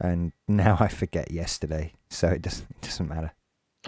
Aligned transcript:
and 0.00 0.32
now 0.48 0.76
I 0.80 0.88
forget 0.88 1.30
yesterday, 1.30 1.94
so 2.08 2.28
it 2.28 2.42
doesn't 2.42 2.68
it 2.70 2.82
doesn't 2.82 3.08
matter. 3.08 3.32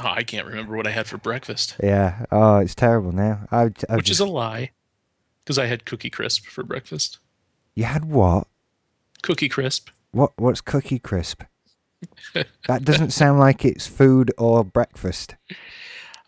Oh, 0.01 0.07
I 0.07 0.23
can't 0.23 0.47
remember 0.47 0.77
what 0.77 0.87
I 0.87 0.91
had 0.91 1.09
for 1.09 1.19
breakfast, 1.19 1.77
Yeah. 1.83 2.25
Oh, 2.31 2.59
it's 2.59 2.75
terrible 2.77 3.11
now. 3.11 3.49
I, 3.51 3.71
I 3.89 3.97
which 3.97 4.07
just, 4.07 4.11
is 4.11 4.21
a 4.21 4.27
lie, 4.27 4.71
because 5.43 5.59
I 5.59 5.67
had 5.67 5.85
Cookie 5.85 6.11
Crisp 6.11 6.47
for 6.47 6.63
breakfast. 6.63 7.19
you 7.75 7.85
had 7.85 8.05
what? 8.05 8.47
Cookie 9.23 9.49
Crisp. 9.49 9.91
What 10.13 10.33
what's 10.37 10.61
Cookie 10.61 11.01
Crisp? 11.01 11.43
that 12.69 12.85
doesn't 12.85 13.11
sound 13.11 13.41
like 13.41 13.65
it's 13.65 13.87
food 13.89 14.33
or 14.39 14.63
breakfast. 14.65 15.35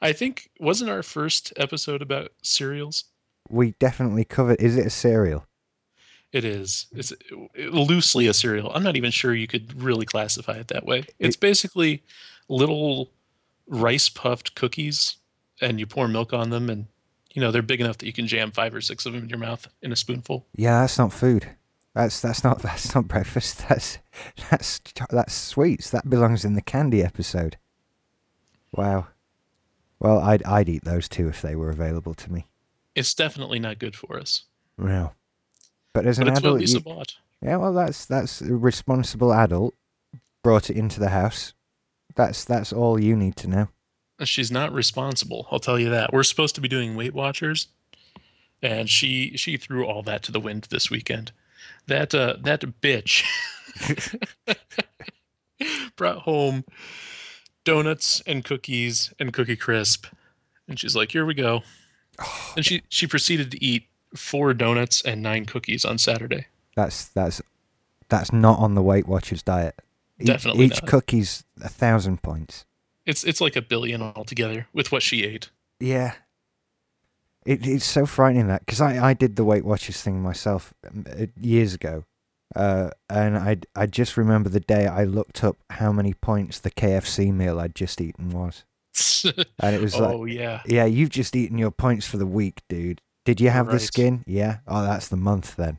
I 0.03 0.13
think 0.13 0.51
wasn't 0.59 0.91
our 0.91 1.03
first 1.03 1.53
episode 1.57 2.03
about 2.03 2.33
cereals. 2.43 3.05
We 3.49 3.73
definitely 3.79 4.25
covered. 4.25 4.61
Is 4.61 4.77
it 4.77 4.87
a 4.87 4.91
cereal? 4.91 5.47
It 6.33 6.45
is. 6.45 6.87
It's 6.93 7.13
loosely 7.57 8.27
a 8.29 8.35
cereal. 8.35 8.71
I'm 8.73 8.85
not 8.85 8.97
even 8.97 9.11
sure 9.11 9.35
you 9.35 9.49
could 9.49 9.83
really 9.83 10.07
classify 10.07 10.53
it 10.55 10.69
that 10.69 10.87
way. 10.87 11.05
It's 11.19 11.37
basically 11.37 12.05
little 12.49 13.11
rice 13.67 14.09
puffed 14.09 14.55
cookies, 14.55 15.17
and 15.61 15.81
you 15.81 15.87
pour 15.87 16.07
milk 16.07 16.33
on 16.33 16.51
them, 16.51 16.71
and 16.71 16.87
you 17.35 17.41
know 17.43 17.51
they're 17.51 17.63
big 17.63 17.81
enough 17.81 17.99
that 17.99 18.07
you 18.07 18.13
can 18.13 18.29
jam 18.29 18.53
five 18.53 18.75
or 18.75 18.81
six 18.81 19.07
of 19.07 19.13
them 19.13 19.25
in 19.25 19.29
your 19.29 19.39
mouth 19.39 19.67
in 19.83 19.91
a 19.91 19.97
spoonful. 19.97 20.47
Yeah, 20.55 20.81
that's 20.83 20.99
not 20.99 21.13
food. 21.13 21.49
That's 21.95 22.21
that's 22.21 22.45
not 22.45 22.63
that's 22.63 22.95
not 22.95 23.09
breakfast. 23.09 23.65
That's 23.69 23.99
that's 24.49 24.81
that's 25.11 25.35
sweets. 25.35 25.91
That 25.91 26.09
belongs 26.09 26.45
in 26.45 26.55
the 26.55 26.63
candy 26.63 27.03
episode. 27.03 27.57
Wow. 28.73 29.09
Well, 29.99 30.21
I'd 30.21 30.45
I'd 30.45 30.69
eat 30.69 30.85
those 30.85 31.09
too 31.09 31.29
if 31.29 31.43
they 31.43 31.57
were 31.57 31.71
available 31.71 32.15
to 32.15 32.33
me. 32.33 32.47
It's 32.95 33.13
definitely 33.15 33.59
not 33.59 33.79
good 33.81 33.97
for 33.97 34.19
us, 34.19 34.45
Well, 34.79 35.15
but 35.93 36.07
as 36.07 36.19
an 36.19 36.25
but 36.27 36.31
it's 36.33 36.39
adult, 36.41 36.61
you- 36.61 36.67
yeah, 37.43 37.57
well, 37.57 37.73
that's 37.73 38.05
that's 38.07 38.41
a 38.41 38.55
responsible 38.55 39.33
adult. 39.33 39.75
Brought 40.43 40.71
it 40.71 40.77
into 40.77 41.01
the 41.01 41.11
house. 41.11 41.55
That's 42.17 42.45
that's 42.45 42.73
all 42.73 43.01
you 43.01 43.17
need 43.17 43.37
to 43.37 43.49
know. 43.49 43.69
She's 44.25 44.51
not 44.51 44.73
responsible. 44.73 45.47
I'll 45.51 45.59
tell 45.61 45.79
you 45.79 45.89
that. 45.91 46.13
We're 46.13 46.23
supposed 46.23 46.55
to 46.57 46.61
be 46.61 46.69
doing 46.69 46.95
Weight 46.97 47.15
Watchers, 47.15 47.69
and 48.63 48.89
she 48.89 49.37
she 49.37 49.57
threw 49.57 49.87
all 49.87 50.03
that 50.03 50.23
to 50.25 50.33
the 50.33 50.41
wind 50.41 50.67
this 50.71 50.91
weekend. 50.91 51.33
That 51.87 52.15
uh, 52.15 52.37
that 52.43 52.61
bitch 52.83 53.25
brought 55.97 56.19
home 56.19 56.65
donuts 57.65 58.23
and 58.27 58.45
cookies 58.45 59.13
and 59.19 59.33
Cookie 59.33 59.57
Crisp, 59.57 60.07
and 60.69 60.79
she's 60.79 60.97
like, 60.97 61.13
"Here 61.13 61.25
we 61.27 61.35
go." 61.35 61.63
And 62.57 62.65
she 62.65 62.83
she 62.89 63.07
proceeded 63.07 63.51
to 63.53 63.65
eat 63.65 63.85
four 64.15 64.55
donuts 64.55 65.03
and 65.03 65.23
nine 65.23 65.45
cookies 65.47 65.85
on 65.85 65.99
Saturday. 65.99 66.47
That's 66.77 67.07
that's 67.09 67.41
that's 68.09 68.33
not 68.33 68.59
on 68.59 68.75
the 68.75 68.83
Weight 68.83 69.07
Watchers 69.07 69.43
diet. 69.43 69.81
Each- 70.19 70.27
Definitely 70.27 70.67
each 70.67 70.83
not. 70.83 70.91
cookie's 70.91 71.45
a 71.63 71.69
thousand 71.69 72.23
points. 72.23 72.65
It's 73.07 73.25
it's 73.25 73.41
like 73.41 73.57
a 73.57 73.63
billion 73.63 74.03
altogether 74.03 74.67
with 74.73 74.93
what 74.93 75.03
she 75.03 75.25
ate. 75.25 75.51
Yeah. 75.79 76.15
It, 77.47 77.67
it's 77.67 77.87
so 77.87 78.05
frightening 78.05 78.49
that 78.49 78.61
because 78.67 78.83
I, 78.83 79.11
I 79.11 79.15
did 79.15 79.37
the 79.37 79.45
Weight 79.45 79.65
Watchers 79.65 80.03
thing 80.03 80.23
myself 80.23 80.75
um, 80.87 81.07
uh, 81.11 81.27
years 81.41 81.73
ago, 81.73 82.05
uh, 82.55 82.91
and 83.09 83.39
I 83.39 83.57
I 83.75 83.87
just 83.87 84.19
remember 84.19 84.51
the 84.51 84.61
day 84.61 84.87
I 84.87 85.05
looked 85.05 85.43
up 85.43 85.57
how 85.71 85.91
many 85.91 86.13
points 86.13 86.61
the 86.61 86.71
KFC 86.71 87.33
meal 87.33 87.59
I'd 87.59 87.75
just 87.75 87.99
eaten 87.99 88.29
was, 88.29 88.65
and 89.59 89.75
it 89.75 89.81
was 89.81 89.97
like, 89.99 90.15
oh 90.15 90.27
yeah. 90.27 90.61
yeah, 90.67 90.85
you've 90.85 91.09
just 91.09 91.35
eaten 91.35 91.57
your 91.57 91.71
points 91.71 92.07
for 92.07 92.19
the 92.19 92.27
week, 92.27 92.61
dude. 92.69 93.01
Did 93.31 93.41
you 93.41 93.51
have 93.51 93.71
the 93.71 93.79
skin? 93.79 94.25
Yeah. 94.27 94.59
Oh, 94.67 94.83
that's 94.83 95.07
the 95.07 95.17
month 95.17 95.55
then. 95.55 95.79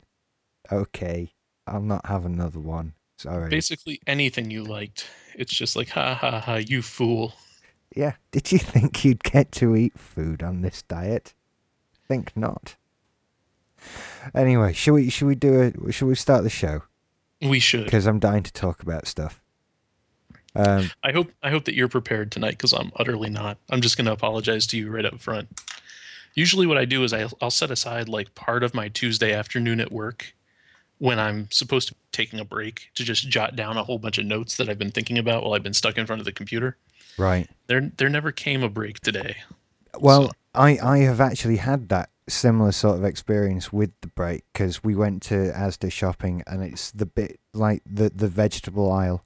Okay, 0.72 1.34
I'll 1.68 1.82
not 1.82 2.06
have 2.06 2.26
another 2.26 2.62
one. 2.62 2.94
Sorry. 3.18 3.50
basically 3.50 4.00
anything 4.08 4.50
you 4.50 4.64
liked. 4.64 5.06
It's 5.36 5.54
just 5.54 5.76
like, 5.76 5.90
ha 5.90 6.14
ha 6.14 6.40
ha, 6.40 6.56
you 6.56 6.82
fool. 6.82 7.34
Yeah. 7.94 8.14
Did 8.32 8.54
you 8.54 8.58
think 8.58 9.04
you'd 9.04 9.24
get 9.24 9.52
to 9.54 9.76
eat 9.76 10.00
food 10.00 10.42
on 10.42 10.62
this 10.62 10.82
diet? 10.84 11.34
Think 12.08 12.32
not. 12.38 12.78
Anyway, 14.34 14.72
should 14.72 14.94
we 14.94 15.10
should 15.10 15.28
we 15.28 15.36
do 15.36 15.74
a 15.88 15.92
should 15.92 16.08
we 16.08 16.16
start 16.16 16.44
the 16.44 16.50
show? 16.50 16.84
We 17.42 17.60
should. 17.60 17.84
Because 17.84 18.08
I'm 18.08 18.20
dying 18.20 18.44
to 18.44 18.54
talk 18.54 18.82
about 18.82 19.08
stuff. 19.08 19.42
Um, 20.56 20.90
I 21.04 21.12
hope 21.12 21.32
I 21.44 21.50
hope 21.50 21.66
that 21.66 21.76
you're 21.76 21.90
prepared 21.90 22.32
tonight 22.32 22.52
because 22.52 22.72
I'm 22.72 22.94
utterly 22.96 23.30
not. 23.30 23.58
I'm 23.70 23.82
just 23.82 23.98
going 23.98 24.06
to 24.06 24.14
apologize 24.14 24.68
to 24.68 24.78
you 24.78 24.90
right 24.90 25.06
up 25.06 25.20
front. 25.20 25.50
Usually, 26.34 26.66
what 26.68 26.78
I 26.78 26.86
do 26.86 27.04
is 27.04 27.14
I, 27.14 27.28
I'll 27.42 27.52
set 27.52 27.72
aside 27.72 28.08
like 28.10 28.34
part 28.36 28.64
of 28.64 28.74
my 28.74 28.88
Tuesday 28.90 29.34
afternoon 29.34 29.80
at 29.80 29.92
work 29.92 30.34
when 30.98 31.20
I'm 31.20 31.50
supposed 31.52 31.88
to 31.90 31.94
be 31.96 32.00
taking 32.12 32.40
a 32.40 32.46
break 32.46 32.90
to 32.96 33.04
just 33.04 33.28
jot 33.28 33.56
down 33.56 33.76
a 33.78 33.84
whole 33.84 33.98
bunch 33.98 34.18
of 34.18 34.26
notes 34.26 34.58
that 34.58 34.70
I've 34.70 34.78
been 34.80 34.92
thinking 34.92 35.18
about 35.18 35.44
while 35.44 35.54
I've 35.54 35.64
been 35.64 35.74
stuck 35.74 35.98
in 35.98 36.06
front 36.06 36.20
of 36.22 36.26
the 36.26 36.32
computer. 36.32 36.78
right. 37.18 37.50
There, 37.68 37.92
there 37.98 38.10
never 38.10 38.32
came 38.32 38.64
a 38.64 38.70
break 38.70 39.00
today. 39.00 39.38
Well, 40.00 40.28
So- 40.28 40.32
I 40.54 40.78
I 40.84 40.98
have 41.00 41.22
actually 41.22 41.58
had 41.58 41.88
that 41.90 42.10
similar 42.28 42.72
sort 42.72 42.98
of 42.98 43.04
experience 43.06 43.72
with 43.74 43.92
the 44.02 44.08
break 44.08 44.44
because 44.54 44.84
we 44.84 44.96
went 44.96 45.22
to 45.24 45.34
Asda 45.36 45.92
shopping 45.92 46.44
and 46.46 46.62
it's 46.62 46.92
the 46.92 47.06
bit 47.06 47.40
like 47.54 47.82
the 47.86 48.10
the 48.10 48.28
vegetable 48.28 48.92
aisle. 48.92 49.26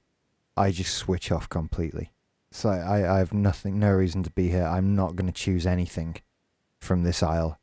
I 0.56 0.70
just 0.70 0.94
switch 0.94 1.30
off 1.32 1.48
completely. 1.48 2.12
So 2.52 2.68
I 2.70 3.16
I 3.16 3.18
have 3.18 3.32
nothing, 3.34 3.78
no 3.78 3.90
reason 3.92 4.22
to 4.22 4.30
be 4.30 4.48
here. 4.48 4.64
I'm 4.64 4.94
not 4.94 5.16
going 5.16 5.26
to 5.26 5.32
choose 5.32 5.66
anything 5.66 6.16
from 6.86 7.02
this 7.02 7.22
aisle. 7.22 7.58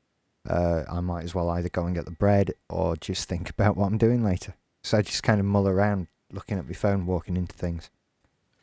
Uh, 0.48 0.84
I 0.92 1.00
might 1.00 1.24
as 1.24 1.34
well 1.34 1.50
either 1.50 1.70
go 1.70 1.86
and 1.86 1.96
get 1.96 2.06
the 2.06 2.12
bread 2.12 2.52
or 2.70 2.96
just 2.98 3.28
think 3.30 3.50
about 3.58 3.76
what 3.78 3.88
I'm 3.88 3.98
doing 3.98 4.24
later. 4.24 4.54
So 4.84 4.98
I 4.98 5.02
just 5.02 5.24
kind 5.24 5.40
of 5.40 5.46
mull 5.46 5.68
around, 5.68 6.08
looking 6.32 6.58
at 6.60 6.68
my 6.68 6.74
phone, 6.74 7.06
walking 7.06 7.38
into 7.38 7.56
things. 7.56 7.90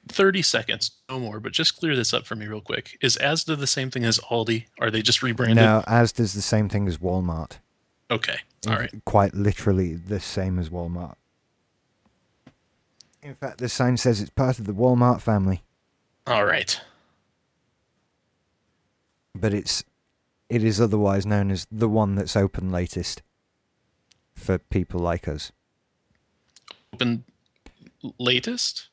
30 0.08 0.42
seconds, 0.42 0.92
no 1.08 1.20
more, 1.20 1.40
but 1.40 1.52
just 1.52 1.78
clear 1.78 1.94
this 1.94 2.12
up 2.12 2.26
for 2.26 2.34
me 2.34 2.46
real 2.46 2.60
quick. 2.60 2.96
Is 3.00 3.16
Asda 3.18 3.58
the 3.58 3.66
same 3.66 3.90
thing 3.90 4.04
as 4.04 4.18
Aldi? 4.18 4.66
Are 4.80 4.90
they 4.90 5.02
just 5.02 5.22
rebranded? 5.22 5.56
No, 5.56 5.82
Asda's 5.86 6.32
the 6.34 6.42
same 6.42 6.68
thing 6.68 6.88
as 6.88 6.98
Walmart. 6.98 7.58
Okay. 8.10 8.38
All 8.66 8.74
right. 8.74 8.90
Quite 9.04 9.34
literally 9.34 9.94
the 9.94 10.18
same 10.20 10.58
as 10.58 10.68
Walmart. 10.68 11.14
In 13.22 13.34
fact, 13.34 13.58
the 13.58 13.68
sign 13.68 13.96
says 13.98 14.20
it's 14.20 14.30
part 14.30 14.58
of 14.58 14.66
the 14.66 14.72
Walmart 14.72 15.20
family, 15.20 15.62
All 16.26 16.44
right. 16.44 16.80
but 19.34 19.52
it's 19.54 19.84
it 20.50 20.64
is 20.64 20.80
otherwise 20.80 21.24
known 21.24 21.50
as 21.50 21.66
the 21.70 21.88
one 21.88 22.14
that's 22.14 22.36
open 22.36 22.70
latest 22.70 23.22
for 24.34 24.58
people 24.58 25.00
like 25.00 25.28
us. 25.28 25.52
Open 26.92 27.24
latest? 28.18 28.88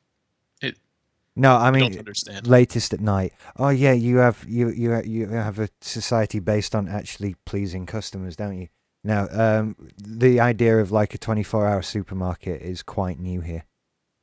No, 1.40 1.56
I 1.56 1.68
I 1.68 1.72
mean 1.72 2.00
understand. 2.00 2.48
latest 2.48 2.94
at 2.94 3.00
night. 3.00 3.32
Oh 3.58 3.70
yeah, 3.70 3.94
you 3.94 4.18
have 4.18 4.44
you 4.48 4.70
you 4.70 5.00
you 5.04 5.28
have 5.28 5.60
a 5.60 5.70
society 5.82 6.40
based 6.40 6.74
on 6.74 6.88
actually 6.88 7.36
pleasing 7.46 7.86
customers, 7.86 8.36
don't 8.36 8.58
you? 8.58 8.70
Now, 9.04 9.28
um, 9.32 9.76
the 9.96 10.40
idea 10.40 10.80
of 10.80 10.92
like 10.92 11.14
a 11.14 11.20
twenty-four 11.20 11.68
hour 11.68 11.84
supermarket 11.84 12.64
is 12.64 12.82
quite 12.82 13.20
new 13.20 13.42
here. 13.42 13.66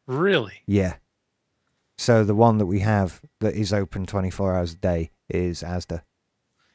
Really? 0.09 0.63
Yeah. 0.67 0.95
So 1.97 2.25
the 2.25 2.35
one 2.35 2.59
that 2.59 2.67
we 2.67 2.81
have 2.81 3.21
that 3.41 3.55
is 3.55 3.73
open 3.73 4.05
24 4.07 4.57
hours 4.57 4.73
a 4.73 4.77
day 4.77 5.11
is 5.29 5.63
Asda. 5.63 6.03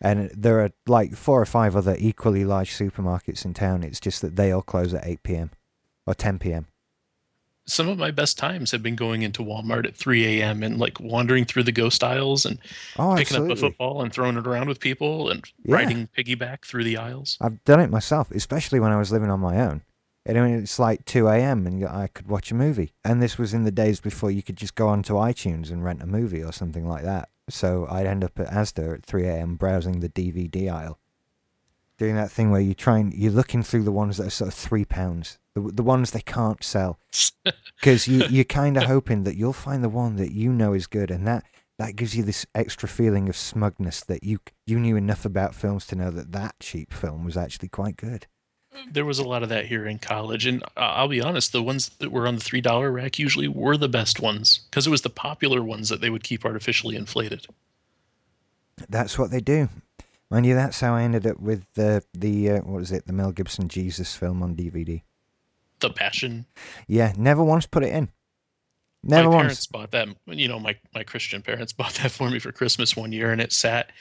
And 0.02 0.32
there 0.36 0.62
are 0.62 0.72
like 0.88 1.16
four 1.16 1.42
or 1.42 1.46
five 1.46 1.76
other 1.76 1.96
equally 2.00 2.46
large 2.46 2.72
supermarkets 2.72 3.44
in 3.44 3.54
town. 3.54 3.84
It's 3.84 4.00
just 4.00 4.22
that 4.22 4.36
they 4.38 4.52
all 4.52 4.62
close 4.62 4.94
at 4.94 5.06
8 5.06 5.24
p.m. 5.24 5.52
or 6.08 6.14
10 6.14 6.40
p.m. 6.40 6.68
Some 7.68 7.88
of 7.88 8.00
my 8.00 8.10
best 8.10 8.38
times 8.38 8.72
have 8.72 8.82
been 8.82 8.96
going 8.96 9.22
into 9.22 9.44
Walmart 9.44 9.86
at 9.86 9.96
3 9.96 10.40
a.m. 10.42 10.64
and 10.64 10.80
like 10.80 11.00
wandering 11.00 11.46
through 11.46 11.64
the 11.64 11.72
ghost 11.72 12.04
aisles 12.04 12.44
and 12.46 12.58
Oh, 12.98 13.16
picking 13.16 13.38
up 13.38 13.50
a 13.50 13.56
football 13.56 14.02
and 14.02 14.12
throwing 14.12 14.38
it 14.38 14.48
around 14.48 14.70
with 14.70 14.80
people 14.80 15.30
and 15.30 15.44
Yeah. 15.64 15.76
riding 15.76 16.08
piggyback 16.18 16.66
through 16.66 16.86
the 16.86 16.98
aisles. 16.98 17.38
I've 17.40 17.64
done 17.66 17.80
it 17.80 17.92
myself, 17.92 18.31
especially 18.31 18.80
when 18.80 18.92
I 18.92 18.98
was 18.98 19.12
living 19.12 19.30
on 19.30 19.40
my 19.40 19.60
own. 19.60 19.84
And 20.36 20.62
it's 20.62 20.80
like 20.80 21.06
2 21.06 21.28
a.m. 21.28 21.66
and 21.66 21.86
I 21.88 22.08
could 22.08 22.28
watch 22.28 22.52
a 22.52 22.56
movie. 22.56 22.94
And 23.04 23.22
this 23.22 23.38
was 23.38 23.54
in 23.54 23.64
the 23.64 23.72
days 23.72 24.00
before 24.00 24.30
you 24.31 24.44
could 24.44 24.58
just 24.58 24.76
go 24.76 24.88
onto 24.88 25.16
iTunes 25.16 25.72
and 25.72 25.84
rent 25.84 26.04
a 26.04 26.08
movie 26.08 26.44
or 26.44 26.52
something 26.52 26.88
like 26.88 27.04
that. 27.04 27.30
So 27.50 27.88
I'd 27.90 28.06
end 28.06 28.24
up 28.24 28.40
at 28.40 28.48
Asda 28.48 28.96
at 28.96 29.06
3 29.06 29.26
a.m. 29.26 29.56
browsing 29.56 30.00
the 30.00 30.10
DVD 30.10 30.72
aisle. 30.72 31.00
Doing 31.98 32.16
that 32.16 32.31
thing 32.31 32.52
where 32.52 32.62
you 32.62 32.74
try 32.74 33.00
and 33.00 33.14
you're 33.14 33.31
looking 33.31 33.64
through 33.64 33.84
the 33.84 33.92
ones 33.92 34.18
that 34.18 34.28
are 34.28 34.31
sort 34.31 34.50
of 34.50 34.54
three 34.54 34.86
pounds, 34.86 35.38
the, 35.54 35.62
the 35.62 35.84
ones 35.84 36.12
they 36.12 36.22
can't 36.22 36.64
sell. 36.64 37.00
Because 37.80 38.10
you, 38.10 38.25
you're 38.30 38.44
kind 38.44 38.75
of 38.75 38.84
hoping 38.84 39.24
that 39.24 39.38
you'll 39.38 39.54
find 39.54 39.82
the 39.82 39.88
one 39.88 40.18
that 40.18 40.34
you 40.34 40.52
know 40.52 40.74
is 40.74 40.86
good. 40.86 41.10
And 41.10 41.25
that, 41.25 41.46
that 41.78 41.96
gives 41.96 42.14
you 42.14 42.24
this 42.24 42.46
extra 42.54 42.90
feeling 42.90 43.30
of 43.30 43.38
smugness 43.38 44.02
that 44.02 44.22
you, 44.22 44.40
you 44.66 44.78
knew 44.82 44.98
enough 44.98 45.24
about 45.24 45.56
films 45.56 45.88
to 45.88 45.96
know 45.96 46.12
that 46.12 46.34
that 46.34 46.56
cheap 46.60 46.94
film 46.94 47.24
was 47.24 47.38
actually 47.38 47.70
quite 47.70 47.96
good. 47.96 48.28
There 48.92 49.06
was 49.06 49.19
a 49.19 49.27
lot 49.27 49.44
of 49.44 49.50
that 49.50 49.66
here 49.66 49.86
in 49.86 50.00
college. 50.00 50.45
And 50.45 50.63
I'll 50.77 51.07
be 51.07 51.21
honest, 51.21 51.51
the 51.51 51.63
ones 51.63 51.89
that 52.00 52.12
were 52.12 52.27
on 52.27 52.36
the 52.36 52.42
$3 52.42 52.94
rack 52.94 53.19
usually 53.19 53.48
were 53.48 53.77
the 53.77 53.89
best 53.89 54.19
ones 54.19 54.62
because 54.69 54.88
it 54.88 54.92
was 54.92 55.01
the 55.01 55.10
popular 55.10 55.63
ones 55.63 55.89
that 55.89 56.01
they 56.01 56.10
would 56.10 56.24
keep 56.24 56.45
artificially 56.45 56.95
inflated. 56.95 57.48
That's 58.88 59.18
what 59.18 59.31
they 59.31 59.42
do. 59.42 59.69
Mind 60.31 60.45
you, 60.45 60.54
that's 60.54 60.80
how 60.80 60.94
I 60.94 61.04
ended 61.04 61.25
up 61.25 61.39
with 61.39 61.66
the 61.74 62.04
the 62.13 62.51
uh, 62.51 62.57
what 62.60 62.80
was 62.80 62.92
it, 62.92 63.07
the 63.07 63.13
Mel 63.13 63.31
Gibson 63.31 63.68
Jesus 63.68 64.16
film 64.16 64.44
on 64.44 64.56
DVD. 64.56 65.01
The 65.80 65.89
passion. 65.89 66.45
Yeah, 66.88 67.13
never 67.18 67.44
once 67.44 67.65
put 67.65 67.83
it 67.83 67.92
in. 67.94 68.10
Never 69.01 69.30
my 69.30 69.36
once. 69.36 69.42
parents 69.42 69.65
bought 69.65 69.92
that. 69.92 70.07
You 70.27 70.48
know, 70.48 70.60
my 70.60 70.75
my 70.94 71.04
Christian 71.04 71.42
parents 71.42 71.74
bought 71.80 71.95
that 71.95 72.12
for 72.12 72.30
me 72.30 72.38
for 72.38 72.51
Christmas 72.51 72.95
one 72.95 73.12
year, 73.12 73.31
and 73.31 73.42
it 73.42 73.51
sat 73.51 73.92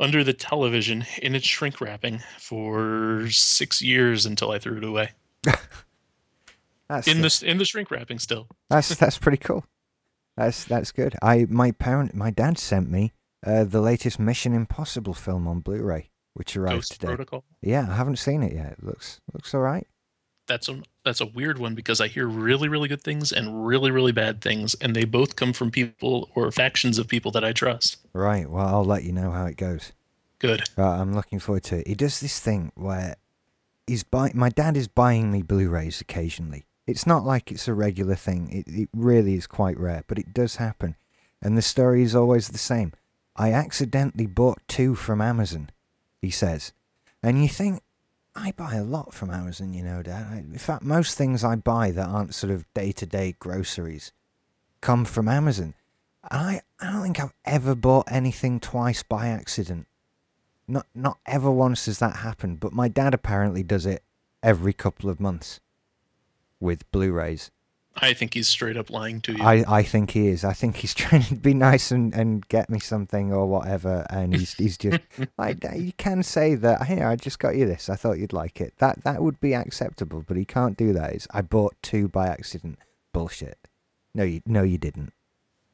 under 0.00 0.24
the 0.24 0.32
television 0.32 1.04
in 1.22 1.34
its 1.34 1.46
shrink 1.46 1.80
wrapping 1.80 2.20
for 2.38 3.28
six 3.30 3.80
years 3.82 4.26
until 4.26 4.50
I 4.50 4.58
threw 4.58 4.78
it 4.78 4.84
away. 4.84 5.10
That's 6.88 7.08
In 7.08 7.22
the- 7.22 7.42
in 7.46 7.58
the 7.58 7.64
shrink 7.64 7.90
wrapping 7.90 8.18
still. 8.18 8.48
That's 8.70 8.94
that's 8.96 9.18
pretty 9.18 9.38
cool. 9.38 9.64
That's 10.36 10.64
that's 10.64 10.92
good. 10.92 11.14
I 11.22 11.46
my 11.48 11.72
parent 11.72 12.14
my 12.14 12.30
dad 12.30 12.58
sent 12.58 12.90
me 12.90 13.12
uh, 13.46 13.64
the 13.64 13.80
latest 13.80 14.18
Mission 14.18 14.52
Impossible 14.54 15.14
film 15.14 15.46
on 15.48 15.60
Blu-ray, 15.60 16.10
which 16.34 16.56
arrived 16.56 16.76
Ghost 16.76 16.92
today. 16.92 17.06
Protocol. 17.08 17.44
Yeah, 17.60 17.86
I 17.90 17.94
haven't 17.96 18.16
seen 18.16 18.42
it 18.42 18.52
yet. 18.52 18.72
It 18.78 18.84
looks 18.84 19.20
looks 19.32 19.54
all 19.54 19.60
right. 19.60 19.86
That's 20.46 20.68
a 20.68 20.82
that's 21.04 21.20
a 21.20 21.26
weird 21.26 21.58
one 21.58 21.74
because 21.74 22.00
I 22.00 22.08
hear 22.08 22.26
really 22.26 22.68
really 22.68 22.88
good 22.88 23.02
things 23.02 23.32
and 23.32 23.66
really 23.66 23.90
really 23.90 24.12
bad 24.12 24.40
things, 24.40 24.74
and 24.80 24.94
they 24.94 25.04
both 25.04 25.36
come 25.36 25.52
from 25.52 25.70
people 25.70 26.30
or 26.34 26.50
factions 26.50 26.98
of 26.98 27.08
people 27.08 27.30
that 27.32 27.44
I 27.44 27.52
trust. 27.52 27.96
Right. 28.12 28.48
Well, 28.48 28.66
I'll 28.66 28.84
let 28.84 29.04
you 29.04 29.12
know 29.12 29.30
how 29.30 29.46
it 29.46 29.56
goes. 29.56 29.92
Good. 30.38 30.68
I'm 30.76 31.14
looking 31.14 31.38
forward 31.38 31.64
to 31.64 31.78
it. 31.78 31.86
He 31.86 31.94
does 31.94 32.20
this 32.20 32.40
thing 32.40 32.72
where 32.74 33.16
he's 33.86 34.02
buy. 34.02 34.32
My 34.34 34.48
dad 34.48 34.76
is 34.76 34.88
buying 34.88 35.30
me 35.30 35.42
Blu-rays 35.42 36.00
occasionally. 36.00 36.64
It's 36.86 37.06
not 37.06 37.24
like 37.24 37.52
it's 37.52 37.68
a 37.68 37.74
regular 37.74 38.16
thing. 38.16 38.50
It 38.50 38.66
it 38.68 38.88
really 38.92 39.34
is 39.34 39.46
quite 39.46 39.78
rare, 39.78 40.02
but 40.06 40.18
it 40.18 40.34
does 40.34 40.56
happen. 40.56 40.96
And 41.40 41.56
the 41.56 41.62
story 41.62 42.02
is 42.02 42.14
always 42.14 42.48
the 42.48 42.58
same. 42.58 42.92
I 43.34 43.52
accidentally 43.52 44.26
bought 44.26 44.60
two 44.68 44.94
from 44.94 45.20
Amazon, 45.20 45.70
he 46.20 46.30
says. 46.30 46.72
And 47.22 47.40
you 47.40 47.48
think, 47.48 47.82
I 48.34 48.52
buy 48.52 48.76
a 48.76 48.84
lot 48.84 49.12
from 49.12 49.30
Amazon, 49.30 49.74
you 49.74 49.82
know, 49.82 50.02
Dad. 50.02 50.26
I, 50.30 50.36
in 50.38 50.58
fact, 50.58 50.82
most 50.82 51.18
things 51.18 51.44
I 51.44 51.56
buy 51.56 51.90
that 51.90 52.08
aren't 52.08 52.34
sort 52.34 52.50
of 52.50 52.64
day-to-day 52.74 53.36
groceries 53.38 54.12
come 54.80 55.04
from 55.04 55.28
Amazon. 55.28 55.74
And 56.30 56.40
I, 56.40 56.60
I 56.80 56.92
don't 56.92 57.02
think 57.02 57.20
I've 57.20 57.34
ever 57.44 57.74
bought 57.74 58.06
anything 58.10 58.58
twice 58.60 59.02
by 59.02 59.28
accident. 59.28 59.86
Not 60.68 60.86
not 60.94 61.18
ever 61.26 61.50
once 61.50 61.86
has 61.86 61.98
that 61.98 62.16
happened, 62.16 62.60
but 62.60 62.72
my 62.72 62.88
dad 62.88 63.12
apparently 63.12 63.62
does 63.62 63.84
it 63.84 64.02
every 64.42 64.72
couple 64.72 65.10
of 65.10 65.20
months 65.20 65.60
with 66.60 66.90
Blu-rays. 66.92 67.50
I 67.96 68.14
think 68.14 68.34
he's 68.34 68.48
straight 68.48 68.76
up 68.76 68.90
lying 68.90 69.20
to 69.22 69.32
you. 69.32 69.42
I, 69.42 69.64
I 69.68 69.82
think 69.82 70.12
he 70.12 70.28
is. 70.28 70.44
I 70.44 70.52
think 70.52 70.76
he's 70.76 70.94
trying 71.02 71.24
to 71.24 71.34
be 71.34 71.54
nice 71.54 71.90
and, 71.90 72.14
and 72.14 72.46
get 72.48 72.70
me 72.70 72.78
something 72.78 73.32
or 73.32 73.46
whatever, 73.46 74.06
and 74.10 74.34
he's 74.34 74.54
he's 74.54 74.78
just 74.78 75.00
like 75.38 75.64
you 75.74 75.92
can 75.96 76.22
say 76.22 76.54
that. 76.54 76.84
Hey, 76.84 77.02
I 77.02 77.16
just 77.16 77.38
got 77.38 77.56
you 77.56 77.66
this. 77.66 77.88
I 77.88 77.96
thought 77.96 78.18
you'd 78.18 78.32
like 78.32 78.60
it. 78.60 78.74
That 78.78 79.04
that 79.04 79.22
would 79.22 79.40
be 79.40 79.54
acceptable, 79.54 80.24
but 80.26 80.36
he 80.36 80.44
can't 80.44 80.76
do 80.76 80.92
that. 80.92 81.12
It's, 81.12 81.28
I 81.32 81.42
bought 81.42 81.74
two 81.82 82.08
by 82.08 82.28
accident. 82.28 82.78
Bullshit. 83.12 83.68
No, 84.14 84.24
you 84.24 84.42
no 84.46 84.62
you 84.62 84.78
didn't. 84.78 85.12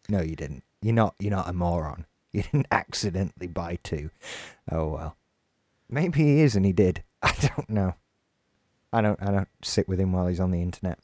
No, 0.09 0.21
you 0.21 0.37
didn't. 0.37 0.65
You're 0.83 0.95
not 0.95 1.15
you're 1.19 1.31
not 1.31 1.49
a 1.49 1.53
moron. 1.53 2.07
You 2.31 2.43
didn't 2.43 2.67
accidentally 2.71 3.47
buy 3.47 3.79
two. 3.83 4.11
Oh 4.71 4.89
well. 4.89 5.17
Maybe 5.89 6.23
he 6.25 6.41
is 6.41 6.55
and 6.55 6.67
he 6.67 6.75
did. 6.75 7.03
I 7.23 7.33
don't 7.41 7.71
know. 7.71 7.95
I 8.93 9.01
don't 9.01 9.21
I 9.23 9.31
don't 9.31 9.49
sit 9.63 9.89
with 9.89 9.99
him 9.99 10.13
while 10.13 10.27
he's 10.27 10.39
on 10.39 10.51
the 10.51 10.61
internet. 10.61 10.99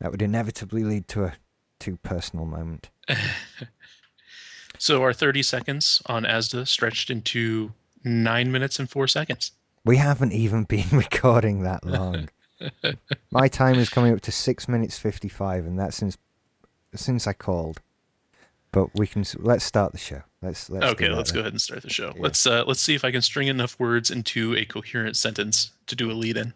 That 0.00 0.10
would 0.10 0.22
inevitably 0.22 0.84
lead 0.84 1.08
to 1.08 1.24
a 1.24 1.34
too 1.78 1.98
personal 2.02 2.46
moment. 2.46 2.90
so 4.78 5.02
our 5.02 5.12
30 5.12 5.42
seconds 5.42 6.02
on 6.06 6.24
ASDA 6.24 6.66
stretched 6.66 7.10
into 7.10 7.72
nine 8.04 8.50
minutes 8.52 8.78
and 8.78 8.88
four 8.88 9.06
seconds. 9.08 9.52
We 9.84 9.96
haven't 9.96 10.32
even 10.32 10.64
been 10.64 10.88
recording 10.92 11.62
that 11.62 11.84
long. 11.84 12.28
My 13.30 13.48
time 13.48 13.76
is 13.76 13.88
coming 13.88 14.12
up 14.12 14.20
to 14.22 14.32
six 14.32 14.68
minutes 14.68 14.96
fifty-five, 14.98 15.66
and 15.66 15.78
that's 15.78 15.96
since 15.96 16.16
since 16.94 17.26
I 17.26 17.32
called. 17.32 17.80
But 18.70 18.88
we 18.94 19.06
can 19.06 19.24
let's 19.38 19.64
start 19.64 19.92
the 19.92 19.98
show. 19.98 20.22
Let's 20.40 20.70
let's 20.70 20.86
okay, 20.92 21.08
let's 21.08 21.30
then. 21.30 21.36
go 21.36 21.40
ahead 21.40 21.52
and 21.52 21.60
start 21.60 21.82
the 21.82 21.90
show. 21.90 22.12
Yeah. 22.14 22.22
Let's 22.22 22.46
uh, 22.46 22.64
let's 22.66 22.80
see 22.80 22.94
if 22.94 23.04
I 23.04 23.10
can 23.10 23.22
string 23.22 23.48
enough 23.48 23.78
words 23.78 24.10
into 24.10 24.56
a 24.56 24.64
coherent 24.64 25.16
sentence 25.16 25.72
to 25.86 25.96
do 25.96 26.10
a 26.10 26.14
lead 26.14 26.36
in. 26.36 26.54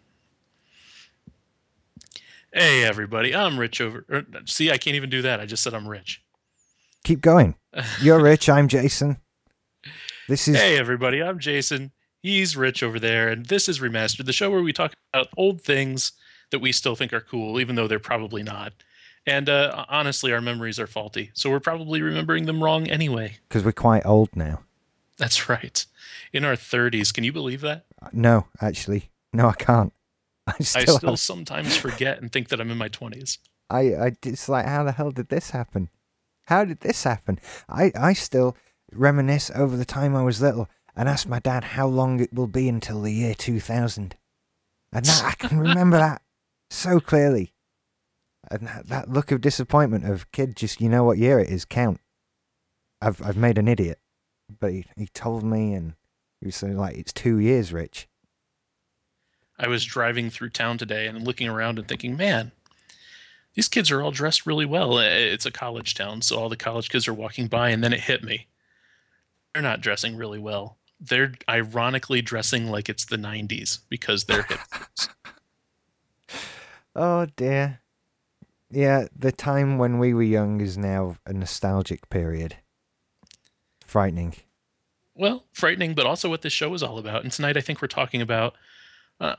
Hey 2.57 2.83
everybody, 2.83 3.35
I'm 3.35 3.59
Rich 3.59 3.79
over. 3.81 4.03
er, 4.11 4.25
see, 4.45 4.71
I 4.71 4.79
can't 4.79 4.95
even 4.95 5.11
do 5.11 5.21
that. 5.21 5.39
I 5.39 5.45
just 5.45 5.61
said 5.61 5.75
I'm 5.75 5.87
Rich. 5.87 6.23
Keep 7.03 7.21
going. 7.21 7.53
You're 8.01 8.19
Rich. 8.23 8.49
I'm 8.49 8.67
Jason. 8.67 9.17
This 10.27 10.47
is 10.47 10.57
Hey 10.57 10.75
everybody, 10.75 11.21
I'm 11.21 11.37
Jason. 11.37 11.91
He's 12.23 12.57
Rich 12.57 12.81
over 12.81 12.99
there, 12.99 13.29
and 13.29 13.45
this 13.45 13.69
is 13.69 13.77
Remastered, 13.77 14.25
the 14.25 14.33
show 14.33 14.49
where 14.49 14.63
we 14.63 14.73
talk 14.73 14.93
about 15.13 15.27
old 15.37 15.61
things 15.61 16.13
that 16.49 16.57
we 16.57 16.71
still 16.71 16.95
think 16.95 17.13
are 17.13 17.21
cool, 17.21 17.59
even 17.59 17.75
though 17.75 17.87
they're 17.87 17.99
probably 17.99 18.41
not. 18.41 18.73
And 19.27 19.49
uh, 19.49 19.85
honestly, 19.87 20.33
our 20.33 20.41
memories 20.41 20.79
are 20.79 20.87
faulty, 20.87 21.29
so 21.35 21.51
we're 21.51 21.59
probably 21.59 22.01
remembering 22.01 22.47
them 22.47 22.63
wrong 22.63 22.87
anyway. 22.87 23.37
because 23.47 23.63
we're 23.63 23.71
quite 23.71 24.03
old 24.03 24.35
now. 24.35 24.61
That's 25.19 25.47
right. 25.47 25.85
In 26.33 26.43
our 26.43 26.53
30s, 26.53 27.13
can 27.13 27.23
you 27.23 27.31
believe 27.31 27.61
that? 27.61 27.85
No, 28.11 28.47
actually, 28.59 29.11
no, 29.31 29.47
I 29.47 29.53
can't. 29.53 29.93
I 30.59 30.63
still, 30.63 30.95
I 30.95 30.97
still 30.97 31.09
have- 31.11 31.19
sometimes 31.19 31.75
forget 31.75 32.21
and 32.21 32.31
think 32.31 32.49
that 32.49 32.61
I'm 32.61 32.71
in 32.71 32.77
my 32.77 32.89
20s. 32.89 33.37
I, 33.69 33.79
I, 33.93 34.11
it's 34.23 34.47
like, 34.47 34.65
how 34.65 34.83
the 34.83 34.93
hell 34.93 35.11
did 35.11 35.29
this 35.29 35.49
happen? 35.49 35.89
How 36.45 36.63
did 36.63 36.79
this 36.79 37.03
happen? 37.03 37.39
I, 37.67 37.91
I 37.99 38.13
still 38.13 38.55
reminisce 38.93 39.51
over 39.53 39.75
the 39.75 39.83
time 39.85 40.15
I 40.15 40.23
was 40.23 40.41
little 40.41 40.69
and 40.95 41.09
ask 41.09 41.27
my 41.27 41.39
dad 41.39 41.63
how 41.63 41.87
long 41.87 42.21
it 42.21 42.33
will 42.33 42.47
be 42.47 42.69
until 42.69 43.01
the 43.01 43.11
year 43.11 43.33
2000. 43.35 44.15
And 44.93 45.05
that, 45.05 45.23
I 45.25 45.47
can 45.47 45.59
remember 45.59 45.97
that 45.97 46.21
so 46.69 47.01
clearly. 47.01 47.53
And 48.49 48.65
that, 48.67 48.87
that 48.87 49.09
look 49.09 49.31
of 49.31 49.41
disappointment 49.41 50.05
of 50.05 50.31
kid, 50.31 50.55
just 50.55 50.79
you 50.79 50.87
know 50.87 51.03
what 51.03 51.17
year 51.17 51.39
it 51.39 51.49
is, 51.49 51.65
count. 51.65 51.99
I've, 53.01 53.21
I've 53.21 53.35
made 53.37 53.57
an 53.57 53.67
idiot. 53.67 53.99
But 54.59 54.71
he, 54.71 54.85
he 54.95 55.07
told 55.07 55.43
me, 55.43 55.73
and 55.73 55.95
he 56.39 56.45
was 56.47 56.55
saying, 56.55 56.77
like, 56.77 56.95
it's 56.95 57.11
two 57.11 57.37
years, 57.37 57.73
Rich. 57.73 58.07
I 59.59 59.67
was 59.67 59.83
driving 59.85 60.29
through 60.29 60.49
town 60.49 60.77
today 60.77 61.07
and 61.07 61.25
looking 61.25 61.47
around 61.47 61.79
and 61.79 61.87
thinking, 61.87 62.15
man, 62.15 62.51
these 63.55 63.67
kids 63.67 63.89
are 63.89 64.01
all 64.01 64.11
dressed 64.11 64.45
really 64.45 64.65
well. 64.65 64.99
It's 64.99 65.45
a 65.45 65.51
college 65.51 65.95
town, 65.95 66.21
so 66.21 66.37
all 66.37 66.49
the 66.49 66.55
college 66.55 66.89
kids 66.89 67.07
are 67.07 67.13
walking 67.13 67.47
by, 67.47 67.69
and 67.69 67.83
then 67.83 67.91
it 67.93 68.01
hit 68.01 68.23
me. 68.23 68.47
They're 69.53 69.63
not 69.63 69.81
dressing 69.81 70.15
really 70.15 70.37
well. 70.39 70.77
They're 70.99 71.33
ironically 71.49 72.21
dressing 72.21 72.67
like 72.67 72.87
it's 72.89 73.05
the 73.05 73.17
90s 73.17 73.79
because 73.89 74.25
they're 74.25 74.43
hipsters. 74.43 75.09
Oh 76.95 77.27
dear. 77.35 77.79
Yeah, 78.71 79.05
the 79.15 79.31
time 79.31 79.77
when 79.77 79.99
we 79.99 80.13
were 80.15 80.23
young 80.23 80.61
is 80.61 80.77
now 80.79 81.17
a 81.27 81.31
nostalgic 81.33 82.09
period. 82.09 82.55
Frightening. 83.85 84.33
well, 85.13 85.45
frightening, 85.53 85.93
but 85.93 86.05
also 86.07 86.27
what 86.27 86.41
this 86.41 86.53
show 86.53 86.73
is 86.73 86.81
all 86.83 86.97
about. 86.97 87.23
And 87.23 87.31
tonight, 87.31 87.55
I 87.55 87.61
think 87.61 87.81
we're 87.81 87.87
talking 87.87 88.21
about. 88.21 88.55
Uh, 89.19 89.35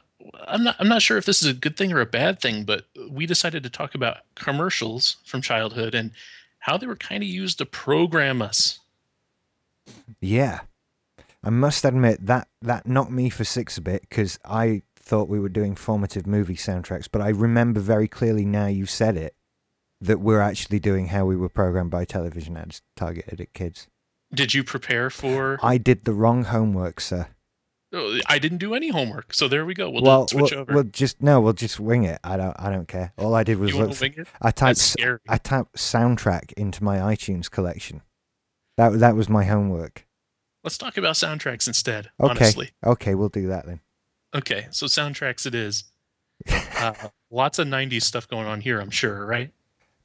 I'm 0.46 0.64
not. 0.64 0.76
I'm 0.78 0.88
not 0.88 1.02
sure 1.02 1.16
if 1.16 1.24
this 1.24 1.42
is 1.42 1.48
a 1.48 1.54
good 1.54 1.76
thing 1.76 1.92
or 1.92 2.00
a 2.00 2.06
bad 2.06 2.40
thing, 2.40 2.64
but 2.64 2.86
we 3.10 3.26
decided 3.26 3.62
to 3.62 3.70
talk 3.70 3.94
about 3.94 4.18
commercials 4.34 5.16
from 5.24 5.42
childhood 5.42 5.94
and 5.94 6.12
how 6.60 6.76
they 6.76 6.86
were 6.86 6.96
kind 6.96 7.22
of 7.22 7.28
used 7.28 7.58
to 7.58 7.66
program 7.66 8.42
us. 8.42 8.80
Yeah. 10.20 10.60
I 11.44 11.50
must 11.50 11.84
admit 11.84 12.26
that 12.26 12.48
that 12.62 12.86
knocked 12.86 13.12
me 13.12 13.30
for 13.30 13.44
six 13.44 13.78
a 13.78 13.80
bit 13.80 14.02
because 14.02 14.38
I 14.44 14.82
thought 14.96 15.28
we 15.28 15.38
were 15.38 15.48
doing 15.48 15.76
formative 15.76 16.26
movie 16.26 16.56
soundtracks, 16.56 17.08
but 17.10 17.22
I 17.22 17.28
remember 17.28 17.80
very 17.80 18.08
clearly 18.08 18.44
now 18.44 18.66
you 18.66 18.86
said 18.86 19.16
it 19.16 19.34
that 20.00 20.20
we're 20.20 20.40
actually 20.40 20.78
doing 20.78 21.06
how 21.08 21.24
we 21.24 21.36
were 21.36 21.48
programmed 21.48 21.90
by 21.90 22.04
television 22.04 22.56
ads 22.56 22.82
targeted 22.96 23.40
at 23.40 23.52
kids. 23.52 23.86
Did 24.34 24.52
you 24.52 24.62
prepare 24.62 25.10
for? 25.10 25.58
I 25.62 25.78
did 25.78 26.04
the 26.04 26.12
wrong 26.12 26.44
homework, 26.44 27.00
sir. 27.00 27.28
I 27.92 28.38
didn't 28.38 28.58
do 28.58 28.74
any 28.74 28.88
homework, 28.88 29.32
so 29.32 29.48
there 29.48 29.64
we 29.64 29.72
go. 29.72 29.88
We'll, 29.88 30.02
well, 30.02 30.22
just 30.26 30.32
switch 30.32 30.50
we'll, 30.52 30.60
over. 30.60 30.74
we'll 30.74 30.82
just 30.84 31.22
no, 31.22 31.40
we'll 31.40 31.54
just 31.54 31.80
wing 31.80 32.04
it. 32.04 32.18
I 32.22 32.36
don't, 32.36 32.54
I 32.58 32.70
don't 32.70 32.86
care. 32.86 33.12
All 33.16 33.34
I 33.34 33.42
did 33.44 33.58
was 33.58 33.72
look. 33.74 33.88
want 33.88 34.00
wing 34.00 34.14
it? 34.18 34.28
I 34.42 34.50
typed 34.50 34.58
That's 34.60 34.80
s- 34.80 34.90
scary. 34.92 35.18
I 35.28 35.38
typed 35.38 35.74
soundtrack 35.76 36.52
into 36.52 36.84
my 36.84 36.98
iTunes 36.98 37.50
collection. 37.50 38.02
That 38.76 38.98
that 39.00 39.16
was 39.16 39.28
my 39.30 39.44
homework. 39.44 40.06
Let's 40.64 40.76
talk 40.76 40.96
about 40.98 41.14
soundtracks 41.14 41.66
instead. 41.66 42.10
Okay. 42.20 42.30
Honestly, 42.30 42.70
Okay, 42.84 43.14
we'll 43.14 43.28
do 43.30 43.46
that 43.48 43.64
then. 43.64 43.80
okay. 44.34 44.66
So 44.70 44.86
soundtracks 44.86 45.46
it 45.46 45.54
is. 45.54 45.84
Uh, 46.80 46.94
lots 47.32 47.58
of 47.58 47.66
'90s 47.66 48.02
stuff 48.02 48.28
going 48.28 48.46
on 48.46 48.60
here. 48.60 48.78
I'm 48.78 48.90
sure, 48.90 49.26
right? 49.26 49.50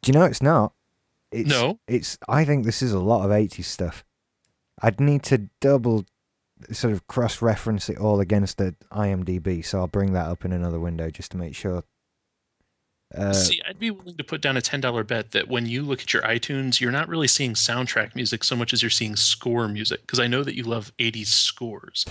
Do 0.01 0.11
you 0.11 0.17
know 0.17 0.25
it's 0.25 0.41
not? 0.41 0.73
It's, 1.31 1.47
No. 1.47 1.77
It's. 1.87 2.17
I 2.27 2.45
think 2.45 2.65
this 2.65 2.81
is 2.81 2.91
a 2.93 2.99
lot 2.99 3.23
of 3.25 3.29
80s 3.29 3.65
stuff. 3.65 4.03
I'd 4.81 4.99
need 4.99 5.21
to 5.25 5.49
double, 5.61 6.05
sort 6.72 6.93
of 6.93 7.07
cross-reference 7.07 7.89
it 7.89 7.98
all 7.98 8.19
against 8.19 8.57
the 8.57 8.75
IMDb, 8.91 9.65
so 9.65 9.79
I'll 9.79 9.88
bring 9.88 10.13
that 10.13 10.27
up 10.27 10.45
in 10.45 10.51
another 10.51 10.79
window 10.79 11.10
just 11.10 11.31
to 11.31 11.38
make 11.38 11.55
sure. 11.55 11.83
Uh, 13.15 13.33
See, 13.33 13.62
I'd 13.67 13.79
be 13.79 13.91
willing 13.91 14.17
to 14.17 14.24
put 14.24 14.41
down 14.41 14.57
a 14.57 14.62
ten 14.62 14.81
dollar 14.81 15.03
bet 15.03 15.31
that 15.31 15.48
when 15.48 15.65
you 15.65 15.83
look 15.83 16.01
at 16.01 16.13
your 16.13 16.24
iTunes, 16.24 16.81
you're 16.81 16.91
not 16.91 17.07
really 17.07 17.27
seeing 17.27 17.53
soundtrack 17.53 18.15
music 18.15 18.43
so 18.43 18.55
much 18.55 18.74
as 18.74 18.81
you're 18.81 18.89
seeing 18.89 19.15
score 19.15 19.67
music. 19.67 20.01
Because 20.01 20.19
I 20.19 20.27
know 20.27 20.43
that 20.43 20.55
you 20.55 20.63
love 20.63 20.91
'80s 20.98 21.27
scores. 21.27 22.05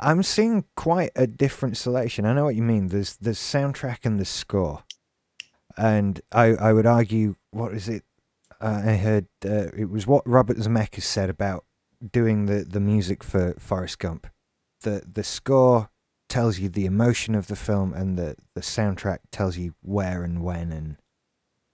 I'm 0.00 0.22
seeing 0.22 0.64
quite 0.76 1.10
a 1.14 1.26
different 1.26 1.76
selection. 1.76 2.24
I 2.24 2.32
know 2.32 2.44
what 2.44 2.56
you 2.56 2.62
mean. 2.62 2.88
There's 2.88 3.16
the 3.16 3.30
soundtrack 3.30 3.98
and 4.04 4.18
the 4.18 4.24
score, 4.24 4.84
and 5.76 6.20
I 6.32 6.54
I 6.54 6.72
would 6.72 6.86
argue 6.86 7.34
what 7.50 7.74
is 7.74 7.88
it? 7.88 8.04
Uh, 8.60 8.82
I 8.86 8.96
heard 8.96 9.26
uh, 9.44 9.68
it 9.76 9.90
was 9.90 10.06
what 10.06 10.26
Robert 10.26 10.56
Zemeckis 10.56 11.02
said 11.02 11.28
about 11.28 11.66
doing 12.12 12.46
the, 12.46 12.64
the 12.64 12.80
music 12.80 13.22
for 13.22 13.54
Forrest 13.58 13.98
Gump. 13.98 14.26
The 14.82 15.02
the 15.10 15.24
score 15.24 15.90
tells 16.28 16.58
you 16.58 16.68
the 16.68 16.86
emotion 16.86 17.34
of 17.34 17.46
the 17.46 17.56
film, 17.56 17.92
and 17.92 18.18
the, 18.18 18.36
the 18.54 18.60
soundtrack 18.60 19.18
tells 19.30 19.56
you 19.56 19.74
where 19.82 20.24
and 20.24 20.42
when 20.42 20.72
and 20.72 20.96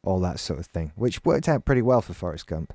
all 0.02 0.20
that 0.20 0.38
sort 0.38 0.58
of 0.58 0.66
thing, 0.66 0.92
which 0.96 1.24
worked 1.24 1.48
out 1.48 1.64
pretty 1.64 1.82
well 1.82 2.00
for 2.00 2.14
Forrest 2.14 2.46
Gump. 2.46 2.74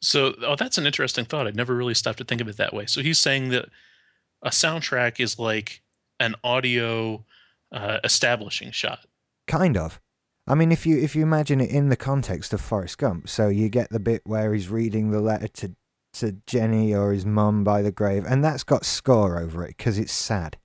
So, 0.00 0.34
oh, 0.42 0.56
that's 0.56 0.78
an 0.78 0.86
interesting 0.86 1.24
thought. 1.24 1.46
I'd 1.46 1.56
never 1.56 1.74
really 1.74 1.94
stopped 1.94 2.18
to 2.18 2.24
think 2.24 2.40
of 2.40 2.48
it 2.48 2.56
that 2.58 2.74
way. 2.74 2.86
So 2.86 3.00
he's 3.00 3.18
saying 3.18 3.48
that 3.50 3.68
a 4.42 4.50
soundtrack 4.50 5.20
is 5.20 5.38
like 5.38 5.82
an 6.20 6.34
audio 6.44 7.24
uh, 7.72 7.98
establishing 8.04 8.70
shot. 8.70 9.06
Kind 9.46 9.76
of. 9.76 10.00
I 10.46 10.54
mean, 10.54 10.70
if 10.70 10.86
you 10.86 10.98
if 10.98 11.16
you 11.16 11.22
imagine 11.22 11.60
it 11.60 11.70
in 11.70 11.88
the 11.88 11.96
context 11.96 12.52
of 12.52 12.60
Forrest 12.60 12.98
Gump, 12.98 13.28
so 13.28 13.48
you 13.48 13.68
get 13.68 13.90
the 13.90 13.98
bit 13.98 14.22
where 14.24 14.54
he's 14.54 14.68
reading 14.68 15.10
the 15.10 15.20
letter 15.20 15.48
to 15.48 15.74
to 16.20 16.36
Jenny 16.46 16.94
or 16.94 17.12
his 17.12 17.26
mum 17.26 17.64
by 17.64 17.82
the 17.82 17.92
grave, 17.92 18.24
and 18.26 18.44
that's 18.44 18.64
got 18.64 18.84
score 18.84 19.38
over 19.38 19.64
it 19.64 19.76
because 19.76 19.98
it's 19.98 20.12
sad. 20.12 20.56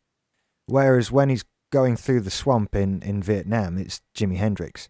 Whereas 0.65 1.12
when 1.12 1.29
he's 1.29 1.46
going 1.72 1.96
through 1.96 2.22
the 2.22 2.31
swamp 2.31 2.75
in 2.75 3.01
in 3.01 3.22
Vietnam, 3.22 3.77
it's 3.77 4.01
Jimi 4.15 4.38
Hendrix. 4.38 4.89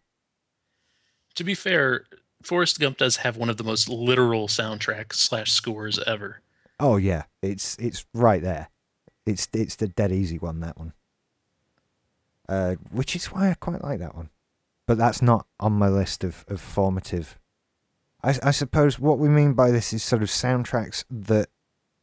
To 1.35 1.43
be 1.43 1.55
fair, 1.55 2.05
Forrest 2.43 2.79
Gump 2.79 2.97
does 2.97 3.17
have 3.17 3.37
one 3.37 3.49
of 3.49 3.57
the 3.57 3.63
most 3.63 3.87
literal 3.87 4.47
soundtracks 4.47 5.13
slash 5.13 5.51
scores 5.51 5.99
ever. 6.05 6.41
Oh 6.79 6.97
yeah, 6.97 7.23
it's 7.41 7.77
it's 7.77 8.05
right 8.13 8.41
there. 8.41 8.69
It's 9.25 9.47
it's 9.53 9.75
the 9.75 9.87
dead 9.87 10.11
easy 10.11 10.37
one 10.37 10.59
that 10.61 10.77
one. 10.77 10.93
Uh, 12.49 12.75
which 12.91 13.15
is 13.15 13.27
why 13.27 13.51
I 13.51 13.53
quite 13.53 13.83
like 13.83 13.99
that 13.99 14.15
one, 14.15 14.29
but 14.87 14.97
that's 14.97 15.21
not 15.21 15.47
on 15.59 15.73
my 15.73 15.87
list 15.87 16.23
of 16.23 16.43
of 16.47 16.59
formative. 16.59 17.37
I 18.23 18.37
I 18.43 18.51
suppose 18.51 18.99
what 18.99 19.19
we 19.19 19.29
mean 19.29 19.53
by 19.53 19.71
this 19.71 19.93
is 19.93 20.03
sort 20.03 20.21
of 20.21 20.29
soundtracks 20.29 21.03
that 21.09 21.49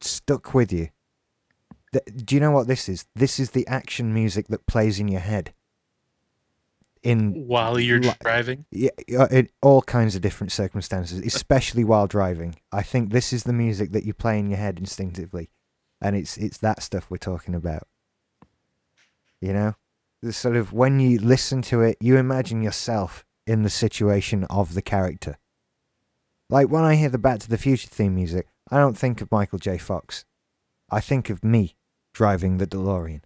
stuck 0.01 0.53
with 0.53 0.71
you. 0.71 0.89
Th- 1.91 2.05
Do 2.25 2.35
you 2.35 2.41
know 2.41 2.51
what 2.51 2.67
this 2.67 2.87
is? 2.89 3.05
This 3.15 3.39
is 3.39 3.51
the 3.51 3.67
action 3.67 4.13
music 4.13 4.47
that 4.49 4.67
plays 4.67 4.99
in 4.99 5.07
your 5.07 5.21
head. 5.21 5.53
In 7.01 7.47
While 7.47 7.79
you're 7.79 8.01
Li- 8.01 8.11
driving, 8.19 8.65
yeah, 8.71 8.89
in 9.31 9.47
all 9.61 9.81
kinds 9.81 10.15
of 10.15 10.21
different 10.21 10.51
circumstances, 10.51 11.19
especially 11.19 11.85
while 11.85 12.07
driving. 12.07 12.57
I 12.73 12.83
think 12.83 13.11
this 13.11 13.31
is 13.31 13.43
the 13.43 13.53
music 13.53 13.91
that 13.91 14.03
you 14.03 14.13
play 14.13 14.37
in 14.37 14.49
your 14.49 14.59
head 14.59 14.77
instinctively, 14.79 15.49
and 16.01 16.13
it's 16.17 16.35
it's 16.35 16.57
that 16.57 16.83
stuff 16.83 17.09
we're 17.09 17.15
talking 17.17 17.55
about. 17.55 17.87
You 19.39 19.53
know, 19.53 19.75
the 20.21 20.33
sort 20.33 20.57
of 20.57 20.73
when 20.73 20.99
you 20.99 21.19
listen 21.19 21.61
to 21.63 21.81
it, 21.81 21.97
you 22.01 22.17
imagine 22.17 22.61
yourself 22.61 23.23
in 23.47 23.61
the 23.61 23.69
situation 23.69 24.43
of 24.49 24.73
the 24.73 24.81
character. 24.81 25.37
Like 26.49 26.69
when 26.69 26.83
I 26.83 26.95
hear 26.95 27.09
the 27.09 27.17
Back 27.17 27.39
to 27.41 27.49
the 27.49 27.57
Future 27.57 27.87
theme 27.87 28.15
music, 28.15 28.47
I 28.71 28.77
don't 28.77 28.97
think 28.97 29.21
of 29.21 29.31
Michael 29.31 29.59
J. 29.59 29.77
Fox. 29.77 30.25
I 30.89 30.99
think 30.99 31.29
of 31.29 31.43
me 31.43 31.75
driving 32.13 32.57
the 32.57 32.67
DeLorean. 32.67 33.21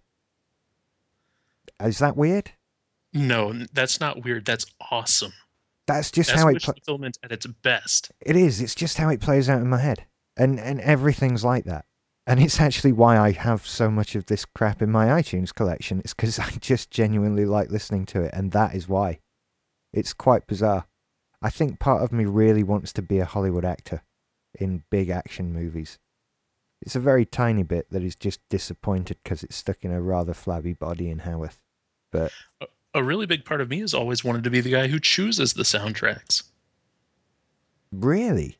Uh, 1.80 1.86
is 1.86 1.98
that 1.98 2.16
weird? 2.16 2.52
no, 3.12 3.52
that's 3.72 4.00
not 4.00 4.24
weird. 4.24 4.44
That's 4.44 4.66
awesome. 4.90 5.32
That's 5.86 6.10
just 6.10 6.30
That's 6.30 6.42
how 6.42 6.48
it. 6.48 6.62
pla- 6.62 6.74
fulfillment 6.74 7.18
at 7.22 7.30
its 7.30 7.46
best. 7.46 8.10
It 8.20 8.36
is. 8.36 8.60
It's 8.60 8.74
just 8.74 8.96
how 8.98 9.08
it 9.10 9.20
plays 9.20 9.48
out 9.48 9.60
in 9.60 9.68
my 9.68 9.78
head, 9.80 10.06
and 10.36 10.58
and 10.58 10.80
everything's 10.80 11.44
like 11.44 11.64
that. 11.64 11.84
And 12.26 12.40
it's 12.42 12.58
actually 12.58 12.92
why 12.92 13.18
I 13.18 13.32
have 13.32 13.66
so 13.66 13.90
much 13.90 14.14
of 14.16 14.26
this 14.26 14.46
crap 14.46 14.80
in 14.80 14.90
my 14.90 15.06
iTunes 15.06 15.54
collection. 15.54 16.00
It's 16.00 16.14
because 16.14 16.38
I 16.40 16.50
just 16.60 16.90
genuinely 16.90 17.44
like 17.44 17.70
listening 17.70 18.06
to 18.06 18.22
it, 18.22 18.32
and 18.34 18.50
that 18.52 18.74
is 18.74 18.88
why. 18.88 19.20
It's 19.92 20.12
quite 20.12 20.46
bizarre. 20.46 20.86
I 21.44 21.50
think 21.50 21.78
part 21.78 22.02
of 22.02 22.10
me 22.10 22.24
really 22.24 22.62
wants 22.62 22.90
to 22.94 23.02
be 23.02 23.18
a 23.18 23.26
Hollywood 23.26 23.66
actor 23.66 24.02
in 24.58 24.84
big 24.88 25.10
action 25.10 25.52
movies. 25.52 25.98
It's 26.80 26.96
a 26.96 27.00
very 27.00 27.26
tiny 27.26 27.62
bit 27.62 27.86
that 27.90 28.02
is 28.02 28.16
just 28.16 28.40
disappointed 28.48 29.18
because 29.22 29.42
it's 29.42 29.56
stuck 29.56 29.84
in 29.84 29.92
a 29.92 30.00
rather 30.00 30.32
flabby 30.32 30.72
body 30.72 31.10
in 31.10 31.18
Haworth. 31.18 31.60
But 32.10 32.32
A 32.94 33.04
really 33.04 33.26
big 33.26 33.44
part 33.44 33.60
of 33.60 33.68
me 33.68 33.80
has 33.80 33.92
always 33.92 34.24
wanted 34.24 34.42
to 34.44 34.50
be 34.50 34.62
the 34.62 34.70
guy 34.70 34.86
who 34.86 34.98
chooses 34.98 35.52
the 35.52 35.64
soundtracks. 35.64 36.44
really, 37.92 38.56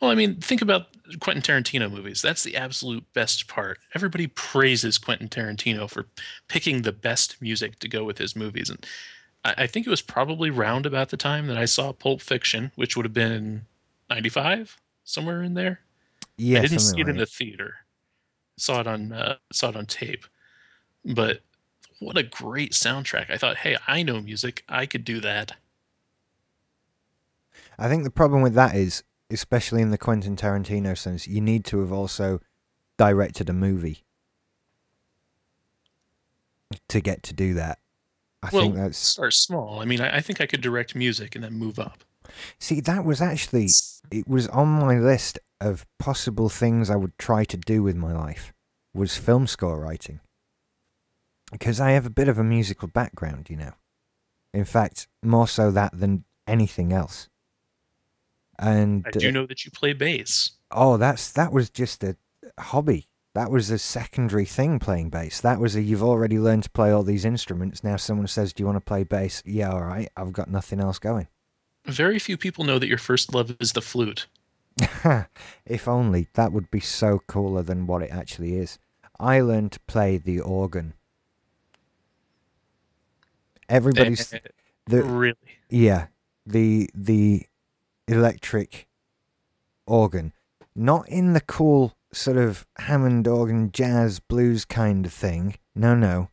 Well, 0.00 0.10
I 0.10 0.16
mean, 0.16 0.40
think 0.40 0.60
about 0.60 0.88
Quentin 1.20 1.42
Tarantino 1.42 1.88
movies. 1.88 2.20
That's 2.20 2.42
the 2.42 2.56
absolute 2.56 3.04
best 3.12 3.46
part. 3.46 3.78
Everybody 3.94 4.26
praises 4.26 4.98
Quentin 4.98 5.28
Tarantino 5.28 5.88
for 5.88 6.06
picking 6.48 6.82
the 6.82 6.90
best 6.90 7.40
music 7.40 7.78
to 7.78 7.88
go 7.88 8.02
with 8.02 8.18
his 8.18 8.34
movies. 8.34 8.70
And 8.70 8.84
I, 9.44 9.54
I 9.58 9.66
think 9.66 9.86
it 9.86 9.90
was 9.90 10.02
probably 10.02 10.50
round 10.50 10.86
about 10.86 11.10
the 11.10 11.16
time 11.16 11.46
that 11.46 11.56
I 11.56 11.64
saw 11.64 11.92
Pulp 11.92 12.20
Fiction, 12.20 12.72
which 12.74 12.96
would 12.96 13.04
have 13.04 13.12
been 13.12 13.66
95, 14.10 14.78
somewhere 15.04 15.42
in 15.42 15.54
there. 15.54 15.80
yeah, 16.36 16.58
I 16.58 16.62
didn't 16.62 16.80
see 16.80 17.00
it 17.00 17.08
in 17.08 17.16
the 17.16 17.26
theater. 17.26 17.76
Saw 18.56 18.80
it 18.80 18.86
on 18.86 19.12
uh, 19.12 19.36
saw 19.52 19.70
it 19.70 19.76
on 19.76 19.86
tape. 19.86 20.26
But 21.04 21.40
what 21.98 22.16
a 22.16 22.22
great 22.22 22.72
soundtrack. 22.72 23.30
I 23.30 23.36
thought, 23.36 23.58
hey, 23.58 23.76
I 23.86 24.02
know 24.02 24.20
music. 24.20 24.64
I 24.68 24.86
could 24.86 25.04
do 25.04 25.20
that. 25.20 25.52
I 27.78 27.88
think 27.88 28.04
the 28.04 28.10
problem 28.10 28.42
with 28.42 28.54
that 28.54 28.74
is, 28.76 29.02
especially 29.30 29.82
in 29.82 29.90
the 29.90 29.98
Quentin 29.98 30.36
Tarantino 30.36 30.96
sense, 30.96 31.26
you 31.26 31.40
need 31.40 31.64
to 31.66 31.80
have 31.80 31.92
also 31.92 32.40
directed 32.96 33.48
a 33.48 33.52
movie 33.52 34.04
to 36.88 37.00
get 37.00 37.22
to 37.24 37.34
do 37.34 37.54
that. 37.54 37.78
I 38.42 38.50
well, 38.52 38.62
think 38.62 38.74
that's 38.76 38.98
start 38.98 39.34
small. 39.34 39.80
I 39.80 39.84
mean, 39.84 40.00
I, 40.00 40.16
I 40.16 40.20
think 40.20 40.40
I 40.40 40.46
could 40.46 40.60
direct 40.60 40.94
music 40.94 41.34
and 41.34 41.44
then 41.44 41.54
move 41.54 41.78
up. 41.78 42.04
see 42.58 42.80
that 42.80 43.04
was 43.04 43.20
actually 43.20 43.68
it 44.10 44.26
was 44.26 44.48
on 44.48 44.68
my 44.68 44.98
list 44.98 45.38
of 45.60 45.86
possible 45.98 46.48
things 46.48 46.90
I 46.90 46.96
would 46.96 47.16
try 47.18 47.44
to 47.44 47.56
do 47.56 47.82
with 47.82 47.96
my 47.96 48.12
life 48.12 48.52
was 48.94 49.16
film 49.16 49.46
score 49.46 49.80
writing 49.80 50.20
because 51.52 51.80
I 51.80 51.92
have 51.92 52.06
a 52.06 52.10
bit 52.10 52.28
of 52.28 52.38
a 52.38 52.44
musical 52.44 52.88
background, 52.88 53.48
you 53.48 53.56
know. 53.56 53.72
In 54.52 54.64
fact, 54.64 55.06
more 55.22 55.46
so 55.46 55.70
that 55.70 55.98
than 55.98 56.24
anything 56.46 56.92
else. 56.92 57.28
And 58.58 59.04
I 59.06 59.10
do 59.10 59.28
uh, 59.28 59.30
know 59.30 59.46
that 59.46 59.64
you 59.64 59.70
play 59.70 59.92
bass. 59.92 60.52
Oh, 60.70 60.96
that's 60.96 61.30
that 61.32 61.52
was 61.52 61.70
just 61.70 62.02
a 62.02 62.16
hobby. 62.58 63.08
That 63.34 63.50
was 63.50 63.70
a 63.70 63.78
secondary 63.78 64.44
thing 64.44 64.78
playing 64.78 65.08
bass. 65.08 65.40
That 65.40 65.58
was 65.58 65.74
a 65.74 65.82
you've 65.82 66.02
already 66.02 66.38
learned 66.38 66.64
to 66.64 66.70
play 66.70 66.90
all 66.90 67.02
these 67.02 67.24
instruments. 67.24 67.82
Now 67.82 67.96
someone 67.96 68.26
says, 68.26 68.52
"Do 68.52 68.62
you 68.62 68.66
want 68.66 68.76
to 68.76 68.80
play 68.80 69.04
bass?" 69.04 69.42
Yeah, 69.46 69.70
all 69.70 69.84
right. 69.84 70.08
I've 70.16 70.32
got 70.32 70.50
nothing 70.50 70.80
else 70.80 70.98
going. 70.98 71.28
Very 71.86 72.18
few 72.18 72.36
people 72.36 72.64
know 72.64 72.78
that 72.78 72.88
your 72.88 72.98
first 72.98 73.34
love 73.34 73.56
is 73.58 73.72
the 73.72 73.80
flute. 73.80 74.26
if 75.66 75.88
only 75.88 76.28
that 76.34 76.52
would 76.52 76.70
be 76.70 76.80
so 76.80 77.20
cooler 77.26 77.62
than 77.62 77.86
what 77.86 78.02
it 78.02 78.10
actually 78.10 78.56
is. 78.56 78.78
I 79.18 79.40
learned 79.40 79.72
to 79.72 79.80
play 79.80 80.18
the 80.18 80.40
organ. 80.40 80.94
Everybody's 83.68 84.32
Eh, 84.34 84.38
the 84.86 85.02
really? 85.02 85.36
yeah 85.70 86.06
the 86.44 86.90
the 86.94 87.46
electric 88.08 88.88
organ, 89.86 90.32
not 90.74 91.08
in 91.08 91.32
the 91.32 91.40
cool 91.40 91.94
sort 92.12 92.36
of 92.36 92.66
Hammond 92.78 93.26
organ 93.26 93.72
jazz 93.72 94.20
blues 94.20 94.64
kind 94.64 95.06
of 95.06 95.12
thing. 95.12 95.56
No, 95.74 95.94
no, 95.94 96.28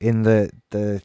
in 0.00 0.22
the 0.22 0.50
the 0.70 1.02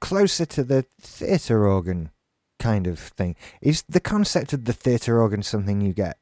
closer 0.00 0.44
to 0.46 0.64
the 0.64 0.86
theatre 1.00 1.66
organ 1.66 2.10
kind 2.58 2.86
of 2.86 2.98
thing. 2.98 3.34
Is 3.60 3.82
the 3.88 4.00
concept 4.00 4.52
of 4.52 4.64
the 4.64 4.72
theatre 4.72 5.20
organ 5.20 5.42
something 5.42 5.80
you 5.80 5.92
get? 5.92 6.18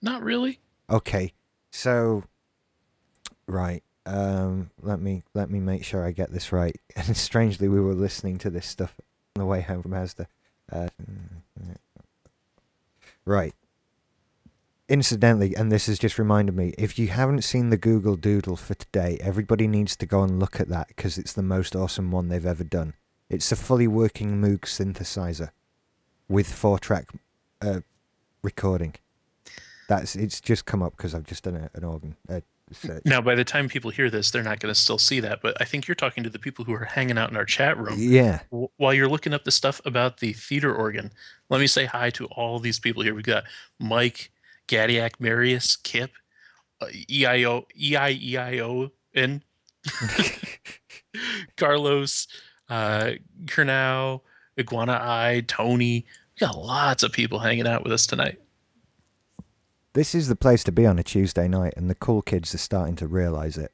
Not 0.00 0.22
really. 0.22 0.60
Okay, 0.88 1.32
so 1.70 2.24
right. 3.46 3.82
Um, 4.06 4.70
let 4.80 5.00
me 5.00 5.24
let 5.34 5.50
me 5.50 5.58
make 5.58 5.84
sure 5.84 6.04
I 6.04 6.12
get 6.12 6.32
this 6.32 6.52
right. 6.52 6.76
And 6.96 7.16
strangely, 7.16 7.68
we 7.68 7.80
were 7.80 7.94
listening 7.94 8.38
to 8.38 8.50
this 8.50 8.66
stuff 8.66 8.94
on 9.36 9.40
the 9.40 9.46
way 9.46 9.60
home 9.60 9.82
from 9.82 9.92
Asda. 9.92 10.26
Uh, 10.72 10.88
right. 13.24 13.54
Incidentally, 14.88 15.56
and 15.56 15.72
this 15.72 15.86
has 15.86 15.98
just 15.98 16.16
reminded 16.16 16.54
me, 16.54 16.72
if 16.78 16.96
you 16.96 17.08
haven't 17.08 17.42
seen 17.42 17.70
the 17.70 17.76
Google 17.76 18.14
Doodle 18.14 18.54
for 18.54 18.74
today, 18.74 19.18
everybody 19.20 19.66
needs 19.66 19.96
to 19.96 20.06
go 20.06 20.22
and 20.22 20.38
look 20.38 20.60
at 20.60 20.68
that 20.68 20.88
because 20.88 21.18
it's 21.18 21.32
the 21.32 21.42
most 21.42 21.74
awesome 21.74 22.12
one 22.12 22.28
they've 22.28 22.46
ever 22.46 22.62
done. 22.62 22.94
It's 23.28 23.50
a 23.50 23.56
fully 23.56 23.88
working 23.88 24.40
Moog 24.40 24.60
synthesizer 24.60 25.50
with 26.28 26.52
four-track 26.52 27.10
uh, 27.60 27.80
recording. 28.42 28.94
That's 29.88 30.14
it's 30.14 30.40
just 30.40 30.66
come 30.66 30.84
up 30.84 30.96
because 30.96 31.14
I've 31.14 31.26
just 31.26 31.42
done 31.42 31.56
a, 31.56 31.70
an 31.74 31.82
organ 31.82 32.14
uh, 32.28 32.40
search. 32.70 33.02
Now, 33.04 33.20
by 33.20 33.34
the 33.34 33.44
time 33.44 33.68
people 33.68 33.90
hear 33.90 34.08
this, 34.08 34.30
they're 34.30 34.44
not 34.44 34.60
going 34.60 34.72
to 34.72 34.80
still 34.80 34.98
see 34.98 35.18
that. 35.18 35.42
But 35.42 35.60
I 35.60 35.64
think 35.64 35.88
you're 35.88 35.96
talking 35.96 36.22
to 36.22 36.30
the 36.30 36.38
people 36.38 36.64
who 36.64 36.74
are 36.74 36.84
hanging 36.84 37.18
out 37.18 37.30
in 37.30 37.36
our 37.36 37.44
chat 37.44 37.76
room. 37.76 37.96
Yeah, 37.98 38.40
W- 38.52 38.68
While 38.76 38.94
you're 38.94 39.08
looking 39.08 39.34
up 39.34 39.42
the 39.42 39.50
stuff 39.50 39.80
about 39.84 40.18
the 40.18 40.32
theater 40.32 40.72
organ, 40.72 41.12
let 41.50 41.60
me 41.60 41.66
say 41.66 41.86
hi 41.86 42.10
to 42.10 42.26
all 42.26 42.60
these 42.60 42.78
people 42.78 43.02
here. 43.02 43.14
We've 43.14 43.24
got 43.24 43.44
Mike, 43.80 44.30
Gadiac, 44.68 45.12
Marius, 45.18 45.76
Kip, 45.76 46.12
uh, 46.80 46.86
EIO, 46.86 47.64
EIEIO, 47.78 48.90
Carlos, 51.56 52.28
uh, 52.68 53.10
Kernow, 53.44 54.20
Iguana 54.58 54.98
Eye, 55.00 55.44
Tony. 55.46 56.06
We 56.40 56.46
got 56.46 56.56
lots 56.56 57.02
of 57.02 57.12
people 57.12 57.38
hanging 57.38 57.66
out 57.66 57.84
with 57.84 57.92
us 57.92 58.06
tonight. 58.06 58.40
This 59.94 60.14
is 60.14 60.28
the 60.28 60.36
place 60.36 60.62
to 60.64 60.72
be 60.72 60.84
on 60.84 60.98
a 60.98 61.02
Tuesday 61.02 61.48
night, 61.48 61.72
and 61.76 61.88
the 61.88 61.94
cool 61.94 62.20
kids 62.20 62.54
are 62.54 62.58
starting 62.58 62.96
to 62.96 63.06
realize 63.06 63.56
it. 63.56 63.72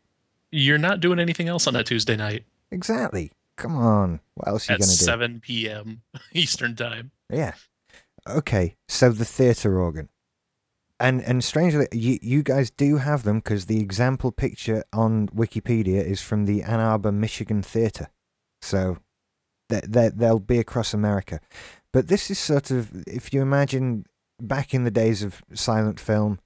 You're 0.53 0.79
not 0.79 1.01
doing 1.01 1.19
anything 1.19 1.49
else 1.49 1.67
on 1.67 1.75
a 1.75 1.83
Tuesday 1.83 2.15
night 2.15 2.45
Exactly. 2.73 3.31
Come 3.57 3.77
on. 3.77 4.21
What 4.35 4.49
else 4.49 4.69
are 4.69 4.73
you 4.73 4.79
going 4.79 4.91
to 4.91 4.99
do? 4.99 5.05
7 5.05 5.41
p.m. 5.41 6.01
Eastern 6.33 6.75
Time. 6.75 7.13
Yeah. 7.31 7.53
Okay. 8.27 8.77
So 8.89 9.11
the 9.11 9.27
theatre 9.27 9.79
organ, 9.79 10.09
and 11.03 11.21
and 11.23 11.43
strangely, 11.43 11.89
you 11.93 12.19
you 12.23 12.43
guys 12.43 12.71
do 12.71 12.99
have 12.99 13.25
them 13.25 13.39
because 13.41 13.67
the 13.67 13.81
example 13.81 14.31
picture 14.31 14.85
on 14.93 15.29
Wikipedia 15.31 16.03
is 16.05 16.23
from 16.23 16.47
the 16.47 16.63
Ann 16.63 16.79
Arbor, 16.79 17.11
Michigan 17.11 17.61
Theatre. 17.61 18.09
So 18.63 18.99
they 19.69 20.11
they'll 20.15 20.39
be 20.39 20.59
across 20.59 20.95
America, 20.95 21.41
but 21.93 22.07
this 22.07 22.31
is 22.31 22.39
sort 22.39 22.71
of 22.71 23.05
if 23.07 23.33
you 23.35 23.43
imagine 23.43 24.07
back 24.41 24.73
in 24.73 24.85
the 24.85 24.91
days 24.91 25.23
of 25.25 25.43
silent 25.53 25.99
film, 25.99 26.39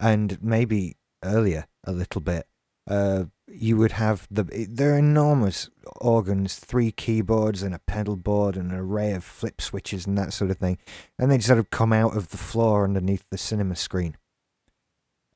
and 0.00 0.42
maybe 0.42 0.96
earlier 1.24 1.66
a 1.84 1.92
little 1.92 2.20
bit. 2.20 2.46
Uh, 2.88 3.24
you 3.52 3.76
would 3.76 3.92
have 3.92 4.26
the 4.30 4.44
they're 4.68 4.98
enormous 4.98 5.70
organs, 6.00 6.56
three 6.56 6.92
keyboards 6.92 7.62
and 7.62 7.74
a 7.74 7.80
pedal 7.80 8.16
board 8.16 8.56
and 8.56 8.70
an 8.70 8.78
array 8.78 9.12
of 9.12 9.24
flip 9.24 9.60
switches 9.60 10.06
and 10.06 10.16
that 10.18 10.32
sort 10.32 10.50
of 10.50 10.58
thing, 10.58 10.78
and 11.18 11.30
they 11.30 11.38
sort 11.38 11.58
of 11.58 11.70
come 11.70 11.92
out 11.92 12.16
of 12.16 12.28
the 12.28 12.36
floor 12.36 12.84
underneath 12.84 13.24
the 13.30 13.38
cinema 13.38 13.76
screen. 13.76 14.16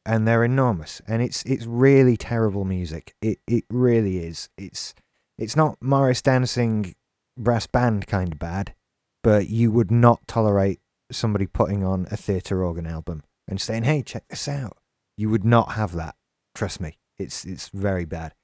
And 0.06 0.28
they're 0.28 0.44
enormous, 0.44 1.00
and 1.06 1.22
it's 1.22 1.42
it's 1.44 1.66
really 1.66 2.16
terrible 2.16 2.64
music. 2.64 3.14
It 3.22 3.38
it 3.46 3.64
really 3.70 4.18
is. 4.18 4.48
It's 4.56 4.94
it's 5.38 5.56
not 5.56 5.78
Morris 5.80 6.22
dancing 6.22 6.94
brass 7.36 7.66
band 7.66 8.06
kind 8.06 8.32
of 8.32 8.38
bad, 8.38 8.74
but 9.22 9.48
you 9.48 9.70
would 9.72 9.90
not 9.90 10.26
tolerate 10.28 10.80
somebody 11.10 11.46
putting 11.46 11.82
on 11.82 12.06
a 12.10 12.16
theatre 12.16 12.64
organ 12.64 12.86
album 12.86 13.22
and 13.48 13.60
saying, 13.60 13.84
"Hey, 13.84 14.02
check 14.02 14.28
this 14.28 14.46
out." 14.46 14.78
You 15.16 15.30
would 15.30 15.44
not 15.44 15.72
have 15.72 15.92
that. 15.92 16.16
Trust 16.54 16.80
me. 16.80 16.98
It's 17.18 17.44
it's 17.44 17.68
very 17.68 18.04
bad. 18.04 18.34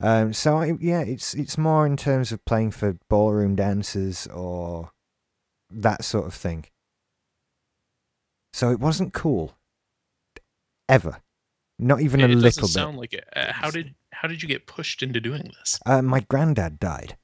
Um, 0.00 0.32
so 0.32 0.58
I, 0.58 0.72
yeah, 0.80 1.00
it's 1.00 1.34
it's 1.34 1.56
more 1.56 1.86
in 1.86 1.96
terms 1.96 2.32
of 2.32 2.44
playing 2.44 2.72
for 2.72 2.98
ballroom 3.08 3.54
dancers 3.54 4.26
or 4.26 4.90
that 5.70 6.04
sort 6.04 6.26
of 6.26 6.34
thing. 6.34 6.66
So 8.52 8.70
it 8.70 8.80
wasn't 8.80 9.12
cool, 9.12 9.56
ever, 10.88 11.18
not 11.78 12.00
even 12.00 12.20
it 12.20 12.30
a 12.30 12.34
little 12.34 12.62
bit. 12.62 12.70
sound 12.70 12.98
like 12.98 13.12
it. 13.12 13.28
Uh, 13.34 13.52
how 13.52 13.70
did 13.70 13.94
how 14.12 14.28
did 14.28 14.42
you 14.42 14.48
get 14.48 14.66
pushed 14.66 15.02
into 15.02 15.20
doing 15.20 15.50
this? 15.58 15.80
Uh, 15.84 16.02
my 16.02 16.20
granddad 16.20 16.78
died, 16.78 17.16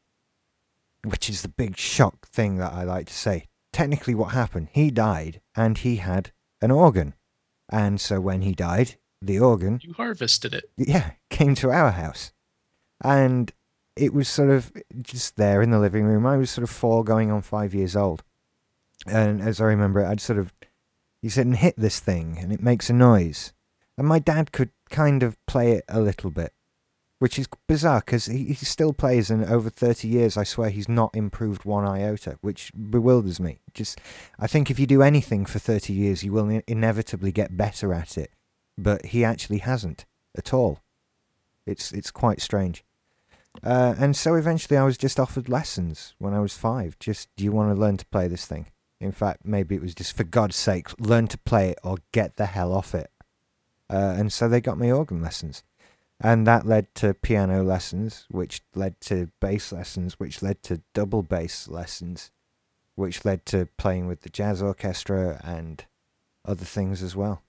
which 1.05 1.29
is 1.31 1.43
the 1.43 1.49
big 1.49 1.77
shock 1.77 2.29
thing 2.29 2.59
that 2.59 2.73
I 2.73 2.85
like 2.85 3.07
to 3.07 3.15
say. 3.15 3.47
Technically, 3.73 4.15
what 4.15 4.33
happened? 4.33 4.69
He 4.73 4.91
died, 4.91 5.41
and 5.55 5.79
he 5.79 5.97
had 5.97 6.33
an 6.61 6.71
organ, 6.71 7.15
and 7.71 8.01
so 8.01 8.21
when 8.21 8.43
he 8.43 8.53
died, 8.53 8.97
the 9.23 9.39
organ 9.39 9.81
You 9.83 9.93
harvested 9.93 10.55
it. 10.55 10.71
yeah, 10.77 11.13
came 11.29 11.55
to 11.57 11.71
our 11.71 11.91
house. 11.91 12.33
And 13.03 13.53
it 13.97 14.13
was 14.13 14.29
sort 14.29 14.51
of 14.51 14.73
just 15.03 15.37
there 15.37 15.63
in 15.63 15.71
the 15.71 15.79
living 15.79 16.05
room. 16.05 16.27
I 16.27 16.37
was 16.37 16.51
sort 16.51 16.63
of 16.63 16.71
four 16.71 17.05
going 17.05 17.31
on 17.31 17.43
five 17.43 17.75
years 17.75 17.97
old. 17.97 18.23
And 19.07 19.41
as 19.41 19.61
I 19.61 19.65
remember 19.65 20.01
it, 20.01 20.09
I'd 20.09 20.21
sort 20.21 20.39
of, 20.39 20.53
he 21.23 21.29
said, 21.29 21.47
and 21.47 21.57
hit 21.57 21.75
this 21.77 22.01
thing, 22.01 22.39
and 22.39 22.53
it 22.53 22.63
makes 22.63 22.91
a 22.91 22.93
noise. 22.93 23.53
And 23.97 24.07
my 24.07 24.19
dad 24.19 24.53
could 24.53 24.71
kind 24.91 25.23
of 25.23 25.37
play 25.47 25.73
it 25.73 25.85
a 25.89 26.01
little 26.01 26.31
bit, 26.31 26.53
which 27.19 27.39
is 27.39 27.49
bizarre 27.67 28.01
because 28.01 28.27
he, 28.27 28.45
he 28.45 28.55
still 28.55 28.93
plays, 28.93 29.31
and 29.31 29.45
over 29.45 29.71
30 29.71 30.07
years, 30.07 30.37
I 30.37 30.45
swear 30.45 30.69
he's 30.69 30.89
not 30.89 31.17
improved 31.17 31.65
one 31.65 31.87
iota, 31.87 32.39
which 32.43 32.73
bewilders 32.75 33.41
me. 33.41 33.61
Just, 33.73 34.01
I 34.39 34.47
think 34.47 34.71
if 34.71 34.79
you 34.79 34.87
do 34.87 35.03
anything 35.03 35.47
for 35.47 35.59
30 35.59 35.93
years, 35.95 36.23
you 36.23 36.33
will 36.33 36.61
inevitably 36.67 37.33
get 37.33 37.57
better 37.57 37.95
at 37.95 38.19
it 38.19 38.31
but 38.83 39.07
he 39.07 39.25
actually 39.25 39.59
hasn't 39.59 40.07
at 40.37 40.53
all. 40.53 40.81
It's 41.67 41.93
it's 41.93 42.11
quite 42.11 42.41
strange. 42.41 42.85
Uh, 43.63 43.95
and 43.99 44.17
so 44.17 44.35
eventually 44.35 44.77
I 44.77 44.85
was 44.85 44.97
just 44.97 45.19
offered 45.19 45.49
lessons 45.49 46.15
when 46.19 46.35
I 46.35 46.41
was 46.41 46.57
five. 46.57 46.99
Just, 46.99 47.29
do 47.37 47.45
you 47.45 47.53
want 47.53 47.75
to 47.75 47.81
learn 47.81 47.97
to 47.97 48.07
play 48.07 48.29
this 48.29 48.47
thing? 48.47 48.67
In 49.01 49.13
fact, 49.13 49.45
maybe 49.45 49.75
it 49.75 49.83
was 49.83 49.95
just, 49.95 50.17
for 50.17 50.25
God's 50.25 50.57
sake, 50.57 50.89
learn 51.01 51.27
to 51.29 51.39
play 51.39 51.71
it 51.71 51.79
or 51.83 51.99
get 52.13 52.37
the 52.37 52.47
hell 52.47 52.73
off 52.73 52.95
it. 52.95 53.11
Uh, 53.89 54.15
and 54.17 54.33
so 54.33 54.49
they 54.49 54.61
got 54.61 54.79
me 54.79 54.93
organ 54.93 55.21
lessons. 55.21 55.65
And 56.21 56.47
that 56.47 56.67
led 56.67 56.95
to 56.97 57.15
piano 57.15 57.63
lessons, 57.63 58.27
which 58.31 58.61
led 58.75 59.01
to 59.03 59.31
bass 59.41 59.73
lessons, 59.73 60.21
which 60.21 60.43
led 60.43 60.63
to 60.65 60.83
double 60.93 61.23
bass 61.23 61.67
lessons, 61.67 62.31
which 62.95 63.25
led 63.25 63.47
to 63.47 63.69
playing 63.79 64.07
with 64.07 64.21
the 64.21 64.29
jazz 64.29 64.63
orchestra 64.63 65.41
and 65.43 65.85
other 66.45 66.65
things 66.65 67.03
as 67.03 67.17
well. 67.17 67.43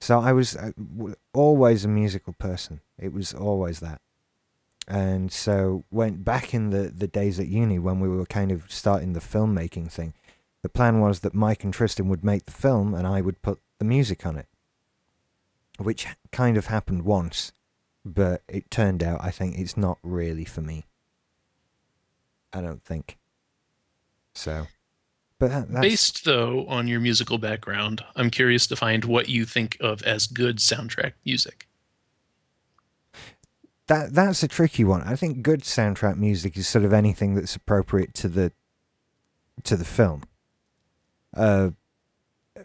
So 0.00 0.20
I 0.20 0.32
was 0.32 0.56
uh, 0.56 0.72
always 1.32 1.84
a 1.84 1.88
musical 1.88 2.32
person. 2.32 2.80
It 2.98 3.12
was 3.12 3.34
always 3.34 3.80
that. 3.80 4.00
And 4.86 5.30
so 5.30 5.84
went 5.90 6.24
back 6.24 6.54
in 6.54 6.70
the, 6.70 6.88
the 6.88 7.06
days 7.08 7.38
at 7.38 7.48
uni 7.48 7.78
when 7.78 8.00
we 8.00 8.08
were 8.08 8.24
kind 8.24 8.50
of 8.50 8.64
starting 8.68 9.12
the 9.12 9.20
filmmaking 9.20 9.90
thing. 9.90 10.14
The 10.62 10.68
plan 10.68 11.00
was 11.00 11.20
that 11.20 11.34
Mike 11.34 11.62
and 11.62 11.74
Tristan 11.74 12.08
would 12.08 12.24
make 12.24 12.46
the 12.46 12.52
film 12.52 12.94
and 12.94 13.06
I 13.06 13.20
would 13.20 13.42
put 13.42 13.60
the 13.78 13.84
music 13.84 14.24
on 14.24 14.36
it, 14.36 14.46
which 15.78 16.06
kind 16.32 16.56
of 16.56 16.66
happened 16.66 17.02
once, 17.02 17.52
but 18.04 18.42
it 18.48 18.70
turned 18.70 19.02
out 19.02 19.22
I 19.22 19.30
think 19.30 19.58
it's 19.58 19.76
not 19.76 19.98
really 20.02 20.44
for 20.44 20.62
me. 20.62 20.86
I 22.52 22.60
don't 22.60 22.82
think. 22.82 23.18
So, 24.34 24.68
but 25.38 25.50
that, 25.50 25.80
Based 25.80 26.24
though 26.24 26.66
on 26.66 26.88
your 26.88 27.00
musical 27.00 27.38
background, 27.38 28.04
I'm 28.16 28.30
curious 28.30 28.66
to 28.68 28.76
find 28.76 29.04
what 29.04 29.28
you 29.28 29.44
think 29.44 29.76
of 29.80 30.02
as 30.02 30.26
good 30.26 30.58
soundtrack 30.58 31.12
music. 31.24 31.68
that 33.88 34.14
that's 34.14 34.42
a 34.42 34.48
tricky 34.48 34.84
one. 34.84 35.02
I 35.02 35.16
think 35.16 35.42
good 35.42 35.62
soundtrack 35.62 36.16
music 36.16 36.56
is 36.56 36.68
sort 36.68 36.84
of 36.84 36.92
anything 36.92 37.34
that's 37.34 37.56
appropriate 37.56 38.14
to 38.14 38.28
the 38.28 38.52
to 39.64 39.76
the 39.76 39.84
film. 39.84 40.22
Uh, 41.36 41.70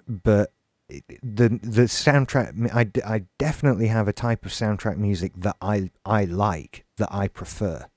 but 0.07 0.51
the 0.89 1.49
the 1.61 1.83
soundtrack, 1.83 2.71
I, 2.73 2.89
I 3.09 3.23
definitely 3.37 3.87
have 3.87 4.07
a 4.07 4.13
type 4.13 4.45
of 4.45 4.51
soundtrack 4.51 4.97
music 4.97 5.31
that 5.37 5.55
I 5.61 5.91
I 6.05 6.25
like 6.25 6.85
that 6.97 7.09
I 7.11 7.27
prefer, 7.27 7.87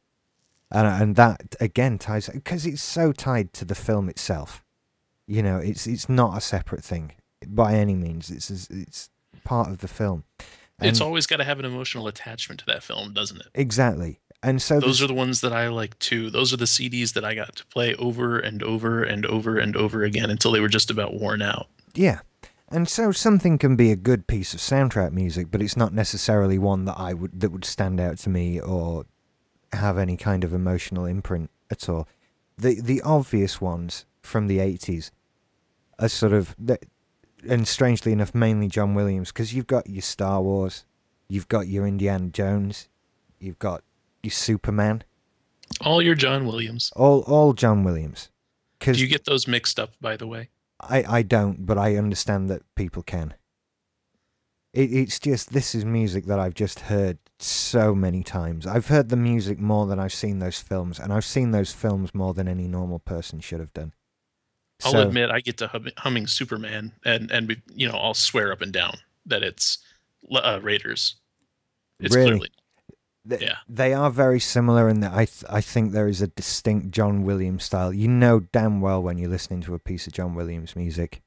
and 0.71 0.87
and 0.87 1.17
that 1.17 1.57
again 1.61 1.99
ties 1.99 2.29
because 2.29 2.65
it's 2.65 2.83
so 2.83 3.13
tied 3.13 3.53
to 3.55 3.65
the 3.65 3.75
film 3.75 4.09
itself. 4.09 4.63
You 5.27 5.43
know, 5.43 5.59
it's 5.59 5.87
it's 5.87 6.09
not 6.09 6.37
a 6.37 6.41
separate 6.41 6.85
thing 6.85 7.13
by 7.47 7.75
any 7.75 7.95
means. 7.95 8.31
It's 8.31 8.51
it's 8.71 9.11
part 9.45 9.69
of 9.69 9.79
the 9.79 9.89
film. 9.89 10.25
it's 10.81 11.01
always 11.01 11.27
got 11.27 11.37
to 11.39 11.45
have 11.45 11.59
an 11.59 11.65
emotional 11.65 12.07
attachment 12.09 12.61
to 12.61 12.67
that 12.67 12.83
film, 12.83 13.13
doesn't 13.13 13.41
it? 13.41 13.49
exactly, 13.55 14.21
and 14.43 14.63
so 14.63 14.79
Those 14.79 15.03
are 15.03 15.07
the 15.07 15.15
ones 15.15 15.41
that 15.41 15.53
I 15.53 15.69
like 15.69 15.99
too. 15.99 16.31
Those 16.31 16.53
are 16.53 16.57
the 16.57 16.67
CDs 16.67 17.15
that 17.15 17.25
I 17.25 17.35
got 17.35 17.57
to 17.57 17.67
play 17.67 17.95
over 17.97 18.39
and 18.39 18.63
over 18.63 19.03
and 19.03 19.27
over 19.27 19.59
and 19.59 19.77
over 19.77 20.05
again 20.05 20.31
until 20.31 20.53
they 20.53 20.61
were 20.61 20.69
just 20.69 20.91
about 20.91 21.15
worn 21.15 21.43
out. 21.43 21.67
Yeah. 21.95 22.21
And 22.69 22.89
so 22.89 23.13
something 23.13 23.59
can 23.59 23.77
be 23.77 23.91
a 23.93 23.97
good 23.97 24.27
piece 24.27 24.53
of 24.53 24.61
soundtrack 24.61 25.13
music, 25.13 25.49
but 25.51 25.63
it's 25.63 25.77
not 25.77 25.93
necessarily 25.93 26.59
one 26.59 26.85
that 26.85 26.99
I 26.99 27.15
would 27.15 27.41
that 27.41 27.51
would 27.51 27.65
stand 27.65 28.01
out 28.01 28.19
to 28.19 28.29
me 28.29 28.61
or 28.61 29.07
have 29.73 29.99
any 29.99 30.17
kind 30.17 30.45
of 30.45 30.53
emotional 30.53 31.07
imprint 31.07 31.51
at 31.71 31.89
all. 31.89 32.07
The 32.59 32.81
the 32.81 33.01
obvious 33.03 33.61
ones 33.61 34.05
from 34.23 34.49
the 34.49 34.59
80s 34.59 35.11
are 35.99 36.09
sort 36.09 36.33
of 36.33 36.55
and 37.49 37.67
strangely 37.69 38.13
enough 38.13 38.35
mainly 38.35 38.69
John 38.69 38.95
Williams 38.95 39.33
because 39.33 39.55
you've 39.55 39.67
got 39.67 39.89
your 39.89 40.03
Star 40.03 40.43
Wars, 40.43 40.85
you've 41.29 41.49
got 41.49 41.69
your 41.69 41.87
Indiana 41.87 42.29
Jones, 42.29 42.89
you've 43.39 43.59
got 43.59 43.83
your 44.23 44.31
Superman, 44.33 45.05
All 45.81 46.03
your 46.03 46.15
John 46.15 46.47
Williams. 46.47 46.93
all 46.97 47.21
all 47.23 47.53
John 47.53 47.85
Williams. 47.85 48.31
Cuz 48.81 48.97
Do 48.97 49.03
you 49.03 49.09
get 49.09 49.25
those 49.25 49.47
mixed 49.49 49.79
up, 49.81 49.93
by 50.01 50.17
the 50.17 50.27
way? 50.27 50.51
I, 50.81 51.05
I 51.09 51.23
don't, 51.23 51.65
but 51.65 51.79
I 51.79 51.97
understand 51.97 52.51
that 52.51 52.63
people 52.75 53.03
can. 53.03 53.35
It, 54.75 54.93
it's 54.93 55.19
just 55.19 55.53
this 55.53 55.75
is 55.75 55.85
music 55.87 56.27
that 56.27 56.39
I've 56.39 56.53
just 56.55 56.81
heard 56.81 57.19
so 57.39 57.95
many 57.95 58.23
times. 58.23 58.67
I've 58.67 58.89
heard 58.89 59.09
the 59.09 59.17
music 59.17 59.59
more 59.59 59.87
than 59.87 59.99
I've 59.99 60.13
seen 60.13 60.39
those 60.39 60.61
films, 60.61 60.99
and 60.99 61.13
I've 61.13 61.25
seen 61.25 61.51
those 61.53 61.73
films 61.73 62.15
more 62.15 62.35
than 62.35 62.47
any 62.49 62.69
normal 62.69 62.99
person 62.99 63.41
should 63.41 63.61
have 63.61 63.73
done. 63.73 63.95
I'll 64.85 64.93
So- 64.93 65.03
admit 65.09 65.31
I 65.31 65.41
get 65.41 65.57
to 65.59 65.69
hum- 65.69 65.89
humming 65.99 66.27
Superman, 66.27 66.93
and 67.05 67.31
and 67.31 67.61
you 67.75 67.89
know 67.89 67.97
I'll 67.97 68.15
swear 68.15 68.53
up 68.53 68.61
and 68.63 68.73
down 68.73 68.99
that 69.27 69.43
it's 69.43 69.79
uh, 70.33 70.61
Raiders. 70.63 71.17
It's 72.01 72.15
Really? 72.15 72.31
clearly 72.31 72.51
Th- 73.29 73.41
Yeah. 73.43 73.57
They 73.69 73.93
are 73.95 74.11
very 74.11 74.39
similar 74.39 74.89
in 74.89 75.01
that 75.01 75.13
I 75.13 75.25
th- 75.25 75.45
I 75.49 75.61
think 75.61 75.91
there 75.93 76.07
is 76.09 76.21
a 76.23 76.29
distinct 76.29 76.91
John 76.93 77.23
Williams 77.25 77.65
style. 77.65 77.93
You 77.93 78.07
know 78.09 78.41
damn 78.41 78.81
well 78.81 79.03
when 79.03 79.19
you're 79.19 79.31
listening 79.31 79.63
to 79.63 79.75
a 79.75 79.79
piece 79.81 80.07
of 80.07 80.13
John 80.13 80.35
Williams 80.35 80.77
music, 80.77 81.23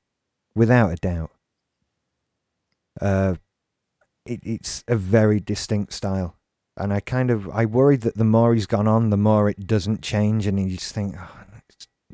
without 0.56 0.92
a 0.94 0.96
doubt. 0.96 1.32
Uh, 3.02 3.36
it, 4.26 4.40
it's 4.44 4.84
a 4.88 4.96
very 4.96 5.40
distinct 5.40 5.92
style, 5.94 6.38
and 6.78 6.94
I 6.94 7.00
kind 7.00 7.32
of 7.32 7.50
I 7.50 7.66
worry 7.66 7.98
that 7.98 8.16
the 8.16 8.24
more 8.26 8.54
he's 8.54 8.66
gone 8.68 8.88
on, 8.88 9.10
the 9.10 9.18
more 9.18 9.50
it 9.50 9.68
doesn't 9.68 10.02
change, 10.02 10.46
and 10.48 10.60
you 10.60 10.78
just 10.78 10.94
think, 10.94 11.16
oh, 11.18 11.42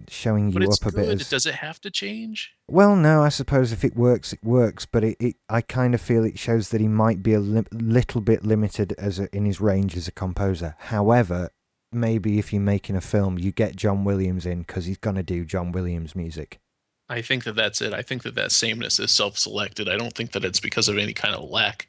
showing 0.10 0.52
you 0.52 0.70
up 0.70 0.82
a 0.82 0.92
good. 0.92 0.96
bit. 0.96 1.22
As, 1.22 1.30
Does 1.30 1.46
it 1.46 1.56
have 1.56 1.80
to 1.82 1.92
change? 1.92 2.54
well, 2.68 2.96
no, 2.96 3.24
I 3.24 3.30
suppose 3.30 3.72
if 3.72 3.84
it 3.84 3.96
works, 3.96 4.34
it 4.34 4.44
works. 4.44 4.86
But 4.86 5.04
it, 5.04 5.18
it 5.20 5.36
I 5.50 5.62
kind 5.62 5.94
of 5.94 6.02
feel 6.02 6.24
it 6.24 6.40
shows 6.40 6.70
that 6.70 6.82
he 6.82 6.88
might 6.88 7.24
be 7.24 7.34
a 7.34 7.40
li- 7.40 7.66
little 7.72 8.22
bit 8.22 8.44
limited 8.44 8.94
as 8.98 9.20
a, 9.20 9.34
in 9.36 9.46
his 9.46 9.62
range 9.62 9.96
as 9.96 10.08
a 10.08 10.12
composer. 10.12 10.76
However, 10.80 11.50
maybe 11.92 12.40
if 12.40 12.52
you're 12.52 12.62
making 12.62 12.96
a 12.96 13.02
film, 13.02 13.38
you 13.38 13.52
get 13.52 13.76
John 13.76 14.04
Williams 14.04 14.46
in 14.46 14.60
because 14.60 14.86
he's 14.86 14.98
gonna 14.98 15.24
do 15.24 15.46
John 15.46 15.72
Williams 15.72 16.16
music. 16.16 16.60
I 17.08 17.22
think 17.22 17.44
that 17.44 17.56
that's 17.56 17.82
it. 17.82 17.94
I 17.94 18.02
think 18.02 18.24
that 18.24 18.36
that 18.36 18.52
sameness 18.52 19.00
is 19.00 19.12
self-selected. 19.12 19.88
I 19.88 19.96
don't 19.96 20.14
think 20.14 20.32
that 20.32 20.44
it's 20.44 20.60
because 20.60 20.90
of 20.90 20.98
any 20.98 21.14
kind 21.14 21.36
of 21.36 21.50
lack 21.50 21.88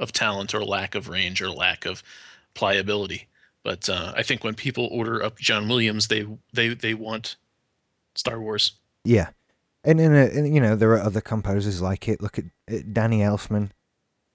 of 0.00 0.12
talent 0.12 0.54
or 0.54 0.64
lack 0.64 0.94
of 0.94 1.08
range 1.08 1.40
or 1.40 1.50
lack 1.50 1.86
of 1.86 2.02
pliability. 2.54 3.28
But 3.62 3.88
uh, 3.88 4.12
I 4.16 4.22
think 4.22 4.44
when 4.44 4.54
people 4.54 4.88
order 4.90 5.22
up 5.22 5.38
John 5.38 5.68
Williams, 5.68 6.08
they 6.08 6.26
they 6.52 6.68
they 6.68 6.94
want 6.94 7.36
Star 8.18 8.40
Wars. 8.40 8.72
Yeah, 9.04 9.30
and 9.84 10.00
in 10.00 10.14
a, 10.14 10.24
and, 10.24 10.54
you 10.54 10.60
know 10.60 10.76
there 10.76 10.90
are 10.92 11.00
other 11.00 11.20
composers 11.20 11.80
like 11.80 12.08
it. 12.08 12.20
Look 12.20 12.38
at, 12.38 12.46
at 12.68 12.92
Danny 12.92 13.20
Elfman 13.20 13.70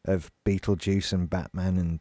of 0.05 0.31
Beetlejuice 0.45 1.13
and 1.13 1.29
Batman 1.29 1.77
and 1.77 1.99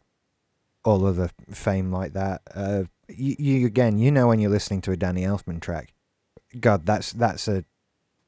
all 0.84 1.04
other 1.04 1.30
fame 1.50 1.92
like 1.92 2.12
that. 2.14 2.42
Uh, 2.54 2.84
you, 3.08 3.36
you 3.38 3.66
again, 3.66 3.98
you 3.98 4.10
know 4.10 4.28
when 4.28 4.38
you're 4.38 4.50
listening 4.50 4.80
to 4.82 4.92
a 4.92 4.96
Danny 4.96 5.22
Elfman 5.22 5.60
track, 5.60 5.92
God, 6.58 6.86
that's 6.86 7.12
that's 7.12 7.48
a 7.48 7.64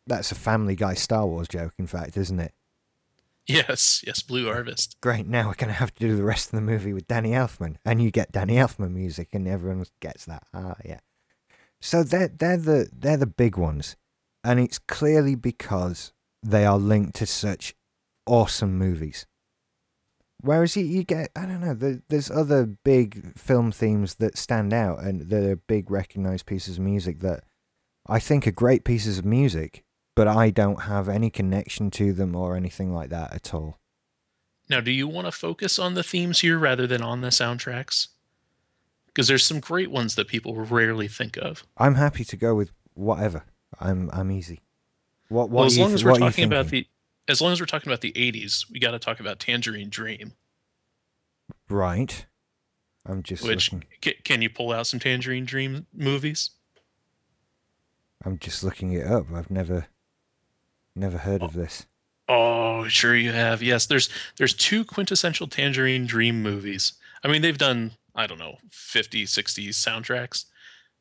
that's 0.07 0.33
a 0.33 0.35
Family 0.35 0.75
Guy 0.75 0.95
Star 0.95 1.27
Wars 1.27 1.49
joke. 1.49 1.75
In 1.79 1.87
fact, 1.87 2.17
isn't 2.17 2.41
it? 2.41 2.53
Yes, 3.47 4.05
yes, 4.07 4.23
Blue 4.23 4.47
Harvest. 4.47 4.97
Great. 5.01 5.27
Now 5.27 5.49
we're 5.49 5.55
gonna 5.55 5.73
have 5.73 5.95
to 5.95 6.01
do 6.01 6.17
the 6.17 6.23
rest 6.23 6.47
of 6.47 6.53
the 6.53 6.61
movie 6.61 6.93
with 6.93 7.09
Danny 7.09 7.31
Elfman, 7.31 7.77
and 7.85 8.03
you 8.03 8.11
get 8.11 8.33
Danny 8.33 8.55
Elfman 8.55 8.93
music, 8.93 9.29
and 9.33 9.49
everyone 9.49 9.85
gets 10.01 10.25
that. 10.27 10.45
Ah, 10.55 10.75
yeah. 10.85 11.01
So 11.83 12.05
they're 12.05 12.29
they're 12.29 12.57
the 12.57 12.89
they're 12.97 13.17
the 13.17 13.27
big 13.27 13.59
ones, 13.59 13.97
and 14.45 14.61
it's 14.61 14.79
clearly 14.79 15.35
because 15.35 16.13
they 16.43 16.65
are 16.65 16.79
linked 16.79 17.17
to 17.17 17.27
such 17.27 17.75
awesome 18.25 18.79
movies. 18.79 19.27
Whereas 20.41 20.77
you, 20.77 20.85
you 20.85 21.03
get 21.03 21.31
I 21.35 21.45
don't 21.45 21.61
know 21.61 21.75
there, 21.75 22.01
there's 22.09 22.31
other 22.31 22.67
big 22.85 23.37
film 23.37 23.73
themes 23.73 24.15
that 24.17 24.39
stand 24.39 24.73
out, 24.73 25.01
and 25.03 25.23
they're 25.23 25.57
big 25.57 25.91
recognized 25.91 26.47
pieces 26.47 26.79
of 26.79 26.85
music 26.85 27.19
that 27.19 27.43
I 28.07 28.21
think 28.21 28.47
are 28.47 28.53
great 28.53 28.85
pieces 28.85 29.19
of 29.19 29.25
music, 29.25 29.83
but 30.15 30.29
I 30.29 30.51
don't 30.51 30.83
have 30.83 31.09
any 31.09 31.31
connection 31.31 31.91
to 31.93 32.13
them 32.13 32.37
or 32.37 32.57
anything 32.57 32.95
like 32.95 33.11
that 33.11 33.35
at 33.35 33.53
all. 33.53 33.79
Now, 34.69 34.81
do 34.81 34.93
you 34.93 35.09
want 35.09 35.27
to 35.27 35.33
focus 35.33 35.81
on 35.81 35.95
the 35.95 36.05
themes 36.05 36.41
here 36.41 36.59
rather 36.59 36.87
than 36.87 37.03
on 37.03 37.23
the 37.23 37.29
soundtracks? 37.29 38.09
Because 39.13 39.29
there's 39.29 39.45
some 39.45 39.61
great 39.61 39.91
ones 39.91 40.15
that 40.15 40.27
people 40.29 40.55
rarely 40.55 41.07
think 41.09 41.37
of. 41.37 41.67
I'm 41.77 41.97
happy 41.97 42.25
to 42.25 42.37
go 42.37 42.55
with 42.55 42.73
whatever. 42.95 43.45
I'm 43.79 44.11
I'm 44.13 44.31
easy. 44.31 44.61
What 45.29 45.51
what 45.51 45.59
well, 45.59 45.65
as 45.67 45.79
long 45.79 45.95
as 45.95 46.05
we're 46.05 46.19
talking 46.19 46.45
about 46.45 46.69
the 46.69 46.87
as 47.29 47.41
long 47.41 47.53
as 47.53 47.61
we're 47.61 47.67
talking 47.67 47.91
about 47.91 48.01
the 48.01 48.13
80s, 48.13 48.71
we 48.71 48.79
got 48.81 48.91
to 48.93 48.99
talk 48.99 49.21
about 49.21 49.39
Tangerine 49.39 49.91
Dream. 49.91 50.33
right, 51.69 52.27
I'm 53.07 53.23
just 53.23 53.45
Which 53.45 53.73
looking. 53.73 54.15
can 54.25 54.43
you 54.43 54.51
pull 54.51 54.73
out 54.73 54.87
some 54.87 55.01
Tangerine 55.01 55.45
Dream 55.45 55.87
movies? 55.95 56.51
I'm 58.25 58.39
just 58.39 58.63
looking 58.63 58.93
it 58.93 59.07
up. 59.07 59.27
I've 59.33 59.51
never 59.51 59.87
never 60.95 61.19
heard 61.19 61.43
of 61.43 61.55
this. 61.55 61.87
Oh, 62.29 62.83
oh 62.83 62.89
sure 62.89 63.17
you 63.17 63.33
have. 63.33 63.63
Yes, 63.63 63.87
there's 63.87 64.09
there's 64.37 64.55
two 64.55 64.85
quintessential 64.85 65.47
Tangerine 65.47 66.07
Dream 66.07 66.43
movies. 66.43 66.95
I 67.25 67.29
mean, 67.29 67.43
they've 67.43 67.59
done 67.59 67.93
I 68.15 68.27
don't 68.27 68.39
know 68.39 68.59
50, 68.71 69.27
60 69.27 69.69
soundtracks, 69.71 70.45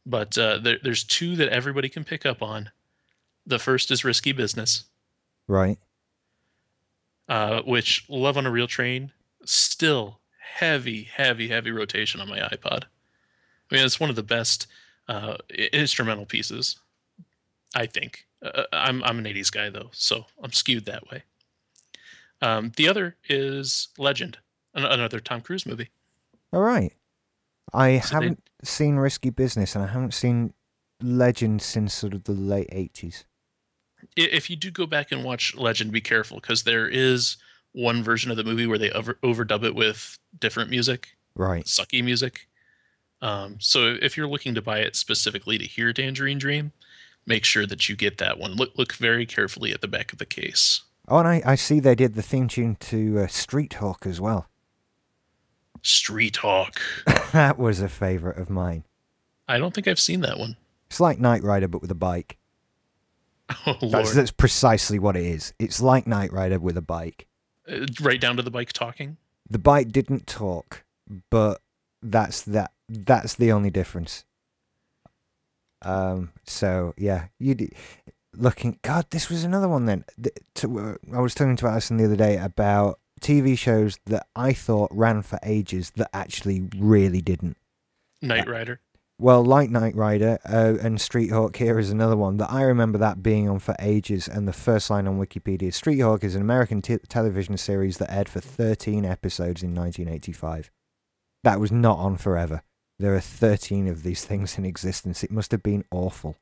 but 0.05 0.37
uh, 0.37 0.57
there, 0.59 0.77
there's 0.81 1.03
two 1.03 1.35
that 1.35 1.49
everybody 1.49 1.89
can 1.89 2.03
pick 2.03 2.25
up 2.25 2.41
on. 2.41 2.71
The 3.45 3.59
first 3.59 3.91
is 3.91 4.03
Risky 4.05 4.31
Business, 4.31 4.85
Right. 5.47 5.77
uh, 7.27 7.61
which 7.63 8.05
Love 8.09 8.37
on 8.37 8.45
a 8.45 8.51
Real 8.51 8.67
Train 8.67 9.11
still 9.45 10.19
heavy, 10.55 11.03
heavy, 11.03 11.47
heavy 11.47 11.71
rotation 11.71 12.21
on 12.21 12.29
my 12.29 12.39
iPod. 12.39 12.83
I 13.71 13.75
mean, 13.75 13.85
it's 13.85 13.99
one 13.99 14.09
of 14.09 14.15
the 14.15 14.23
best 14.23 14.67
uh, 15.07 15.37
instrumental 15.73 16.25
pieces, 16.25 16.77
I 17.75 17.85
think. 17.85 18.25
Uh, 18.43 18.63
I'm 18.73 19.03
I'm 19.03 19.17
an 19.19 19.25
'80s 19.25 19.51
guy 19.51 19.69
though, 19.69 19.89
so 19.93 20.25
I'm 20.43 20.51
skewed 20.51 20.85
that 20.85 21.09
way. 21.09 21.23
Um, 22.41 22.71
the 22.75 22.87
other 22.87 23.15
is 23.29 23.89
Legend, 23.97 24.39
an- 24.73 24.85
another 24.85 25.19
Tom 25.19 25.41
Cruise 25.41 25.65
movie. 25.65 25.89
All 26.51 26.61
right. 26.61 26.91
I 27.73 27.99
So 27.99 28.15
haven't 28.15 28.43
seen 28.63 28.95
Risky 28.95 29.29
Business, 29.29 29.75
and 29.75 29.83
I 29.83 29.87
haven't 29.87 30.13
seen 30.13 30.53
Legend 31.01 31.61
since 31.61 31.93
sort 31.93 32.13
of 32.13 32.25
the 32.25 32.33
late 32.33 32.69
'80s. 32.69 33.25
If 34.15 34.49
you 34.49 34.55
do 34.55 34.71
go 34.71 34.85
back 34.85 35.11
and 35.11 35.23
watch 35.23 35.55
Legend, 35.55 35.91
be 35.91 36.01
careful 36.01 36.39
because 36.39 36.63
there 36.63 36.87
is 36.87 37.37
one 37.73 38.03
version 38.03 38.31
of 38.31 38.37
the 38.37 38.43
movie 38.43 38.67
where 38.67 38.77
they 38.77 38.91
over 38.91 39.15
overdub 39.23 39.63
it 39.63 39.75
with 39.75 40.17
different 40.39 40.69
music. 40.69 41.15
Right. 41.35 41.63
sucky 41.63 42.03
music. 42.03 42.47
Um, 43.21 43.57
so 43.59 43.97
if 44.01 44.17
you're 44.17 44.27
looking 44.27 44.55
to 44.55 44.61
buy 44.61 44.79
it 44.79 44.95
specifically 44.95 45.57
to 45.57 45.65
hear 45.65 45.93
Tangerine 45.93 46.39
Dream, 46.39 46.71
make 47.25 47.45
sure 47.45 47.65
that 47.67 47.87
you 47.87 47.95
get 47.95 48.17
that 48.17 48.37
one. 48.37 48.55
Look 48.55 48.77
look 48.77 48.93
very 48.93 49.25
carefully 49.25 49.71
at 49.71 49.81
the 49.81 49.87
back 49.87 50.11
of 50.11 50.19
the 50.19 50.25
case. 50.25 50.81
Oh, 51.07 51.19
and 51.19 51.27
I, 51.27 51.41
I 51.45 51.55
see 51.55 51.79
they 51.79 51.95
did 51.95 52.15
the 52.15 52.21
theme 52.21 52.47
tune 52.47 52.75
to 52.75 53.19
uh, 53.19 53.27
Street 53.27 53.73
Hawk 53.73 54.05
as 54.05 54.21
well. 54.21 54.47
Street 55.81 56.37
Hawk. 56.37 56.79
that 57.31 57.57
was 57.57 57.81
a 57.81 57.89
favorite 57.89 58.37
of 58.37 58.49
mine. 58.49 58.83
I 59.47 59.57
don't 59.57 59.73
think 59.73 59.87
I've 59.87 59.99
seen 59.99 60.21
that 60.21 60.37
one. 60.37 60.55
It's 60.89 60.99
like 60.99 61.19
Knight 61.19 61.43
Rider, 61.43 61.67
but 61.67 61.81
with 61.81 61.91
a 61.91 61.95
bike. 61.95 62.37
Oh! 63.67 63.75
That's, 63.81 64.13
that's 64.13 64.31
precisely 64.31 64.97
what 64.97 65.17
it 65.17 65.25
is. 65.25 65.53
It's 65.59 65.81
like 65.81 66.07
Knight 66.07 66.31
Rider 66.31 66.57
with 66.57 66.77
a 66.77 66.81
bike. 66.81 67.27
Uh, 67.69 67.85
right 67.99 68.19
down 68.19 68.37
to 68.37 68.43
the 68.43 68.51
bike 68.51 68.71
talking. 68.71 69.17
The 69.49 69.59
bike 69.59 69.91
didn't 69.91 70.25
talk, 70.25 70.85
but 71.29 71.59
that's 72.01 72.43
that. 72.43 72.71
That's 72.87 73.35
the 73.35 73.51
only 73.51 73.69
difference. 73.69 74.23
Um. 75.81 76.31
So 76.45 76.93
yeah, 76.97 77.25
you 77.39 77.55
d- 77.55 77.73
looking. 78.33 78.79
God, 78.83 79.07
this 79.09 79.29
was 79.29 79.43
another 79.43 79.67
one. 79.67 79.85
Then 79.85 80.05
uh, 80.63 80.93
I 81.13 81.19
was 81.19 81.35
talking 81.35 81.57
to 81.57 81.67
Alison 81.67 81.97
the 81.97 82.05
other 82.05 82.15
day 82.15 82.37
about 82.37 83.00
TV 83.21 83.57
shows 83.57 83.99
that 84.05 84.27
I 84.35 84.53
thought 84.53 84.91
ran 84.93 85.21
for 85.21 85.39
ages 85.43 85.91
that 85.91 86.09
actually 86.13 86.67
really 86.75 87.21
didn't. 87.21 87.57
Knight 88.21 88.47
Rider. 88.47 88.79
Well, 89.21 89.45
like 89.45 89.69
Knight 89.69 89.95
Rider 89.95 90.39
uh, 90.49 90.77
and 90.81 90.99
Street 90.99 91.29
Hawk 91.29 91.57
here 91.57 91.77
is 91.77 91.91
another 91.91 92.17
one 92.17 92.37
that 92.37 92.51
I 92.51 92.63
remember 92.63 92.97
that 92.97 93.21
being 93.21 93.47
on 93.47 93.59
for 93.59 93.75
ages. 93.79 94.27
And 94.27 94.47
the 94.47 94.53
first 94.53 94.89
line 94.89 95.07
on 95.07 95.19
Wikipedia 95.19 95.71
Street 95.71 95.99
Hawk 95.99 96.23
is 96.23 96.33
an 96.33 96.41
American 96.41 96.81
t- 96.81 96.97
television 97.07 97.55
series 97.57 97.99
that 97.99 98.11
aired 98.11 98.27
for 98.27 98.39
13 98.39 99.05
episodes 99.05 99.61
in 99.61 99.75
1985. 99.75 100.71
That 101.43 101.59
was 101.59 101.71
not 101.71 101.99
on 101.99 102.17
forever. 102.17 102.63
There 102.97 103.15
are 103.15 103.19
13 103.19 103.87
of 103.87 104.01
these 104.01 104.25
things 104.25 104.57
in 104.57 104.65
existence. 104.65 105.23
It 105.23 105.31
must 105.31 105.51
have 105.51 105.61
been 105.61 105.85
awful. 105.91 106.37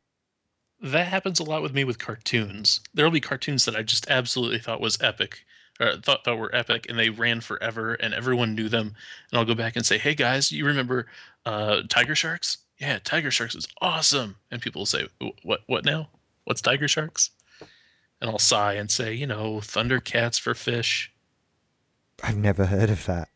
That 0.81 1.07
happens 1.07 1.41
a 1.41 1.43
lot 1.43 1.61
with 1.61 1.73
me 1.73 1.83
with 1.83 1.99
cartoons. 1.99 2.79
There'll 2.93 3.11
be 3.11 3.19
cartoons 3.19 3.65
that 3.65 3.75
I 3.75 3.83
just 3.83 4.09
absolutely 4.09 4.59
thought 4.59 4.79
was 4.79 5.01
epic, 5.01 5.45
or 5.79 5.97
thought 5.97 6.23
thought 6.23 6.37
were 6.37 6.53
epic, 6.53 6.85
and 6.89 6.97
they 6.97 7.09
ran 7.09 7.41
forever, 7.41 7.93
and 7.93 8.13
everyone 8.13 8.55
knew 8.55 8.69
them. 8.69 8.95
And 9.31 9.39
I'll 9.39 9.45
go 9.45 9.55
back 9.55 9.75
and 9.75 9.85
say, 9.85 9.97
"Hey 9.97 10.15
guys, 10.15 10.51
you 10.51 10.65
remember 10.65 11.07
uh, 11.45 11.81
Tiger 11.87 12.15
Sharks? 12.15 12.59
Yeah, 12.79 12.99
Tiger 13.03 13.31
Sharks 13.31 13.55
is 13.55 13.67
awesome." 13.81 14.37
And 14.51 14.61
people 14.61 14.81
will 14.81 14.85
say, 14.85 15.07
"What? 15.43 15.61
What 15.67 15.85
now? 15.85 16.09
What's 16.43 16.61
Tiger 16.61 16.87
Sharks?" 16.87 17.31
And 18.21 18.29
I'll 18.29 18.39
sigh 18.39 18.73
and 18.73 18.91
say, 18.91 19.13
"You 19.13 19.27
know, 19.27 19.55
Thundercats 19.55 20.39
for 20.39 20.53
fish." 20.53 21.13
I've 22.21 22.37
never 22.37 22.65
heard 22.65 22.89
of 22.89 23.05
that. 23.05 23.29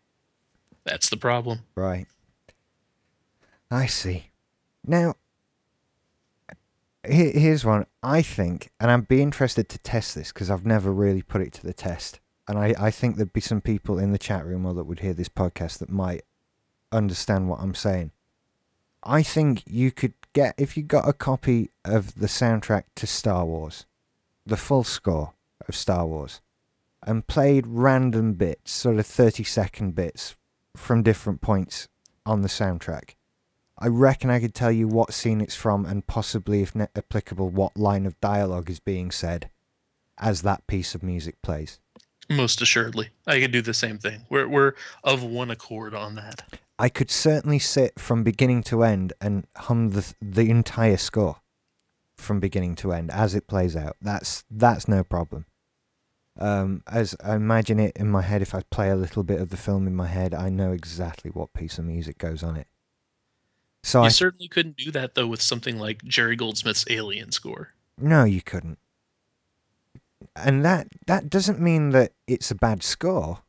That's 0.83 1.09
the 1.09 1.17
problem. 1.17 1.59
Right. 1.75 2.07
I 3.71 3.85
see. 3.85 4.31
Now, 4.85 5.15
here's 7.03 7.65
one. 7.65 7.85
I 8.01 8.21
think, 8.21 8.71
and 8.79 8.91
I'd 8.91 9.07
be 9.07 9.21
interested 9.21 9.69
to 9.69 9.79
test 9.79 10.15
this 10.15 10.31
because 10.31 10.49
I've 10.51 10.65
never 10.65 10.91
really 10.91 11.21
put 11.21 11.41
it 11.41 11.53
to 11.53 11.65
the 11.65 11.73
test. 11.73 12.19
And 12.47 12.57
I, 12.57 12.73
I 12.77 12.91
think 12.91 13.15
there'd 13.15 13.33
be 13.33 13.41
some 13.41 13.61
people 13.61 13.97
in 13.97 14.11
the 14.11 14.17
chat 14.17 14.45
room 14.45 14.65
or 14.65 14.73
that 14.73 14.83
would 14.83 14.99
hear 14.99 15.13
this 15.13 15.29
podcast 15.29 15.79
that 15.79 15.89
might 15.89 16.23
understand 16.91 17.49
what 17.49 17.59
I'm 17.59 17.75
saying. 17.75 18.11
I 19.03 19.23
think 19.23 19.63
you 19.65 19.91
could 19.91 20.13
get, 20.33 20.55
if 20.57 20.77
you 20.77 20.83
got 20.83 21.07
a 21.07 21.13
copy 21.13 21.71
of 21.83 22.15
the 22.15 22.27
soundtrack 22.27 22.83
to 22.95 23.07
Star 23.07 23.45
Wars, 23.45 23.85
the 24.45 24.57
full 24.57 24.83
score 24.83 25.33
of 25.67 25.75
Star 25.75 26.05
Wars, 26.05 26.41
and 27.05 27.27
played 27.27 27.67
random 27.67 28.33
bits, 28.33 28.71
sort 28.71 28.97
of 28.97 29.05
30 29.05 29.43
second 29.43 29.95
bits 29.95 30.35
from 30.75 31.03
different 31.03 31.41
points 31.41 31.87
on 32.25 32.41
the 32.41 32.47
soundtrack. 32.47 33.15
I 33.77 33.87
reckon 33.87 34.29
I 34.29 34.39
could 34.39 34.53
tell 34.53 34.71
you 34.71 34.87
what 34.87 35.13
scene 35.13 35.41
it's 35.41 35.55
from 35.55 35.85
and 35.85 36.07
possibly, 36.07 36.61
if 36.61 36.73
applicable, 36.75 37.49
what 37.49 37.75
line 37.75 38.05
of 38.05 38.19
dialogue 38.21 38.69
is 38.69 38.79
being 38.79 39.11
said 39.11 39.49
as 40.17 40.43
that 40.43 40.67
piece 40.67 40.95
of 40.95 41.03
music 41.03 41.41
plays. 41.41 41.79
Most 42.29 42.61
assuredly, 42.61 43.09
I 43.27 43.39
could 43.39 43.51
do 43.51 43.61
the 43.61 43.73
same 43.73 43.97
thing. 43.99 44.25
We're 44.29 44.47
we're 44.47 44.73
of 45.03 45.23
one 45.23 45.51
accord 45.51 45.93
on 45.93 46.15
that. 46.15 46.43
I 46.79 46.89
could 46.89 47.11
certainly 47.11 47.59
sit 47.59 47.99
from 47.99 48.23
beginning 48.23 48.63
to 48.63 48.83
end 48.83 49.13
and 49.21 49.45
hum 49.57 49.89
the 49.91 50.13
the 50.21 50.49
entire 50.49 50.97
score. 50.97 51.37
from 52.17 52.39
beginning 52.39 52.75
to 52.75 52.93
end 52.93 53.11
as 53.11 53.35
it 53.35 53.47
plays 53.47 53.75
out. 53.75 53.97
That's 54.01 54.43
that's 54.49 54.87
no 54.87 55.03
problem. 55.03 55.45
Um, 56.39 56.81
as 56.87 57.15
I 57.23 57.35
imagine 57.35 57.79
it 57.79 57.95
in 57.97 58.09
my 58.09 58.21
head, 58.23 58.41
if 58.41 58.55
I 58.55 58.61
play 58.71 58.89
a 58.89 58.95
little 58.95 59.23
bit 59.23 59.39
of 59.41 59.49
the 59.49 59.57
film 59.57 59.85
in 59.87 59.95
my 59.95 60.07
head, 60.07 60.33
I 60.33 60.49
know 60.49 60.71
exactly 60.71 61.29
what 61.31 61.53
piece 61.53 61.77
of 61.77 61.85
music 61.85 62.17
goes 62.17 62.41
on 62.43 62.55
it. 62.55 62.67
So 63.83 63.99
you 64.01 64.05
I 64.05 64.09
certainly 64.09 64.47
couldn't 64.47 64.77
do 64.77 64.91
that 64.91 65.15
though 65.15 65.27
with 65.27 65.41
something 65.41 65.77
like 65.77 66.03
Jerry 66.05 66.35
Goldsmith's 66.35 66.85
Alien 66.89 67.31
score. 67.31 67.73
no, 67.97 68.23
you 68.23 68.41
couldn't. 68.41 68.79
And 70.35 70.65
that 70.65 70.87
that 71.05 71.29
doesn't 71.29 71.59
mean 71.61 71.89
that 71.91 72.13
it's 72.27 72.49
a 72.51 72.55
bad 72.55 72.81
score, 72.83 73.39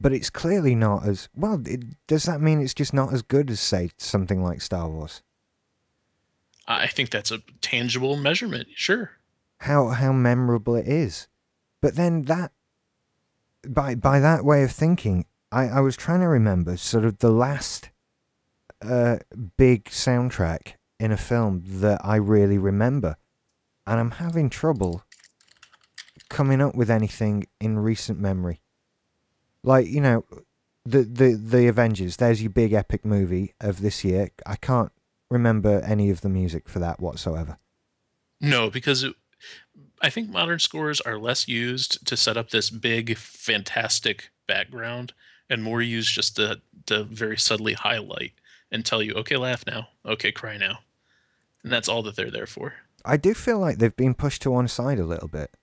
but 0.00 0.12
it's 0.12 0.30
clearly 0.30 0.74
not 0.74 1.06
as 1.06 1.28
well. 1.34 1.62
It, 1.66 2.06
does 2.06 2.24
that 2.24 2.40
mean 2.40 2.60
it's 2.60 2.74
just 2.74 2.92
not 2.92 3.12
as 3.12 3.22
good 3.22 3.50
as 3.50 3.60
say 3.60 3.90
something 3.96 4.42
like 4.42 4.60
Star 4.60 4.88
Wars? 4.88 5.22
I 6.66 6.86
think 6.86 7.10
that's 7.10 7.30
a 7.30 7.42
tangible 7.60 8.16
measurement. 8.16 8.68
Sure. 8.74 9.12
how 9.60 9.88
how 9.88 10.12
memorable 10.12 10.76
it 10.76 10.86
is. 10.88 11.28
But 11.80 11.96
then 11.96 12.22
that 12.22 12.52
by 13.66 13.94
by 13.94 14.20
that 14.20 14.44
way 14.44 14.62
of 14.62 14.72
thinking, 14.72 15.24
I, 15.52 15.68
I 15.68 15.80
was 15.80 15.96
trying 15.96 16.20
to 16.20 16.28
remember 16.28 16.76
sort 16.76 17.04
of 17.04 17.18
the 17.18 17.30
last 17.30 17.90
uh, 18.82 19.18
big 19.56 19.84
soundtrack 19.84 20.74
in 21.00 21.12
a 21.12 21.16
film 21.16 21.62
that 21.64 22.00
I 22.04 22.16
really 22.16 22.58
remember. 22.58 23.16
And 23.86 24.00
I'm 24.00 24.12
having 24.12 24.48
trouble 24.50 25.02
coming 26.28 26.60
up 26.60 26.74
with 26.74 26.90
anything 26.90 27.46
in 27.60 27.78
recent 27.78 28.18
memory. 28.18 28.60
Like, 29.62 29.86
you 29.86 30.00
know, 30.00 30.24
the 30.84 31.02
the 31.02 31.34
the 31.34 31.66
Avengers, 31.68 32.16
there's 32.16 32.42
your 32.42 32.50
big 32.50 32.72
epic 32.72 33.04
movie 33.04 33.54
of 33.60 33.80
this 33.80 34.04
year. 34.04 34.30
I 34.46 34.56
can't 34.56 34.92
remember 35.30 35.80
any 35.80 36.10
of 36.10 36.20
the 36.20 36.28
music 36.28 36.68
for 36.68 36.78
that 36.80 37.00
whatsoever. 37.00 37.58
No, 38.40 38.68
because 38.68 39.02
it, 39.02 39.14
I 40.02 40.10
think 40.10 40.28
modern 40.28 40.58
scores 40.58 41.00
are 41.00 41.18
less 41.18 41.48
used 41.48 42.06
to 42.06 42.16
set 42.16 42.36
up 42.36 42.50
this 42.50 42.68
big, 42.68 43.16
fantastic 43.16 44.30
background, 44.46 45.14
and 45.48 45.62
more 45.62 45.80
used 45.80 46.12
just 46.12 46.36
to 46.36 46.60
to 46.86 47.04
very 47.04 47.38
subtly 47.38 47.72
highlight 47.72 48.32
and 48.70 48.84
tell 48.84 49.02
you, 49.02 49.14
okay, 49.14 49.36
laugh 49.36 49.64
now, 49.66 49.88
okay, 50.04 50.32
cry 50.32 50.58
now, 50.58 50.80
and 51.62 51.72
that's 51.72 51.88
all 51.88 52.02
that 52.02 52.16
they're 52.16 52.30
there 52.30 52.46
for. 52.46 52.74
I 53.04 53.16
do 53.16 53.34
feel 53.34 53.58
like 53.58 53.78
they've 53.78 53.96
been 53.96 54.14
pushed 54.14 54.42
to 54.42 54.50
one 54.50 54.68
side 54.68 54.98
a 54.98 55.06
little 55.06 55.28
bit. 55.28 55.56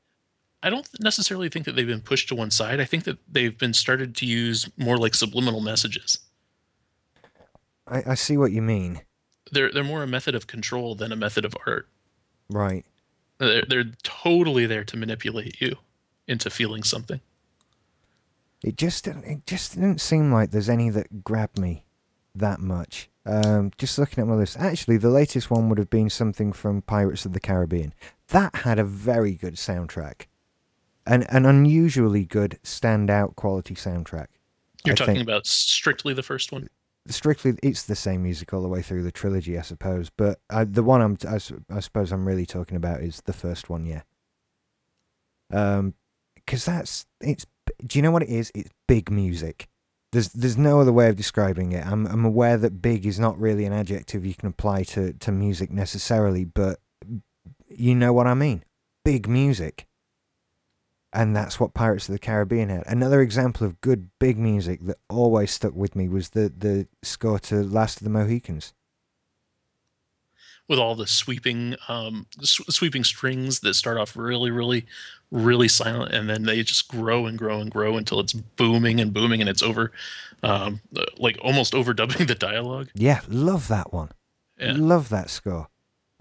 I 0.63 0.69
don't 0.69 0.87
necessarily 0.99 1.49
think 1.49 1.65
that 1.65 1.75
they've 1.75 1.87
been 1.87 2.01
pushed 2.01 2.27
to 2.29 2.35
one 2.35 2.51
side. 2.51 2.79
I 2.79 2.85
think 2.85 3.03
that 3.05 3.17
they've 3.27 3.57
been 3.57 3.73
started 3.73 4.15
to 4.17 4.25
use 4.25 4.69
more 4.77 4.97
like 4.97 5.15
subliminal 5.15 5.59
messages. 5.61 6.19
I, 7.87 8.03
I 8.07 8.15
see 8.15 8.37
what 8.37 8.51
you 8.51 8.61
mean. 8.61 9.01
They're 9.51 9.71
they're 9.71 9.83
more 9.83 10.03
a 10.03 10.07
method 10.07 10.35
of 10.35 10.47
control 10.47 10.95
than 10.95 11.11
a 11.11 11.15
method 11.15 11.45
of 11.45 11.55
art. 11.65 11.87
Right. 12.49 12.85
They're 13.39 13.63
they're 13.67 13.91
totally 14.03 14.65
there 14.65 14.83
to 14.83 14.97
manipulate 14.97 15.59
you 15.59 15.77
into 16.27 16.49
feeling 16.49 16.83
something. 16.83 17.19
It 18.63 18.77
just 18.77 19.05
didn't- 19.05 19.23
it 19.25 19.47
just 19.47 19.73
didn't 19.73 19.99
seem 19.99 20.31
like 20.31 20.51
there's 20.51 20.69
any 20.69 20.89
that 20.91 21.23
grabbed 21.23 21.57
me 21.57 21.85
that 22.35 22.59
much. 22.59 23.09
Um, 23.25 23.71
just 23.77 23.97
looking 23.97 24.21
at 24.21 24.27
my 24.27 24.35
list, 24.35 24.57
actually, 24.57 24.97
the 24.97 25.09
latest 25.09 25.49
one 25.51 25.67
would 25.69 25.77
have 25.79 25.89
been 25.89 26.09
something 26.09 26.53
from 26.53 26.81
Pirates 26.83 27.25
of 27.25 27.33
the 27.33 27.39
Caribbean. 27.39 27.93
That 28.29 28.57
had 28.57 28.79
a 28.79 28.83
very 28.83 29.33
good 29.33 29.55
soundtrack, 29.55 30.27
an 31.05 31.23
an 31.23 31.45
unusually 31.45 32.25
good 32.25 32.59
standout 32.63 33.35
quality 33.35 33.75
soundtrack. 33.75 34.27
You're 34.85 34.93
I 34.93 34.95
talking 34.95 35.15
think- 35.15 35.27
about 35.27 35.45
strictly 35.47 36.13
the 36.13 36.23
first 36.23 36.51
one. 36.51 36.67
strictly 37.07 37.53
it's 37.63 37.83
the 37.83 37.95
same 37.95 38.23
music 38.23 38.53
all 38.53 38.61
the 38.61 38.67
way 38.67 38.81
through 38.83 39.01
the 39.01 39.11
trilogy 39.11 39.57
i 39.57 39.61
suppose 39.63 40.11
but 40.15 40.39
uh, 40.51 40.63
the 40.69 40.83
one 40.83 41.01
i'm 41.01 41.17
I, 41.27 41.39
suppose 41.79 42.11
i'm 42.11 42.27
really 42.27 42.45
talking 42.45 42.77
about 42.77 43.01
is 43.01 43.21
the 43.25 43.33
first 43.33 43.69
one 43.71 43.85
yeah. 43.87 44.01
Um 45.51 45.95
because 46.35 46.65
that's 46.65 47.05
it's 47.21 47.45
do 47.85 47.97
you 47.97 48.03
know 48.03 48.11
what 48.11 48.23
it 48.23 48.29
is? 48.29 48.51
It's 48.53 48.69
big 48.87 49.09
music. 49.11 49.67
There's 50.11 50.29
there's 50.29 50.57
no 50.57 50.79
other 50.81 50.93
way 50.93 51.09
of 51.09 51.15
describing 51.15 51.71
it. 51.71 51.85
I'm 51.85 52.05
i'm 52.07 52.25
aware 52.25 52.57
that 52.57 52.81
big 52.81 53.05
is 53.05 53.19
not 53.19 53.39
really 53.39 53.65
an 53.65 53.73
adjective 53.73 54.25
you 54.25 54.35
can 54.35 54.49
apply 54.49 54.83
to 54.93 55.13
to 55.13 55.31
music 55.31 55.71
necessarily 55.71 56.45
but 56.45 56.79
you 57.67 57.95
know 57.95 58.13
what 58.13 58.27
i 58.27 58.33
mean? 58.33 58.63
Big 59.03 59.27
music 59.27 59.87
and 61.13 61.35
that's 61.35 61.59
what 61.59 61.73
Pirates 61.73 62.07
of 62.09 62.13
the 62.13 62.19
Caribbean 62.19 62.69
had. 62.69 62.83
Another 62.87 63.21
example 63.21 63.65
of 63.67 63.81
good 63.81 64.09
big 64.19 64.37
music 64.37 64.79
that 64.85 64.97
always 65.09 65.51
stuck 65.51 65.73
with 65.73 65.95
me 65.95 66.07
was 66.07 66.29
the 66.29 66.51
the 66.55 66.87
score 67.03 67.39
to 67.39 67.55
Last 67.63 67.97
of 67.97 68.03
the 68.03 68.09
Mohicans. 68.09 68.73
with 70.67 70.79
all 70.79 70.95
the 70.95 71.07
sweeping 71.07 71.75
um 71.89 72.25
s- 72.39 72.61
sweeping 72.69 73.03
strings 73.03 73.59
that 73.59 73.73
start 73.73 73.97
off 73.97 74.15
really 74.15 74.51
really 74.51 74.85
really 75.29 75.67
silent 75.67 76.13
and 76.13 76.29
then 76.29 76.43
they 76.43 76.63
just 76.63 76.87
grow 76.87 77.25
and 77.25 77.37
grow 77.37 77.59
and 77.59 77.71
grow 77.71 77.97
until 77.97 78.19
it's 78.19 78.31
booming 78.33 78.99
and 79.01 79.13
booming 79.13 79.41
and 79.41 79.49
it's 79.49 79.61
over 79.63 79.91
um 80.43 80.79
uh, 80.95 81.03
like 81.17 81.37
almost 81.41 81.73
overdubbing 81.79 82.25
the 82.27 82.35
dialogue 82.35 82.89
Yeah, 82.93 83.19
love 83.27 83.67
that 83.67 83.91
one. 83.91 84.11
yeah 84.57 84.73
Love 84.77 85.09
that 85.09 85.29
score. 85.29 85.67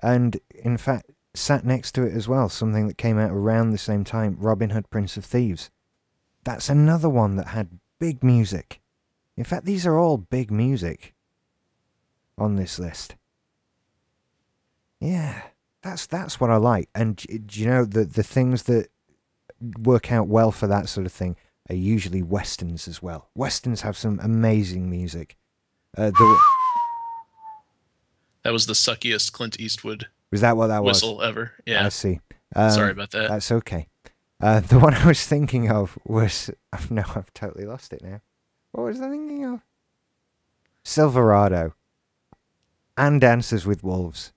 And 0.03 0.41
in 0.55 0.79
fact, 0.79 1.11
sat 1.35 1.65
next 1.65 1.93
to 1.93 2.03
it 2.03 2.15
as 2.15 2.29
well, 2.29 2.49
something 2.49 2.89
that 2.89 2.99
came 2.99 3.19
out 3.19 3.31
around 3.31 3.71
the 3.71 3.79
same 3.79 4.05
time, 4.05 4.37
Robin 4.39 4.71
Hood 4.71 4.91
Prince 4.91 5.17
of 5.17 5.25
Thieves. 5.25 5.71
That's 6.45 6.69
another 6.69 7.09
one 7.09 7.37
that 7.37 7.49
had 7.49 7.79
big 7.99 8.25
music. 8.25 8.81
In 9.37 9.45
fact, 9.45 9.65
these 9.65 9.87
are 9.87 9.99
all 9.99 10.17
big 10.17 10.51
music 10.51 11.15
on 12.37 12.57
this 12.57 12.79
list. 12.79 13.17
Yeah, 15.01 15.43
that's 15.83 16.07
that's 16.07 16.41
what 16.41 16.51
I 16.51 16.57
like. 16.57 16.89
And 16.95 17.17
do 17.17 17.61
you 17.61 17.67
know 17.67 17.85
the 17.85 18.05
the 18.05 18.23
things 18.23 18.65
that 18.65 18.89
work 19.79 20.11
out 20.11 20.27
well 20.27 20.51
for 20.51 20.67
that 20.67 20.89
sort 20.89 21.07
of 21.07 21.13
thing 21.13 21.37
are 21.69 21.75
usually 21.75 22.23
westerns 22.23 22.89
as 22.89 23.03
well. 23.03 23.29
Westerns 23.35 23.83
have 23.83 23.97
some 23.97 24.19
amazing 24.23 24.91
music. 24.91 25.37
Uh, 25.97 26.11
the, 26.11 26.41
that 28.43 28.53
was 28.53 28.67
the 28.67 28.73
suckiest 28.73 29.33
clint 29.33 29.61
eastwood 29.61 30.09
was 30.31 30.41
that 30.41 30.57
what 30.57 30.69
that 30.69 30.83
was? 30.83 30.97
whistle 31.03 31.23
ever 31.23 31.53
yeah 31.67 31.87
I 31.87 31.89
see. 31.89 32.21
Um, 32.55 32.71
sorry 32.71 32.93
about 32.93 33.11
that 33.13 33.29
That's 33.29 33.53
okay. 33.53 33.87
Uh, 34.41 34.61
the 34.73 34.79
one 34.79 34.95
I 34.95 35.07
was 35.07 35.25
thinking 35.27 35.71
of 35.71 35.99
was 36.05 36.51
no, 36.91 37.05
I've 37.15 37.33
totally 37.35 37.67
lost 37.67 37.93
it 37.93 38.03
now. 38.03 38.21
What 38.73 38.85
was 38.85 39.01
I 39.01 39.09
thinking 39.11 39.45
of? 39.45 39.61
Silverado 40.83 41.75
and 42.97 43.21
Dances 43.21 43.67
with 43.67 43.83
Wolves. 43.83 44.33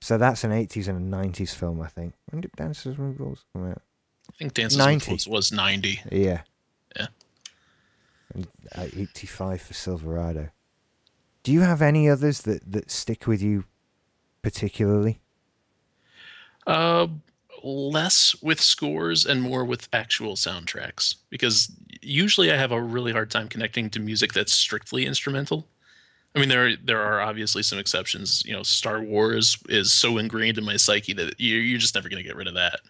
So 0.00 0.16
that's 0.16 0.44
an 0.44 0.52
80s 0.52 0.88
and 0.88 1.12
a 1.12 1.16
90s 1.16 1.54
film, 1.54 1.80
I 1.80 1.88
think. 1.88 2.14
When 2.30 2.40
did 2.40 2.52
Dances 2.52 2.96
with 2.96 3.18
Wolves 3.18 3.44
come 3.52 3.70
out? 3.70 3.82
i 4.30 4.34
think 4.36 4.54
dances 4.54 4.78
90. 4.78 4.94
with 4.94 5.08
Wolves 5.08 5.28
was 5.28 5.52
90 5.52 6.00
Yeah. 6.12 6.42
Yeah. 6.96 7.06
And 8.34 8.46
uh, 8.74 8.86
85 8.94 9.62
for 9.62 9.74
Silverado. 9.74 10.50
Do 11.42 11.52
you 11.52 11.62
have 11.62 11.80
any 11.80 12.08
others 12.08 12.42
that, 12.42 12.70
that 12.70 12.90
stick 12.90 13.26
with 13.26 13.42
you 13.42 13.64
particularly? 14.48 15.20
Uh, 16.66 17.06
less 17.62 18.34
with 18.40 18.62
scores 18.62 19.26
and 19.26 19.42
more 19.42 19.62
with 19.62 19.90
actual 19.92 20.36
soundtracks 20.36 21.16
because 21.28 21.70
usually 22.00 22.50
I 22.50 22.56
have 22.56 22.72
a 22.72 22.80
really 22.80 23.12
hard 23.12 23.30
time 23.30 23.48
connecting 23.48 23.90
to 23.90 24.00
music 24.00 24.32
that's 24.32 24.54
strictly 24.54 25.04
instrumental. 25.04 25.68
I 26.34 26.38
mean, 26.38 26.48
there 26.48 26.66
are, 26.66 26.76
there 26.82 27.02
are 27.02 27.20
obviously 27.20 27.62
some 27.62 27.78
exceptions. 27.78 28.42
You 28.46 28.54
know, 28.54 28.62
Star 28.62 29.02
Wars 29.02 29.58
is 29.68 29.92
so 29.92 30.16
ingrained 30.16 30.56
in 30.56 30.64
my 30.64 30.76
psyche 30.78 31.12
that 31.12 31.38
you, 31.38 31.56
you're 31.56 31.78
just 31.78 31.94
never 31.94 32.08
going 32.08 32.22
to 32.22 32.26
get 32.26 32.36
rid 32.36 32.48
of 32.48 32.54
that. 32.54 32.80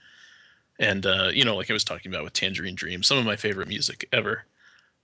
And 0.79 1.07
uh, 1.07 1.31
you 1.35 1.45
know, 1.45 1.57
like 1.57 1.71
I 1.71 1.73
was 1.73 1.83
talking 1.83 2.13
about 2.13 2.23
with 2.23 2.35
Tangerine 2.35 2.77
Dream, 2.77 3.03
some 3.03 3.19
of 3.19 3.25
my 3.25 3.35
favorite 3.35 3.67
music 3.67 4.07
ever. 4.13 4.45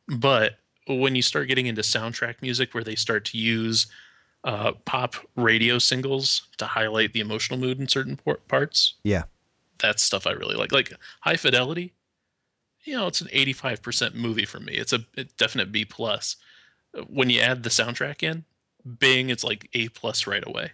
But 0.06 0.58
when 0.86 1.16
you 1.16 1.22
start 1.22 1.48
getting 1.48 1.66
into 1.66 1.82
soundtrack 1.82 2.42
music, 2.42 2.74
where 2.74 2.84
they 2.84 2.94
start 2.94 3.24
to 3.24 3.38
use 3.38 3.88
uh, 4.44 4.72
pop 4.84 5.16
radio 5.36 5.78
singles 5.78 6.48
to 6.58 6.66
highlight 6.66 7.12
the 7.12 7.20
emotional 7.20 7.58
mood 7.58 7.80
in 7.80 7.88
certain 7.88 8.16
por- 8.16 8.40
parts. 8.48 8.94
Yeah. 9.02 9.24
That's 9.80 10.02
stuff 10.02 10.26
I 10.26 10.32
really 10.32 10.54
like. 10.54 10.70
Like 10.70 10.92
High 11.22 11.36
Fidelity, 11.36 11.94
you 12.84 12.94
know, 12.96 13.06
it's 13.06 13.20
an 13.20 13.28
85% 13.28 14.14
movie 14.14 14.44
for 14.44 14.60
me. 14.60 14.74
It's 14.74 14.92
a, 14.92 15.00
definite 15.38 15.72
B 15.72 15.84
plus. 15.84 16.36
When 17.08 17.30
you 17.30 17.40
add 17.40 17.62
the 17.62 17.70
soundtrack 17.70 18.22
in, 18.22 18.44
Bing, 18.98 19.30
it's 19.30 19.42
like 19.42 19.68
A 19.72 19.88
plus 19.88 20.26
right 20.26 20.46
away. 20.46 20.72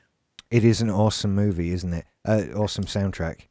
It 0.50 0.64
is 0.64 0.80
an 0.80 0.90
awesome 0.90 1.34
movie, 1.34 1.70
isn't 1.70 1.92
it? 1.92 2.06
Uh, 2.26 2.42
awesome 2.56 2.84
soundtrack. 2.84 3.42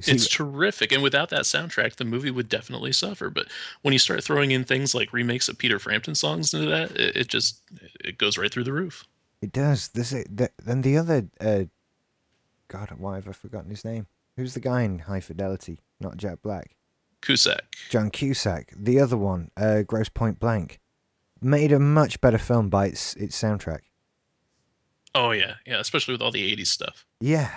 See- 0.00 0.12
it's 0.12 0.28
terrific, 0.28 0.92
and 0.92 1.02
without 1.02 1.28
that 1.30 1.42
soundtrack, 1.42 1.96
the 1.96 2.04
movie 2.04 2.30
would 2.30 2.48
definitely 2.48 2.92
suffer. 2.92 3.30
But 3.30 3.46
when 3.82 3.92
you 3.92 3.98
start 3.98 4.22
throwing 4.24 4.52
in 4.52 4.64
things 4.64 4.94
like 4.94 5.12
remakes 5.12 5.48
of 5.48 5.58
Peter 5.58 5.78
Frampton 5.78 6.14
songs 6.14 6.54
into 6.54 6.66
that, 6.66 6.92
it, 6.92 7.16
it 7.16 7.28
just 7.28 7.62
it 8.04 8.16
goes 8.16 8.38
right 8.38 8.50
through 8.50 8.64
the 8.64 8.72
roof. 8.72 9.06
It 9.40 9.52
does. 9.52 9.88
This. 9.88 10.10
The, 10.10 10.50
then 10.62 10.82
the 10.82 10.96
other. 10.96 11.28
Uh, 11.40 11.64
God, 12.68 12.92
why 12.98 13.16
have 13.16 13.28
I 13.28 13.32
forgotten 13.32 13.70
his 13.70 13.84
name? 13.84 14.06
Who's 14.36 14.54
the 14.54 14.60
guy 14.60 14.82
in 14.82 15.00
High 15.00 15.20
Fidelity? 15.20 15.80
Not 16.00 16.16
Jack 16.16 16.42
Black. 16.42 16.76
Cusack. 17.22 17.74
John 17.90 18.10
Cusack. 18.10 18.72
The 18.76 19.00
other 19.00 19.16
one, 19.16 19.50
uh, 19.56 19.82
Grosse 19.82 20.08
Pointe 20.08 20.38
Blank, 20.38 20.78
made 21.40 21.72
a 21.72 21.78
much 21.78 22.20
better 22.20 22.38
film 22.38 22.68
by 22.68 22.86
its 22.86 23.14
its 23.14 23.40
soundtrack. 23.40 23.80
Oh 25.14 25.30
yeah, 25.30 25.54
yeah, 25.66 25.80
especially 25.80 26.12
with 26.12 26.22
all 26.22 26.30
the 26.30 26.56
'80s 26.56 26.68
stuff. 26.68 27.06
Yeah, 27.20 27.50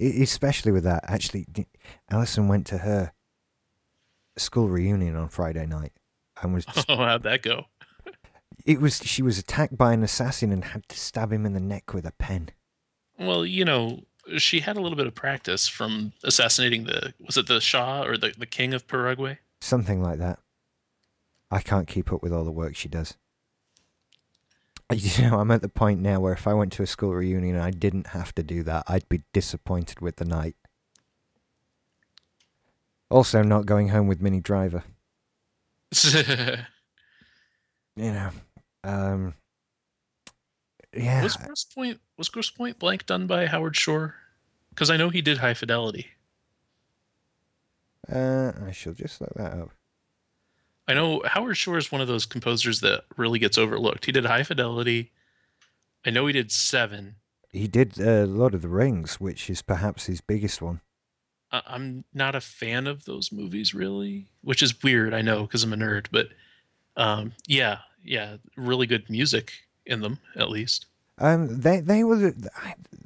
especially 0.00 0.72
with 0.72 0.84
that. 0.84 1.04
Actually, 1.06 1.46
Alison 2.10 2.48
went 2.48 2.66
to 2.68 2.78
her 2.78 3.12
school 4.36 4.68
reunion 4.68 5.16
on 5.16 5.28
Friday 5.28 5.66
night 5.66 5.92
and 6.42 6.54
was 6.54 6.64
just, 6.64 6.86
Oh, 6.88 6.96
how'd 6.96 7.22
that 7.24 7.42
go? 7.42 7.66
It 8.64 8.80
was 8.80 8.98
she 9.04 9.22
was 9.22 9.38
attacked 9.38 9.76
by 9.76 9.92
an 9.92 10.02
assassin 10.02 10.50
and 10.50 10.64
had 10.64 10.88
to 10.88 10.98
stab 10.98 11.32
him 11.32 11.44
in 11.44 11.52
the 11.52 11.60
neck 11.60 11.92
with 11.92 12.06
a 12.06 12.12
pen. 12.12 12.50
Well, 13.18 13.44
you 13.44 13.64
know, 13.64 14.04
she 14.38 14.60
had 14.60 14.76
a 14.76 14.80
little 14.80 14.96
bit 14.96 15.06
of 15.06 15.14
practice 15.14 15.68
from 15.68 16.12
assassinating 16.22 16.84
the 16.84 17.14
was 17.20 17.36
it 17.36 17.46
the 17.46 17.60
Shah 17.60 18.04
or 18.04 18.16
the, 18.16 18.34
the 18.36 18.46
king 18.46 18.72
of 18.74 18.88
Paraguay? 18.88 19.38
Something 19.60 20.02
like 20.02 20.18
that. 20.18 20.38
I 21.50 21.60
can't 21.60 21.86
keep 21.86 22.12
up 22.12 22.22
with 22.22 22.32
all 22.32 22.44
the 22.44 22.50
work 22.50 22.76
she 22.76 22.88
does. 22.88 23.14
You 24.94 25.30
know, 25.30 25.40
I'm 25.40 25.50
at 25.50 25.62
the 25.62 25.70
point 25.70 26.00
now 26.00 26.20
where 26.20 26.34
if 26.34 26.46
I 26.46 26.52
went 26.52 26.70
to 26.74 26.82
a 26.82 26.86
school 26.86 27.14
reunion 27.14 27.56
and 27.56 27.64
I 27.64 27.70
didn't 27.70 28.08
have 28.08 28.34
to 28.34 28.42
do 28.42 28.62
that, 28.64 28.84
I'd 28.86 29.08
be 29.08 29.22
disappointed 29.32 30.00
with 30.00 30.16
the 30.16 30.26
night. 30.26 30.56
Also, 33.10 33.42
not 33.42 33.64
going 33.64 33.88
home 33.88 34.06
with 34.06 34.20
Minnie 34.20 34.40
Driver. 34.40 34.84
You 37.96 38.10
know, 38.10 38.30
um, 38.84 39.34
yeah, 40.96 41.22
was 41.22 41.36
Grosse 41.36 41.64
Pointe 41.64 42.00
was 42.16 42.28
Grosse 42.28 42.50
Pointe 42.50 42.78
Blank 42.78 43.06
done 43.06 43.26
by 43.26 43.46
Howard 43.46 43.74
Shore? 43.76 44.14
Because 44.70 44.90
I 44.90 44.96
know 44.96 45.08
he 45.08 45.20
did 45.22 45.38
High 45.38 45.54
Fidelity. 45.54 46.08
uh, 48.12 48.52
I 48.66 48.70
shall 48.72 48.92
just 48.92 49.20
look 49.20 49.32
that 49.34 49.52
up. 49.52 49.70
I 50.86 50.94
know 50.94 51.22
Howard 51.24 51.56
Shore 51.56 51.78
is 51.78 51.90
one 51.90 52.00
of 52.02 52.08
those 52.08 52.26
composers 52.26 52.80
that 52.80 53.04
really 53.16 53.38
gets 53.38 53.56
overlooked. 53.56 54.04
He 54.04 54.12
did 54.12 54.26
High 54.26 54.42
Fidelity. 54.42 55.12
I 56.04 56.10
know 56.10 56.26
he 56.26 56.32
did 56.34 56.52
Seven. 56.52 57.16
He 57.50 57.66
did 57.68 57.98
uh, 58.00 58.24
Lord 58.24 58.54
of 58.54 58.62
the 58.62 58.68
Rings, 58.68 59.14
which 59.20 59.48
is 59.48 59.62
perhaps 59.62 60.06
his 60.06 60.20
biggest 60.20 60.60
one. 60.60 60.80
I- 61.50 61.62
I'm 61.66 62.04
not 62.12 62.34
a 62.34 62.40
fan 62.40 62.86
of 62.86 63.04
those 63.06 63.32
movies 63.32 63.72
really, 63.72 64.26
which 64.42 64.62
is 64.62 64.82
weird. 64.82 65.14
I 65.14 65.22
know 65.22 65.42
because 65.42 65.62
I'm 65.64 65.72
a 65.72 65.76
nerd, 65.76 66.06
but 66.10 66.28
um, 66.96 67.32
yeah, 67.46 67.78
yeah, 68.04 68.36
really 68.56 68.86
good 68.86 69.08
music 69.10 69.52
in 69.86 70.00
them 70.00 70.18
at 70.36 70.50
least. 70.50 70.86
Um, 71.18 71.60
they 71.60 71.80
they 71.80 72.02
were 72.04 72.16
the- 72.16 72.50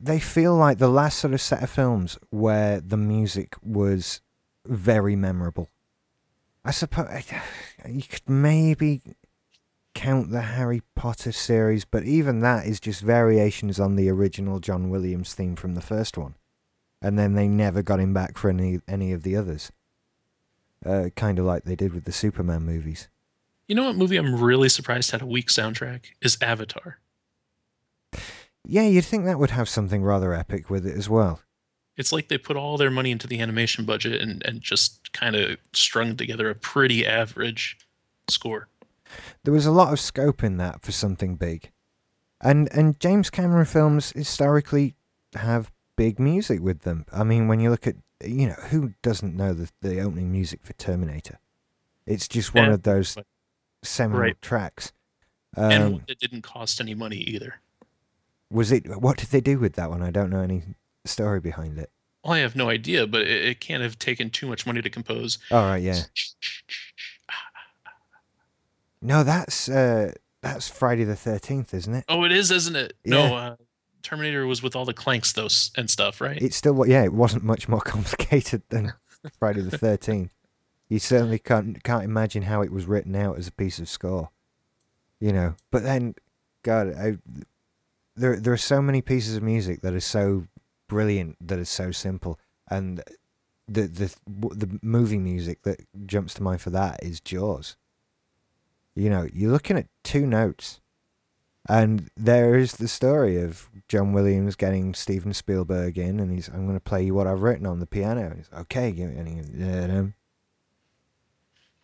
they 0.00 0.20
feel 0.20 0.54
like 0.56 0.78
the 0.78 0.88
last 0.88 1.18
sort 1.18 1.34
of 1.34 1.40
set 1.40 1.62
of 1.62 1.70
films 1.70 2.18
where 2.30 2.80
the 2.80 2.96
music 2.96 3.54
was 3.62 4.20
very 4.64 5.16
memorable. 5.16 5.68
I 6.64 6.70
suppose 6.70 7.24
you 7.88 8.02
could 8.02 8.28
maybe 8.28 9.02
count 9.94 10.30
the 10.30 10.42
Harry 10.42 10.82
Potter 10.94 11.32
series, 11.32 11.84
but 11.84 12.04
even 12.04 12.40
that 12.40 12.66
is 12.66 12.78
just 12.78 13.00
variations 13.02 13.80
on 13.80 13.96
the 13.96 14.08
original 14.08 14.60
John 14.60 14.90
Williams 14.90 15.34
theme 15.34 15.56
from 15.56 15.74
the 15.74 15.80
first 15.80 16.16
one, 16.16 16.34
and 17.02 17.18
then 17.18 17.34
they 17.34 17.48
never 17.48 17.82
got 17.82 18.00
him 18.00 18.14
back 18.14 18.38
for 18.38 18.48
any 18.50 18.80
any 18.86 19.12
of 19.12 19.22
the 19.22 19.36
others. 19.36 19.72
Uh, 20.86 21.08
kind 21.16 21.38
of 21.38 21.44
like 21.44 21.64
they 21.64 21.74
did 21.76 21.92
with 21.92 22.04
the 22.04 22.12
Superman 22.12 22.62
movies. 22.62 23.08
You 23.68 23.76
know 23.76 23.84
what 23.84 23.94
movie 23.96 24.16
I'm 24.16 24.34
really 24.40 24.68
surprised 24.68 25.12
had 25.12 25.22
a 25.22 25.26
weak 25.26 25.46
soundtrack 25.48 26.06
is 26.20 26.38
Avatar. 26.42 26.98
Yeah, 28.64 28.82
you'd 28.82 29.04
think 29.04 29.24
that 29.24 29.38
would 29.40 29.50
have 29.50 29.68
something 29.68 30.02
rather 30.04 30.32
epic 30.32 30.70
with 30.70 30.86
it 30.86 30.96
as 30.96 31.08
well. 31.08 31.40
It's 31.98 32.12
like 32.12 32.28
they 32.28 32.38
put 32.38 32.56
all 32.56 32.78
their 32.78 32.90
money 32.90 33.10
into 33.10 33.26
the 33.26 33.40
animation 33.40 33.84
budget 33.84 34.22
and, 34.22 34.42
and 34.46 34.60
just 34.62 35.12
kind 35.12 35.36
of 35.36 35.58
strung 35.74 36.16
together 36.16 36.48
a 36.48 36.54
pretty 36.54 37.06
average 37.06 37.76
score. 38.28 38.68
there 39.44 39.52
was 39.54 39.66
a 39.66 39.72
lot 39.72 39.92
of 39.92 40.00
scope 40.00 40.42
in 40.42 40.56
that 40.58 40.82
for 40.82 40.92
something 40.92 41.36
big. 41.36 41.70
And 42.40 42.68
and 42.72 42.98
James 43.00 43.30
Cameron 43.30 43.66
films 43.66 44.12
historically 44.12 44.94
have 45.34 45.72
big 45.96 46.18
music 46.20 46.60
with 46.60 46.80
them. 46.82 47.04
I 47.12 47.24
mean, 47.24 47.48
when 47.48 47.60
you 47.60 47.70
look 47.70 47.86
at 47.86 47.96
you 48.24 48.48
know 48.48 48.54
who 48.70 48.94
doesn't 49.02 49.36
know 49.36 49.52
the 49.54 49.70
the 49.82 50.00
opening 50.00 50.32
music 50.32 50.60
for 50.64 50.72
Terminator? 50.74 51.40
It's 52.06 52.28
just 52.28 52.54
one 52.54 52.70
Yeah, 52.70 52.74
of 52.74 52.82
those 52.84 53.18
seminal 53.82 54.20
right. 54.22 54.42
tracks. 54.42 54.92
and 55.56 55.82
Um, 55.82 55.92
one 55.92 56.04
that 56.08 56.18
didn't 56.18 56.42
cost 56.42 56.80
any 56.80 56.94
money 56.94 57.18
either. 57.18 57.56
was 58.50 58.72
it? 58.72 58.86
What 59.00 59.16
did 59.18 59.28
they 59.30 59.40
do 59.40 59.58
with 59.58 59.74
that 59.74 59.90
one? 59.90 60.02
I 60.02 60.10
don't 60.10 60.30
know 60.30 60.40
any 60.40 60.62
story 61.04 61.40
behind 61.40 61.78
it. 61.78 61.90
Well, 62.24 62.34
I 62.34 62.38
have 62.40 62.56
no 62.56 62.68
idea, 62.68 63.06
but 63.06 63.22
it, 63.22 63.44
it 63.44 63.60
can't 63.60 63.82
have 63.82 63.98
taken 63.98 64.30
too 64.30 64.46
much 64.46 64.66
money 64.66 64.82
to 64.82 64.90
compose. 64.90 65.38
All 65.50 65.62
right, 65.62 65.82
yeah. 65.82 66.02
No, 69.00 69.22
that's 69.22 69.68
uh, 69.68 70.12
that's 70.42 70.68
Friday 70.68 71.04
the 71.04 71.16
Thirteenth, 71.16 71.72
isn't 71.72 71.94
it? 71.94 72.04
Oh, 72.08 72.24
it 72.24 72.32
is, 72.32 72.50
isn't 72.50 72.76
it? 72.76 72.94
Yeah. 73.04 73.28
No, 73.28 73.36
uh, 73.36 73.56
Terminator 74.02 74.46
was 74.46 74.62
with 74.62 74.74
all 74.74 74.84
the 74.84 74.94
clanks 74.94 75.32
though 75.32 75.48
and 75.76 75.88
stuff, 75.88 76.20
right? 76.20 76.40
It's 76.40 76.56
still 76.56 76.86
yeah, 76.86 77.04
it 77.04 77.12
wasn't 77.12 77.44
much 77.44 77.68
more 77.68 77.80
complicated 77.84 78.62
than 78.70 78.92
Friday 79.38 79.60
the 79.60 79.78
Thirteenth. 79.78 80.32
You 80.88 80.98
certainly 80.98 81.38
can't 81.38 81.82
can't 81.84 82.04
imagine 82.04 82.42
how 82.42 82.62
it 82.62 82.72
was 82.72 82.86
written 82.86 83.14
out 83.14 83.38
as 83.38 83.46
a 83.46 83.52
piece 83.52 83.78
of 83.78 83.88
score, 83.88 84.30
you 85.20 85.32
know. 85.32 85.54
But 85.70 85.82
then, 85.82 86.14
God, 86.62 86.94
I, 86.96 87.18
there 88.16 88.36
there 88.36 88.52
are 88.52 88.56
so 88.56 88.80
many 88.80 89.02
pieces 89.02 89.36
of 89.36 89.42
music 89.42 89.82
that 89.82 89.94
are 89.94 90.00
so 90.00 90.46
brilliant 90.88 91.36
that 91.46 91.58
are 91.58 91.64
so 91.66 91.90
simple, 91.90 92.38
and 92.70 93.02
the 93.68 93.82
the 93.82 94.14
the 94.26 94.78
movie 94.82 95.18
music 95.18 95.62
that 95.62 95.80
jumps 96.06 96.34
to 96.34 96.42
mind 96.42 96.62
for 96.62 96.70
that 96.70 97.02
is 97.02 97.20
Jaws. 97.20 97.76
You 98.94 99.10
know, 99.10 99.28
you're 99.32 99.52
looking 99.52 99.76
at 99.76 99.86
two 100.02 100.26
notes, 100.26 100.80
and 101.68 102.10
there 102.16 102.56
is 102.56 102.72
the 102.72 102.88
story 102.88 103.40
of 103.40 103.68
John 103.88 104.12
Williams 104.12 104.56
getting 104.56 104.94
Steven 104.94 105.32
Spielberg 105.34 105.98
in, 105.98 106.18
and 106.18 106.32
he's, 106.32 106.48
I'm 106.48 106.66
going 106.66 106.76
to 106.76 106.80
play 106.80 107.04
you 107.04 107.14
what 107.14 107.26
I've 107.26 107.42
written 107.42 107.66
on 107.66 107.78
the 107.78 107.86
piano. 107.86 108.22
And 108.22 108.36
he's, 108.36 108.50
okay, 108.52 108.90
give 108.90 109.10
me, 109.10 109.18
and 109.18 109.28
he. 109.28 110.12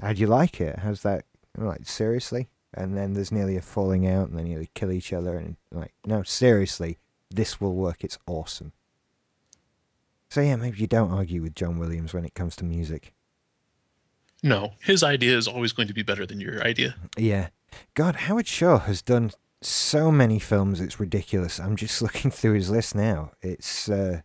How 0.01 0.13
do 0.13 0.21
you 0.21 0.27
like 0.27 0.61
it? 0.61 0.81
How's 0.81 1.03
that? 1.03 1.25
I'm 1.57 1.67
like, 1.67 1.87
seriously? 1.87 2.49
And 2.73 2.97
then 2.97 3.13
there's 3.13 3.31
nearly 3.31 3.57
a 3.57 3.63
falling 3.63 4.07
out, 4.07 4.29
and 4.29 4.39
then 4.39 4.47
you 4.47 4.67
kill 4.75 4.91
each 4.91 5.13
other, 5.13 5.37
and 5.37 5.57
like, 5.71 5.95
no, 6.05 6.25
seriously, 6.25 6.99
this 7.31 7.61
will 7.61 7.75
work. 7.75 8.03
It's 8.03 8.19
awesome. 8.27 8.73
So 10.29 10.41
yeah, 10.41 10.57
maybe 10.57 10.79
you 10.79 10.89
don't 10.89 11.13
argue 11.13 11.43
with 11.43 11.55
John 11.55 11.79
Williams 11.79 12.13
when 12.13 12.25
it 12.25 12.35
comes 12.35 12.57
to 12.57 12.65
music. 12.65 13.15
No, 14.43 14.73
his 14.81 15.03
idea 15.03 15.39
is 15.39 15.47
always 15.47 15.73
going 15.73 15.89
to 15.89 15.95
be 15.95 16.03
better 16.03 16.27
than 16.27 16.41
your 16.41 16.61
idea. 16.63 16.97
Yeah. 17.17 17.49
God, 17.95 18.17
Howard 18.17 18.47
Shore 18.47 18.81
has 18.81 19.01
done 19.01 19.31
so 19.63 20.11
many 20.11 20.39
films, 20.39 20.81
it's 20.81 21.01
ridiculous. 21.01 21.61
I'm 21.61 21.77
just 21.77 22.03
looking 22.03 22.31
through 22.31 22.55
his 22.55 22.69
list 22.69 22.95
now. 22.95 23.31
It's, 23.43 23.89
uh, 23.89 24.23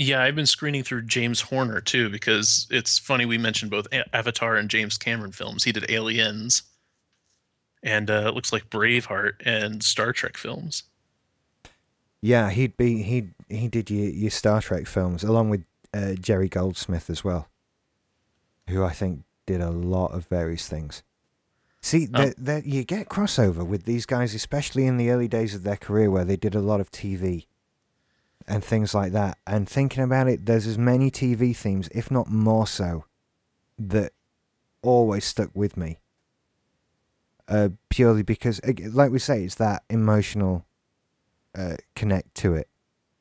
Yeah, 0.00 0.22
I've 0.22 0.36
been 0.36 0.46
screening 0.46 0.84
through 0.84 1.02
James 1.02 1.40
Horner 1.40 1.80
too 1.80 2.08
because 2.08 2.68
it's 2.70 2.98
funny 2.98 3.26
we 3.26 3.36
mentioned 3.36 3.70
both 3.72 3.88
Avatar 4.12 4.56
and 4.56 4.70
James 4.70 4.96
Cameron 4.96 5.32
films. 5.32 5.64
He 5.64 5.72
did 5.72 5.90
Aliens, 5.90 6.62
and 7.82 8.08
uh, 8.08 8.24
it 8.28 8.34
looks 8.34 8.52
like 8.52 8.70
Braveheart 8.70 9.34
and 9.44 9.82
Star 9.82 10.12
Trek 10.12 10.36
films. 10.36 10.84
yeah, 12.22 12.50
he'd 12.50 12.76
be, 12.76 13.02
he 13.02 13.28
he 13.48 13.66
did 13.68 13.90
your, 13.90 14.08
your 14.10 14.30
Star 14.30 14.60
Trek 14.62 14.86
films 14.86 15.24
along 15.24 15.50
with 15.50 15.64
uh, 15.92 16.12
Jerry 16.14 16.48
Goldsmith 16.48 17.10
as 17.10 17.24
well, 17.24 17.48
who 18.68 18.84
I 18.84 18.92
think 18.92 19.24
did 19.46 19.60
a 19.60 19.70
lot 19.70 20.12
of 20.12 20.26
various 20.26 20.68
things. 20.68 21.02
See, 21.82 22.08
Oh. 22.14 22.18
that 22.24 22.34
that 22.38 22.66
you 22.66 22.84
get 22.84 23.08
crossover 23.08 23.66
with 23.66 23.84
these 23.84 24.06
guys, 24.06 24.32
especially 24.32 24.86
in 24.86 24.96
the 24.96 25.10
early 25.10 25.26
days 25.28 25.56
of 25.56 25.64
their 25.64 25.76
career 25.76 26.08
where 26.08 26.24
they 26.24 26.36
did 26.36 26.54
a 26.54 26.60
lot 26.60 26.80
of 26.80 26.90
TV 26.92 27.46
and 28.48 28.64
things 28.64 28.94
like 28.94 29.12
that. 29.12 29.38
And 29.46 29.68
thinking 29.68 30.02
about 30.02 30.26
it, 30.26 30.46
there's 30.46 30.66
as 30.66 30.78
many 30.78 31.10
TV 31.10 31.54
themes, 31.54 31.88
if 31.92 32.10
not 32.10 32.28
more 32.28 32.66
so, 32.66 33.04
that 33.78 34.12
always 34.82 35.24
stuck 35.24 35.50
with 35.54 35.76
me. 35.76 35.98
Uh, 37.46 37.68
purely 37.88 38.22
because, 38.22 38.60
like 38.92 39.10
we 39.10 39.18
say, 39.18 39.44
it's 39.44 39.54
that 39.56 39.82
emotional 39.88 40.66
uh, 41.56 41.76
connect 41.94 42.34
to 42.36 42.54
it. 42.54 42.68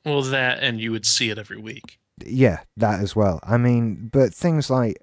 Well, 0.06 0.22
that 0.22 0.60
and 0.60 0.80
you 0.80 0.92
would 0.92 1.06
see 1.06 1.30
it 1.30 1.38
every 1.38 1.58
week. 1.58 2.00
Yeah, 2.26 2.62
that 2.76 3.02
as 3.02 3.16
well. 3.16 3.40
I 3.44 3.58
mean, 3.58 4.10
but 4.12 4.34
things 4.34 4.70
like, 4.70 4.98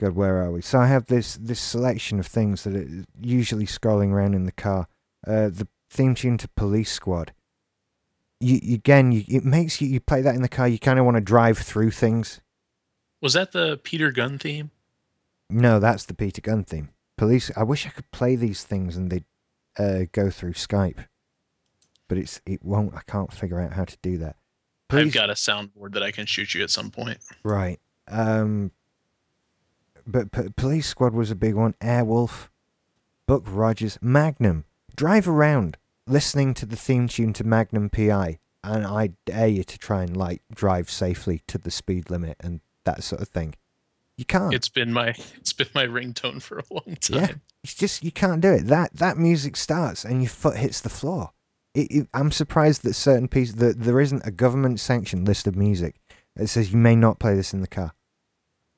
God, 0.00 0.14
where 0.14 0.42
are 0.42 0.50
we? 0.50 0.62
So 0.62 0.78
I 0.78 0.86
have 0.86 1.06
this 1.06 1.36
this 1.36 1.60
selection 1.60 2.18
of 2.18 2.26
things 2.26 2.64
that 2.64 2.74
are 2.74 3.04
usually 3.20 3.66
scrolling 3.66 4.10
around 4.10 4.34
in 4.34 4.44
the 4.44 4.52
car. 4.52 4.88
Uh, 5.26 5.48
the 5.48 5.68
theme 5.90 6.14
tune 6.14 6.38
to 6.38 6.48
Police 6.48 6.92
Squad. 6.92 7.32
You, 8.40 8.74
again, 8.74 9.12
you, 9.12 9.24
it 9.28 9.44
makes 9.44 9.80
you 9.80 9.88
you 9.88 10.00
play 10.00 10.22
that 10.22 10.34
in 10.34 10.42
the 10.42 10.48
car. 10.48 10.66
You 10.66 10.78
kind 10.78 10.98
of 10.98 11.04
want 11.04 11.16
to 11.16 11.20
drive 11.20 11.58
through 11.58 11.90
things. 11.90 12.40
Was 13.20 13.34
that 13.34 13.52
the 13.52 13.78
Peter 13.82 14.10
Gunn 14.10 14.38
theme? 14.38 14.70
No, 15.50 15.78
that's 15.78 16.06
the 16.06 16.14
Peter 16.14 16.40
Gunn 16.40 16.64
theme. 16.64 16.90
Police. 17.18 17.50
I 17.54 17.64
wish 17.64 17.86
I 17.86 17.90
could 17.90 18.10
play 18.12 18.36
these 18.36 18.64
things 18.64 18.96
and 18.96 19.10
they'd 19.10 19.24
uh, 19.78 20.06
go 20.12 20.30
through 20.30 20.54
Skype, 20.54 21.04
but 22.08 22.16
it's 22.16 22.40
it 22.46 22.64
won't. 22.64 22.94
I 22.94 23.02
can't 23.06 23.32
figure 23.32 23.60
out 23.60 23.74
how 23.74 23.84
to 23.84 23.96
do 24.00 24.16
that. 24.18 24.36
I've 24.88 25.12
got 25.12 25.30
a 25.30 25.34
soundboard 25.34 25.92
that 25.92 26.02
I 26.02 26.10
can 26.10 26.26
shoot 26.26 26.54
you 26.54 26.62
at 26.62 26.70
some 26.70 26.90
point. 26.90 27.18
Right. 27.44 27.78
Um. 28.08 28.72
But 30.06 30.32
P- 30.32 30.48
Police 30.56 30.88
Squad 30.88 31.12
was 31.12 31.30
a 31.30 31.36
big 31.36 31.54
one. 31.54 31.74
Airwolf, 31.74 32.48
Buck 33.26 33.42
Rogers, 33.46 33.98
Magnum. 34.00 34.64
Drive 34.96 35.28
around. 35.28 35.76
Listening 36.10 36.54
to 36.54 36.66
the 36.66 36.76
theme 36.76 37.08
tune 37.08 37.32
to 37.34 37.44
Magnum 37.44 37.88
PI, 37.88 38.38
and 38.62 38.86
I 38.86 39.10
dare 39.24 39.48
you 39.48 39.64
to 39.64 39.78
try 39.78 40.02
and 40.02 40.16
like 40.16 40.42
drive 40.52 40.90
safely 40.90 41.42
to 41.48 41.58
the 41.58 41.70
speed 41.70 42.10
limit 42.10 42.36
and 42.40 42.60
that 42.84 43.02
sort 43.02 43.22
of 43.22 43.28
thing. 43.28 43.54
You 44.16 44.24
can't. 44.24 44.52
It's 44.52 44.68
been 44.68 44.92
my 44.92 45.08
it's 45.36 45.52
been 45.52 45.68
my 45.74 45.86
ringtone 45.86 46.42
for 46.42 46.58
a 46.58 46.64
long 46.70 46.96
time. 47.00 47.18
Yeah. 47.18 47.32
It's 47.62 47.74
just 47.74 48.04
you 48.04 48.12
can't 48.12 48.40
do 48.40 48.52
it. 48.52 48.66
That 48.66 48.94
that 48.94 49.16
music 49.16 49.56
starts 49.56 50.04
and 50.04 50.22
your 50.22 50.30
foot 50.30 50.56
hits 50.56 50.80
the 50.80 50.90
floor. 50.90 51.30
It, 51.72 51.90
it, 51.90 52.08
I'm 52.12 52.32
surprised 52.32 52.82
that 52.82 52.94
certain 52.94 53.28
pieces 53.28 53.54
that 53.56 53.80
there 53.80 54.00
isn't 54.00 54.26
a 54.26 54.32
government 54.32 54.80
sanctioned 54.80 55.26
list 55.26 55.46
of 55.46 55.54
music 55.54 56.00
that 56.34 56.48
says 56.48 56.72
you 56.72 56.78
may 56.78 56.96
not 56.96 57.20
play 57.20 57.34
this 57.34 57.54
in 57.54 57.60
the 57.60 57.68
car. 57.68 57.94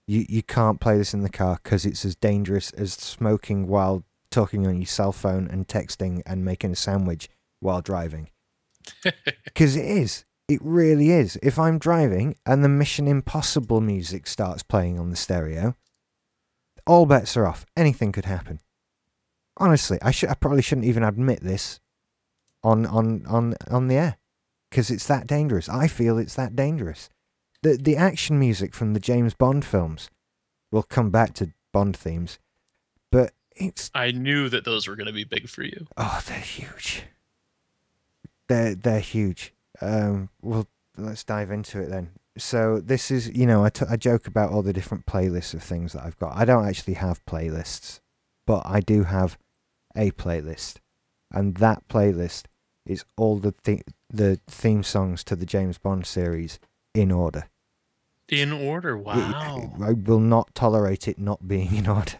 You 0.07 0.27
you 0.29 0.43
can't 0.43 0.81
play 0.81 0.99
this 0.99 1.15
in 1.15 1.23
the 1.23 1.31
car 1.31 1.59
because 1.63 1.87
it's 1.87 2.05
as 2.05 2.15
dangerous 2.15 2.71
as 2.73 2.93
smoking 2.93 3.67
while 3.67 4.05
talking 4.33 4.67
on 4.67 4.77
your 4.77 4.87
cell 4.87 5.13
phone 5.13 5.49
and 5.49 5.69
texting 5.69 6.23
and 6.27 6.45
making 6.45 6.73
a 6.73 6.77
sandwich 6.77 7.29
while 7.61 7.81
driving. 7.81 8.29
Because 9.45 9.77
it 9.77 9.85
is. 9.85 10.25
It 10.49 10.61
really 10.63 11.11
is. 11.11 11.39
If 11.43 11.59
I'm 11.59 11.79
driving 11.79 12.35
and 12.45 12.65
the 12.65 12.69
Mission 12.69 13.07
Impossible 13.07 13.81
music 13.81 14.27
starts 14.27 14.63
playing 14.63 14.99
on 14.99 15.11
the 15.11 15.17
stereo, 15.17 15.77
all 16.87 17.07
bets 17.07 17.37
are 17.37 17.47
off. 17.47 17.65
Anything 17.77 18.13
could 18.13 18.25
happen. 18.25 18.61
Honestly, 19.57 19.99
I 20.03 20.11
should. 20.11 20.31
I 20.31 20.35
probably 20.35 20.63
shouldn't 20.63 20.87
even 20.87 21.05
admit 21.05 21.43
this 21.43 21.81
on 22.65 22.87
on 22.87 23.25
on 23.27 23.55
on 23.71 23.89
the 23.89 23.97
air 23.97 24.17
because 24.71 24.91
it's 24.91 25.07
that 25.07 25.27
dangerous. 25.27 25.69
I 25.69 25.87
feel 25.87 26.19
it's 26.19 26.35
that 26.35 26.57
dangerous. 26.57 27.09
The 27.63 27.77
the 27.77 27.97
action 27.97 28.39
music 28.39 28.75
from 28.75 28.95
the 28.95 29.01
James 29.01 29.35
Bond 29.35 29.65
films. 29.65 30.11
We'll 30.71 30.83
come 30.83 31.11
back 31.11 31.35
to 31.35 31.53
Bond 31.73 31.97
themes, 31.97 32.39
but 33.11 33.33
it's 33.57 33.91
I 33.95 34.11
knew 34.11 34.49
that 34.49 34.65
those 34.65 34.87
were 34.89 34.97
going 34.97 35.07
to 35.07 35.13
be 35.13 35.25
big 35.25 35.49
for 35.49 35.63
you. 35.63 35.87
oh 35.97 36.23
they're 36.27 36.39
huge. 36.39 37.05
They're 38.49 38.75
they're 38.75 39.01
huge. 39.01 39.53
Um, 39.81 40.29
well, 40.41 40.69
let's 40.97 41.25
dive 41.25 41.51
into 41.51 41.81
it 41.81 41.89
then. 41.91 42.11
So 42.39 42.81
this 42.81 43.11
is 43.11 43.31
you 43.31 43.47
know 43.47 43.65
I, 43.65 43.69
t- 43.71 43.87
I 43.89 43.97
joke 43.97 44.27
about 44.27 44.51
all 44.51 44.63
the 44.63 44.73
different 44.73 45.07
playlists 45.07 45.55
of 45.55 45.63
things 45.63 45.93
that 45.93 46.05
I've 46.05 46.19
got. 46.19 46.37
I 46.37 46.45
don't 46.45 46.67
actually 46.67 46.95
have 46.95 47.25
playlists, 47.27 48.01
but 48.47 48.63
I 48.65 48.81
do 48.81 49.05
have 49.05 49.39
a 49.97 50.11
playlist, 50.13 50.77
and 51.31 51.57
that 51.57 51.87
playlist 51.89 52.45
is 52.87 53.05
all 53.17 53.39
the 53.39 53.53
th- 53.53 53.83
the 54.09 54.41
theme 54.47 54.83
songs 54.83 55.23
to 55.25 55.37
the 55.37 55.47
James 55.47 55.79
Bond 55.79 56.07
series 56.07 56.59
in 56.95 57.11
order. 57.11 57.49
In 58.29 58.51
order. 58.51 58.97
Wow. 58.97 59.75
I 59.83 59.93
will 59.93 60.21
not 60.21 60.55
tolerate 60.55 61.07
it 61.07 61.19
not 61.19 61.47
being 61.47 61.75
in 61.77 61.87
order. 61.87 62.15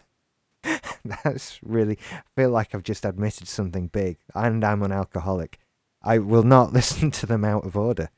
That's 1.23 1.59
really. 1.63 1.97
I 2.11 2.21
feel 2.35 2.49
like 2.49 2.73
I've 2.73 2.83
just 2.83 3.05
admitted 3.05 3.47
something 3.47 3.87
big, 3.87 4.17
and 4.33 4.63
I'm 4.63 4.83
an 4.83 4.91
alcoholic. 4.91 5.59
I 6.01 6.17
will 6.19 6.43
not 6.43 6.73
listen 6.73 7.11
to 7.11 7.25
them 7.25 7.43
out 7.43 7.65
of 7.65 7.75
order 7.75 8.09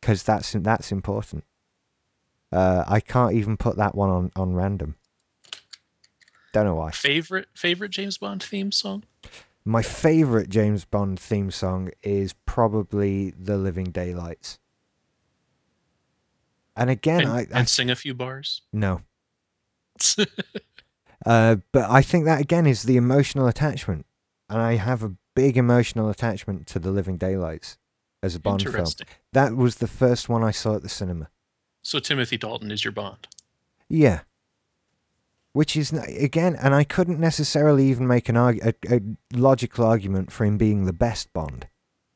because 0.00 0.22
that's 0.22 0.52
that's 0.52 0.92
important. 0.92 1.44
Uh, 2.52 2.84
I 2.86 3.00
can't 3.00 3.34
even 3.34 3.56
put 3.56 3.76
that 3.76 3.94
one 3.94 4.10
on 4.10 4.30
on 4.36 4.54
random. 4.54 4.96
Don't 6.52 6.66
know 6.66 6.74
why. 6.74 6.90
Favorite 6.90 7.48
favorite 7.54 7.90
James 7.90 8.18
Bond 8.18 8.42
theme 8.42 8.70
song? 8.70 9.04
My 9.64 9.82
favorite 9.82 10.50
James 10.50 10.84
Bond 10.84 11.18
theme 11.18 11.50
song 11.50 11.90
is 12.02 12.34
probably 12.46 13.30
"The 13.30 13.56
Living 13.56 13.86
Daylights." 13.86 14.58
And 16.76 16.90
again, 16.90 17.22
and, 17.22 17.30
I, 17.30 17.38
I 17.40 17.60
and 17.60 17.68
sing 17.68 17.90
a 17.90 17.96
few 17.96 18.14
bars. 18.14 18.62
no. 18.72 19.02
Uh, 21.24 21.56
but 21.72 21.90
I 21.90 22.02
think 22.02 22.24
that 22.26 22.40
again 22.40 22.66
is 22.66 22.82
the 22.82 22.96
emotional 22.96 23.46
attachment, 23.46 24.06
and 24.48 24.60
I 24.60 24.76
have 24.76 25.02
a 25.02 25.16
big 25.34 25.56
emotional 25.56 26.10
attachment 26.10 26.66
to 26.68 26.78
The 26.78 26.90
Living 26.90 27.16
Daylights 27.16 27.78
as 28.22 28.34
a 28.34 28.40
Bond 28.40 28.62
film. 28.62 28.86
That 29.32 29.56
was 29.56 29.76
the 29.76 29.86
first 29.86 30.28
one 30.28 30.42
I 30.42 30.50
saw 30.50 30.76
at 30.76 30.82
the 30.82 30.88
cinema. 30.88 31.28
So 31.82 31.98
Timothy 31.98 32.38
Dalton 32.38 32.70
is 32.70 32.84
your 32.84 32.92
Bond. 32.92 33.28
Yeah. 33.88 34.20
Which 35.52 35.76
is 35.76 35.92
again, 35.92 36.56
and 36.56 36.74
I 36.74 36.84
couldn't 36.84 37.20
necessarily 37.20 37.86
even 37.88 38.06
make 38.06 38.28
an 38.28 38.36
arg- 38.36 38.64
a, 38.64 38.74
a 38.96 39.00
logical 39.32 39.84
argument 39.84 40.32
for 40.32 40.44
him 40.44 40.58
being 40.58 40.84
the 40.84 40.92
best 40.92 41.32
Bond, 41.32 41.68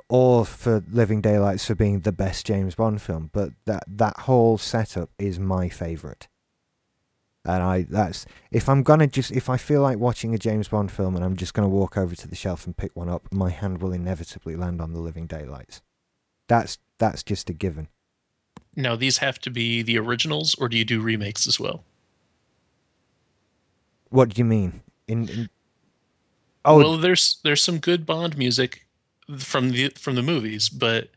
or 0.09 0.45
for 0.45 0.83
Living 0.91 1.21
Daylights 1.21 1.67
for 1.67 1.77
being 1.77 2.01
the 2.01 2.11
best 2.11 2.47
James 2.47 2.75
Bond 2.75 3.01
film. 3.01 3.31
But 3.33 3.51
that 3.65 3.85
that 3.87 4.21
whole 4.21 4.59
setup 4.59 5.11
is 5.19 5.39
my 5.39 5.69
favorite. 5.69 6.27
And 7.49 7.63
I 7.63 7.87
that's 7.89 8.27
if 8.51 8.69
I'm 8.69 8.83
gonna 8.83 9.07
just 9.07 9.31
if 9.31 9.49
I 9.49 9.57
feel 9.57 9.81
like 9.81 9.99
watching 9.99 10.35
a 10.35 10.39
James 10.39 10.69
Bond 10.69 10.93
film 10.93 11.17
and 11.17 11.25
I'm 11.25 11.35
just 11.35 11.55
gonna 11.55 11.69
walk 11.69 11.97
over 11.97 12.15
to 12.15 12.29
the 12.29 12.37
shelf 12.37 12.67
and 12.67 12.77
pick 12.77 12.95
one 12.95 13.09
up, 13.09 13.33
my 13.33 13.49
hand 13.49 13.81
will 13.81 13.93
inevitably 13.93 14.55
land 14.55 14.83
on 14.83 14.93
the 14.93 15.01
Living 15.01 15.27
Daylights. 15.27 15.81
That's 16.47 16.77
that's 16.99 17.23
just 17.23 17.49
a 17.49 17.55
given. 17.55 17.89
Now 18.77 18.97
these 18.97 19.19
have 19.19 19.39
to 19.41 19.51
be 19.51 19.81
the 19.81 19.99
originals, 19.99 20.57
or 20.57 20.69
do 20.69 20.77
you 20.77 20.85
do 20.85 21.01
remakes 21.01 21.47
as 21.49 21.59
well? 21.59 21.85
What 24.11 24.35
do 24.35 24.39
you 24.39 24.45
mean? 24.45 24.83
In, 25.07 25.29
in 25.31 25.51
oh 26.67 26.77
well, 26.77 26.99
there's 26.99 27.41
there's 27.45 27.63
some 27.63 27.79
good 27.79 28.05
Bond 28.05 28.37
music 28.37 28.87
from 29.39 29.71
the 29.71 29.89
from 29.97 30.17
the 30.17 30.23
movies, 30.23 30.69
but 30.69 31.09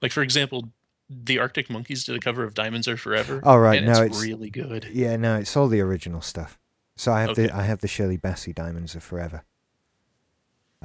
like 0.00 0.12
for 0.12 0.22
example, 0.22 0.70
the 1.10 1.38
Arctic 1.38 1.68
Monkeys 1.70 2.04
did 2.04 2.16
a 2.16 2.20
cover 2.20 2.44
of 2.44 2.54
"Diamonds 2.54 2.88
Are 2.88 2.96
Forever." 2.96 3.40
All 3.44 3.60
right, 3.60 3.82
no, 3.82 3.92
it's, 3.92 4.00
it's- 4.00 4.22
really 4.22 4.50
good. 4.50 4.86
Yeah, 4.92 5.16
no, 5.16 5.36
it's 5.36 5.56
all 5.56 5.68
the 5.68 5.80
original 5.80 6.20
stuff. 6.20 6.58
So 6.96 7.12
I 7.12 7.20
have 7.22 7.30
Okay. 7.30 7.46
the 7.48 7.56
I 7.56 7.62
have 7.62 7.80
the 7.80 7.88
Shirley 7.88 8.16
Bassey 8.18 8.54
Diamonds 8.54 8.94
Are 8.96 9.00
Forever. 9.00 9.42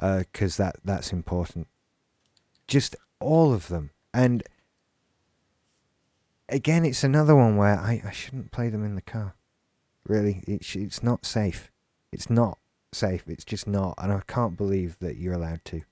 Uh, 0.00 0.18
because 0.20 0.56
that 0.56 0.76
that's 0.84 1.12
important. 1.12 1.68
Just 2.66 2.96
all 3.20 3.52
of 3.52 3.68
them, 3.68 3.90
and 4.14 4.42
again, 6.48 6.84
it's 6.84 7.04
another 7.04 7.36
one 7.36 7.56
where 7.56 7.78
I, 7.78 8.02
I 8.04 8.10
shouldn't 8.10 8.50
play 8.50 8.68
them 8.70 8.84
in 8.84 8.94
the 8.94 9.02
car. 9.02 9.34
Really, 10.06 10.42
it's 10.46 10.74
it's 10.74 11.02
not 11.02 11.26
safe. 11.26 11.70
It's 12.12 12.30
not 12.30 12.58
safe. 12.92 13.24
It's 13.28 13.44
just 13.44 13.66
not, 13.66 13.94
and 13.98 14.12
I 14.12 14.22
can't 14.26 14.56
believe 14.56 14.96
that 15.00 15.16
you're 15.16 15.34
allowed 15.34 15.64
to. 15.66 15.82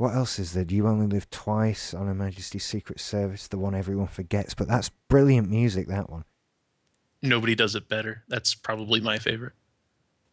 What 0.00 0.14
else 0.14 0.38
is 0.38 0.54
there? 0.54 0.64
Do 0.64 0.74
you 0.74 0.86
only 0.86 1.06
live 1.06 1.28
twice 1.28 1.92
on 1.92 2.06
Her 2.06 2.14
Majesty's 2.14 2.64
Secret 2.64 2.98
Service? 2.98 3.46
The 3.48 3.58
one 3.58 3.74
everyone 3.74 4.06
forgets, 4.06 4.54
but 4.54 4.66
that's 4.66 4.90
brilliant 5.10 5.50
music. 5.50 5.88
That 5.88 6.08
one. 6.08 6.24
Nobody 7.20 7.54
does 7.54 7.74
it 7.74 7.86
better. 7.86 8.22
That's 8.26 8.54
probably 8.54 9.02
my 9.02 9.18
favorite. 9.18 9.52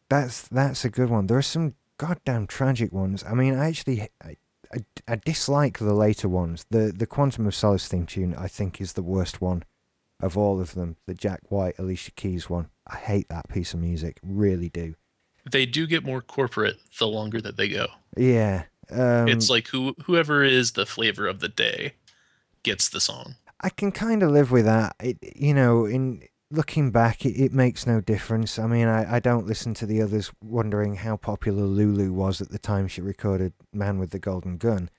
That's 0.08 0.48
that's 0.48 0.86
a 0.86 0.90
good 0.90 1.10
one. 1.10 1.28
There 1.28 1.38
are 1.38 1.42
some 1.42 1.76
goddamn 1.98 2.48
tragic 2.48 2.94
ones. 2.94 3.26
I 3.26 3.34
mean, 3.34 3.56
I 3.56 3.68
actually 3.68 4.04
I, 4.24 4.38
I, 4.74 4.78
I 5.06 5.16
dislike 5.18 5.80
the 5.80 5.94
later 5.94 6.30
ones. 6.30 6.66
The 6.70 6.94
the 6.96 7.06
Quantum 7.06 7.46
of 7.46 7.54
Solace 7.54 7.90
theme 7.90 8.06
tune 8.06 8.36
I 8.36 8.48
think 8.48 8.80
is 8.80 8.94
the 8.94 9.04
worst 9.04 9.42
one 9.42 9.64
of 10.22 10.38
all 10.38 10.62
of 10.62 10.76
them. 10.76 10.96
The 11.08 11.14
Jack 11.14 11.42
White 11.50 11.78
Alicia 11.78 12.12
Keys 12.12 12.50
one. 12.50 12.70
I 12.88 12.96
hate 12.96 13.28
that 13.28 13.50
piece 13.50 13.74
of 13.74 13.82
music. 13.82 14.22
Really 14.24 14.70
do. 14.70 14.96
They 15.52 15.66
do 15.66 15.88
get 15.88 16.06
more 16.06 16.22
corporate 16.22 16.78
the 17.00 17.08
longer 17.08 17.42
that 17.42 17.58
they 17.58 17.68
go. 17.68 17.88
Yeah. 18.16 18.64
Um, 18.92 19.28
it's 19.28 19.50
like 19.50 19.68
who 19.68 19.96
whoever 20.06 20.44
is 20.44 20.74
the 20.74 20.86
flavor 20.86 21.28
of 21.28 21.40
the 21.40 21.50
day 21.50 21.94
gets 22.64 22.90
the 22.90 23.02
song. 23.02 23.36
I 23.62 23.70
can 23.70 23.92
kind 23.92 24.24
of 24.24 24.32
live 24.32 24.52
with 24.52 24.66
that. 24.66 24.96
It, 25.02 25.18
you 25.36 25.54
know, 25.54 25.86
in 25.86 26.24
looking 26.52 26.92
back, 26.92 27.26
it, 27.26 27.34
it 27.38 27.54
makes 27.54 27.88
no 27.88 28.02
difference. 28.02 28.60
I 28.60 28.68
mean, 28.68 28.88
I, 28.88 29.16
I 29.16 29.20
don't 29.20 29.48
listen 29.48 29.74
to 29.76 29.86
the 29.86 30.02
others 30.02 30.32
wondering 30.44 30.96
how 30.96 31.18
popular 31.18 31.64
Lulu 31.64 32.14
was 32.14 32.42
at 32.42 32.50
the 32.50 32.60
time 32.60 32.88
she 32.88 33.02
recorded 33.02 33.54
Man 33.74 34.00
with 34.00 34.12
the 34.12 34.20
Golden 34.20 34.58
Gun. 34.58 34.90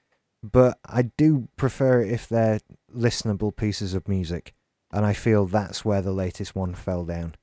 But 0.43 0.79
I 0.85 1.03
do 1.03 1.49
prefer 1.57 2.03
it 2.03 2.13
if 2.13 2.29
they're 2.29 2.61
listenable 2.95 3.55
pieces 3.55 3.95
of 3.95 4.09
music. 4.09 4.55
And 4.93 5.05
I 5.05 5.13
feel 5.13 5.47
that's 5.47 5.85
where 5.85 6.01
the 6.01 6.13
latest 6.13 6.55
one 6.55 6.75
fell 6.75 7.05
down. 7.05 7.35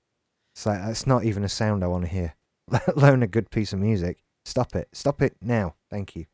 It's 0.55 0.65
like, 0.65 0.79
that's 0.79 1.05
not 1.05 1.23
even 1.23 1.43
a 1.43 1.49
sound 1.49 1.83
I 1.83 1.87
want 1.87 2.05
to 2.05 2.09
hear, 2.09 2.35
let 2.67 2.87
alone 2.87 3.23
a 3.23 3.27
good 3.27 3.51
piece 3.51 3.73
of 3.73 3.79
music. 3.79 4.23
Stop 4.45 4.75
it. 4.75 4.89
Stop 4.93 5.21
it 5.21 5.35
now. 5.41 5.75
Thank 5.89 6.15
you. 6.15 6.25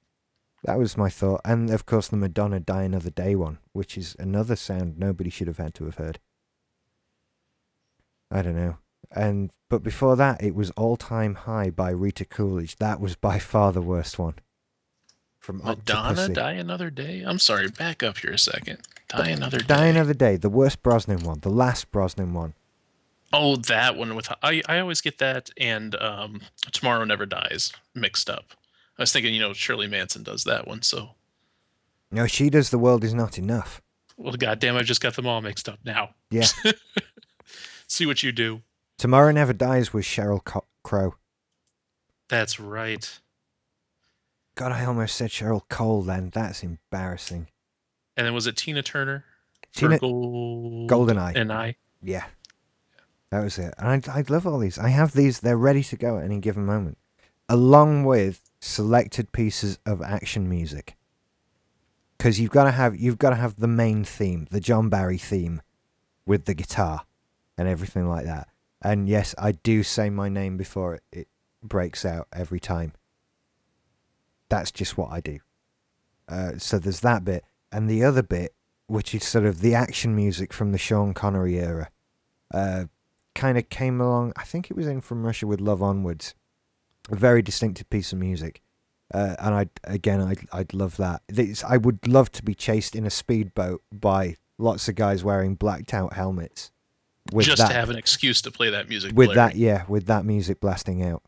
That 0.64 0.78
was 0.78 0.98
my 0.98 1.10
thought. 1.10 1.42
And 1.44 1.70
of 1.72 1.86
course, 1.86 2.08
the 2.08 2.18
Madonna 2.18 2.60
Die 2.60 2.84
Another 2.84 3.10
Day 3.10 3.36
one, 3.36 3.58
which 3.74 3.98
is 3.98 4.16
another 4.20 4.56
sound 4.56 5.00
nobody 5.00 5.30
should 5.30 5.48
have 5.48 5.58
had 5.58 5.74
to 5.76 5.86
have 5.86 5.96
heard. 5.96 6.20
I 8.30 8.42
don't 8.42 8.56
know. 8.56 8.78
And 9.14 9.52
but 9.70 9.84
before 9.84 10.16
that, 10.16 10.42
it 10.44 10.56
was 10.56 10.72
All 10.72 10.96
Time 10.98 11.36
High 11.36 11.70
by 11.70 11.90
Rita 11.90 12.26
Coolidge. 12.26 12.78
That 12.78 13.00
was 13.00 13.16
by 13.16 13.40
far 13.40 13.72
the 13.72 13.82
worst 13.82 14.20
one. 14.20 14.36
From 15.40 15.58
Madonna 15.58 16.14
Octopussy. 16.14 16.34
die 16.36 16.52
another 16.54 16.92
day. 16.92 17.24
I'm 17.26 17.40
sorry, 17.40 17.68
back 17.68 18.04
up 18.04 18.20
here 18.20 18.32
a 18.32 18.38
second. 18.38 18.78
Die 19.10 19.30
another 19.30 19.58
day. 19.58 19.66
Die 19.66 19.86
Another 19.88 20.14
Day, 20.14 20.38
the 20.38 20.50
worst 20.50 20.82
Brosnan 20.84 21.24
one, 21.24 21.40
the 21.42 21.50
last 21.50 21.92
Brosnan 21.92 22.34
one. 22.34 22.54
Oh, 23.34 23.56
that 23.56 23.98
one 23.98 24.16
with 24.16 24.30
I 24.44 24.62
I 24.68 24.80
always 24.80 25.02
get 25.02 25.18
that 25.18 25.50
and 25.58 25.96
um 25.96 26.42
Tomorrow 26.72 27.04
Never 27.06 27.26
Dies 27.26 27.74
mixed 27.96 28.30
up. 28.30 28.54
I 29.02 29.04
was 29.04 29.12
thinking, 29.12 29.34
you 29.34 29.40
know, 29.42 29.54
Shirley 29.54 29.88
Manson 29.88 30.22
does 30.24 30.44
that 30.44 30.68
one, 30.68 30.82
so 30.84 31.12
No, 32.12 32.28
she 32.28 32.50
does 32.50 32.70
The 32.70 32.78
World 32.78 33.04
Is 33.04 33.14
Not 33.14 33.38
Enough. 33.40 33.82
well 34.18 34.34
goddamn 34.34 34.76
I 34.78 34.84
just 34.84 35.02
got 35.02 35.16
them 35.16 35.26
all 35.28 35.42
mixed 35.42 35.68
up 35.68 35.80
now. 35.84 36.12
Yeah. 36.30 36.46
See 37.88 38.06
what 38.06 38.24
you 38.24 38.32
do. 38.32 38.62
Tomorrow 38.98 39.32
Never 39.32 39.54
Dies 39.54 39.92
was 39.94 40.06
Cheryl 40.06 40.44
Co- 40.44 40.66
Crow. 40.84 41.16
That's 42.30 42.60
right. 42.60 43.20
God, 44.56 44.72
I 44.72 44.86
almost 44.86 45.16
said 45.16 45.30
Cheryl 45.32 45.62
Cole 45.70 46.02
then. 46.04 46.30
That's 46.34 46.62
embarrassing. 46.64 47.48
And 48.16 48.28
then 48.28 48.34
was 48.34 48.48
it 48.48 48.56
Tina 48.58 48.84
Turner? 48.84 49.26
Tina- 49.76 49.98
Gold 50.00 50.90
Goldeneye. 50.90 51.36
and 51.36 51.52
I. 51.52 51.76
Yeah. 52.04 52.26
That 53.32 53.40
was 53.44 53.58
it. 53.58 53.74
And 53.78 54.08
I, 54.08 54.20
I 54.20 54.24
love 54.30 54.46
all 54.46 54.60
these. 54.60 54.78
I 54.78 54.90
have 54.90 55.14
these, 55.14 55.40
they're 55.40 55.58
ready 55.58 55.84
to 55.86 55.96
go 55.98 56.18
at 56.18 56.26
any 56.26 56.40
given 56.40 56.66
moment, 56.66 56.98
along 57.50 58.04
with 58.04 58.51
selected 58.62 59.32
pieces 59.32 59.80
of 59.86 60.02
action 60.02 60.48
music. 60.48 60.96
Because 62.18 62.40
you've 62.40 62.52
got 62.52 62.66
to 62.66 62.72
have 62.72 62.96
you've 62.96 63.18
got 63.18 63.32
to 63.32 63.36
have 63.36 63.58
the 63.58 63.68
main 63.68 64.04
theme, 64.04 64.48
the 64.52 64.60
John 64.60 64.90
Barry 64.90 65.18
theme, 65.18 65.62
with 66.26 66.46
the 66.46 66.54
guitar 66.54 67.02
and 67.58 67.68
everything 67.68 68.08
like 68.08 68.26
that. 68.26 68.48
And 68.82 69.10
yes, 69.10 69.36
I 69.38 69.54
do 69.54 69.84
say 69.84 70.10
my 70.10 70.30
name 70.30 70.56
before 70.56 70.96
it, 70.96 71.04
it 71.12 71.28
breaks 71.64 72.06
out 72.06 72.28
every 72.32 72.60
time. 72.60 72.94
That's 74.50 74.72
just 74.72 74.98
what 74.98 75.12
I 75.12 75.20
do. 75.20 75.40
Uh, 76.28 76.54
so 76.58 76.78
there's 76.78 77.02
that 77.02 77.26
bit, 77.26 77.44
and 77.72 77.90
the 77.90 78.04
other 78.04 78.24
bit, 78.24 78.54
which 78.88 79.14
is 79.14 79.24
sort 79.24 79.46
of 79.46 79.62
the 79.62 79.74
action 79.76 80.16
music 80.16 80.54
from 80.54 80.72
the 80.72 80.78
Sean 80.78 81.14
Connery 81.14 81.58
era, 81.60 81.90
uh, 82.54 82.86
kind 83.36 83.58
of 83.58 83.70
came 83.70 84.00
along. 84.00 84.34
I 84.36 84.44
think 84.44 84.70
it 84.70 84.78
was 84.78 84.88
in 84.88 85.02
From 85.02 85.26
Russia 85.26 85.48
with 85.48 85.62
Love 85.62 85.82
Onwards, 85.82 86.36
a 87.10 87.16
very 87.16 87.42
distinctive 87.42 87.90
piece 87.90 88.14
of 88.14 88.20
music. 88.20 88.62
Uh, 89.14 89.36
and 89.40 89.56
I 89.56 89.66
again, 89.84 90.22
I'd 90.22 90.40
I'd 90.54 90.74
love 90.74 90.98
that. 90.98 91.22
It's, 91.28 91.64
I 91.64 91.78
would 91.78 92.08
love 92.08 92.32
to 92.34 92.44
be 92.44 92.54
chased 92.54 92.96
in 92.96 93.06
a 93.06 93.10
speedboat 93.10 93.82
by 93.92 94.38
lots 94.58 94.88
of 94.88 94.96
guys 94.96 95.24
wearing 95.24 95.56
blacked 95.56 95.94
out 95.94 96.14
helmets. 96.14 96.72
With 97.32 97.46
just 97.46 97.62
that, 97.62 97.68
to 97.70 97.74
have 97.74 97.90
an 97.90 97.98
excuse 97.98 98.42
to 98.44 98.52
play 98.52 98.70
that 98.70 98.90
music. 98.90 99.14
with 99.14 99.36
that, 99.36 99.56
yeah, 99.56 99.84
with 99.88 100.08
that 100.08 100.26
music 100.26 100.60
blasting 100.60 101.04
out. 101.04 101.22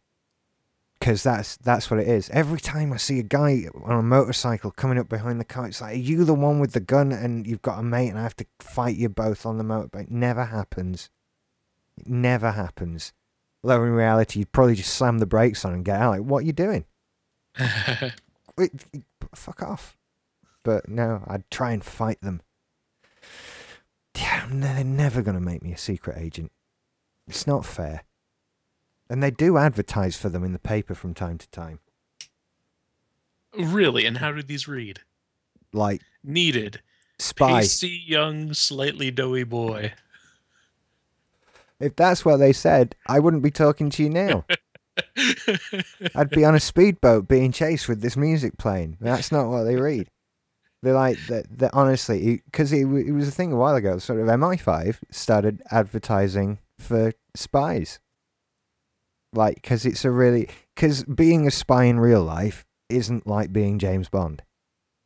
Because 0.99 1.21
that's 1.21 1.57
that's 1.57 1.91
what 1.91 1.99
it 1.99 2.07
is. 2.07 2.29
Every 2.29 2.59
time 2.59 2.93
I 2.93 2.97
see 2.97 3.19
a 3.19 3.23
guy 3.23 3.65
on 3.83 3.99
a 3.99 4.01
motorcycle 4.01 4.71
coming 4.71 4.97
up 4.97 5.09
behind 5.09 5.39
the 5.39 5.45
car, 5.45 5.67
it's 5.67 5.81
like, 5.81 5.95
are 5.95 5.99
you 5.99 6.23
the 6.23 6.33
one 6.33 6.59
with 6.59 6.71
the 6.71 6.79
gun 6.79 7.11
and 7.11 7.45
you've 7.45 7.61
got 7.61 7.79
a 7.79 7.83
mate 7.83 8.09
and 8.09 8.17
I 8.17 8.23
have 8.23 8.35
to 8.37 8.45
fight 8.59 8.95
you 8.95 9.09
both 9.09 9.45
on 9.45 9.57
the 9.57 9.63
motorbike? 9.63 10.09
Never 10.09 10.45
happens. 10.45 11.09
It 11.97 12.07
never 12.07 12.51
happens. 12.51 13.11
Although 13.63 13.83
in 13.83 13.91
reality, 13.91 14.39
you'd 14.39 14.51
probably 14.51 14.75
just 14.75 14.93
slam 14.93 15.19
the 15.19 15.25
brakes 15.25 15.63
on 15.63 15.73
and 15.73 15.85
get 15.85 15.99
out. 15.99 16.11
Like, 16.11 16.21
what 16.21 16.39
are 16.43 16.45
you 16.45 16.53
doing? 16.53 16.85
Wait, 18.57 18.71
fuck 19.33 19.63
off. 19.63 19.97
But 20.63 20.89
no, 20.89 21.23
I'd 21.27 21.49
try 21.49 21.71
and 21.71 21.83
fight 21.83 22.21
them. 22.21 22.41
Yeah, 24.17 24.47
they're 24.49 24.83
never 24.83 25.21
going 25.21 25.35
to 25.35 25.41
make 25.41 25.63
me 25.63 25.71
a 25.73 25.77
secret 25.77 26.17
agent. 26.17 26.51
It's 27.27 27.47
not 27.47 27.65
fair. 27.65 28.03
And 29.09 29.21
they 29.21 29.31
do 29.31 29.57
advertise 29.57 30.15
for 30.17 30.29
them 30.29 30.43
in 30.43 30.53
the 30.53 30.59
paper 30.59 30.95
from 30.95 31.13
time 31.13 31.37
to 31.37 31.49
time. 31.49 31.79
really? 33.57 34.05
And 34.05 34.17
how 34.17 34.31
did 34.31 34.47
these 34.47 34.67
read? 34.67 35.01
Like, 35.73 36.01
Needed. 36.23 36.81
spy. 37.19 37.61
Pasty 37.61 38.01
young, 38.05 38.53
slightly 38.53 39.11
doughy 39.11 39.43
boy. 39.43 39.93
If 41.79 41.95
that's 41.95 42.23
what 42.23 42.37
they 42.37 42.53
said, 42.53 42.95
I 43.07 43.19
wouldn't 43.19 43.43
be 43.43 43.51
talking 43.51 43.89
to 43.91 44.03
you 44.03 44.09
now. 44.09 44.45
I'd 46.15 46.29
be 46.29 46.45
on 46.45 46.55
a 46.55 46.59
speedboat 46.59 47.27
being 47.27 47.51
chased 47.51 47.87
with 47.87 48.01
this 48.01 48.15
music 48.15 48.57
playing. 48.57 48.97
That's 49.01 49.31
not 49.31 49.49
what 49.49 49.63
they 49.63 49.75
read. 49.75 50.09
They're 50.81 50.93
like 50.93 51.17
that. 51.27 51.59
That 51.59 51.71
honestly, 51.73 52.41
because 52.45 52.73
it, 52.73 52.81
it 52.85 53.13
was 53.13 53.27
a 53.27 53.31
thing 53.31 53.51
a 53.51 53.55
while 53.55 53.75
ago. 53.75 53.97
Sort 53.97 54.19
of 54.19 54.27
MI5 54.27 54.97
started 55.11 55.61
advertising 55.71 56.59
for 56.77 57.13
spies. 57.35 57.99
Like, 59.33 59.55
because 59.55 59.85
it's 59.85 60.05
a 60.05 60.11
really 60.11 60.49
because 60.75 61.03
being 61.05 61.47
a 61.47 61.51
spy 61.51 61.85
in 61.85 61.99
real 61.99 62.23
life 62.23 62.65
isn't 62.89 63.25
like 63.25 63.53
being 63.53 63.79
James 63.79 64.09
Bond. 64.09 64.43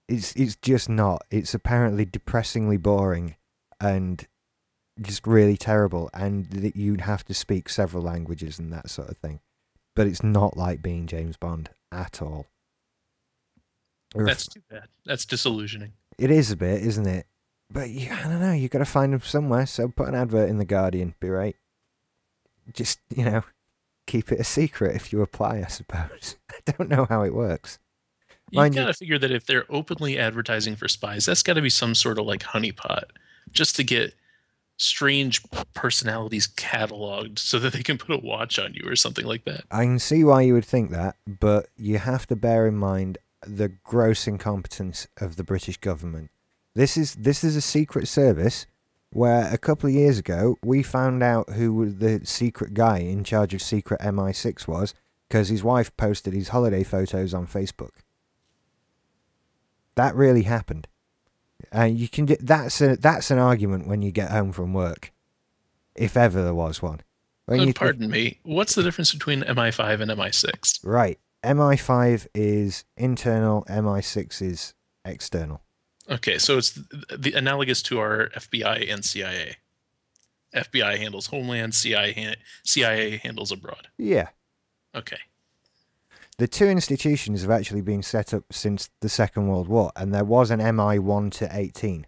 It's 0.09 0.35
it's 0.35 0.55
just 0.57 0.89
not. 0.89 1.21
It's 1.29 1.53
apparently 1.53 2.05
depressingly 2.05 2.77
boring, 2.77 3.35
and 3.79 4.25
just 5.01 5.25
really 5.27 5.57
terrible. 5.57 6.09
And 6.13 6.49
that 6.51 6.75
you'd 6.75 7.01
have 7.01 7.25
to 7.25 7.33
speak 7.33 7.69
several 7.69 8.03
languages 8.03 8.59
and 8.59 8.71
that 8.73 8.89
sort 8.89 9.09
of 9.09 9.17
thing 9.17 9.39
but 9.97 10.05
it's 10.05 10.21
not 10.21 10.55
like 10.55 10.83
being 10.83 11.07
James 11.07 11.37
Bond 11.37 11.71
at 11.91 12.21
all. 12.21 12.45
That's 14.15 14.47
too 14.47 14.61
bad. 14.69 14.83
That's 15.05 15.25
disillusioning. 15.25 15.93
it 16.19 16.29
is 16.29 16.51
a 16.51 16.55
bit, 16.55 16.83
isn't 16.83 17.07
it? 17.07 17.25
But 17.71 17.89
you, 17.89 18.11
I 18.13 18.21
don't 18.21 18.39
know. 18.39 18.53
You've 18.53 18.69
got 18.69 18.79
to 18.79 18.85
find 18.85 19.11
them 19.11 19.21
somewhere. 19.21 19.65
So 19.65 19.87
put 19.87 20.07
an 20.07 20.13
advert 20.13 20.49
in 20.49 20.59
the 20.59 20.65
Guardian. 20.65 21.15
Be 21.19 21.29
right. 21.29 21.55
Just 22.71 22.99
you 23.09 23.25
know, 23.25 23.43
keep 24.05 24.31
it 24.31 24.39
a 24.39 24.43
secret 24.43 24.95
if 24.95 25.11
you 25.11 25.23
apply. 25.23 25.63
I 25.65 25.67
suppose. 25.67 26.35
I 26.51 26.71
don't 26.71 26.89
know 26.89 27.05
how 27.09 27.23
it 27.23 27.33
works. 27.33 27.79
Mind 28.53 28.75
you- 28.75 28.81
gotta 28.81 28.93
figure 28.93 29.17
that 29.17 29.31
if 29.31 29.47
they're 29.47 29.65
openly 29.67 30.19
advertising 30.19 30.75
for 30.75 30.87
spies, 30.87 31.25
that's 31.25 31.41
got 31.41 31.53
to 31.53 31.61
be 31.61 31.71
some 31.71 31.95
sort 31.95 32.19
of 32.19 32.27
like 32.27 32.43
honeypot, 32.43 33.05
just 33.51 33.75
to 33.77 33.83
get 33.83 34.13
strange 34.77 35.41
personalities 35.73 36.47
cataloged 36.47 37.39
so 37.39 37.59
that 37.59 37.73
they 37.73 37.83
can 37.83 37.97
put 37.97 38.15
a 38.15 38.19
watch 38.19 38.57
on 38.59 38.73
you 38.73 38.87
or 38.87 38.95
something 38.95 39.25
like 39.25 39.43
that. 39.45 39.65
I 39.71 39.83
can 39.83 39.99
see 39.99 40.23
why 40.23 40.43
you 40.43 40.53
would 40.53 40.65
think 40.65 40.91
that, 40.91 41.15
but 41.27 41.67
you 41.75 41.97
have 41.97 42.27
to 42.27 42.35
bear 42.35 42.67
in 42.67 42.77
mind 42.77 43.17
the 43.45 43.69
gross 43.69 44.27
incompetence 44.27 45.07
of 45.19 45.35
the 45.35 45.43
British 45.43 45.77
government. 45.77 46.29
This 46.75 46.95
is 46.95 47.15
this 47.15 47.43
is 47.43 47.55
a 47.55 47.61
secret 47.61 48.07
service 48.07 48.67
where 49.09 49.51
a 49.51 49.57
couple 49.57 49.89
of 49.89 49.95
years 49.95 50.19
ago 50.19 50.57
we 50.63 50.83
found 50.83 51.23
out 51.23 51.51
who 51.51 51.89
the 51.91 52.21
secret 52.23 52.73
guy 52.73 52.99
in 52.99 53.23
charge 53.23 53.53
of 53.53 53.61
secret 53.61 53.99
MI6 54.01 54.67
was 54.67 54.93
because 55.27 55.49
his 55.49 55.63
wife 55.63 55.95
posted 55.97 56.33
his 56.33 56.49
holiday 56.49 56.83
photos 56.83 57.33
on 57.33 57.47
Facebook. 57.47 58.01
That 59.95 60.15
really 60.15 60.43
happened. 60.43 60.87
And 61.71 61.99
you 61.99 62.07
can 62.07 62.25
do, 62.25 62.35
that's 62.39 62.81
a 62.81 62.95
that's 62.95 63.31
an 63.31 63.39
argument 63.39 63.87
when 63.87 64.01
you 64.01 64.11
get 64.11 64.31
home 64.31 64.51
from 64.51 64.73
work, 64.73 65.11
if 65.95 66.15
ever 66.15 66.43
there 66.43 66.53
was 66.53 66.81
one. 66.81 67.01
When 67.45 67.71
pardon 67.73 68.09
me. 68.09 68.39
What's 68.43 68.75
the 68.75 68.83
difference 68.83 69.13
between 69.13 69.41
MI5 69.41 70.01
and 70.01 70.11
MI6? 70.11 70.79
Right. 70.83 71.17
MI5 71.43 72.27
is 72.33 72.83
internal, 72.97 73.65
MI6 73.69 74.41
is 74.41 74.73
external. 75.05 75.61
Okay, 76.09 76.37
so 76.37 76.57
it's 76.57 76.71
the, 76.71 77.17
the 77.17 77.33
analogous 77.33 77.81
to 77.83 77.99
our 77.99 78.29
FBI 78.35 78.91
and 78.91 79.03
CIA. 79.03 79.57
FBI 80.55 80.97
handles 80.97 81.27
homeland, 81.27 81.75
CIA 81.75 82.35
CIA 82.63 83.17
handles 83.17 83.51
abroad. 83.51 83.87
Yeah. 83.97 84.29
Okay. 84.95 85.19
The 86.37 86.47
two 86.47 86.67
institutions 86.67 87.41
have 87.41 87.49
actually 87.49 87.81
been 87.81 88.03
set 88.03 88.33
up 88.33 88.43
since 88.51 88.89
the 89.01 89.09
Second 89.09 89.47
World 89.47 89.67
War, 89.67 89.91
and 89.95 90.13
there 90.13 90.23
was 90.23 90.51
an 90.51 90.59
MI 90.59 90.99
1 90.99 91.29
to 91.31 91.49
18. 91.51 92.05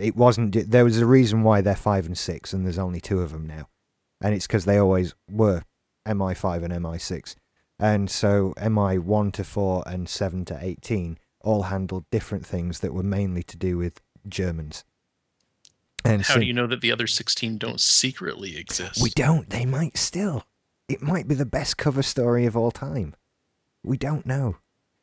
It 0.00 0.16
wasn't, 0.16 0.70
there 0.70 0.84
was 0.84 0.98
a 0.98 1.06
reason 1.06 1.44
why 1.44 1.60
they're 1.60 1.76
5 1.76 2.06
and 2.06 2.18
6, 2.18 2.52
and 2.52 2.64
there's 2.64 2.80
only 2.80 3.00
two 3.00 3.20
of 3.20 3.30
them 3.30 3.46
now. 3.46 3.68
And 4.20 4.34
it's 4.34 4.48
because 4.48 4.64
they 4.64 4.78
always 4.78 5.14
were 5.30 5.62
MI5 6.04 6.64
and 6.64 6.72
MI6. 6.72 7.36
And 7.78 8.10
so 8.10 8.54
MI 8.60 8.98
1 8.98 9.32
to 9.32 9.44
4 9.44 9.84
and 9.86 10.08
7 10.08 10.44
to 10.46 10.58
18 10.60 11.18
all 11.40 11.64
handled 11.64 12.06
different 12.10 12.44
things 12.44 12.80
that 12.80 12.94
were 12.94 13.02
mainly 13.02 13.42
to 13.44 13.56
do 13.56 13.76
with 13.76 14.00
Germans. 14.26 14.84
And 16.04 16.22
How 16.22 16.34
sin- 16.34 16.40
do 16.40 16.46
you 16.46 16.52
know 16.52 16.66
that 16.66 16.80
the 16.80 16.90
other 16.90 17.06
16 17.06 17.58
don't 17.58 17.80
secretly 17.80 18.56
exist? 18.56 19.00
We 19.02 19.10
don't. 19.10 19.48
They 19.50 19.64
might 19.64 19.96
still. 19.96 20.44
It 20.88 21.02
might 21.02 21.28
be 21.28 21.34
the 21.34 21.46
best 21.46 21.76
cover 21.76 22.02
story 22.02 22.46
of 22.46 22.56
all 22.56 22.70
time. 22.70 23.14
We 23.84 23.96
don't 23.96 24.26
know. 24.26 24.56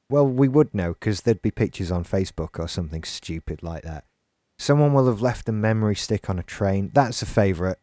Well, 0.10 0.28
we 0.28 0.50
would 0.50 0.74
know 0.74 0.94
because 0.94 1.22
there'd 1.22 1.42
be 1.42 1.52
pictures 1.52 1.92
on 1.92 2.04
Facebook 2.04 2.60
or 2.60 2.68
something 2.68 3.04
stupid 3.04 3.64
like 3.64 3.84
that. 3.84 4.06
Someone 4.60 4.94
will 4.94 5.08
have 5.08 5.22
left 5.22 5.48
a 5.48 5.54
memory 5.54 5.96
stick 5.96 6.30
on 6.30 6.38
a 6.38 6.44
train. 6.44 6.92
That's 6.94 7.22
a 7.22 7.26
favourite 7.26 7.78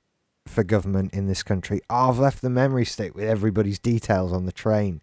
for 0.47 0.65
government 0.65 1.15
in 1.15 1.27
this 1.27 1.43
country. 1.43 1.81
Oh, 1.89 2.11
I've 2.11 2.19
left 2.19 2.43
the 2.43 2.51
memory 2.51 2.85
stick 2.85 3.15
with 3.15 3.25
everybody's 3.25 3.79
details 3.79 4.33
on 4.33 4.47
the 4.47 4.53
train. 4.53 5.01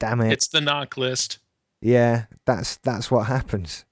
Damn 0.00 0.20
it. 0.20 0.32
It's 0.32 0.48
the 0.48 0.60
knock 0.60 0.96
list. 0.96 1.38
Yeah, 1.80 2.24
that's 2.44 2.76
that's 2.76 3.10
what 3.10 3.26
happens, 3.28 3.84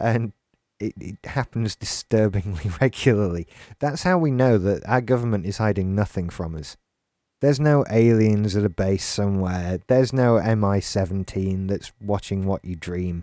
and 0.00 0.32
it, 0.80 0.94
it 0.98 1.18
happens 1.24 1.76
disturbingly 1.76 2.70
regularly. 2.80 3.46
That's 3.78 4.02
how 4.02 4.18
we 4.18 4.30
know 4.30 4.58
that 4.58 4.86
our 4.88 5.00
government 5.00 5.46
is 5.46 5.58
hiding 5.58 5.94
nothing 5.94 6.30
from 6.30 6.54
us. 6.54 6.76
There's 7.44 7.60
no 7.60 7.84
aliens 7.90 8.56
at 8.56 8.64
a 8.64 8.70
base 8.70 9.04
somewhere. 9.04 9.78
There's 9.86 10.14
no 10.14 10.36
MI17 10.36 11.68
that's 11.68 11.92
watching 12.00 12.46
what 12.46 12.64
you 12.64 12.74
dream, 12.74 13.22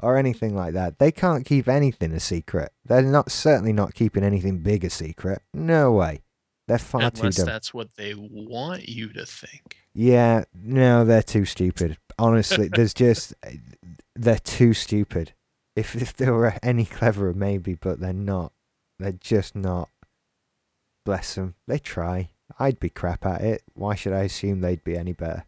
or 0.00 0.16
anything 0.16 0.54
like 0.54 0.74
that. 0.74 1.00
They 1.00 1.10
can't 1.10 1.44
keep 1.44 1.66
anything 1.66 2.12
a 2.12 2.20
secret. 2.20 2.70
They're 2.84 3.02
not 3.02 3.32
certainly 3.32 3.72
not 3.72 3.92
keeping 3.92 4.22
anything 4.22 4.58
big 4.58 4.84
a 4.84 4.90
secret. 4.90 5.42
No 5.52 5.90
way. 5.90 6.22
They're 6.68 6.78
far 6.78 7.00
unless 7.00 7.18
too 7.18 7.42
dumb. 7.42 7.46
that's 7.46 7.74
what 7.74 7.96
they 7.96 8.14
want 8.14 8.88
you 8.88 9.12
to 9.14 9.26
think. 9.26 9.78
Yeah, 9.92 10.44
no, 10.54 11.04
they're 11.04 11.20
too 11.20 11.44
stupid. 11.44 11.98
Honestly, 12.20 12.68
there's 12.72 12.94
just 12.94 13.34
they're 14.14 14.38
too 14.38 14.74
stupid. 14.74 15.32
If 15.74 15.96
if 15.96 16.14
they 16.14 16.30
were 16.30 16.54
any 16.62 16.84
cleverer, 16.84 17.34
maybe, 17.34 17.74
but 17.74 17.98
they're 17.98 18.12
not. 18.12 18.52
They're 19.00 19.10
just 19.10 19.56
not. 19.56 19.88
Bless 21.04 21.34
them. 21.34 21.56
They 21.66 21.80
try. 21.80 22.30
I'd 22.58 22.80
be 22.80 22.88
crap 22.88 23.26
at 23.26 23.42
it. 23.42 23.62
Why 23.74 23.94
should 23.94 24.12
I 24.12 24.22
assume 24.22 24.60
they'd 24.60 24.84
be 24.84 24.96
any 24.96 25.12
better? 25.12 25.44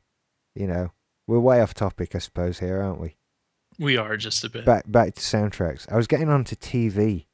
You 0.54 0.66
know, 0.66 0.92
we're 1.26 1.38
way 1.38 1.60
off 1.60 1.74
topic, 1.74 2.14
I 2.14 2.18
suppose, 2.18 2.58
here, 2.58 2.82
aren't 2.82 3.00
we? 3.00 3.16
We 3.78 3.96
are 3.96 4.16
just 4.16 4.44
a 4.44 4.50
bit. 4.50 4.64
Back 4.64 4.84
back 4.90 5.14
to 5.14 5.20
soundtracks. 5.20 5.90
I 5.90 5.96
was 5.96 6.06
getting 6.06 6.28
onto 6.28 6.56
TV 6.56 7.26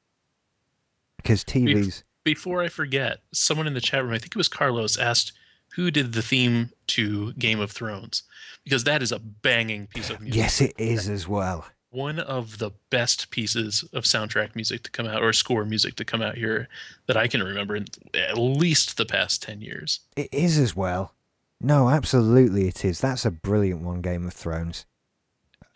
because 1.16 1.44
TVs. 1.44 2.02
Before 2.24 2.62
I 2.62 2.68
forget, 2.68 3.20
someone 3.32 3.66
in 3.66 3.74
the 3.74 3.80
chat 3.80 4.02
room, 4.02 4.12
I 4.12 4.18
think 4.18 4.32
it 4.32 4.36
was 4.36 4.48
Carlos, 4.48 4.96
asked 4.98 5.32
who 5.74 5.90
did 5.90 6.12
the 6.12 6.22
theme 6.22 6.70
to 6.86 7.32
Game 7.34 7.60
of 7.60 7.70
Thrones 7.70 8.22
because 8.62 8.84
that 8.84 9.02
is 9.02 9.10
a 9.10 9.18
banging 9.18 9.86
piece 9.88 10.10
of 10.10 10.20
music. 10.20 10.36
Yes, 10.36 10.60
it 10.60 10.74
is 10.78 11.08
as 11.08 11.26
well. 11.26 11.66
One 11.94 12.18
of 12.18 12.58
the 12.58 12.72
best 12.90 13.30
pieces 13.30 13.84
of 13.92 14.02
soundtrack 14.02 14.56
music 14.56 14.82
to 14.82 14.90
come 14.90 15.06
out 15.06 15.22
or 15.22 15.32
score 15.32 15.64
music 15.64 15.94
to 15.96 16.04
come 16.04 16.20
out 16.22 16.36
here 16.36 16.68
that 17.06 17.16
I 17.16 17.28
can 17.28 17.40
remember 17.40 17.76
in 17.76 17.86
at 18.14 18.36
least 18.36 18.96
the 18.96 19.06
past 19.06 19.42
10 19.42 19.60
years. 19.60 20.00
It 20.16 20.28
is 20.32 20.58
as 20.58 20.74
well. 20.74 21.14
No, 21.60 21.88
absolutely 21.88 22.66
it 22.66 22.84
is. 22.84 23.00
That's 23.00 23.24
a 23.24 23.30
brilliant 23.30 23.82
one, 23.82 24.00
Game 24.00 24.26
of 24.26 24.32
Thrones. 24.32 24.86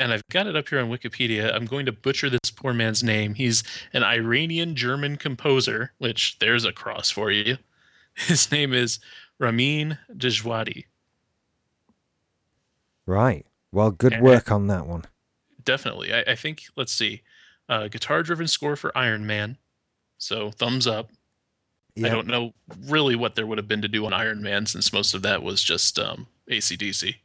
and 0.00 0.12
I've 0.12 0.26
got 0.28 0.48
it 0.48 0.56
up 0.56 0.68
here 0.68 0.80
on 0.80 0.90
Wikipedia. 0.90 1.54
I'm 1.54 1.66
going 1.66 1.86
to 1.86 1.92
butcher 1.92 2.28
this 2.28 2.50
poor 2.54 2.72
man's 2.72 3.02
name. 3.04 3.34
He's 3.34 3.62
an 3.92 4.02
Iranian 4.02 4.74
German 4.74 5.16
composer, 5.16 5.92
which 5.98 6.38
there's 6.40 6.64
a 6.64 6.72
cross 6.72 7.10
for 7.10 7.30
you. 7.30 7.58
His 8.14 8.50
name 8.50 8.72
is 8.72 8.98
Ramin 9.38 9.98
Djawadi. 10.12 10.84
Right. 13.06 13.46
Well, 13.70 13.92
good 13.92 14.20
work 14.20 14.50
on 14.50 14.66
that 14.66 14.86
one. 14.86 15.04
Definitely. 15.68 16.14
I, 16.14 16.20
I 16.28 16.34
think, 16.34 16.62
let's 16.76 16.94
see, 16.94 17.20
uh, 17.68 17.88
guitar 17.88 18.22
driven 18.22 18.48
score 18.48 18.74
for 18.74 18.96
Iron 18.96 19.26
Man. 19.26 19.58
So 20.16 20.50
thumbs 20.50 20.86
up. 20.86 21.10
I 22.02 22.08
don't 22.08 22.26
know 22.26 22.54
really 22.86 23.16
what 23.16 23.34
there 23.34 23.46
would 23.46 23.58
have 23.58 23.68
been 23.68 23.82
to 23.82 23.88
do 23.88 24.06
on 24.06 24.14
Iron 24.14 24.40
Man 24.40 24.64
since 24.64 24.94
most 24.94 25.12
of 25.12 25.20
that 25.22 25.42
was 25.42 25.62
just 25.62 25.98
um, 25.98 26.26
ACDC. 26.50 27.16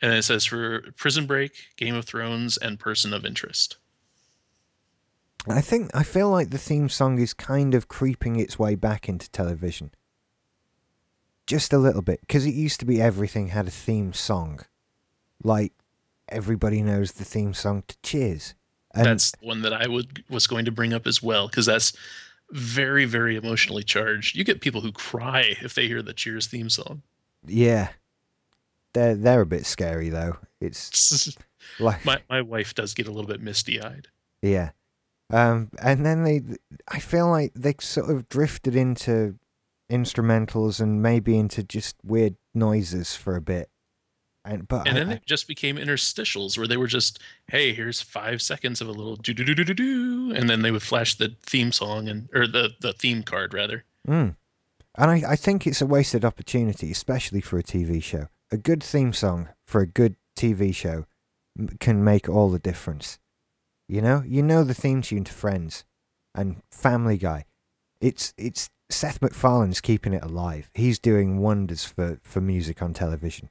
And 0.00 0.10
then 0.10 0.20
it 0.20 0.22
says 0.22 0.46
for 0.46 0.90
Prison 0.96 1.26
Break, 1.26 1.52
Game 1.76 1.94
of 1.94 2.06
Thrones, 2.06 2.56
and 2.56 2.80
Person 2.80 3.12
of 3.12 3.26
Interest. 3.26 3.76
I 5.46 5.60
think 5.60 5.90
I 5.94 6.04
feel 6.04 6.30
like 6.30 6.48
the 6.48 6.56
theme 6.56 6.88
song 6.88 7.18
is 7.18 7.34
kind 7.34 7.74
of 7.74 7.88
creeping 7.88 8.36
its 8.36 8.58
way 8.58 8.74
back 8.74 9.06
into 9.06 9.30
television. 9.30 9.90
Just 11.46 11.74
a 11.74 11.78
little 11.78 12.02
bit, 12.02 12.22
because 12.22 12.46
it 12.46 12.54
used 12.54 12.80
to 12.80 12.86
be 12.86 13.02
everything 13.02 13.48
had 13.48 13.66
a 13.66 13.70
theme 13.70 14.14
song. 14.14 14.60
Like 15.42 15.72
everybody 16.30 16.82
knows 16.82 17.12
the 17.12 17.24
theme 17.24 17.54
song 17.54 17.84
to 17.88 17.96
Cheers. 18.02 18.54
And 18.94 19.06
that's 19.06 19.32
one 19.40 19.62
that 19.62 19.72
I 19.72 19.86
would 19.86 20.24
was 20.28 20.46
going 20.46 20.64
to 20.64 20.72
bring 20.72 20.92
up 20.92 21.06
as 21.06 21.22
well 21.22 21.48
because 21.48 21.66
that's 21.66 21.92
very 22.50 23.04
very 23.04 23.36
emotionally 23.36 23.82
charged. 23.82 24.36
You 24.36 24.44
get 24.44 24.60
people 24.60 24.80
who 24.80 24.92
cry 24.92 25.56
if 25.62 25.74
they 25.74 25.86
hear 25.86 26.02
the 26.02 26.14
Cheers 26.14 26.46
theme 26.46 26.70
song. 26.70 27.02
yeah. 27.46 27.90
They're 28.94 29.14
they're 29.14 29.42
a 29.42 29.46
bit 29.46 29.66
scary 29.66 30.08
though. 30.08 30.38
It's 30.60 31.36
like 31.78 32.04
my 32.04 32.20
my 32.30 32.40
wife 32.40 32.74
does 32.74 32.94
get 32.94 33.06
a 33.06 33.10
little 33.12 33.28
bit 33.28 33.42
misty 33.42 33.80
eyed. 33.80 34.08
Yeah. 34.40 34.70
Um, 35.30 35.70
and 35.82 36.06
then 36.06 36.24
they, 36.24 36.40
I 36.88 37.00
feel 37.00 37.28
like 37.28 37.52
they 37.54 37.74
sort 37.80 38.10
of 38.10 38.30
drifted 38.30 38.74
into 38.74 39.38
instrumentals 39.90 40.80
and 40.80 41.02
maybe 41.02 41.38
into 41.38 41.62
just 41.62 41.96
weird 42.02 42.36
noises 42.54 43.14
for 43.14 43.36
a 43.36 43.40
bit. 43.42 43.68
And 44.48 44.66
but 44.66 44.88
And 44.88 44.96
I, 44.96 45.00
then 45.00 45.08
I- 45.08 45.14
they 45.14 45.20
just 45.26 45.46
became 45.46 45.76
interstitials 45.76 46.56
where 46.56 46.66
they 46.66 46.76
were 46.76 46.86
just, 46.86 47.20
hey, 47.48 47.72
here's 47.74 48.00
five 48.00 48.40
seconds 48.40 48.80
of 48.80 48.88
a 48.88 48.92
little 48.92 49.16
do 49.16 49.34
do 49.34 49.44
do 49.44 49.54
do 49.54 49.64
do 49.64 49.74
do, 49.74 50.32
and 50.34 50.48
then 50.48 50.62
they 50.62 50.70
would 50.70 50.82
flash 50.82 51.14
the 51.14 51.34
theme 51.42 51.72
song 51.72 52.08
and 52.08 52.28
or 52.34 52.46
the 52.46 52.74
the 52.80 52.92
theme 52.92 53.22
card 53.22 53.52
rather. 53.54 53.84
Mm. 54.06 54.36
And 54.96 55.10
I, 55.10 55.22
I 55.32 55.36
think 55.36 55.66
it's 55.66 55.82
a 55.82 55.86
wasted 55.86 56.24
opportunity, 56.24 56.90
especially 56.90 57.40
for 57.40 57.58
a 57.58 57.62
TV 57.62 58.02
show. 58.02 58.28
A 58.50 58.56
good 58.56 58.82
theme 58.82 59.12
song 59.12 59.48
for 59.66 59.80
a 59.82 59.86
good 59.86 60.16
TV 60.36 60.74
show 60.74 61.04
can 61.78 62.02
make 62.02 62.28
all 62.28 62.50
the 62.50 62.58
difference. 62.58 63.18
You 63.86 64.02
know, 64.02 64.22
you 64.26 64.42
know 64.42 64.64
the 64.64 64.74
theme 64.74 65.02
tune 65.02 65.24
to 65.24 65.32
Friends 65.32 65.84
and 66.34 66.62
Family 66.70 67.18
Guy. 67.18 67.44
It's 68.00 68.32
it's 68.36 68.70
Seth 68.90 69.20
MacFarlane's 69.20 69.80
keeping 69.80 70.14
it 70.14 70.24
alive. 70.24 70.70
He's 70.74 70.98
doing 70.98 71.38
wonders 71.38 71.84
for 71.84 72.18
for 72.22 72.40
music 72.40 72.80
on 72.82 72.94
television. 72.94 73.50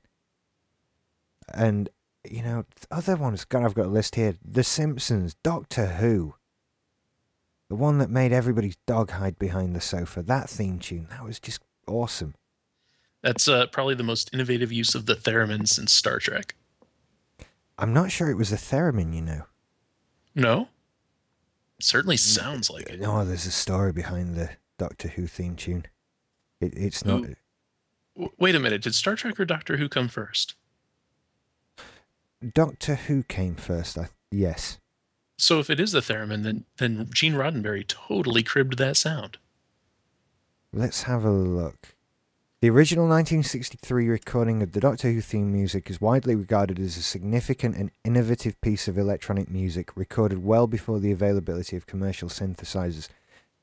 And 1.53 1.89
you 2.29 2.43
know, 2.43 2.65
other 2.91 3.15
ones. 3.15 3.45
God, 3.45 3.63
I've 3.63 3.73
got 3.73 3.85
a 3.85 3.89
list 3.89 4.15
here. 4.15 4.35
The 4.43 4.63
Simpsons, 4.63 5.35
Doctor 5.43 5.85
Who. 5.87 6.35
The 7.69 7.75
one 7.75 7.97
that 7.97 8.09
made 8.09 8.31
everybody's 8.31 8.77
dog 8.85 9.11
hide 9.11 9.37
behind 9.37 9.75
the 9.75 9.81
sofa. 9.81 10.21
That 10.23 10.49
theme 10.49 10.79
tune, 10.79 11.07
that 11.09 11.23
was 11.23 11.39
just 11.39 11.61
awesome. 11.85 12.35
That's 13.21 13.47
uh, 13.47 13.67
probably 13.67 13.95
the 13.95 14.03
most 14.03 14.33
innovative 14.33 14.71
use 14.71 14.95
of 14.95 15.05
the 15.05 15.15
theremin 15.15 15.67
since 15.67 15.91
Star 15.91 16.19
Trek. 16.19 16.55
I'm 17.77 17.93
not 17.93 18.11
sure 18.11 18.29
it 18.29 18.37
was 18.37 18.51
a 18.51 18.57
theremin, 18.57 19.13
you 19.13 19.21
know. 19.21 19.43
No, 20.33 20.69
certainly 21.79 22.17
sounds 22.17 22.69
like 22.69 22.89
it. 22.89 22.99
No, 22.99 23.25
there's 23.25 23.45
a 23.45 23.51
story 23.51 23.91
behind 23.91 24.35
the 24.35 24.51
Doctor 24.77 25.09
Who 25.09 25.27
theme 25.27 25.55
tune. 25.55 25.85
It, 26.61 26.73
it's 26.75 27.03
not. 27.03 27.23
W- 28.15 28.31
Wait 28.37 28.55
a 28.55 28.59
minute, 28.59 28.81
did 28.83 28.95
Star 28.95 29.15
Trek 29.15 29.39
or 29.39 29.45
Doctor 29.45 29.77
Who 29.77 29.89
come 29.89 30.07
first? 30.07 30.55
Doctor 32.53 32.95
Who 32.95 33.23
came 33.23 33.55
first. 33.55 33.97
I, 33.97 34.09
yes. 34.31 34.77
So 35.39 35.59
if 35.59 35.69
it 35.69 35.79
is 35.79 35.91
the 35.91 36.01
theremin, 36.01 36.43
then 36.43 36.65
then 36.77 37.09
Gene 37.11 37.33
Roddenberry 37.33 37.85
totally 37.87 38.43
cribbed 38.43 38.77
that 38.77 38.97
sound. 38.97 39.37
Let's 40.73 41.03
have 41.03 41.23
a 41.23 41.31
look. 41.31 41.95
The 42.59 42.69
original 42.71 43.05
1963 43.05 44.09
recording 44.09 44.63
of 44.63 44.71
the 44.71 44.79
Doctor 44.79 45.11
Who 45.11 45.21
theme 45.21 45.51
music 45.51 45.89
is 45.89 46.01
widely 46.01 46.35
regarded 46.35 46.79
as 46.79 46.97
a 46.97 47.03
significant 47.03 47.75
and 47.75 47.91
innovative 48.03 48.59
piece 48.61 48.87
of 48.87 48.97
electronic 48.97 49.49
music 49.49 49.95
recorded 49.95 50.43
well 50.43 50.65
before 50.65 50.99
the 50.99 51.11
availability 51.11 51.77
of 51.77 51.85
commercial 51.85 52.29
synthesizers. 52.29 53.09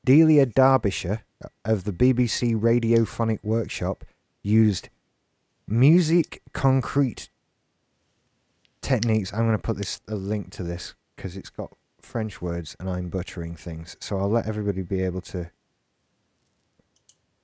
Delia 0.05 0.45
Derbyshire 0.45 1.23
uh, 1.43 1.49
of 1.65 1.83
the 1.83 1.91
BBC 1.91 2.57
Radiophonic 2.57 3.39
Workshop 3.43 4.05
used 4.43 4.89
musique 5.67 6.41
concrète 6.53 7.27
techniques. 8.85 9.33
I'm 9.33 9.47
going 9.47 9.57
to 9.57 9.61
put 9.61 9.77
this 9.77 9.99
a 10.07 10.15
link 10.15 10.51
to 10.51 10.63
this 10.63 10.93
because 11.15 11.35
it's 11.35 11.49
got 11.49 11.75
French 12.01 12.41
words 12.41 12.75
and 12.79 12.87
I'm 12.87 13.09
butchering 13.09 13.55
things. 13.55 13.97
So 13.99 14.19
I'll 14.19 14.29
let 14.29 14.47
everybody 14.47 14.83
be 14.83 15.01
able 15.01 15.21
to 15.21 15.49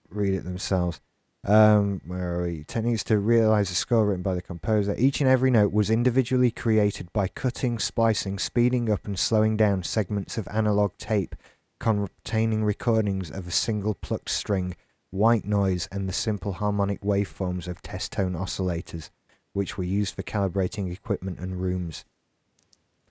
read 0.10 0.36
it 0.36 0.44
themselves. 0.44 1.02
Um, 1.44 2.02
where 2.06 2.36
are 2.36 2.44
we? 2.44 2.64
Techniques 2.66 3.04
to 3.06 3.18
realize 3.18 3.72
a 3.72 3.76
score 3.76 4.06
written 4.06 4.22
by 4.22 4.36
the 4.36 4.44
composer. 4.44 4.94
Each 4.96 5.20
and 5.20 5.30
every 5.30 5.50
note 5.50 5.74
was 5.74 5.90
individually 5.90 6.52
created 6.52 7.12
by 7.12 7.28
cutting, 7.28 7.80
splicing, 7.80 8.38
speeding 8.38 8.92
up, 8.92 9.06
and 9.06 9.18
slowing 9.18 9.58
down 9.58 9.82
segments 9.82 10.38
of 10.38 10.48
analog 10.50 10.96
tape 11.00 11.36
containing 11.80 12.64
recordings 12.64 13.32
of 13.32 13.48
a 13.48 13.52
single 13.52 13.96
plucked 13.96 14.30
string, 14.30 14.76
white 15.10 15.46
noise, 15.46 15.90
and 15.92 16.08
the 16.08 16.14
simple 16.14 16.54
harmonic 16.54 17.02
waveforms 17.02 17.68
of 17.68 17.82
test 17.82 18.12
tone 18.12 18.34
oscillators, 18.34 19.10
which 19.54 19.78
were 19.78 19.84
used 19.84 20.16
for 20.16 20.24
calibrating 20.24 20.92
equipment 20.92 21.40
and 21.40 21.62
rooms. 21.62 22.06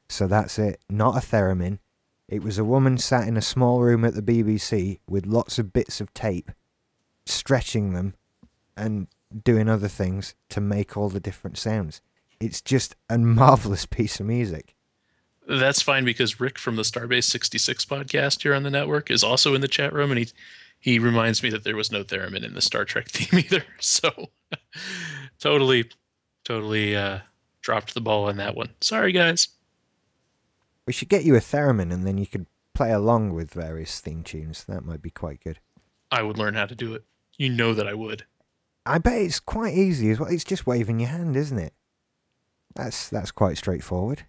So 0.08 0.26
that's 0.26 0.58
it. 0.58 0.80
Not 0.88 1.16
a 1.16 1.26
theremin. 1.26 1.78
It 2.28 2.42
was 2.42 2.58
a 2.58 2.64
woman 2.64 2.98
sat 2.98 3.26
in 3.26 3.36
a 3.36 3.42
small 3.42 3.80
room 3.80 4.04
at 4.04 4.14
the 4.14 4.22
BBC 4.22 5.00
with 5.08 5.26
lots 5.26 5.58
of 5.58 5.72
bits 5.72 6.00
of 6.00 6.14
tape, 6.14 6.50
stretching 7.26 7.92
them 7.92 8.14
and 8.76 9.08
doing 9.44 9.68
other 9.68 9.88
things 9.88 10.34
to 10.48 10.60
make 10.60 10.96
all 10.96 11.08
the 11.08 11.20
different 11.20 11.58
sounds. 11.58 12.00
It's 12.40 12.60
just 12.60 12.96
a 13.08 13.18
marvelous 13.18 13.86
piece 13.90 14.20
of 14.20 14.26
music. 14.26 14.74
That's 15.46 15.82
fine 15.82 16.04
because 16.04 16.38
Rick 16.38 16.58
from 16.58 16.76
the 16.76 16.82
Starbase 16.82 17.24
66 17.24 17.84
podcast 17.84 18.42
here 18.42 18.54
on 18.54 18.62
the 18.62 18.70
network 18.70 19.10
is 19.10 19.24
also 19.24 19.54
in 19.54 19.60
the 19.60 19.68
chat 19.68 19.92
room, 19.92 20.10
and 20.10 20.18
he 20.18 20.28
he 20.78 20.98
reminds 20.98 21.42
me 21.42 21.50
that 21.50 21.64
there 21.64 21.76
was 21.76 21.92
no 21.92 22.02
theremin 22.02 22.44
in 22.44 22.54
the 22.54 22.60
Star 22.62 22.84
Trek 22.84 23.08
theme 23.10 23.40
either. 23.40 23.64
So 23.80 24.30
totally, 25.40 25.90
totally 26.50 26.96
uh, 26.96 27.20
dropped 27.60 27.94
the 27.94 28.00
ball 28.00 28.24
on 28.28 28.36
that 28.38 28.56
one. 28.56 28.70
Sorry, 28.80 29.12
guys. 29.12 29.48
We 30.84 30.92
should 30.92 31.08
get 31.08 31.22
you 31.22 31.36
a 31.36 31.40
theremin 31.40 31.92
and 31.92 32.04
then 32.04 32.18
you 32.18 32.26
could 32.26 32.46
play 32.74 32.90
along 32.90 33.34
with 33.34 33.52
various 33.52 34.00
theme 34.00 34.24
tunes. 34.24 34.64
That 34.64 34.84
might 34.84 35.00
be 35.00 35.10
quite 35.10 35.44
good. 35.44 35.60
I 36.10 36.24
would 36.24 36.38
learn 36.38 36.54
how 36.54 36.66
to 36.66 36.74
do 36.74 36.94
it. 36.94 37.04
You 37.38 37.50
know 37.50 37.72
that 37.74 37.86
I 37.86 37.94
would. 37.94 38.24
I 38.84 38.98
bet 38.98 39.22
it's 39.22 39.38
quite 39.38 39.74
easy 39.74 40.10
as 40.10 40.18
well. 40.18 40.28
It's 40.28 40.42
just 40.42 40.66
waving 40.66 40.98
your 40.98 41.10
hand, 41.10 41.36
isn't 41.36 41.58
it? 41.58 41.72
That's 42.74 43.08
that's 43.08 43.30
quite 43.30 43.56
straightforward. 43.56 44.24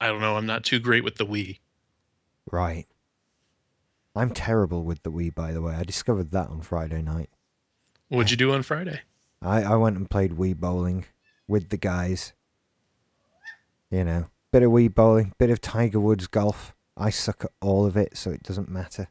I 0.00 0.06
don't 0.06 0.20
know. 0.20 0.36
I'm 0.36 0.46
not 0.46 0.64
too 0.64 0.78
great 0.78 1.04
with 1.04 1.16
the 1.16 1.26
Wii. 1.26 1.58
Right. 2.50 2.86
I'm 4.14 4.30
terrible 4.30 4.82
with 4.82 5.02
the 5.02 5.12
Wii, 5.12 5.34
by 5.34 5.52
the 5.52 5.60
way. 5.60 5.74
I 5.74 5.82
discovered 5.82 6.30
that 6.30 6.48
on 6.48 6.62
Friday 6.62 7.02
night. 7.02 7.28
What'd 8.08 8.30
you 8.30 8.36
do 8.38 8.52
on 8.54 8.62
Friday? 8.62 9.00
I, 9.42 9.62
I 9.62 9.76
went 9.76 9.98
and 9.98 10.08
played 10.08 10.32
Wii 10.32 10.56
bowling 10.56 11.04
with 11.48 11.68
the 11.68 11.76
guys. 11.76 12.32
You 13.90 14.04
know, 14.04 14.26
bit 14.52 14.62
of 14.62 14.70
Wii 14.70 14.92
bowling, 14.94 15.32
bit 15.38 15.50
of 15.50 15.60
Tiger 15.60 16.00
Woods 16.00 16.26
golf. 16.26 16.74
I 16.96 17.10
suck 17.10 17.44
at 17.44 17.50
all 17.60 17.86
of 17.86 17.96
it, 17.96 18.16
so 18.16 18.30
it 18.30 18.42
doesn't 18.42 18.68
matter. 18.68 19.08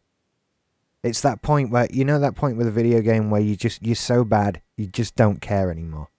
It's 1.04 1.22
that 1.22 1.42
point 1.42 1.70
where 1.70 1.88
you 1.92 2.04
know 2.04 2.20
that 2.20 2.36
point 2.36 2.58
with 2.58 2.68
a 2.68 2.72
video 2.72 3.00
game 3.02 3.30
where 3.30 3.42
you 3.42 3.56
just 3.56 3.82
you're 3.86 3.96
so 3.96 4.24
bad 4.24 4.62
you 4.76 4.88
just 4.88 5.16
don't 5.16 5.40
care 5.40 5.70
anymore. 5.70 6.10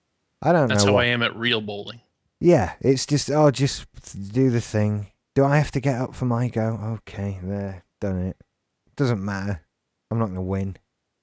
I 0.41 0.53
don't 0.53 0.69
That's 0.69 0.69
know. 0.69 0.75
That's 0.75 0.85
how 0.85 0.93
what- 0.93 1.03
I 1.05 1.09
am 1.09 1.23
at 1.23 1.35
real 1.35 1.61
bowling. 1.61 2.01
Yeah, 2.39 2.73
it's 2.81 3.05
just 3.05 3.29
oh, 3.31 3.51
just 3.51 3.85
do 4.31 4.49
the 4.49 4.61
thing. 4.61 5.07
Do 5.35 5.43
I 5.43 5.57
have 5.57 5.71
to 5.71 5.79
get 5.79 5.99
up 5.99 6.15
for 6.15 6.25
my 6.25 6.47
go? 6.47 6.79
Okay, 7.07 7.39
there, 7.43 7.83
done 7.99 8.19
it. 8.19 8.37
Doesn't 8.95 9.23
matter. 9.23 9.61
I'm 10.09 10.19
not 10.19 10.27
gonna 10.27 10.41
win. 10.41 10.77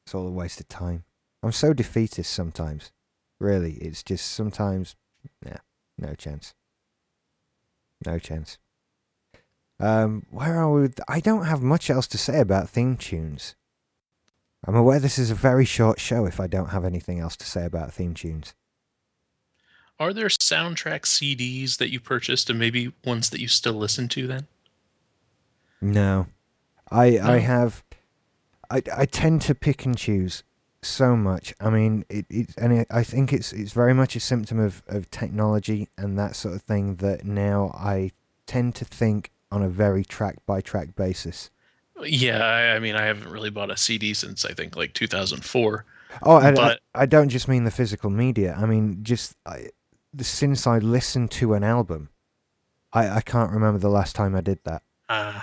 It's 0.05 0.15
all 0.15 0.27
a 0.27 0.31
waste 0.31 0.61
of 0.61 0.69
time. 0.69 1.05
I'm 1.43 1.53
so 1.53 1.73
defeatist 1.73 2.33
sometimes. 2.33 2.93
Really, 3.41 3.73
it's 3.75 4.03
just 4.03 4.31
sometimes, 4.31 4.97
yeah, 5.45 5.59
no 5.99 6.15
chance. 6.15 6.55
No 8.05 8.19
chance. 8.19 8.59
Um, 9.81 10.27
where 10.31 10.57
are 10.57 10.71
we? 10.71 10.89
I 11.09 11.21
don't 11.21 11.47
have 11.47 11.63
much 11.63 11.91
else 11.91 12.07
to 12.09 12.19
say 12.19 12.41
about 12.41 12.69
theme 12.69 12.97
tunes. 12.97 13.57
I'm 14.67 14.77
aware 14.77 14.99
this 14.99 15.19
is 15.19 15.31
a 15.31 15.35
very 15.35 15.65
short 15.65 16.01
show 16.01 16.25
if 16.27 16.41
I 16.41 16.47
don't 16.47 16.71
have 16.71 16.85
anything 16.85 17.19
else 17.19 17.37
to 17.37 17.45
say 17.45 17.65
about 17.65 17.93
theme 17.93 18.15
tunes. 18.15 18.55
Are 19.99 20.13
there 20.13 20.29
soundtrack 20.29 21.03
CDs 21.03 21.79
that 21.79 21.91
you 21.91 22.01
purchased 22.01 22.51
and 22.51 22.59
maybe 22.59 22.93
ones 23.05 23.31
that 23.31 23.41
you 23.41 23.49
still 23.49 23.75
listen 23.75 24.09
to 24.09 24.27
then? 24.27 24.47
No, 25.81 26.27
I 26.91 27.19
I 27.19 27.39
have. 27.39 27.85
I 28.71 28.83
I 28.97 29.07
tend 29.07 29.43
to 29.43 29.55
pick 29.55 29.85
and 29.85 29.97
choose 29.97 30.43
so 30.85 31.17
much. 31.17 31.55
I 31.61 31.71
mean, 31.71 32.05
it, 32.09 32.27
it 32.29 32.51
and 32.57 32.73
it, 32.73 32.87
I 32.91 33.03
think 33.03 33.33
it's 33.33 33.53
it's 33.53 33.73
very 33.73 33.95
much 33.95 34.17
a 34.17 34.21
symptom 34.21 34.59
of 34.59 34.83
of 34.87 35.11
technology 35.11 35.89
and 35.97 36.19
that 36.19 36.37
sort 36.37 36.55
of 36.55 36.63
thing 36.63 36.97
that 36.97 37.25
now 37.25 37.71
I 37.75 38.13
tend 38.47 38.75
to 38.77 38.85
think 38.85 39.31
on 39.51 39.63
a 39.63 39.69
very 39.69 40.05
track 40.05 40.37
by 40.47 40.61
track 40.61 40.95
basis. 40.97 41.51
Yeah, 42.03 42.45
I, 42.45 42.75
I 42.75 42.79
mean, 42.81 42.97
I 42.97 43.03
haven't 43.05 43.29
really 43.29 43.51
bought 43.51 43.71
a 43.71 43.77
CD 43.77 44.15
since 44.15 44.45
I 44.45 44.53
think 44.53 44.77
like 44.77 44.95
2004. 44.95 45.85
Oh, 46.23 46.39
and 46.39 46.57
But- 46.57 46.81
I, 46.95 47.03
I 47.03 47.07
don't 47.07 47.29
just 47.29 47.49
mean 47.49 47.65
the 47.65 47.71
physical 47.71 48.11
media. 48.11 48.57
I 48.61 48.67
mean 48.67 49.03
just 49.03 49.37
I, 49.47 49.69
since 50.21 50.67
I 50.67 50.79
listened 50.79 51.31
to 51.33 51.55
an 51.55 51.65
album, 51.65 52.09
I 52.93 53.09
I 53.09 53.21
can't 53.21 53.53
remember 53.53 53.79
the 53.79 53.89
last 53.89 54.15
time 54.17 54.35
I 54.35 54.41
did 54.41 54.59
that. 54.65 54.83
Uh, 55.09 55.41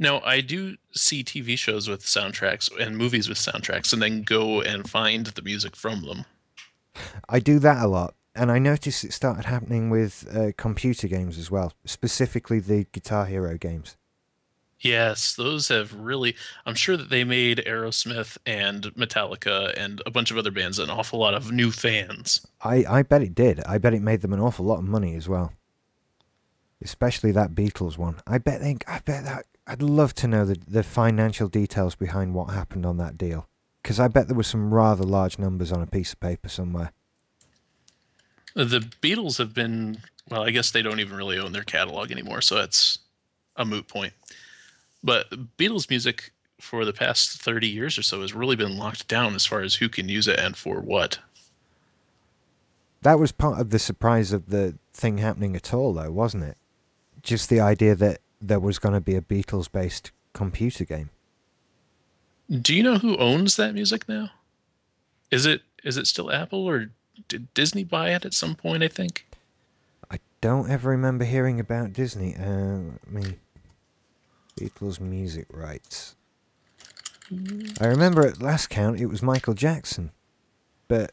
no, 0.00 0.20
I 0.24 0.40
do 0.40 0.76
see 0.92 1.22
TV 1.22 1.56
shows 1.58 1.86
with 1.86 2.02
soundtracks 2.02 2.70
and 2.80 2.96
movies 2.96 3.28
with 3.28 3.38
soundtracks 3.38 3.92
and 3.92 4.00
then 4.00 4.22
go 4.22 4.62
and 4.62 4.88
find 4.88 5.26
the 5.26 5.42
music 5.42 5.76
from 5.76 6.02
them. 6.02 6.24
I 7.28 7.38
do 7.38 7.58
that 7.58 7.84
a 7.84 7.86
lot, 7.86 8.14
and 8.34 8.50
I 8.50 8.58
noticed 8.58 9.04
it 9.04 9.12
started 9.12 9.44
happening 9.44 9.90
with 9.90 10.26
uh, 10.34 10.52
computer 10.56 11.06
games 11.06 11.36
as 11.38 11.50
well, 11.50 11.74
specifically 11.84 12.58
the 12.58 12.86
Guitar 12.92 13.26
Hero 13.26 13.58
games. 13.58 13.98
Yes, 14.80 15.34
those 15.34 15.68
have 15.68 15.92
really. 15.92 16.34
I'm 16.64 16.74
sure 16.74 16.96
that 16.96 17.10
they 17.10 17.22
made 17.22 17.58
Aerosmith 17.66 18.38
and 18.46 18.84
Metallica 18.94 19.74
and 19.76 20.00
a 20.06 20.10
bunch 20.10 20.30
of 20.30 20.38
other 20.38 20.50
bands 20.50 20.78
an 20.78 20.88
awful 20.88 21.18
lot 21.18 21.34
of 21.34 21.52
new 21.52 21.70
fans. 21.70 22.46
I, 22.62 22.86
I 22.88 23.02
bet 23.02 23.22
it 23.22 23.34
did. 23.34 23.60
I 23.64 23.76
bet 23.76 23.92
it 23.92 24.00
made 24.00 24.22
them 24.22 24.32
an 24.32 24.40
awful 24.40 24.64
lot 24.64 24.78
of 24.78 24.84
money 24.84 25.14
as 25.14 25.28
well. 25.28 25.52
Especially 26.82 27.30
that 27.32 27.54
Beatles 27.54 27.98
one. 27.98 28.20
I 28.26 28.38
bet 28.38 28.62
they. 28.62 28.78
I 28.86 29.00
bet 29.00 29.24
that. 29.24 29.44
I'd 29.70 29.82
love 29.82 30.14
to 30.14 30.26
know 30.26 30.44
the 30.44 30.58
the 30.66 30.82
financial 30.82 31.46
details 31.46 31.94
behind 31.94 32.34
what 32.34 32.50
happened 32.50 32.84
on 32.84 32.96
that 32.96 33.16
deal, 33.16 33.46
because 33.82 34.00
I 34.00 34.08
bet 34.08 34.26
there 34.26 34.36
were 34.36 34.42
some 34.42 34.74
rather 34.74 35.04
large 35.04 35.38
numbers 35.38 35.70
on 35.70 35.80
a 35.80 35.86
piece 35.86 36.12
of 36.12 36.18
paper 36.18 36.48
somewhere. 36.48 36.90
Uh, 38.56 38.64
the 38.64 38.80
Beatles 38.80 39.38
have 39.38 39.54
been. 39.54 39.98
Well, 40.28 40.42
I 40.42 40.50
guess 40.50 40.72
they 40.72 40.82
don't 40.82 40.98
even 40.98 41.16
really 41.16 41.38
own 41.38 41.52
their 41.52 41.62
catalog 41.62 42.10
anymore, 42.10 42.40
so 42.40 42.56
that's 42.56 42.98
a 43.54 43.64
moot 43.64 43.86
point. 43.86 44.12
But 45.04 45.30
Beatles 45.56 45.88
music 45.88 46.32
for 46.60 46.84
the 46.84 46.92
past 46.92 47.40
30 47.40 47.68
years 47.68 47.96
or 47.96 48.02
so 48.02 48.20
has 48.22 48.34
really 48.34 48.56
been 48.56 48.76
locked 48.76 49.06
down 49.06 49.34
as 49.36 49.46
far 49.46 49.60
as 49.60 49.76
who 49.76 49.88
can 49.88 50.08
use 50.08 50.26
it 50.26 50.38
and 50.38 50.56
for 50.56 50.80
what. 50.80 51.20
That 53.02 53.18
was 53.20 53.32
part 53.32 53.60
of 53.60 53.70
the 53.70 53.78
surprise 53.78 54.32
of 54.32 54.50
the 54.50 54.76
thing 54.92 55.18
happening 55.18 55.54
at 55.54 55.72
all, 55.72 55.94
though, 55.94 56.10
wasn't 56.10 56.44
it? 56.44 56.58
Just 57.22 57.48
the 57.48 57.60
idea 57.60 57.94
that 57.94 58.20
there 58.40 58.60
was 58.60 58.78
going 58.78 58.94
to 58.94 59.00
be 59.00 59.14
a 59.14 59.20
Beatles 59.20 59.70
based 59.70 60.10
computer 60.32 60.84
game. 60.84 61.10
Do 62.50 62.74
you 62.74 62.82
know 62.82 62.98
who 62.98 63.16
owns 63.18 63.56
that 63.56 63.74
music 63.74 64.08
now? 64.08 64.30
Is 65.30 65.46
it 65.46 65.62
is 65.84 65.96
it 65.96 66.06
still 66.06 66.30
Apple 66.32 66.66
or 66.66 66.90
did 67.28 67.52
Disney 67.54 67.84
buy 67.84 68.10
it 68.10 68.24
at 68.24 68.34
some 68.34 68.54
point? 68.54 68.82
I 68.82 68.88
think. 68.88 69.26
I 70.10 70.18
don't 70.40 70.68
ever 70.68 70.90
remember 70.90 71.24
hearing 71.24 71.60
about 71.60 71.92
Disney. 71.92 72.34
Uh, 72.36 72.96
I 73.06 73.10
mean, 73.10 73.38
Beatles 74.58 75.00
music 75.00 75.46
rights. 75.50 76.16
I 77.80 77.86
remember 77.86 78.26
at 78.26 78.42
last 78.42 78.70
count 78.70 78.98
it 78.98 79.06
was 79.06 79.22
Michael 79.22 79.54
Jackson, 79.54 80.10
but 80.88 81.12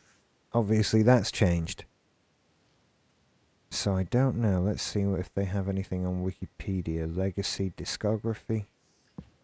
obviously 0.52 1.04
that's 1.04 1.32
changed. 1.32 1.86
So 3.70 3.96
I 3.96 4.04
don't 4.04 4.38
know. 4.38 4.62
Let's 4.62 4.84
see 4.84 5.02
if 5.02 5.34
they 5.34 5.46
have 5.46 5.68
anything 5.68 6.06
on 6.06 6.26
Wikipedia. 6.26 7.16
Legacy 7.16 7.74
discography, 7.76 8.66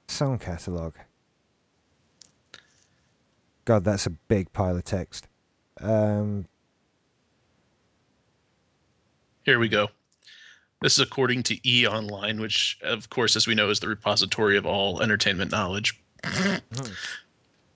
song 0.08 0.40
catalog. 0.40 0.96
God, 3.66 3.84
that's 3.84 4.06
a 4.06 4.10
big 4.10 4.52
pile 4.54 4.76
of 4.76 4.84
text. 4.84 5.28
Um, 5.80 6.48
Here 9.44 9.60
we 9.60 9.68
go. 9.70 9.90
This 10.82 10.94
is 10.94 11.00
according 11.00 11.44
to 11.44 11.58
E 11.68 11.88
Online, 11.88 12.42
which, 12.42 12.78
of 12.82 13.10
course, 13.10 13.38
as 13.38 13.48
we 13.48 13.56
know, 13.56 13.70
is 13.70 13.80
the 13.80 13.88
repository 13.88 14.58
of 14.58 14.66
all 14.66 15.02
entertainment 15.02 15.52
knowledge. 15.52 16.02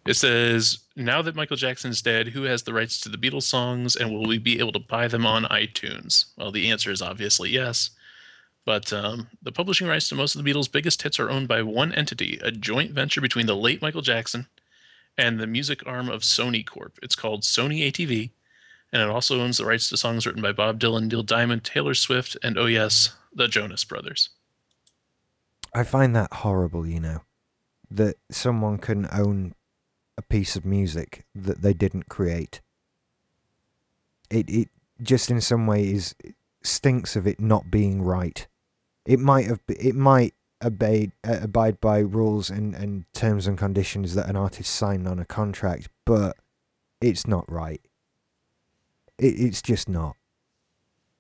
It 0.08 0.16
says, 0.16 0.80
now 0.96 1.22
that 1.22 1.36
Michael 1.36 1.58
Jackson's 1.58 2.02
dead, 2.02 2.30
who 2.30 2.44
has 2.44 2.64
the 2.64 2.74
rights 2.74 3.00
to 3.02 3.10
the 3.10 3.18
Beatles 3.18 3.44
songs 3.44 3.96
and 3.96 4.12
will 4.12 4.26
we 4.26 4.38
be 4.38 4.60
able 4.60 4.72
to 4.72 4.80
buy 4.80 5.08
them 5.08 5.26
on 5.26 5.44
iTunes? 5.46 6.26
Well, 6.38 6.52
the 6.52 6.72
answer 6.72 6.92
is 6.92 7.02
obviously 7.02 7.50
yes. 7.50 7.92
But 8.66 8.92
um, 8.92 9.28
the 9.42 9.52
publishing 9.52 9.88
rights 9.88 10.10
to 10.10 10.16
most 10.16 10.36
of 10.36 10.44
the 10.44 10.52
Beatles' 10.52 10.72
biggest 10.72 11.02
hits 11.02 11.20
are 11.20 11.30
owned 11.30 11.48
by 11.48 11.62
one 11.62 11.94
entity, 11.94 12.40
a 12.42 12.52
joint 12.52 12.92
venture 12.92 13.22
between 13.22 13.46
the 13.46 13.56
late 13.56 13.82
Michael 13.82 14.02
Jackson 14.02 14.48
and 15.18 15.40
the 15.40 15.48
music 15.48 15.86
arm 15.86 16.10
of 16.10 16.22
Sony 16.22 16.66
Corp. 16.66 17.00
It's 17.02 17.16
called 17.16 17.44
Sony 17.44 17.88
ATV, 17.90 18.32
and 18.94 19.02
it 19.02 19.10
also 19.10 19.42
owns 19.42 19.58
the 19.58 19.66
rights 19.66 19.90
to 19.90 19.98
songs 19.98 20.26
written 20.26 20.42
by 20.42 20.52
Bob 20.52 20.80
Dylan, 20.80 21.10
Neil 21.10 21.24
Diamond, 21.24 21.64
Taylor 21.64 21.94
Swift, 21.94 22.38
and 22.44 22.58
oh 22.58 22.66
yes, 22.66 23.16
the 23.34 23.48
Jonas 23.48 23.84
Brothers. 23.84 24.30
I 25.74 25.84
find 25.84 26.16
that 26.16 26.32
horrible, 26.32 26.88
you 26.88 27.00
know, 27.00 27.22
that 27.90 28.16
someone 28.32 28.78
can 28.78 29.08
own 29.12 29.54
a 30.18 30.22
piece 30.22 30.56
of 30.56 30.66
music 30.66 31.26
that 31.36 31.62
they 31.62 31.74
didn't 31.74 32.10
create. 32.10 32.62
It 34.30 34.50
it 34.50 34.70
just 35.02 35.30
in 35.30 35.42
some 35.42 35.68
ways 35.68 36.16
stinks 36.64 37.16
of 37.16 37.28
it 37.28 37.40
not 37.40 37.72
being 37.72 38.02
right. 38.02 38.48
It 39.06 39.20
might 39.20 39.46
have 39.48 39.62
it 39.68 39.96
might 39.96 40.34
abide 40.60 41.12
uh, 41.24 41.40
abide 41.42 41.80
by 41.80 42.00
rules 42.00 42.50
and, 42.50 42.74
and 42.76 43.06
terms 43.14 43.48
and 43.48 43.58
conditions 43.58 44.16
that 44.16 44.30
an 44.30 44.36
artist 44.36 44.74
signed 44.74 45.08
on 45.08 45.20
a 45.20 45.26
contract, 45.26 45.90
but 46.06 46.38
it's 47.00 47.28
not 47.28 47.50
right. 47.52 47.82
It 49.18 49.36
it's 49.40 49.62
just 49.62 49.88
not 49.88 50.16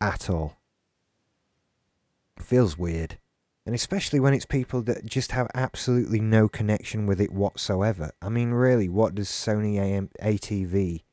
at 0.01 0.29
all. 0.29 0.57
feels 2.39 2.77
weird. 2.77 3.17
And 3.67 3.75
especially 3.75 4.21
when 4.21 4.33
it's 4.33 4.45
people 4.45 4.81
that 4.83 5.05
just 5.05 5.33
have 5.33 5.51
absolutely 5.53 6.21
no 6.21 6.47
connection 6.47 7.05
with 7.05 7.19
it 7.19 7.33
whatsoever. 7.33 8.11
I 8.21 8.29
mean, 8.29 8.51
really, 8.51 8.87
what 8.87 9.13
does 9.13 9.27
Sony 9.27 9.75
AM- 9.75 10.09
ATV 10.23 11.03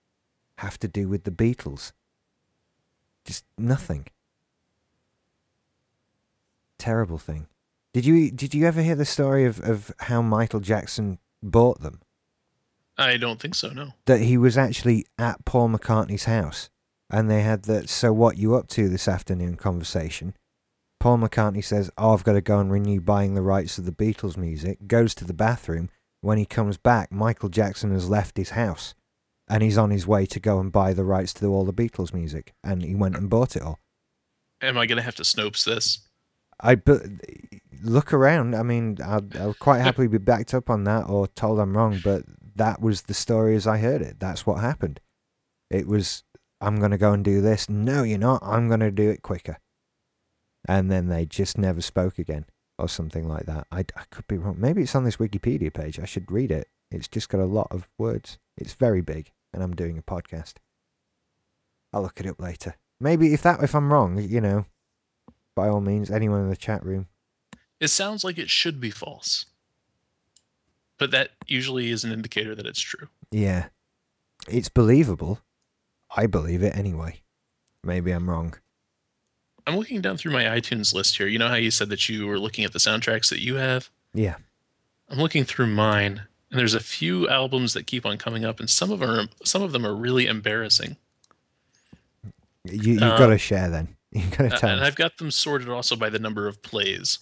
have 0.58 0.78
to 0.78 0.86
do 0.86 1.08
with 1.08 1.24
the 1.24 1.32
Beatles? 1.32 1.90
Just 3.24 3.44
nothing. 3.58 4.06
Terrible 6.78 7.18
thing. 7.18 7.48
Did 7.92 8.06
you 8.06 8.30
did 8.30 8.54
you 8.54 8.68
ever 8.68 8.82
hear 8.82 8.94
the 8.94 9.04
story 9.04 9.44
of, 9.46 9.58
of 9.60 9.92
how 9.98 10.22
Michael 10.22 10.60
Jackson 10.60 11.18
bought 11.42 11.80
them? 11.80 12.02
I 12.96 13.16
don't 13.16 13.40
think 13.40 13.56
so, 13.56 13.70
no. 13.70 13.94
That 14.04 14.20
he 14.20 14.38
was 14.38 14.56
actually 14.56 15.06
at 15.18 15.44
Paul 15.44 15.70
McCartney's 15.70 16.26
house 16.26 16.70
and 17.10 17.28
they 17.28 17.42
had 17.42 17.64
the 17.64 17.88
so 17.88 18.12
what 18.12 18.38
you 18.38 18.54
up 18.54 18.68
to 18.68 18.88
this 18.88 19.08
afternoon 19.08 19.56
conversation. 19.56 20.34
Paul 21.04 21.18
McCartney 21.18 21.62
says, 21.62 21.90
Oh, 21.98 22.14
I've 22.14 22.24
got 22.24 22.32
to 22.32 22.40
go 22.40 22.58
and 22.60 22.72
renew 22.72 22.98
buying 22.98 23.34
the 23.34 23.42
rights 23.42 23.74
to 23.74 23.82
the 23.82 23.92
Beatles 23.92 24.38
music, 24.38 24.86
goes 24.86 25.14
to 25.16 25.26
the 25.26 25.34
bathroom. 25.34 25.90
When 26.22 26.38
he 26.38 26.46
comes 26.46 26.78
back, 26.78 27.12
Michael 27.12 27.50
Jackson 27.50 27.90
has 27.90 28.08
left 28.08 28.38
his 28.38 28.50
house 28.50 28.94
and 29.46 29.62
he's 29.62 29.76
on 29.76 29.90
his 29.90 30.06
way 30.06 30.24
to 30.24 30.40
go 30.40 30.58
and 30.58 30.72
buy 30.72 30.94
the 30.94 31.04
rights 31.04 31.34
to 31.34 31.46
all 31.48 31.66
the 31.66 31.74
Beatles 31.74 32.14
music. 32.14 32.54
And 32.64 32.82
he 32.82 32.94
went 32.94 33.18
and 33.18 33.28
bought 33.28 33.54
it 33.54 33.60
all. 33.60 33.80
Am 34.62 34.78
I 34.78 34.86
going 34.86 34.96
to 34.96 35.02
have 35.02 35.16
to 35.16 35.24
Snopes 35.24 35.66
this? 35.66 36.08
I 36.58 36.74
but 36.74 37.02
look 37.82 38.14
around. 38.14 38.54
I 38.54 38.62
mean, 38.62 38.96
I'll, 39.04 39.28
I'll 39.38 39.52
quite 39.52 39.80
happily 39.80 40.08
be 40.08 40.16
backed 40.16 40.54
up 40.54 40.70
on 40.70 40.84
that 40.84 41.02
or 41.02 41.26
told 41.26 41.60
I'm 41.60 41.76
wrong, 41.76 42.00
but 42.02 42.22
that 42.56 42.80
was 42.80 43.02
the 43.02 43.12
story 43.12 43.56
as 43.56 43.66
I 43.66 43.76
heard 43.76 44.00
it. 44.00 44.20
That's 44.20 44.46
what 44.46 44.62
happened. 44.62 45.00
It 45.70 45.86
was, 45.86 46.22
I'm 46.62 46.78
going 46.78 46.92
to 46.92 46.96
go 46.96 47.12
and 47.12 47.22
do 47.22 47.42
this. 47.42 47.68
No, 47.68 48.04
you're 48.04 48.16
not. 48.16 48.42
I'm 48.42 48.68
going 48.68 48.80
to 48.80 48.90
do 48.90 49.10
it 49.10 49.20
quicker. 49.20 49.58
And 50.66 50.90
then 50.90 51.08
they 51.08 51.26
just 51.26 51.58
never 51.58 51.80
spoke 51.80 52.18
again 52.18 52.46
or 52.78 52.88
something 52.88 53.28
like 53.28 53.46
that. 53.46 53.66
I, 53.70 53.80
I 53.96 54.04
could 54.10 54.26
be 54.26 54.38
wrong. 54.38 54.56
Maybe 54.58 54.82
it's 54.82 54.94
on 54.94 55.04
this 55.04 55.18
Wikipedia 55.18 55.72
page. 55.72 56.00
I 56.00 56.06
should 56.06 56.30
read 56.30 56.50
it. 56.50 56.68
It's 56.90 57.08
just 57.08 57.28
got 57.28 57.40
a 57.40 57.46
lot 57.46 57.68
of 57.70 57.88
words. 57.98 58.38
It's 58.56 58.74
very 58.74 59.00
big, 59.00 59.32
and 59.52 59.62
I'm 59.62 59.74
doing 59.74 59.98
a 59.98 60.02
podcast. 60.02 60.54
I'll 61.92 62.02
look 62.02 62.20
it 62.20 62.26
up 62.26 62.40
later. 62.40 62.76
Maybe 63.00 63.32
if 63.34 63.42
that 63.42 63.62
if 63.62 63.74
I'm 63.74 63.92
wrong, 63.92 64.18
you 64.18 64.40
know, 64.40 64.66
by 65.54 65.68
all 65.68 65.80
means, 65.80 66.10
anyone 66.10 66.40
in 66.40 66.50
the 66.50 66.56
chat 66.56 66.84
room. 66.84 67.08
It 67.80 67.88
sounds 67.88 68.24
like 68.24 68.38
it 68.38 68.50
should 68.50 68.80
be 68.80 68.90
false. 68.90 69.46
But 70.98 71.10
that 71.10 71.30
usually 71.46 71.90
is 71.90 72.04
an 72.04 72.12
indicator 72.12 72.54
that 72.54 72.66
it's 72.66 72.80
true. 72.80 73.08
Yeah. 73.30 73.66
It's 74.48 74.68
believable. 74.68 75.40
I 76.16 76.26
believe 76.26 76.62
it 76.62 76.76
anyway. 76.76 77.22
Maybe 77.82 78.12
I'm 78.12 78.30
wrong. 78.30 78.54
I'm 79.66 79.76
looking 79.76 80.00
down 80.00 80.16
through 80.16 80.32
my 80.32 80.44
iTunes 80.44 80.92
list 80.94 81.16
here. 81.16 81.26
You 81.26 81.38
know 81.38 81.48
how 81.48 81.54
you 81.54 81.70
said 81.70 81.88
that 81.90 82.08
you 82.08 82.26
were 82.26 82.38
looking 82.38 82.64
at 82.64 82.72
the 82.72 82.78
soundtracks 82.78 83.30
that 83.30 83.40
you 83.40 83.54
have? 83.56 83.88
Yeah. 84.12 84.36
I'm 85.08 85.18
looking 85.18 85.44
through 85.44 85.66
mine, 85.68 86.22
and 86.50 86.58
there's 86.60 86.74
a 86.74 86.80
few 86.80 87.28
albums 87.28 87.72
that 87.74 87.86
keep 87.86 88.04
on 88.06 88.18
coming 88.18 88.44
up, 88.44 88.60
and 88.60 88.68
some 88.68 88.90
of 88.90 89.00
them 89.00 89.10
are 89.10 89.24
some 89.44 89.62
of 89.62 89.72
them 89.72 89.86
are 89.86 89.94
really 89.94 90.26
embarrassing. 90.26 90.96
You, 92.64 92.94
you've 92.94 93.02
Um, 93.02 93.18
got 93.18 93.26
to 93.28 93.38
share 93.38 93.68
then. 93.68 93.88
You've 94.14 94.30
got 94.30 94.48
to 94.48 94.54
Uh, 94.54 94.58
tell 94.58 94.70
and 94.70 94.80
me. 94.80 94.86
I've 94.86 94.94
got 94.96 95.16
them 95.18 95.30
sorted 95.32 95.68
also 95.68 95.96
by 95.96 96.08
the 96.08 96.18
number 96.20 96.46
of 96.46 96.62
plays. 96.62 97.18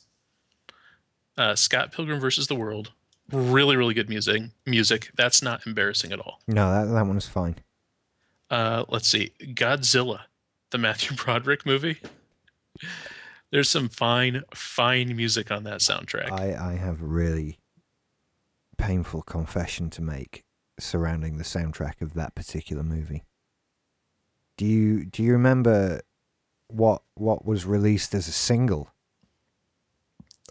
Uh, 1.39 1.55
Scott 1.55 1.91
Pilgrim 1.91 2.21
versus 2.21 2.47
the 2.49 2.55
World, 2.55 2.93
really 3.33 3.77
really 3.77 3.95
good 3.95 4.09
music. 4.11 4.43
Music 4.67 5.11
that's 5.17 5.43
not 5.43 5.67
embarrassing 5.67 6.13
at 6.13 6.21
all. 6.21 6.41
No, 6.47 6.71
that, 6.71 6.93
that 6.93 7.07
one's 7.07 7.27
fine. 7.27 7.57
Uh, 8.51 8.85
let's 8.91 9.09
see, 9.09 9.33
Godzilla, 9.41 10.21
the 10.71 10.77
Matthew 10.79 11.17
Broderick 11.25 11.65
movie. 11.65 11.99
There's 13.51 13.69
some 13.69 13.89
fine 13.89 14.43
fine 14.55 15.15
music 15.17 15.51
on 15.51 15.65
that 15.65 15.81
soundtrack. 15.81 16.31
I, 16.31 16.73
I 16.73 16.77
have 16.77 17.03
a 17.03 17.07
really 17.07 17.59
painful 18.79 19.23
confession 19.23 19.91
to 19.91 20.03
make 20.03 20.45
surrounding 20.79 21.37
the 21.37 21.45
soundtrack 21.45 22.01
of 22.01 22.15
that 22.15 22.35
particular 22.35 22.83
movie. 22.83 23.25
Do 24.57 24.67
you 24.67 25.05
do 25.05 25.23
you 25.23 25.33
remember 25.33 26.01
what 26.69 27.03
what 27.15 27.45
was 27.45 27.67
released 27.67 28.15
as 28.15 28.29
a 28.29 28.33
single 28.33 28.91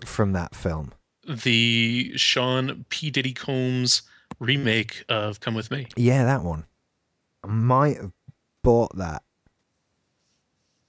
from 0.06 0.34
that 0.34 0.56
film? 0.56 0.94
the 1.28 2.14
Sean 2.16 2.86
P 2.90 3.10
Diddy 3.10 3.34
Combs 3.34 4.04
remake 4.40 5.04
of 5.10 5.40
Come 5.40 5.54
with 5.54 5.72
Me. 5.72 5.88
Yeah, 5.96 6.24
that 6.26 6.44
one. 6.44 6.66
I 7.44 7.48
might 7.48 7.98
have 7.98 8.12
bought 8.64 8.96
that 8.98 9.24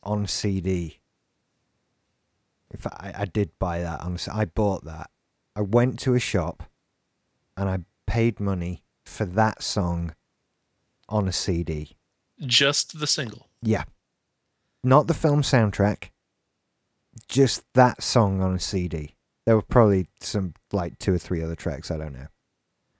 on 0.03 0.27
CD. 0.27 1.01
In 2.73 2.79
fact, 2.79 2.97
I, 2.99 3.13
I 3.19 3.25
did 3.27 3.51
buy 3.59 3.81
that 3.81 4.01
I 4.33 4.47
bought 4.47 4.85
that. 4.85 5.11
I 5.55 5.61
went 5.61 5.99
to 6.01 6.15
a 6.15 6.21
shop, 6.21 6.65
and 7.57 7.69
I 7.69 7.81
paid 8.07 8.41
money 8.41 8.83
for 9.05 9.27
that 9.27 9.63
song 9.63 10.15
on 11.09 11.29
a 11.29 11.33
CD. 11.33 11.97
Just 12.41 12.99
the 12.99 13.07
single. 13.07 13.49
Yeah, 13.63 13.85
not 14.83 15.07
the 15.07 15.15
film 15.15 15.43
soundtrack. 15.43 16.11
Just 17.29 17.65
that 17.75 18.03
song 18.03 18.41
on 18.41 18.55
a 18.55 18.61
CD. 18.61 19.17
There 19.45 19.55
were 19.55 19.63
probably 19.63 20.09
some 20.21 20.55
like 20.73 20.99
two 20.99 21.13
or 21.13 21.19
three 21.19 21.43
other 21.43 21.55
tracks. 21.55 21.91
I 21.91 21.99
don't 21.99 22.15
know, 22.15 22.29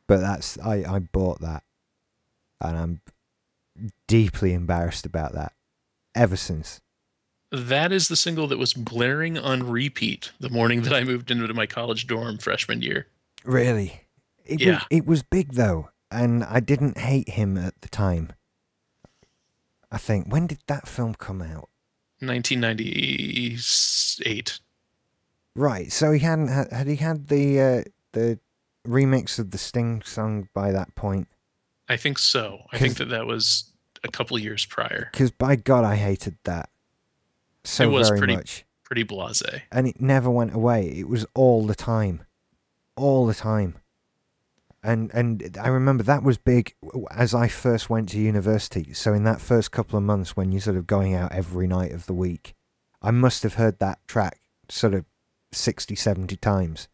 but 0.07 0.21
that's 0.21 0.59
I 0.59 0.85
I 0.87 0.99
bought 0.99 1.41
that, 1.41 1.63
and 2.61 2.77
I'm 2.77 3.01
deeply 4.07 4.53
embarrassed 4.53 5.07
about 5.07 5.33
that. 5.33 5.55
Ever 6.15 6.37
since. 6.37 6.83
That 7.53 7.93
is 7.93 8.09
the 8.09 8.17
single 8.17 8.47
that 8.49 8.59
was 8.59 8.73
blaring 8.73 9.37
on 9.37 9.69
repeat 9.69 10.33
the 10.41 10.49
morning 10.49 10.83
that 10.83 10.95
I 10.95 11.05
moved 11.05 11.31
into 11.31 11.53
my 11.53 11.67
college 11.67 12.07
dorm 12.07 12.39
freshman 12.39 12.81
year. 12.81 13.09
Really? 13.45 14.07
It 14.47 14.63
Yeah. 14.63 14.73
Was, 14.73 14.83
it 14.91 15.07
was 15.07 15.23
big 15.23 15.53
though, 15.53 15.91
and 16.11 16.43
I 16.45 16.61
didn't 16.61 16.97
hate 16.97 17.29
him 17.29 17.59
at 17.59 17.79
the 17.83 17.89
time. 17.89 18.33
I 19.91 19.99
think 19.99 20.33
when 20.33 20.47
did 20.47 20.61
that 20.67 20.89
film 20.89 21.15
come 21.15 21.43
out? 21.43 21.69
1998. 22.21 24.61
Right, 25.55 25.93
so 25.93 26.13
he 26.13 26.21
hadn't 26.21 26.49
had, 26.49 26.73
had 26.73 26.87
he 26.87 26.97
had 26.97 27.29
the 27.29 27.61
uh, 27.61 27.83
the 28.13 28.39
remix 28.89 29.39
of 29.39 29.51
the 29.51 29.59
Sting 29.59 30.01
song 30.03 30.49
by 30.55 30.73
that 30.73 30.95
point? 30.95 31.29
I 31.89 31.99
think 31.99 32.19
so. 32.19 32.61
I 32.73 32.79
think 32.79 32.97
that 32.97 33.11
that 33.11 33.27
was 33.27 33.71
a 34.03 34.09
couple 34.09 34.39
years 34.39 34.65
prior. 34.65 35.11
Because 35.13 35.31
by 35.31 35.57
God, 35.57 35.85
I 35.85 35.97
hated 35.97 36.39
that 36.45 36.71
so 37.65 37.85
It 37.85 37.93
was 37.93 38.09
very 38.09 38.19
pretty- 38.19 38.37
much, 38.37 38.65
Pretty 38.85 39.05
blasé. 39.05 39.63
and 39.71 39.87
it 39.87 40.01
never 40.01 40.31
went 40.31 40.55
away. 40.55 40.89
It 40.89 41.09
was 41.09 41.25
all 41.35 41.67
the 41.67 41.75
time, 41.75 42.25
all 42.97 43.27
the 43.27 43.35
time. 43.35 43.77
And 44.85 45.11
and 45.15 45.57
I 45.61 45.69
remember 45.69 46.03
that 46.03 46.25
was 46.25 46.39
big 46.39 46.75
as 47.13 47.35
I 47.35 47.47
first 47.47 47.89
went 47.89 48.09
to 48.11 48.19
university. 48.19 48.93
So 48.95 49.13
in 49.15 49.23
that 49.25 49.41
first 49.41 49.71
couple 49.71 49.97
of 49.97 50.03
months, 50.03 50.37
when 50.37 50.51
you're 50.51 50.61
sort 50.61 50.77
of 50.77 50.87
going 50.89 51.15
out 51.15 51.31
every 51.33 51.69
night 51.69 51.93
of 51.93 52.07
the 52.07 52.13
week, 52.15 52.55
I 53.01 53.13
must 53.13 53.45
have 53.45 53.55
heard 53.55 53.79
that 53.79 54.01
track 54.09 54.41
sort 54.69 54.95
of 54.95 55.05
60, 55.53 55.95
70 55.95 56.37
times 56.37 56.89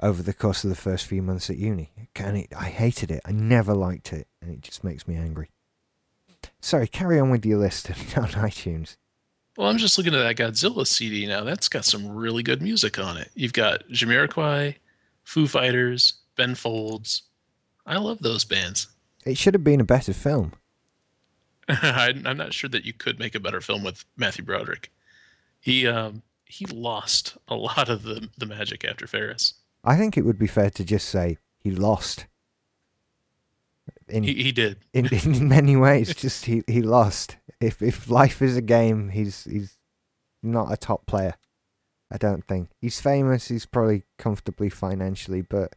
over 0.00 0.22
the 0.22 0.32
course 0.32 0.62
of 0.62 0.70
the 0.70 0.76
first 0.76 1.04
few 1.06 1.20
months 1.20 1.50
at 1.50 1.56
uni. 1.56 1.90
And 2.16 2.36
it, 2.36 2.52
I 2.56 2.66
hated 2.68 3.10
it. 3.10 3.22
I 3.24 3.32
never 3.32 3.74
liked 3.74 4.12
it, 4.12 4.28
and 4.40 4.52
it 4.52 4.60
just 4.60 4.84
makes 4.84 5.08
me 5.08 5.16
angry. 5.16 5.50
Sorry, 6.60 6.86
carry 6.86 7.18
on 7.18 7.30
with 7.30 7.44
your 7.44 7.58
list 7.58 7.90
on 8.16 8.28
iTunes. 8.28 8.96
Well, 9.60 9.68
I'm 9.68 9.76
just 9.76 9.98
looking 9.98 10.14
at 10.14 10.22
that 10.22 10.36
Godzilla 10.42 10.86
CD 10.86 11.26
now. 11.26 11.44
That's 11.44 11.68
got 11.68 11.84
some 11.84 12.08
really 12.08 12.42
good 12.42 12.62
music 12.62 12.98
on 12.98 13.18
it. 13.18 13.30
You've 13.34 13.52
got 13.52 13.86
Jamiroquai, 13.90 14.76
Foo 15.24 15.46
Fighters, 15.46 16.14
Ben 16.34 16.54
Folds. 16.54 17.24
I 17.84 17.98
love 17.98 18.20
those 18.20 18.42
bands. 18.46 18.86
It 19.26 19.36
should 19.36 19.52
have 19.52 19.62
been 19.62 19.82
a 19.82 19.84
better 19.84 20.14
film. 20.14 20.54
I- 21.68 22.14
I'm 22.24 22.38
not 22.38 22.54
sure 22.54 22.70
that 22.70 22.86
you 22.86 22.94
could 22.94 23.18
make 23.18 23.34
a 23.34 23.38
better 23.40 23.60
film 23.60 23.84
with 23.84 24.06
Matthew 24.16 24.46
Broderick. 24.46 24.90
He 25.60 25.86
um, 25.86 26.22
he 26.46 26.64
lost 26.64 27.36
a 27.46 27.54
lot 27.54 27.90
of 27.90 28.02
the 28.02 28.30
the 28.38 28.46
magic 28.46 28.82
after 28.82 29.06
Ferris. 29.06 29.52
I 29.84 29.98
think 29.98 30.16
it 30.16 30.22
would 30.24 30.38
be 30.38 30.46
fair 30.46 30.70
to 30.70 30.84
just 30.86 31.06
say 31.06 31.36
he 31.58 31.70
lost. 31.70 32.24
In 34.08 34.22
He, 34.22 34.42
he 34.42 34.52
did. 34.52 34.78
in, 34.94 35.04
in 35.12 35.48
many 35.50 35.76
ways, 35.76 36.14
just 36.16 36.46
he, 36.46 36.62
he 36.66 36.80
lost. 36.80 37.36
If 37.60 37.82
if 37.82 38.08
life 38.08 38.40
is 38.40 38.56
a 38.56 38.62
game, 38.62 39.10
he's 39.10 39.44
he's 39.44 39.78
not 40.42 40.72
a 40.72 40.76
top 40.76 41.06
player. 41.06 41.34
I 42.10 42.16
don't 42.16 42.46
think 42.46 42.70
he's 42.80 43.00
famous. 43.00 43.48
He's 43.48 43.66
probably 43.66 44.04
comfortably 44.18 44.68
financially, 44.68 45.42
but 45.42 45.74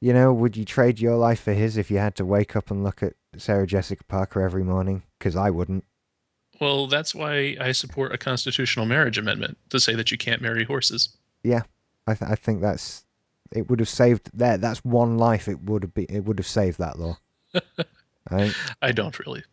you 0.00 0.12
know, 0.12 0.32
would 0.32 0.56
you 0.56 0.64
trade 0.64 1.00
your 1.00 1.16
life 1.16 1.40
for 1.40 1.52
his 1.52 1.76
if 1.76 1.90
you 1.90 1.98
had 1.98 2.14
to 2.16 2.24
wake 2.24 2.54
up 2.54 2.70
and 2.70 2.84
look 2.84 3.02
at 3.02 3.14
Sarah 3.36 3.66
Jessica 3.66 4.04
Parker 4.04 4.40
every 4.40 4.62
morning? 4.62 5.02
Because 5.18 5.36
I 5.36 5.50
wouldn't. 5.50 5.84
Well, 6.60 6.86
that's 6.86 7.14
why 7.14 7.56
I 7.60 7.72
support 7.72 8.14
a 8.14 8.18
constitutional 8.18 8.86
marriage 8.86 9.18
amendment 9.18 9.58
to 9.70 9.80
say 9.80 9.94
that 9.94 10.10
you 10.10 10.16
can't 10.16 10.40
marry 10.40 10.64
horses. 10.64 11.10
Yeah, 11.42 11.62
I 12.06 12.14
th- 12.14 12.30
I 12.30 12.34
think 12.34 12.62
that's 12.62 13.04
it 13.52 13.68
would 13.68 13.80
have 13.80 13.88
saved 13.88 14.30
there. 14.32 14.56
That's 14.56 14.84
one 14.84 15.18
life. 15.18 15.48
It 15.48 15.60
would 15.62 15.82
have 15.82 15.94
been. 15.94 16.06
It 16.08 16.24
would 16.24 16.38
have 16.38 16.46
saved 16.46 16.78
that 16.78 16.98
law. 16.98 17.18
I. 18.30 18.52
I 18.82 18.92
don't 18.92 19.18
really. 19.18 19.44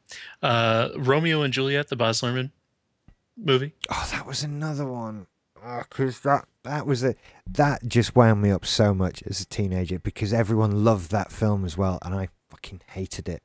Uh, 0.41 0.89
Romeo 0.97 1.41
and 1.41 1.53
Juliet, 1.53 1.89
the 1.89 1.95
Baz 1.95 2.21
Luhrmann 2.21 2.51
movie. 3.37 3.73
Oh, 3.89 4.07
that 4.11 4.25
was 4.25 4.43
another 4.43 4.85
one. 4.85 5.27
Because 5.89 6.19
that 6.21 6.45
that 6.63 6.85
was 6.85 7.03
a 7.05 7.15
that 7.49 7.87
just 7.87 8.15
wound 8.17 8.41
me 8.41 8.51
up 8.51 8.65
so 8.65 8.93
much 8.93 9.23
as 9.23 9.39
a 9.39 9.45
teenager 9.45 9.97
because 9.97 10.33
everyone 10.33 10.83
loved 10.83 11.09
that 11.11 11.31
film 11.31 11.63
as 11.63 11.77
well, 11.77 11.99
and 12.01 12.13
I 12.13 12.27
fucking 12.49 12.81
hated 12.91 13.29
it. 13.29 13.41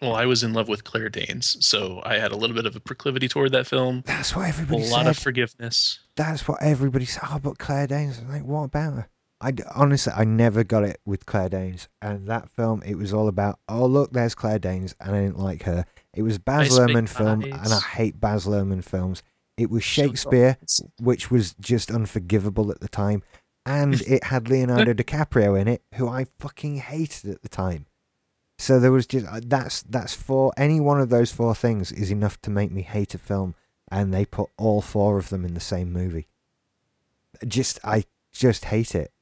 Well, 0.00 0.14
I 0.14 0.26
was 0.26 0.44
in 0.44 0.52
love 0.52 0.68
with 0.68 0.84
Claire 0.84 1.08
Danes, 1.08 1.56
so 1.66 2.00
I 2.04 2.18
had 2.18 2.30
a 2.30 2.36
little 2.36 2.54
bit 2.54 2.66
of 2.66 2.76
a 2.76 2.80
proclivity 2.80 3.26
toward 3.26 3.50
that 3.52 3.66
film. 3.66 4.04
That's 4.06 4.36
what 4.36 4.48
everybody. 4.48 4.82
A 4.82 4.84
everybody 4.84 5.04
lot 5.04 5.10
of 5.10 5.18
forgiveness. 5.18 5.98
That's 6.14 6.46
what 6.46 6.62
everybody 6.62 7.04
said. 7.04 7.24
Oh, 7.28 7.40
but 7.42 7.58
Claire 7.58 7.88
Danes. 7.88 8.20
I'm 8.20 8.30
like, 8.30 8.44
what 8.44 8.62
about 8.62 8.92
her? 8.94 9.08
I 9.40 9.52
honestly, 9.74 10.12
I 10.16 10.24
never 10.24 10.64
got 10.64 10.82
it 10.82 11.00
with 11.04 11.24
Claire 11.26 11.48
Danes, 11.48 11.88
and 12.02 12.26
that 12.28 12.50
film, 12.50 12.82
it 12.84 12.96
was 12.96 13.12
all 13.12 13.28
about, 13.28 13.60
oh 13.68 13.86
look, 13.86 14.12
there's 14.12 14.34
Claire 14.34 14.58
Danes, 14.58 14.94
and 15.00 15.14
I 15.14 15.20
didn't 15.22 15.38
like 15.38 15.62
her. 15.62 15.84
It 16.12 16.22
was 16.22 16.38
Baz 16.38 16.70
Luhrmann 16.70 17.08
film, 17.08 17.44
and 17.44 17.72
I 17.72 17.78
hate 17.80 18.20
Baz 18.20 18.46
Luhrmann 18.46 18.82
films. 18.82 19.22
It 19.56 19.70
was 19.70 19.84
Shakespeare, 19.84 20.56
which 21.00 21.30
was 21.30 21.54
just 21.60 21.90
unforgivable 21.90 22.70
at 22.72 22.80
the 22.80 22.88
time, 22.88 23.22
and 23.64 24.00
it 24.08 24.24
had 24.24 24.48
Leonardo 24.48 24.92
DiCaprio 24.92 25.60
in 25.60 25.68
it, 25.68 25.82
who 25.94 26.08
I 26.08 26.26
fucking 26.40 26.78
hated 26.78 27.30
at 27.30 27.42
the 27.42 27.48
time. 27.48 27.86
So 28.58 28.80
there 28.80 28.90
was 28.90 29.06
just 29.06 29.26
uh, 29.26 29.40
that's 29.44 29.82
that's 29.82 30.14
four. 30.14 30.52
Any 30.56 30.80
one 30.80 31.00
of 31.00 31.10
those 31.10 31.30
four 31.30 31.54
things 31.54 31.92
is 31.92 32.10
enough 32.10 32.40
to 32.42 32.50
make 32.50 32.72
me 32.72 32.82
hate 32.82 33.14
a 33.14 33.18
film, 33.18 33.54
and 33.88 34.12
they 34.12 34.24
put 34.24 34.50
all 34.56 34.80
four 34.82 35.16
of 35.16 35.28
them 35.28 35.44
in 35.44 35.54
the 35.54 35.60
same 35.60 35.92
movie. 35.92 36.26
Just 37.46 37.78
I 37.84 38.04
just 38.32 38.64
hate 38.66 38.96
it. 38.96 39.12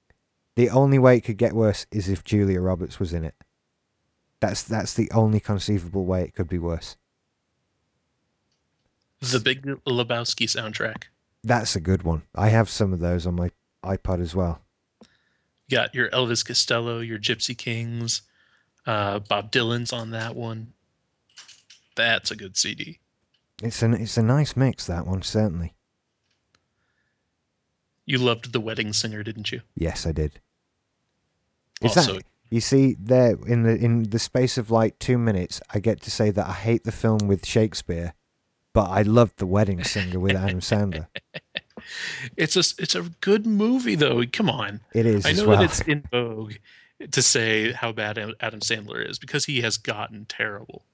The 0.57 0.71
only 0.71 0.99
way 0.99 1.19
it 1.19 1.21
could 1.21 1.37
get 1.37 1.53
worse 1.53 1.87
is 1.91 2.09
if 2.09 2.25
Julia 2.25 2.61
Roberts 2.61 2.99
was 2.99 3.13
in 3.13 3.25
it. 3.25 3.35
That's 4.41 4.63
that's 4.63 4.95
the 4.95 5.11
only 5.13 5.39
conceivable 5.41 6.05
way 6.05 6.23
it 6.23 6.35
could 6.35 6.49
be 6.49 6.59
worse. 6.59 6.97
The 9.21 9.41
Big 9.41 9.63
Lebowski 9.63 10.47
soundtrack. 10.47 11.05
That's 11.45 11.77
a 11.77 11.81
good 11.81 12.03
one. 12.03 12.23
I 12.35 12.49
have 12.49 12.69
some 12.69 12.93
of 12.93 13.01
those 13.01 13.27
on 13.27 13.35
my 13.35 13.51
iPod 13.85 14.21
as 14.21 14.35
well. 14.35 14.63
You 15.69 15.79
got 15.79 15.95
your 15.95 16.11
Elvis 16.11 16.45
Costello, 16.45 17.01
your 17.01 17.19
Gypsy 17.19 17.57
Kings, 17.57 18.23
uh, 18.87 19.19
Bob 19.21 19.51
Dylan's 19.51 19.93
on 19.93 20.11
that 20.11 20.37
one. 20.37 20.73
That's 21.97 22.31
a 22.31 22.37
good 22.37 22.57
CD. 22.57 23.01
It's 23.63 23.83
an 23.83 23.95
it's 23.95 24.17
a 24.17 24.23
nice 24.23 24.57
mix 24.57 24.87
that 24.87 25.07
one 25.07 25.23
certainly. 25.23 25.75
You 28.05 28.19
loved 28.19 28.53
The 28.53 28.61
Wedding 28.61 28.93
Singer, 28.93 29.23
didn't 29.23 29.51
you? 29.51 29.63
Yes, 29.75 30.07
I 30.07 30.13
did. 30.13 30.41
Is 31.83 31.97
also, 31.97 32.15
that 32.15 32.25
you 32.51 32.61
see 32.61 32.97
there 32.99 33.37
in 33.47 33.63
the 33.63 33.75
in 33.77 34.11
the 34.11 34.19
space 34.19 34.57
of 34.57 34.71
like 34.71 34.99
two 34.99 35.19
minutes, 35.19 35.61
I 35.73 35.79
get 35.79 36.01
to 36.03 36.11
say 36.11 36.31
that 36.31 36.47
I 36.47 36.53
hate 36.53 36.85
the 36.85 36.93
film 36.93 37.27
with 37.27 37.47
Shakespeare, 37.47 38.15
but 38.73 38.89
I 38.89 39.03
loved 39.03 39.39
The 39.39 39.47
Wedding 39.47 39.83
Singer 39.85 40.21
with 40.21 40.37
Adam 40.37 40.61
Sandler. 40.61 41.09
it's 42.37 42.57
a 42.57 42.83
it's 42.83 42.95
a 42.95 43.03
good 43.21 43.47
movie 43.47 43.95
though. 43.95 44.23
Come 44.33 44.49
on. 44.51 44.81
It 44.95 45.07
is 45.07 45.27
I 45.27 45.33
know 45.33 45.49
well. 45.49 45.59
that 45.59 45.65
it's 45.65 45.81
in 45.83 46.03
vogue 46.11 46.55
to 47.11 47.23
say 47.23 47.73
how 47.73 47.93
bad 47.93 48.19
Adam 48.41 48.61
Sandler 48.61 49.09
is 49.09 49.19
because 49.19 49.47
he 49.47 49.61
has 49.63 49.77
gotten 49.77 50.25
terrible. 50.27 50.85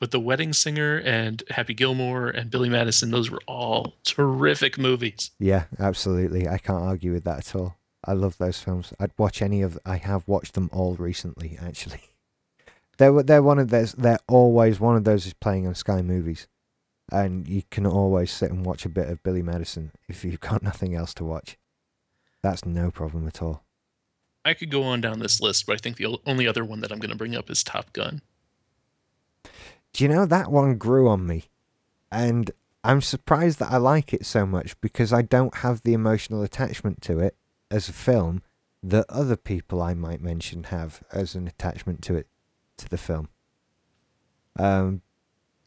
But 0.00 0.10
The 0.10 0.20
Wedding 0.20 0.52
Singer 0.52 0.98
and 0.98 1.42
Happy 1.50 1.72
Gilmore 1.72 2.28
and 2.28 2.50
Billy 2.50 2.68
Madison, 2.68 3.10
those 3.10 3.30
were 3.30 3.40
all 3.46 3.94
terrific 4.04 4.76
movies. 4.76 5.30
Yeah, 5.38 5.64
absolutely. 5.78 6.48
I 6.48 6.58
can't 6.58 6.82
argue 6.82 7.12
with 7.12 7.24
that 7.24 7.38
at 7.38 7.54
all. 7.54 7.76
I 8.06 8.12
love 8.12 8.38
those 8.38 8.60
films. 8.60 8.92
I'd 9.00 9.12
watch 9.16 9.40
any 9.40 9.62
of. 9.62 9.78
I 9.84 9.96
have 9.96 10.26
watched 10.26 10.54
them 10.54 10.70
all 10.72 10.94
recently, 10.94 11.58
actually. 11.60 12.02
They're 12.96 13.24
they're 13.24 13.42
one 13.42 13.58
of 13.58 13.70
those. 13.70 13.92
They're 13.92 14.20
always 14.28 14.78
one 14.78 14.94
of 14.94 15.02
those 15.02 15.26
is 15.26 15.34
playing 15.34 15.66
on 15.66 15.74
Sky 15.74 16.00
Movies, 16.00 16.46
and 17.10 17.48
you 17.48 17.64
can 17.68 17.86
always 17.86 18.30
sit 18.30 18.52
and 18.52 18.64
watch 18.64 18.84
a 18.84 18.88
bit 18.88 19.08
of 19.08 19.20
Billy 19.24 19.42
Madison 19.42 19.90
if 20.08 20.24
you've 20.24 20.38
got 20.38 20.62
nothing 20.62 20.94
else 20.94 21.12
to 21.14 21.24
watch. 21.24 21.58
That's 22.40 22.64
no 22.64 22.92
problem 22.92 23.26
at 23.26 23.42
all. 23.42 23.64
I 24.44 24.54
could 24.54 24.70
go 24.70 24.84
on 24.84 25.00
down 25.00 25.18
this 25.18 25.40
list, 25.40 25.66
but 25.66 25.72
I 25.72 25.78
think 25.78 25.96
the 25.96 26.18
only 26.24 26.46
other 26.46 26.64
one 26.64 26.82
that 26.82 26.92
I'm 26.92 27.00
going 27.00 27.10
to 27.10 27.16
bring 27.16 27.34
up 27.34 27.50
is 27.50 27.64
Top 27.64 27.92
Gun. 27.92 28.20
Do 29.92 30.04
you 30.04 30.08
know 30.08 30.24
that 30.26 30.52
one 30.52 30.76
grew 30.76 31.08
on 31.08 31.26
me, 31.26 31.46
and 32.12 32.52
I'm 32.84 33.00
surprised 33.00 33.58
that 33.58 33.72
I 33.72 33.78
like 33.78 34.14
it 34.14 34.24
so 34.24 34.46
much 34.46 34.80
because 34.80 35.12
I 35.12 35.22
don't 35.22 35.56
have 35.56 35.82
the 35.82 35.94
emotional 35.94 36.42
attachment 36.42 37.02
to 37.02 37.18
it 37.18 37.34
as 37.74 37.88
a 37.88 37.92
film 37.92 38.42
that 38.82 39.04
other 39.08 39.36
people 39.36 39.82
I 39.82 39.94
might 39.94 40.20
mention 40.20 40.64
have 40.64 41.02
as 41.12 41.34
an 41.34 41.48
attachment 41.48 42.02
to 42.02 42.14
it 42.14 42.28
to 42.76 42.88
the 42.88 42.98
film. 42.98 43.28
Um, 44.56 45.02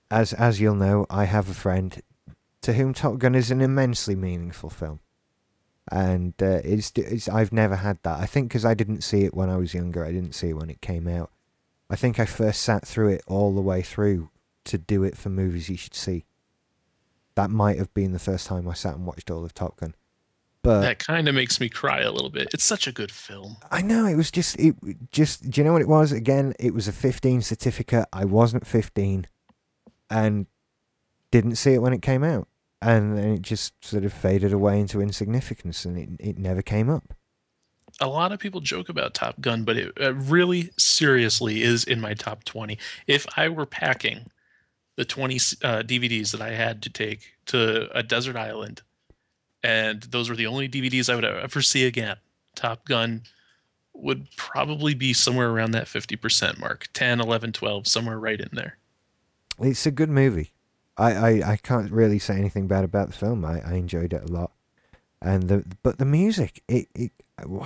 as 0.09 0.31
as 0.33 0.61
you'll 0.61 0.75
know, 0.75 1.05
I 1.09 1.25
have 1.25 1.49
a 1.49 1.53
friend 1.53 2.01
to 2.61 2.73
whom 2.73 2.93
Top 2.93 3.17
Gun 3.17 3.35
is 3.35 3.51
an 3.51 3.61
immensely 3.61 4.15
meaningful 4.15 4.69
film, 4.69 5.01
and 5.91 6.33
uh, 6.41 6.61
it's, 6.63 6.91
it's 6.95 7.27
I've 7.27 7.51
never 7.51 7.75
had 7.75 7.99
that. 8.03 8.19
I 8.19 8.25
think 8.25 8.47
because 8.47 8.65
I 8.65 8.73
didn't 8.73 9.03
see 9.03 9.25
it 9.25 9.33
when 9.33 9.49
I 9.49 9.57
was 9.57 9.73
younger, 9.73 10.05
I 10.05 10.11
didn't 10.13 10.35
see 10.35 10.49
it 10.49 10.57
when 10.57 10.69
it 10.69 10.81
came 10.81 11.07
out. 11.07 11.31
I 11.89 11.97
think 11.97 12.19
I 12.19 12.25
first 12.25 12.61
sat 12.61 12.87
through 12.87 13.09
it 13.09 13.23
all 13.27 13.53
the 13.53 13.61
way 13.61 13.81
through 13.81 14.29
to 14.65 14.77
do 14.77 15.03
it 15.03 15.17
for 15.17 15.29
movies 15.29 15.69
you 15.69 15.77
should 15.77 15.95
see. 15.95 16.25
That 17.35 17.49
might 17.49 17.77
have 17.77 17.93
been 17.93 18.13
the 18.13 18.19
first 18.19 18.47
time 18.47 18.67
I 18.67 18.73
sat 18.73 18.95
and 18.95 19.05
watched 19.05 19.29
all 19.29 19.43
of 19.43 19.53
Top 19.53 19.77
Gun. 19.77 19.93
But 20.63 20.81
that 20.81 20.99
kind 20.99 21.27
of 21.29 21.35
makes 21.35 21.59
me 21.59 21.69
cry 21.69 22.01
a 22.01 22.11
little 22.11 22.29
bit. 22.29 22.49
It's 22.53 22.63
such 22.63 22.87
a 22.87 22.91
good 22.91 23.11
film. 23.11 23.57
I 23.71 23.81
know 23.81 24.05
it 24.05 24.15
was 24.15 24.31
just 24.31 24.59
it 24.59 24.75
just 25.11 25.49
do 25.49 25.61
you 25.61 25.65
know 25.65 25.73
what 25.73 25.81
it 25.81 25.87
was 25.87 26.11
again 26.11 26.53
it 26.59 26.73
was 26.73 26.87
a 26.87 26.91
15 26.91 27.41
certificate 27.41 28.05
I 28.11 28.25
wasn't 28.25 28.67
15 28.67 29.27
and 30.09 30.47
didn't 31.31 31.55
see 31.55 31.73
it 31.73 31.81
when 31.81 31.93
it 31.93 32.01
came 32.01 32.23
out 32.23 32.47
and 32.81 33.17
then 33.17 33.29
it 33.33 33.41
just 33.41 33.73
sort 33.83 34.03
of 34.03 34.13
faded 34.13 34.51
away 34.53 34.79
into 34.79 35.01
insignificance 35.01 35.85
and 35.85 35.97
it 35.97 36.09
it 36.19 36.37
never 36.37 36.61
came 36.61 36.89
up 36.89 37.13
A 37.99 38.07
lot 38.07 38.31
of 38.31 38.39
people 38.39 38.59
joke 38.61 38.89
about 38.89 39.13
Top 39.13 39.39
Gun, 39.41 39.63
but 39.63 39.77
it 39.77 39.91
uh, 39.99 40.13
really 40.13 40.69
seriously 40.77 41.63
is 41.63 41.83
in 41.83 41.99
my 42.01 42.13
top 42.13 42.43
20. 42.43 42.77
If 43.07 43.25
I 43.37 43.49
were 43.49 43.65
packing 43.65 44.27
the 44.97 45.05
20 45.05 45.35
uh, 45.35 45.81
DVDs 45.83 46.31
that 46.31 46.41
I 46.41 46.51
had 46.51 46.81
to 46.83 46.89
take 46.89 47.21
to 47.47 47.89
a 47.97 48.03
desert 48.03 48.35
island, 48.35 48.81
and 49.63 50.03
those 50.03 50.29
were 50.29 50.35
the 50.35 50.47
only 50.47 50.69
DVDs 50.69 51.11
I 51.11 51.15
would 51.15 51.25
ever 51.25 51.61
see 51.61 51.85
again, 51.85 52.17
Top 52.55 52.85
Gun 52.85 53.23
would 53.93 54.27
probably 54.35 54.93
be 54.93 55.13
somewhere 55.13 55.49
around 55.49 55.71
that 55.71 55.85
50% 55.85 56.59
mark 56.59 56.87
10, 56.93 57.19
11, 57.19 57.53
12, 57.53 57.87
somewhere 57.87 58.19
right 58.19 58.39
in 58.39 58.49
there. 58.53 58.77
it's 59.59 59.85
a 59.85 59.91
good 59.91 60.09
movie. 60.09 60.51
I, 60.97 61.13
I, 61.13 61.51
I 61.51 61.57
can't 61.57 61.91
really 61.91 62.19
say 62.19 62.35
anything 62.35 62.67
bad 62.67 62.83
about 62.83 63.07
the 63.07 63.13
film. 63.13 63.45
I, 63.45 63.61
I 63.61 63.73
enjoyed 63.73 64.13
it 64.13 64.27
a 64.27 64.31
lot. 64.31 64.51
And 65.21 65.43
the 65.43 65.65
but 65.81 65.97
the 65.97 66.05
music 66.05 66.61
it, 66.67 66.87
it 66.93 67.11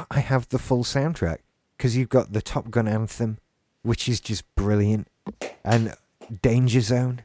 I 0.10 0.20
have 0.20 0.48
the 0.50 0.60
full 0.60 0.86
soundtrack 0.86 1.40
because 1.76 1.98
you've 1.98 2.08
got 2.08 2.32
the 2.32 2.42
Top 2.42 2.72
Gun 2.72 2.88
anthem 2.88 3.40
which 3.82 4.08
is 4.08 4.22
just 4.22 4.44
brilliant 4.56 5.10
and 5.64 5.96
Danger 6.42 6.80
Zone 6.80 7.24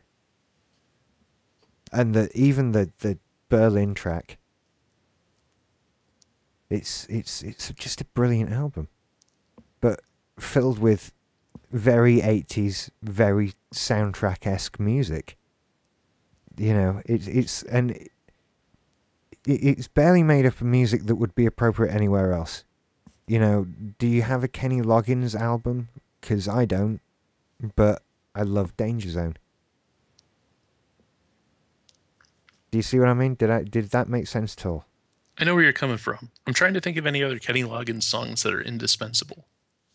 and 1.92 2.12
the 2.12 2.28
even 2.34 2.72
the 2.72 2.90
the 2.98 3.18
Berlin 3.48 3.94
track 3.94 4.38
it's 6.68 7.06
it's 7.06 7.42
it's 7.42 7.70
just 7.72 8.00
a 8.00 8.04
brilliant 8.06 8.52
album 8.52 8.88
but 9.80 10.00
filled 10.38 10.78
with 10.78 11.12
very 11.70 12.18
80s 12.18 12.90
very 13.02 13.54
soundtrack-esque 13.74 14.78
music. 14.80 15.36
You 16.56 16.74
know 16.74 17.02
it's 17.04 17.26
it's 17.26 17.62
and 17.64 17.90
it, 17.90 18.10
it's 19.44 19.88
barely 19.88 20.22
made 20.22 20.46
up 20.46 20.54
of 20.54 20.62
music 20.62 21.06
that 21.06 21.16
would 21.16 21.34
be 21.34 21.46
appropriate 21.46 21.92
anywhere 21.92 22.32
else. 22.32 22.64
You 23.26 23.38
know 23.38 23.66
do 23.98 24.06
you 24.06 24.22
have 24.22 24.42
a 24.42 24.48
Kenny 24.48 24.80
Loggins 24.80 25.38
album? 25.38 25.88
Cuz 26.22 26.48
I 26.48 26.64
don't 26.64 27.00
but 27.74 28.02
I 28.34 28.42
love 28.42 28.76
Danger 28.76 29.10
Zone. 29.10 29.36
Do 32.70 32.78
you 32.78 32.82
see 32.82 32.98
what 32.98 33.08
I 33.08 33.14
mean? 33.14 33.34
Did 33.34 33.50
I 33.50 33.62
did 33.62 33.90
that 33.90 34.08
make 34.08 34.26
sense 34.26 34.56
at 34.58 34.66
all 34.66 34.86
I 35.38 35.44
know 35.44 35.54
where 35.54 35.64
you're 35.64 35.72
coming 35.72 35.98
from. 35.98 36.30
I'm 36.46 36.54
trying 36.54 36.74
to 36.74 36.80
think 36.80 36.96
of 36.96 37.06
any 37.06 37.22
other 37.22 37.38
Kenny 37.38 37.62
Loggins 37.62 38.04
songs 38.04 38.42
that 38.42 38.54
are 38.54 38.60
indispensable. 38.62 39.46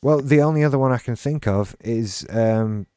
well 0.04 0.20
the 0.22 0.42
only 0.42 0.64
other 0.64 0.78
one 0.78 0.92
I 0.92 0.98
can 0.98 1.16
think 1.16 1.48
of 1.48 1.76
is 1.80 2.26
um 2.30 2.88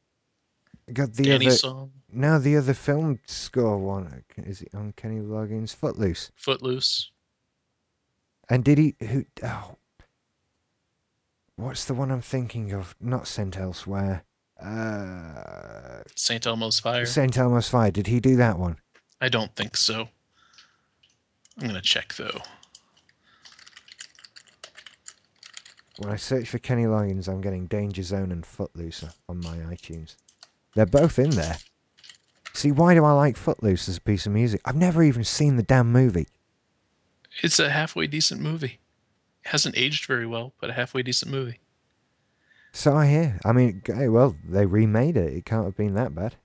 got 0.93 1.13
the 1.13 1.23
Danny 1.23 1.47
other 1.47 1.55
song, 1.55 1.91
No, 2.11 2.37
the 2.39 2.55
other 2.57 2.73
film 2.73 3.19
score 3.27 3.77
one 3.77 4.23
is 4.37 4.61
it 4.61 4.69
on 4.75 4.93
Kenny 4.93 5.19
Loggins? 5.21 5.75
Footloose. 5.75 6.31
Footloose. 6.35 7.11
And 8.47 8.63
did 8.63 8.77
he? 8.77 8.95
Who? 8.99 9.25
Oh, 9.43 9.77
what's 11.55 11.85
the 11.85 11.95
one 11.95 12.11
I'm 12.11 12.21
thinking 12.21 12.71
of? 12.73 12.95
Not 13.01 13.27
St. 13.27 13.57
Elsewhere. 13.57 14.23
Uh, 14.61 16.01
St. 16.15 16.45
Elmo's 16.45 16.79
Fire. 16.79 17.05
Saint 17.07 17.37
Elmo's 17.37 17.67
Fire. 17.69 17.89
Did 17.91 18.05
he 18.07 18.19
do 18.19 18.35
that 18.35 18.59
one? 18.59 18.77
I 19.19 19.29
don't 19.29 19.55
think 19.55 19.75
so. 19.75 20.09
I'm 21.59 21.67
gonna 21.67 21.81
check 21.81 22.13
though. 22.15 22.41
When 25.97 26.11
I 26.11 26.17
search 26.17 26.49
for 26.49 26.59
Kenny 26.59 26.83
Loggins, 26.83 27.29
I'm 27.29 27.39
getting 27.39 27.67
Danger 27.67 28.03
Zone 28.03 28.31
and 28.31 28.45
Footloose 28.45 29.05
on 29.29 29.39
my 29.39 29.57
iTunes. 29.57 30.15
They're 30.75 30.85
both 30.85 31.17
in 31.17 31.29
there. 31.29 31.57
See, 32.53 32.71
why 32.71 32.93
do 32.95 33.05
I 33.05 33.13
like 33.13 33.37
Footloose 33.37 33.87
as 33.87 33.97
a 33.97 34.01
piece 34.01 34.25
of 34.25 34.33
music? 34.33 34.59
I've 34.65 34.75
never 34.75 35.03
even 35.03 35.23
seen 35.23 35.55
the 35.55 35.63
damn 35.63 35.91
movie. 35.91 36.27
It's 37.41 37.59
a 37.59 37.69
halfway 37.69 38.07
decent 38.07 38.41
movie. 38.41 38.79
It 39.43 39.49
hasn't 39.49 39.77
aged 39.77 40.05
very 40.05 40.25
well, 40.25 40.53
but 40.59 40.69
a 40.69 40.73
halfway 40.73 41.01
decent 41.03 41.31
movie. 41.31 41.59
So 42.73 42.93
I 42.93 43.07
hear. 43.07 43.39
I 43.45 43.53
mean, 43.53 43.81
well, 43.87 44.35
they 44.43 44.65
remade 44.65 45.15
it. 45.15 45.33
It 45.33 45.45
can't 45.45 45.63
have 45.63 45.77
been 45.77 45.93
that 45.93 46.13
bad. 46.13 46.35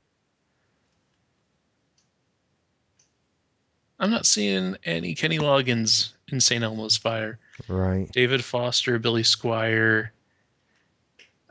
I'm 4.00 4.10
not 4.10 4.24
seeing 4.26 4.76
any 4.84 5.14
Kenny 5.14 5.38
Loggins 5.38 6.14
in 6.32 6.40
St. 6.40 6.64
Elmo's 6.64 6.96
Fire. 6.96 7.38
Right. 7.68 8.10
David 8.12 8.42
Foster, 8.42 8.98
Billy 8.98 9.22
Squier, 9.22 10.08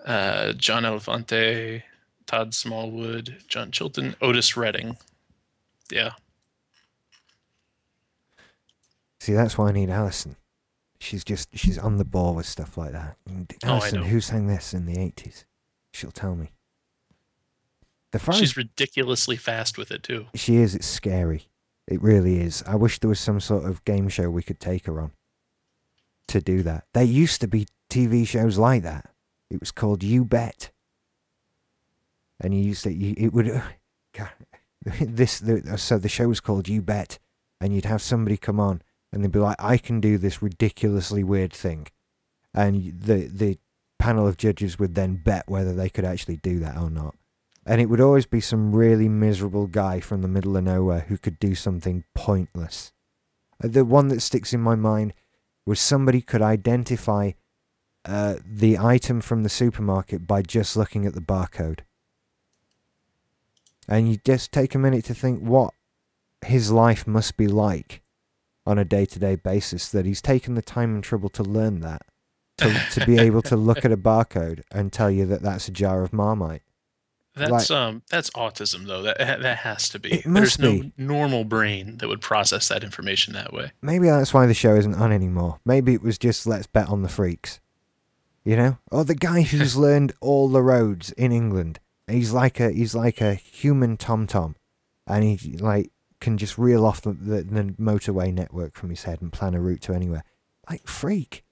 uh, 0.04 0.54
John 0.54 0.82
Elefante, 0.84 1.84
Todd 2.26 2.56
Smallwood, 2.56 3.44
John 3.48 3.70
Chilton, 3.72 4.16
Otis 4.22 4.58
Redding. 4.58 4.98
Yeah, 5.92 6.14
See, 9.20 9.34
that's 9.34 9.58
why 9.58 9.70
I 9.70 9.72
need 9.74 9.90
Alison. 9.90 10.36
She's 11.00 11.24
just 11.24 11.50
she's 11.58 11.78
on 11.78 11.98
the 11.98 12.06
ball 12.06 12.36
with 12.36 12.46
stuff 12.46 12.78
like 12.78 12.92
that. 12.94 13.18
And 13.28 13.52
Oh, 13.64 13.68
I 13.68 13.72
Alison, 13.74 14.00
know. 14.02 14.06
who 14.08 14.22
sang 14.22 14.48
this 14.48 14.74
in 14.74 14.86
the 14.86 14.98
eighties? 15.00 15.46
She'll 15.94 16.12
tell 16.12 16.36
me. 16.36 16.52
The 18.12 18.20
far 18.20 18.34
she's 18.36 18.56
ridiculously 18.58 19.36
fast 19.36 19.78
with 19.78 19.92
it 19.92 20.04
too. 20.04 20.28
she 20.36 20.56
is, 20.58 20.74
it's 20.74 20.88
scary. 20.88 21.49
It 21.90 22.02
really 22.04 22.40
is. 22.40 22.64
I 22.68 22.76
wish 22.76 23.00
there 23.00 23.10
was 23.10 23.20
some 23.20 23.40
sort 23.40 23.66
of 23.66 23.84
game 23.84 24.10
show 24.10 24.30
we 24.30 24.44
could 24.44 24.60
take 24.60 24.86
her 24.86 25.02
on 25.02 25.12
to 26.28 26.40
do 26.40 26.62
that. 26.62 26.86
There 26.94 27.04
used 27.04 27.42
to 27.42 27.48
be 27.48 27.68
TV 27.90 28.28
shows 28.28 28.60
like 28.60 28.84
that. 28.84 29.10
It 29.50 29.60
was 29.60 29.72
called 29.72 30.04
You 30.04 30.24
Bet, 30.24 30.72
and 32.40 32.54
you 32.54 32.62
used 32.62 32.84
to. 32.84 32.94
It 32.94 33.34
would. 33.34 33.62
This 35.02 35.40
the, 35.40 35.74
uh, 35.74 35.76
so 35.76 35.98
the 35.98 36.08
show 36.08 36.30
was 36.30 36.40
called 36.40 36.70
You 36.70 36.82
Bet, 36.82 37.20
and 37.60 37.76
you'd 37.76 37.84
have 37.84 38.02
somebody 38.02 38.38
come 38.38 38.62
on 38.62 38.82
and 39.12 39.22
they'd 39.22 39.32
be 39.32 39.40
like, 39.40 39.58
"I 39.60 39.78
can 39.78 40.00
do 40.00 40.18
this 40.18 40.42
ridiculously 40.42 41.24
weird 41.24 41.52
thing," 41.52 41.88
and 42.54 43.02
the 43.02 43.28
the 43.28 43.60
panel 43.98 44.26
of 44.26 44.38
judges 44.38 44.80
would 44.80 44.96
then 44.96 45.16
bet 45.18 45.50
whether 45.50 45.74
they 45.74 45.90
could 45.90 46.06
actually 46.06 46.38
do 46.38 46.60
that 46.60 46.78
or 46.78 46.90
not. 46.90 47.16
And 47.70 47.80
it 47.80 47.86
would 47.86 48.02
always 48.02 48.26
be 48.26 48.42
some 48.42 48.76
really 48.76 49.08
miserable 49.08 49.68
guy 49.68 50.00
from 50.00 50.24
the 50.24 50.28
middle 50.28 50.58
of 50.58 50.64
nowhere 50.64 51.02
who 51.02 51.20
could 51.20 51.38
do 51.38 51.54
something 51.54 52.04
pointless. 52.16 52.94
Uh, 53.64 53.68
The 53.68 53.86
one 53.86 54.08
that 54.08 54.22
sticks 54.22 54.54
in 54.54 54.60
my 54.60 54.74
mind 54.74 55.14
was 55.68 55.80
somebody 55.80 56.20
could 56.20 56.42
identify 56.42 57.34
uh, 58.06 58.38
the 58.44 58.80
item 58.80 59.22
from 59.22 59.44
the 59.44 59.50
supermarket 59.50 60.26
by 60.26 60.42
just 60.42 60.76
looking 60.76 61.06
at 61.06 61.14
the 61.14 61.22
barcode. 61.22 61.82
And 63.88 64.10
you 64.10 64.18
just 64.26 64.52
take 64.52 64.74
a 64.74 64.80
minute 64.80 65.06
to 65.06 65.14
think 65.14 65.40
what 65.40 65.76
his 66.44 66.72
life 66.72 67.06
must 67.06 67.38
be 67.38 67.48
like 67.48 68.02
on 68.66 68.80
a 68.80 68.86
day 68.86 69.06
to 69.06 69.20
day 69.20 69.36
basis 69.36 69.90
that 69.90 70.08
he's 70.08 70.24
taken 70.24 70.56
the 70.56 70.64
time 70.64 70.96
and 70.96 71.04
trouble 71.04 71.30
to 71.30 71.44
learn 71.44 71.82
that. 71.82 72.02
To, 72.58 72.74
to 72.94 73.06
be 73.06 73.20
able 73.20 73.44
to 73.44 73.56
look 73.56 73.86
at 73.86 73.92
a 73.92 73.98
barcode 73.98 74.64
and 74.72 74.92
tell 74.92 75.12
you 75.12 75.28
that 75.28 75.44
that's 75.44 75.68
a 75.68 75.72
jar 75.72 76.04
of 76.04 76.12
Marmite. 76.12 76.64
That's 77.40 77.72
um 77.72 78.04
that's 78.10 78.30
autism 78.32 78.86
though. 78.86 79.02
That 79.02 79.18
that 79.18 79.58
has 79.60 79.90
to 79.90 80.00
be. 80.00 80.22
There's 80.26 80.60
no 80.60 80.92
normal 80.98 81.44
brain 81.44 81.98
that 81.98 82.08
would 82.08 82.22
process 82.22 82.68
that 82.68 82.84
information 82.84 83.34
that 83.34 83.54
way. 83.54 83.72
Maybe 83.82 84.08
that's 84.08 84.34
why 84.34 84.46
the 84.46 84.54
show 84.54 84.76
isn't 84.76 84.96
on 84.96 85.12
anymore. 85.12 85.60
Maybe 85.66 85.94
it 85.94 86.02
was 86.02 86.18
just 86.18 86.46
let's 86.46 86.68
bet 86.68 86.90
on 86.90 87.02
the 87.02 87.10
freaks. 87.10 87.60
You 88.44 88.56
know? 88.56 88.78
Or 88.92 89.04
the 89.04 89.16
guy 89.16 89.42
who's 89.44 89.76
learned 89.76 90.14
all 90.22 90.50
the 90.50 90.64
roads 90.64 91.12
in 91.14 91.32
England. 91.32 91.80
He's 92.08 92.32
like 92.32 92.60
a 92.60 92.72
he's 92.72 92.96
like 92.96 93.22
a 93.22 93.36
human 93.36 93.98
TomTom. 93.98 94.56
And 95.08 95.24
he 95.24 95.58
like 95.58 95.92
can 96.20 96.38
just 96.38 96.58
reel 96.58 96.86
off 96.86 97.02
the, 97.02 97.14
the, 97.14 97.44
the 97.44 97.64
motorway 97.80 98.34
network 98.34 98.76
from 98.76 98.90
his 98.90 99.04
head 99.04 99.22
and 99.22 99.32
plan 99.32 99.56
a 99.56 99.62
route 99.62 99.82
to 99.82 99.94
anywhere. 99.94 100.24
Like 100.70 100.88
freak. 100.88 101.44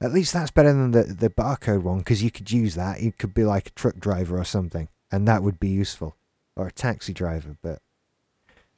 At 0.00 0.12
least 0.12 0.32
that's 0.32 0.50
better 0.50 0.72
than 0.72 0.90
the, 0.90 1.04
the 1.04 1.30
barcode 1.30 1.82
one 1.82 1.98
because 1.98 2.22
you 2.22 2.30
could 2.30 2.50
use 2.50 2.74
that. 2.74 2.98
He 2.98 3.10
could 3.10 3.32
be 3.32 3.44
like 3.44 3.68
a 3.68 3.70
truck 3.70 3.96
driver 3.98 4.38
or 4.38 4.44
something, 4.44 4.88
and 5.10 5.26
that 5.28 5.42
would 5.42 5.60
be 5.60 5.68
useful. 5.68 6.16
Or 6.56 6.68
a 6.68 6.72
taxi 6.72 7.12
driver, 7.12 7.56
but 7.62 7.80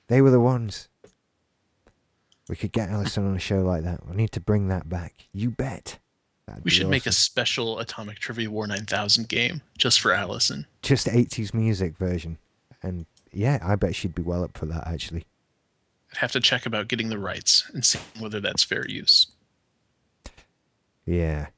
they 0.08 0.22
were 0.22 0.30
the 0.30 0.40
ones. 0.40 0.88
We 2.48 2.56
could 2.56 2.72
get 2.72 2.88
Allison 2.88 3.26
on 3.26 3.36
a 3.36 3.40
show 3.40 3.60
like 3.60 3.82
that. 3.82 4.08
We 4.08 4.16
need 4.16 4.32
to 4.32 4.40
bring 4.40 4.68
that 4.68 4.88
back. 4.88 5.28
You 5.32 5.50
bet. 5.50 5.98
That'd 6.46 6.64
We 6.64 6.70
should 6.70 6.88
make 6.88 7.06
a 7.06 7.12
special 7.12 7.78
Atomic 7.80 8.18
Trivia 8.18 8.50
War 8.50 8.66
9000 8.66 9.28
game 9.28 9.62
just 9.76 10.00
for 10.00 10.12
Allison. 10.12 10.66
just 10.80 11.06
80s 11.06 11.52
music 11.52 11.96
version. 11.96 12.38
And 12.82 13.06
yeah, 13.32 13.58
I 13.62 13.74
bet 13.74 13.96
she'd 13.96 14.14
be 14.14 14.22
well 14.22 14.44
up 14.44 14.56
for 14.56 14.66
that 14.66 14.86
actually. 14.86 15.26
I'd 16.12 16.18
have 16.18 16.32
to 16.32 16.40
check 16.40 16.64
about 16.64 16.88
getting 16.88 17.08
the 17.08 17.18
rights 17.18 17.68
and 17.74 17.84
see 17.84 17.98
whether 18.18 18.40
that's 18.40 18.62
fair 18.62 18.86
use. 18.88 19.26
Yeah. 21.04 21.48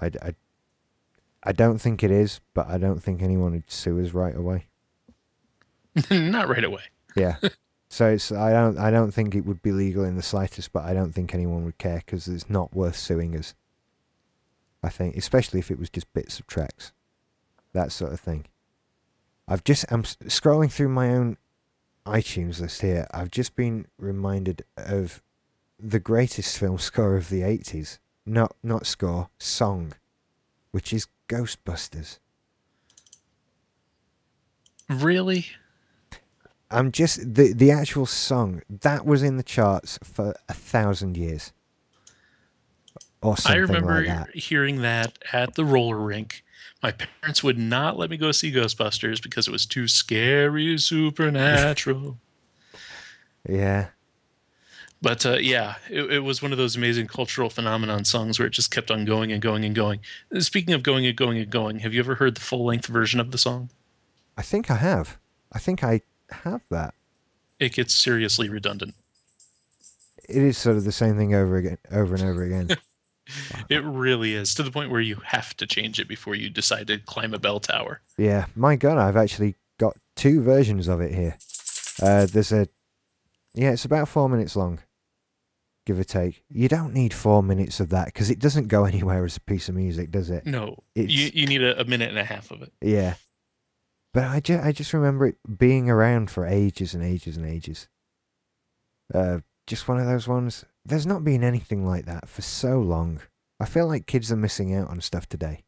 I, 0.00 0.06
I, 0.06 0.34
I 1.44 1.52
don't 1.52 1.78
think 1.78 2.02
it 2.02 2.10
is, 2.10 2.40
but 2.54 2.68
I 2.68 2.78
don't 2.78 3.02
think 3.02 3.22
anyone 3.22 3.52
would 3.52 3.70
sue 3.70 4.00
us 4.00 4.12
right 4.12 4.36
away. 4.36 4.66
Not 6.10 6.48
right 6.48 6.64
away. 6.64 6.82
Yeah. 7.16 7.36
so 7.88 8.06
it's 8.06 8.32
I 8.32 8.52
don't 8.52 8.78
I 8.78 8.90
don't 8.90 9.12
think 9.12 9.34
it 9.34 9.44
would 9.44 9.62
be 9.62 9.72
legal 9.72 10.04
in 10.04 10.16
the 10.16 10.22
slightest, 10.22 10.72
but 10.72 10.84
I 10.84 10.94
don't 10.94 11.12
think 11.12 11.34
anyone 11.34 11.64
would 11.64 11.78
care 11.78 12.02
because 12.04 12.28
it's 12.28 12.48
not 12.48 12.74
worth 12.74 12.96
suing 12.96 13.36
us. 13.36 13.54
I 14.82 14.88
think, 14.88 15.16
especially 15.16 15.60
if 15.60 15.70
it 15.70 15.78
was 15.78 15.90
just 15.90 16.12
bits 16.12 16.40
of 16.40 16.46
tracks, 16.46 16.92
that 17.72 17.92
sort 17.92 18.12
of 18.12 18.20
thing. 18.20 18.46
I've 19.46 19.64
just 19.64 19.84
I'm 19.90 20.02
scrolling 20.02 20.72
through 20.72 20.88
my 20.88 21.10
own 21.10 21.36
iTunes 22.06 22.60
list 22.60 22.82
here. 22.82 23.06
I've 23.12 23.30
just 23.30 23.54
been 23.54 23.86
reminded 23.98 24.64
of 24.76 25.22
the 25.78 26.00
greatest 26.00 26.58
film 26.58 26.78
score 26.90 27.16
of 27.16 27.28
the 27.28 27.42
eighties. 27.42 27.98
Not 28.24 28.54
not 28.62 28.86
score 28.86 29.28
song, 29.38 29.94
which 30.70 30.92
is 30.92 31.08
Ghostbusters. 31.32 32.18
Really? 34.88 35.46
I'm 36.70 36.90
just 36.92 37.34
the 37.34 37.52
the 37.52 37.70
actual 37.70 38.06
song 38.06 38.62
that 38.68 39.04
was 39.04 39.22
in 39.22 39.36
the 39.36 39.42
charts 39.42 39.98
for 40.02 40.34
a 40.48 40.54
thousand 40.54 41.16
years, 41.16 41.52
or 43.22 43.32
I 43.32 43.36
something 43.36 43.60
remember 43.62 43.96
like 43.96 44.06
that. 44.06 44.34
hearing 44.34 44.80
that 44.82 45.18
at 45.32 45.54
the 45.54 45.64
roller 45.64 45.98
rink. 45.98 46.42
My 46.82 46.92
parents 46.92 47.44
would 47.44 47.58
not 47.58 47.96
let 47.96 48.10
me 48.10 48.16
go 48.16 48.32
see 48.32 48.50
Ghostbusters 48.50 49.22
because 49.22 49.46
it 49.46 49.52
was 49.52 49.66
too 49.66 49.86
scary, 49.88 50.76
supernatural. 50.78 52.18
Yeah, 53.48 53.88
But 55.02 55.26
uh, 55.26 55.38
yeah, 55.38 55.74
it, 55.90 56.12
it 56.12 56.18
was 56.20 56.40
one 56.40 56.52
of 56.52 56.58
those 56.58 56.76
amazing 56.76 57.08
cultural 57.08 57.50
phenomenon 57.50 58.04
songs 58.04 58.38
where 58.38 58.46
it 58.46 58.52
just 58.52 58.70
kept 58.70 58.90
on 58.90 59.04
going 59.04 59.32
and 59.32 59.42
going 59.42 59.64
and 59.64 59.74
going. 59.74 60.00
Speaking 60.38 60.72
of 60.72 60.84
going 60.84 61.04
and 61.04 61.16
going 61.16 61.38
and 61.38 61.50
going, 61.50 61.80
have 61.80 61.92
you 61.92 62.00
ever 62.00 62.14
heard 62.14 62.36
the 62.36 62.40
full 62.40 62.64
length 62.64 62.86
version 62.86 63.18
of 63.18 63.32
the 63.32 63.38
song? 63.38 63.68
I 64.36 64.42
think 64.42 64.70
I 64.70 64.76
have. 64.76 65.18
I 65.52 65.58
think 65.58 65.82
I 65.82 66.02
have 66.30 66.62
that. 66.70 66.94
It 67.58 67.74
gets 67.74 67.94
seriously 67.94 68.48
redundant. 68.48 68.94
It 70.28 70.42
is 70.42 70.56
sort 70.56 70.76
of 70.76 70.84
the 70.84 70.92
same 70.92 71.16
thing 71.16 71.34
over 71.34 71.56
again, 71.56 71.78
over 71.90 72.14
and 72.14 72.24
over 72.24 72.42
again. 72.42 72.76
It 73.68 73.84
really 73.84 74.34
is 74.34 74.54
to 74.56 74.62
the 74.62 74.70
point 74.70 74.90
where 74.90 75.00
you 75.00 75.16
have 75.26 75.56
to 75.58 75.66
change 75.66 76.00
it 76.00 76.08
before 76.08 76.34
you 76.34 76.50
decide 76.50 76.88
to 76.88 76.98
climb 76.98 77.32
a 77.32 77.38
bell 77.38 77.60
tower. 77.60 78.00
yeah, 78.18 78.46
my 78.54 78.76
God, 78.76 78.98
I've 78.98 79.16
actually 79.16 79.54
got 79.78 79.96
two 80.16 80.42
versions 80.42 80.88
of 80.88 81.00
it 81.00 81.14
here. 81.14 81.38
Uh, 82.02 82.26
there's 82.26 82.52
a, 82.52 82.68
yeah, 83.54 83.70
it's 83.70 83.84
about 83.84 84.08
four 84.08 84.28
minutes 84.28 84.56
long, 84.56 84.80
give 85.86 85.98
or 85.98 86.04
take. 86.04 86.42
You 86.48 86.68
don't 86.68 86.92
need 86.94 87.12
four 87.14 87.42
minutes 87.42 87.80
of 87.80 87.88
that 87.90 88.06
because 88.06 88.30
it 88.30 88.38
doesn't 88.38 88.68
go 88.68 88.84
anywhere 88.92 89.24
as 89.24 89.36
a 89.36 89.40
piece 89.40 89.68
of 89.68 89.74
music, 89.74 90.10
does 90.10 90.30
it? 90.30 90.46
No, 90.46 90.76
It's- 90.94 91.10
you, 91.10 91.30
you 91.34 91.46
need 91.46 91.62
a, 91.62 91.80
a 91.80 91.84
minute 91.84 92.08
and 92.08 92.18
a 92.18 92.24
half 92.24 92.50
of 92.50 92.62
it. 92.62 92.72
Yeah. 92.80 93.14
But 94.14 94.24
I, 94.24 94.40
ju- 94.40 94.60
I 94.62 94.72
just 94.72 94.92
remember 94.92 95.26
it 95.26 95.36
being 95.58 95.88
around 95.88 96.30
for 96.30 96.46
ages 96.46 96.92
and 96.94 97.02
ages 97.02 97.36
and 97.38 97.46
ages. 97.46 97.88
Uh, 99.12 99.38
just 99.66 99.88
one 99.88 99.98
of 99.98 100.06
those 100.06 100.28
ones. 100.28 100.64
There's 100.84 101.06
not 101.06 101.24
been 101.24 101.42
anything 101.44 101.86
like 101.86 102.04
that 102.06 102.28
for 102.28 102.42
so 102.42 102.78
long. 102.78 103.20
I 103.58 103.64
feel 103.64 103.86
like 103.86 104.06
kids 104.06 104.30
are 104.32 104.36
missing 104.36 104.74
out 104.74 104.88
on 104.88 105.00
stuff 105.00 105.28
today. 105.28 105.62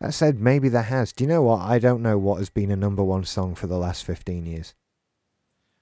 That 0.00 0.14
said, 0.14 0.40
maybe 0.40 0.68
there 0.68 0.82
has. 0.82 1.12
Do 1.12 1.24
you 1.24 1.28
know 1.28 1.42
what? 1.42 1.60
I 1.62 1.78
don't 1.78 2.02
know 2.02 2.18
what 2.18 2.38
has 2.38 2.50
been 2.50 2.70
a 2.70 2.76
number 2.76 3.02
one 3.02 3.24
song 3.24 3.54
for 3.54 3.66
the 3.66 3.76
last 3.78 4.04
15 4.04 4.46
years. 4.46 4.74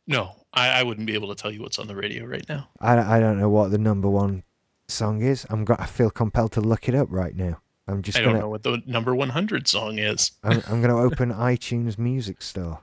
No, 0.07 0.37
I, 0.53 0.80
I 0.80 0.82
wouldn't 0.82 1.07
be 1.07 1.14
able 1.14 1.28
to 1.28 1.40
tell 1.40 1.51
you 1.51 1.62
what's 1.62 1.78
on 1.78 1.86
the 1.86 1.96
radio 1.96 2.24
right 2.24 2.46
now. 2.48 2.68
I, 2.80 3.16
I 3.16 3.20
don't 3.20 3.38
know 3.38 3.48
what 3.48 3.70
the 3.70 3.78
number 3.78 4.09
one 4.09 4.42
song 4.88 5.22
is. 5.22 5.46
I'm 5.48 5.64
I 5.78 5.86
feel 5.86 6.10
compelled 6.10 6.52
to 6.52 6.60
look 6.60 6.89
it 6.89 6.94
up 6.94 7.09
right 7.10 7.35
now. 7.35 7.60
I'm 7.86 8.02
just 8.02 8.18
I 8.18 8.20
don't 8.20 8.31
gonna 8.31 8.40
know 8.40 8.48
what 8.48 8.62
the 8.62 8.82
number 8.86 9.14
100 9.14 9.66
song 9.66 9.98
is. 9.98 10.32
I'm, 10.44 10.62
I'm 10.68 10.82
going 10.82 10.94
to 10.94 11.01
open 11.01 11.32
iTunes 11.32 11.98
Music 11.98 12.43
Store 12.43 12.81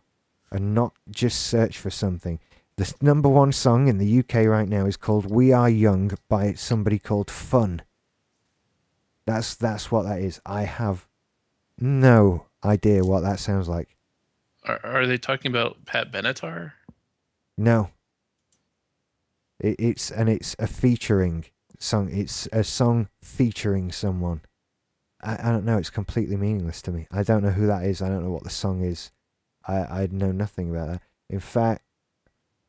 and 0.51 0.73
not 0.73 0.93
just 1.09 1.41
search 1.41 1.77
for 1.77 1.89
something. 1.89 2.39
The 2.77 2.93
number 3.01 3.29
one 3.29 3.51
song 3.51 3.87
in 3.87 3.97
the 3.97 4.19
UK 4.19 4.45
right 4.45 4.67
now 4.67 4.85
is 4.85 4.97
called 4.97 5.31
"We 5.31 5.51
Are 5.51 5.69
Young" 5.69 6.11
by 6.29 6.53
somebody 6.53 6.99
called 6.99 7.31
Fun. 7.31 7.81
That's 9.25 9.55
that's 9.55 9.91
what 9.91 10.03
that 10.03 10.19
is. 10.19 10.39
I 10.45 10.63
have 10.63 11.07
no 11.79 12.45
idea 12.63 13.03
what 13.03 13.21
that 13.21 13.39
sounds 13.39 13.67
like. 13.67 13.97
Are, 14.63 14.79
are 14.83 15.07
they 15.07 15.17
talking 15.17 15.49
about 15.51 15.85
Pat 15.85 16.11
Benatar? 16.11 16.73
No. 17.57 17.89
It, 19.59 19.75
it's 19.79 20.11
and 20.11 20.29
it's 20.29 20.55
a 20.59 20.67
featuring 20.67 21.45
song. 21.79 22.09
It's 22.11 22.47
a 22.51 22.63
song 22.63 23.09
featuring 23.21 23.91
someone. 23.91 24.41
I, 25.21 25.49
I 25.49 25.51
don't 25.51 25.65
know. 25.65 25.77
It's 25.77 25.89
completely 25.89 26.37
meaningless 26.37 26.81
to 26.83 26.91
me. 26.91 27.07
I 27.11 27.23
don't 27.23 27.43
know 27.43 27.51
who 27.51 27.67
that 27.67 27.83
is. 27.83 28.01
I 28.01 28.09
don't 28.09 28.23
know 28.23 28.31
what 28.31 28.43
the 28.43 28.49
song 28.49 28.83
is. 28.83 29.11
I 29.67 29.77
I 30.03 30.07
know 30.11 30.31
nothing 30.31 30.69
about 30.69 30.89
that. 30.89 31.01
In 31.29 31.39
fact, 31.39 31.83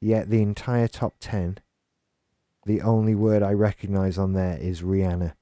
yet 0.01 0.31
the 0.31 0.41
entire 0.43 0.89
top 0.89 1.17
ten, 1.21 1.59
the 2.65 2.81
only 2.81 3.15
word 3.15 3.43
I 3.43 3.53
recognise 3.53 4.17
on 4.19 4.33
there 4.33 4.57
is 4.59 4.83
Rihanna. 4.83 5.35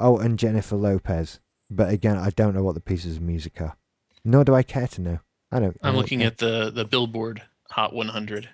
Oh, 0.00 0.18
and 0.18 0.38
Jennifer 0.38 0.76
Lopez. 0.76 1.40
But 1.70 1.90
again, 1.90 2.16
I 2.16 2.30
don't 2.30 2.54
know 2.54 2.62
what 2.62 2.74
the 2.74 2.80
pieces 2.80 3.16
of 3.16 3.22
music 3.22 3.60
are. 3.60 3.76
Nor 4.24 4.44
do 4.44 4.54
I 4.54 4.62
care 4.62 4.88
to 4.88 5.00
know. 5.00 5.18
I 5.50 5.60
don't. 5.60 5.76
I 5.82 5.88
I'm 5.88 5.94
don't 5.94 6.02
looking 6.02 6.18
care. 6.20 6.28
at 6.28 6.38
the 6.38 6.70
the 6.70 6.86
Billboard 6.86 7.42
Hot 7.72 7.94
100. 7.94 8.50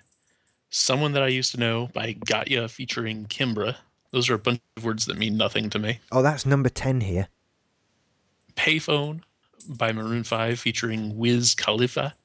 Someone 0.69 1.13
that 1.13 1.23
I 1.23 1.27
used 1.27 1.51
to 1.53 1.59
know 1.59 1.89
by 1.93 2.13
Gotye 2.13 2.69
featuring 2.69 3.25
Kimbra. 3.25 3.77
Those 4.11 4.29
are 4.29 4.35
a 4.35 4.39
bunch 4.39 4.61
of 4.77 4.83
words 4.83 5.05
that 5.05 5.17
mean 5.17 5.37
nothing 5.37 5.69
to 5.71 5.79
me. 5.79 5.99
Oh, 6.11 6.21
that's 6.21 6.45
number 6.45 6.69
ten 6.69 7.01
here. 7.01 7.27
Payphone 8.55 9.21
by 9.67 9.91
Maroon 9.91 10.23
5 10.23 10.59
featuring 10.59 11.17
Wiz 11.17 11.53
Khalifa. 11.55 12.15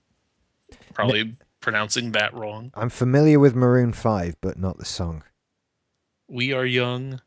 Probably 0.93 1.35
pronouncing 1.61 2.13
that 2.13 2.33
wrong. 2.35 2.73
I'm 2.75 2.89
familiar 2.91 3.39
with 3.39 3.55
Maroon 3.55 3.93
5, 3.93 4.37
but 4.41 4.59
not 4.59 4.79
the 4.79 4.85
song. 4.85 5.23
We 6.29 6.53
Are 6.53 6.65
Young. 6.67 7.21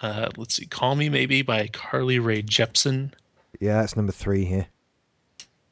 Uh, 0.00 0.28
let's 0.36 0.56
see. 0.56 0.66
Call 0.66 0.96
Me 0.96 1.08
Maybe 1.08 1.42
by 1.42 1.68
Carly 1.68 2.18
Rae 2.18 2.42
Jepsen. 2.42 3.12
Yeah, 3.60 3.80
that's 3.80 3.94
number 3.96 4.12
three 4.12 4.44
here. 4.44 4.66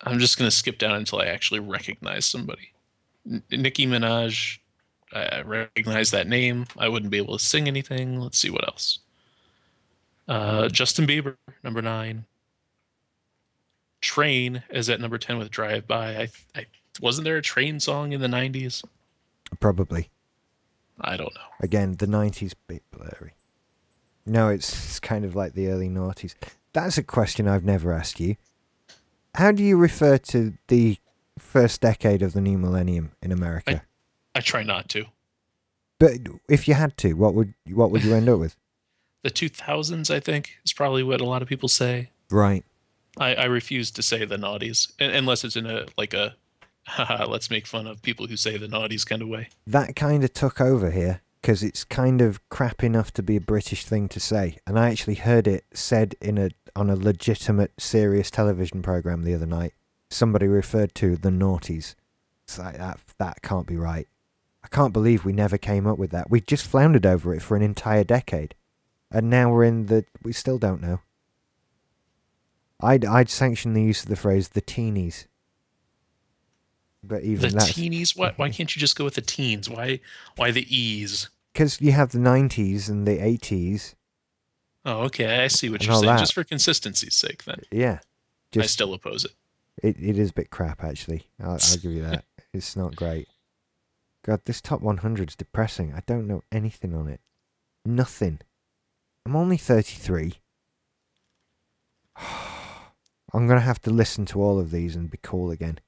I'm 0.02 0.19
just 0.19 0.39
going 0.39 0.48
to 0.48 0.57
skip 0.57 0.78
down 0.78 0.94
until 0.94 1.20
I 1.20 1.27
actually 1.27 1.61
recognize 1.61 2.24
somebody. 2.27 2.73
N- 3.28 3.43
Nicki 3.51 3.86
Minaj. 3.86 4.59
I 5.12 5.42
recognize 5.42 6.10
that 6.12 6.28
name. 6.28 6.66
I 6.78 6.88
wouldn't 6.88 7.10
be 7.10 7.18
able 7.18 7.36
to 7.36 7.44
sing 7.44 7.66
anything. 7.66 8.20
Let's 8.20 8.38
see 8.38 8.50
what 8.50 8.66
else. 8.66 9.00
Uh, 10.28 10.68
Justin 10.68 11.06
Bieber, 11.06 11.36
number 11.64 11.82
nine. 11.82 12.24
Train 14.00 14.62
is 14.70 14.88
at 14.88 15.00
number 15.00 15.18
10 15.18 15.38
with 15.38 15.50
Drive 15.50 15.86
By. 15.86 16.16
I, 16.16 16.28
I 16.54 16.66
wasn't 17.00 17.24
there 17.24 17.36
a 17.36 17.42
train 17.42 17.80
song 17.80 18.12
in 18.12 18.20
the 18.20 18.28
90s? 18.28 18.84
Probably. 19.58 20.08
I 21.00 21.16
don't 21.16 21.34
know. 21.34 21.40
Again, 21.60 21.96
the 21.98 22.06
90s 22.06 22.54
bit 22.66 22.82
blurry. 22.90 23.34
No, 24.24 24.48
it's, 24.48 24.72
it's 24.72 25.00
kind 25.00 25.24
of 25.24 25.34
like 25.34 25.54
the 25.54 25.68
early 25.68 25.88
noughties. 25.88 26.34
That's 26.72 26.98
a 26.98 27.02
question 27.02 27.48
I've 27.48 27.64
never 27.64 27.92
asked 27.92 28.20
you. 28.20 28.36
How 29.34 29.50
do 29.50 29.62
you 29.62 29.76
refer 29.76 30.18
to 30.18 30.54
the 30.68 30.98
first 31.38 31.80
decade 31.80 32.22
of 32.22 32.32
the 32.32 32.40
new 32.40 32.58
millennium 32.58 33.12
in 33.22 33.32
America? 33.32 33.82
I 33.82 33.89
try 34.39 34.62
not 34.62 34.89
to. 34.90 35.07
But 35.98 36.12
if 36.48 36.69
you 36.69 36.74
had 36.74 36.97
to, 36.98 37.15
what 37.15 37.35
would 37.35 37.55
what 37.66 37.90
would 37.90 38.05
you 38.05 38.15
end 38.15 38.28
up 38.28 38.39
with? 38.39 38.57
The 39.23 39.31
2000s, 39.31 40.11
I 40.11 40.19
think, 40.19 40.57
is 40.65 40.73
probably 40.73 41.02
what 41.02 41.20
a 41.20 41.27
lot 41.27 41.43
of 41.43 41.48
people 41.48 41.69
say. 41.69 42.09
Right. 42.31 42.65
I, 43.19 43.35
I 43.35 43.44
refuse 43.44 43.90
to 43.90 44.02
say 44.02 44.24
the 44.24 44.39
naughties 44.39 44.93
unless 44.98 45.44
it's 45.44 45.57
in 45.57 45.66
a 45.66 45.85
like 45.98 46.15
a 46.15 46.36
haha, 46.86 47.27
let's 47.27 47.51
make 47.51 47.66
fun 47.66 47.86
of 47.86 48.01
people 48.01 48.28
who 48.28 48.39
say 48.39 48.57
the 48.57 48.66
naughties 48.66 49.07
kind 49.07 49.20
of 49.20 49.28
way. 49.28 49.48
That 49.66 49.94
kind 49.94 50.24
of 50.24 50.32
took 50.32 50.59
over 50.59 50.90
here 50.90 51.20
because 51.43 51.62
it's 51.62 51.85
kind 51.85 52.20
of 52.20 52.47
crap 52.48 52.82
enough 52.82 53.12
to 53.12 53.23
be 53.23 53.36
a 53.36 53.40
British 53.40 53.85
thing 53.85 54.09
to 54.09 54.20
say, 54.20 54.57
and 54.66 54.78
I 54.78 54.90
actually 54.90 55.16
heard 55.16 55.47
it 55.47 55.65
said 55.73 56.15
in 56.20 56.39
a 56.39 56.51
on 56.74 56.89
a 56.89 56.97
legitimate, 56.97 57.73
serious 57.78 58.31
television 58.31 58.81
program 58.82 59.24
the 59.24 59.35
other 59.35 59.47
night. 59.47 59.74
Somebody 60.09 60.47
referred 60.47 60.94
to 60.97 61.16
the 61.16 61.31
naughties. 61.31 61.94
It's 62.44 62.59
like 62.59 62.78
that. 62.78 63.01
That 63.19 63.43
can't 63.43 63.66
be 63.66 63.77
right. 63.77 64.09
I 64.62 64.68
can't 64.68 64.92
believe 64.92 65.24
we 65.24 65.32
never 65.32 65.56
came 65.58 65.86
up 65.86 65.98
with 65.98 66.10
that. 66.10 66.30
We 66.30 66.40
just 66.40 66.66
floundered 66.66 67.06
over 67.06 67.34
it 67.34 67.40
for 67.42 67.56
an 67.56 67.62
entire 67.62 68.04
decade, 68.04 68.54
and 69.10 69.30
now 69.30 69.50
we're 69.50 69.64
in 69.64 69.86
the. 69.86 70.04
We 70.22 70.32
still 70.32 70.58
don't 70.58 70.82
know. 70.82 71.00
I'd 72.80 73.04
I'd 73.04 73.30
sanction 73.30 73.74
the 73.74 73.82
use 73.82 74.02
of 74.02 74.08
the 74.08 74.16
phrase 74.16 74.50
the 74.50 74.62
teenies. 74.62 75.26
But 77.02 77.22
even 77.22 77.50
the 77.50 77.56
that's 77.56 77.72
teenies, 77.72 78.16
why 78.16 78.32
why 78.36 78.50
can't 78.50 78.74
you 78.74 78.80
just 78.80 78.96
go 78.96 79.04
with 79.04 79.14
the 79.14 79.22
teens? 79.22 79.68
Why 79.70 80.00
why 80.36 80.50
the 80.50 80.66
e's? 80.74 81.28
because 81.52 81.80
you 81.80 81.92
have 81.92 82.12
the 82.12 82.18
nineties 82.18 82.88
and 82.88 83.06
the 83.06 83.18
eighties. 83.24 83.96
Oh, 84.84 85.02
okay, 85.04 85.42
I 85.44 85.48
see 85.48 85.68
what 85.68 85.84
you're 85.84 85.94
saying. 85.94 86.06
that. 86.06 86.18
Just 86.20 86.32
for 86.34 86.44
consistency's 86.44 87.14
sake, 87.16 87.44
then 87.44 87.60
Yeah, 87.70 87.98
I 88.56 88.62
still 88.62 88.94
oppose 88.94 89.24
it. 89.26 89.32
it, 89.82 89.96
it 90.00 90.18
is 90.18 90.30
a 90.30 90.34
bit 90.34 90.50
crap 90.50 90.82
actually. 90.82 91.26
I'll, 91.42 91.52
I'll 91.52 91.76
give 91.82 91.92
you 91.92 92.02
that. 92.02 92.24
It's 92.52 92.74
not 92.74 92.96
great. 92.96 93.28
God, 94.24 94.42
this 94.44 94.60
top 94.60 94.80
100 94.80 95.30
is 95.30 95.36
depressing. 95.36 95.94
I 95.94 96.02
don't 96.06 96.26
know 96.26 96.42
anything 96.52 96.94
on 96.94 97.09
it. 97.09 97.20
Nothing. 97.84 98.40
I'm 99.24 99.36
only 99.36 99.56
33. 99.56 100.34
I'm 103.32 103.47
gonna 103.47 103.60
have 103.60 103.80
to 103.82 103.90
listen 103.90 104.26
to 104.26 104.42
all 104.42 104.59
of 104.59 104.70
these 104.70 104.97
and 104.97 105.10
be 105.10 105.18
cool 105.22 105.51
again. 105.51 105.78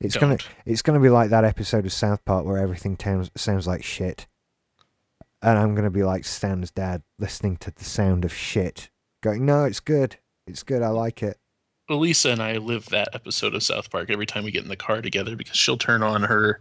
It's 0.00 0.16
gonna 0.16 0.38
it's 0.66 0.82
gonna 0.82 1.00
be 1.00 1.10
like 1.10 1.30
that 1.30 1.44
episode 1.44 1.86
of 1.86 1.92
South 1.92 2.24
Park 2.24 2.44
where 2.44 2.58
everything 2.58 2.96
sounds 3.00 3.30
sounds 3.36 3.66
like 3.66 3.84
shit, 3.84 4.26
and 5.42 5.58
I'm 5.58 5.74
gonna 5.74 5.90
be 5.90 6.02
like 6.02 6.24
Stan's 6.24 6.70
dad 6.70 7.02
listening 7.18 7.56
to 7.58 7.70
the 7.70 7.84
sound 7.84 8.24
of 8.24 8.34
shit, 8.34 8.90
going, 9.22 9.44
"No, 9.44 9.64
it's 9.64 9.80
good. 9.80 10.16
It's 10.46 10.62
good. 10.62 10.82
I 10.82 10.88
like 10.88 11.22
it." 11.22 11.38
Elisa 11.88 12.30
and 12.30 12.42
I 12.42 12.56
live 12.56 12.86
that 12.86 13.08
episode 13.12 13.54
of 13.54 13.62
South 13.62 13.90
Park 13.90 14.10
every 14.10 14.26
time 14.26 14.44
we 14.44 14.50
get 14.50 14.62
in 14.62 14.70
the 14.70 14.76
car 14.76 15.02
together 15.02 15.36
because 15.36 15.56
she'll 15.56 15.76
turn 15.76 16.02
on 16.02 16.22
her 16.22 16.60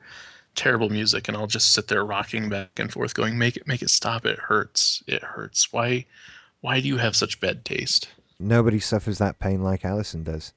terrible 0.56 0.90
music 0.90 1.28
and 1.28 1.38
I'll 1.38 1.48
just 1.48 1.74
sit 1.74 1.88
there 1.88 2.06
rocking 2.06 2.50
back 2.50 2.78
and 2.78 2.92
forth 2.92 3.14
going 3.14 3.38
make 3.38 3.58
it 3.58 3.68
make 3.68 3.82
it 3.82 3.90
stop 3.90 4.26
it 4.26 4.38
hurts 4.38 5.02
it 5.08 5.24
hurts 5.24 5.72
why 5.72 6.06
why 6.60 6.82
do 6.82 6.88
you 6.88 6.98
have 6.98 7.16
such 7.16 7.40
bad 7.40 7.64
taste 7.64 8.10
nobody 8.42 8.80
suffers 8.80 9.20
that 9.20 9.40
pain 9.40 9.62
like 9.62 9.86
Alison 9.86 10.24
does. 10.24 10.54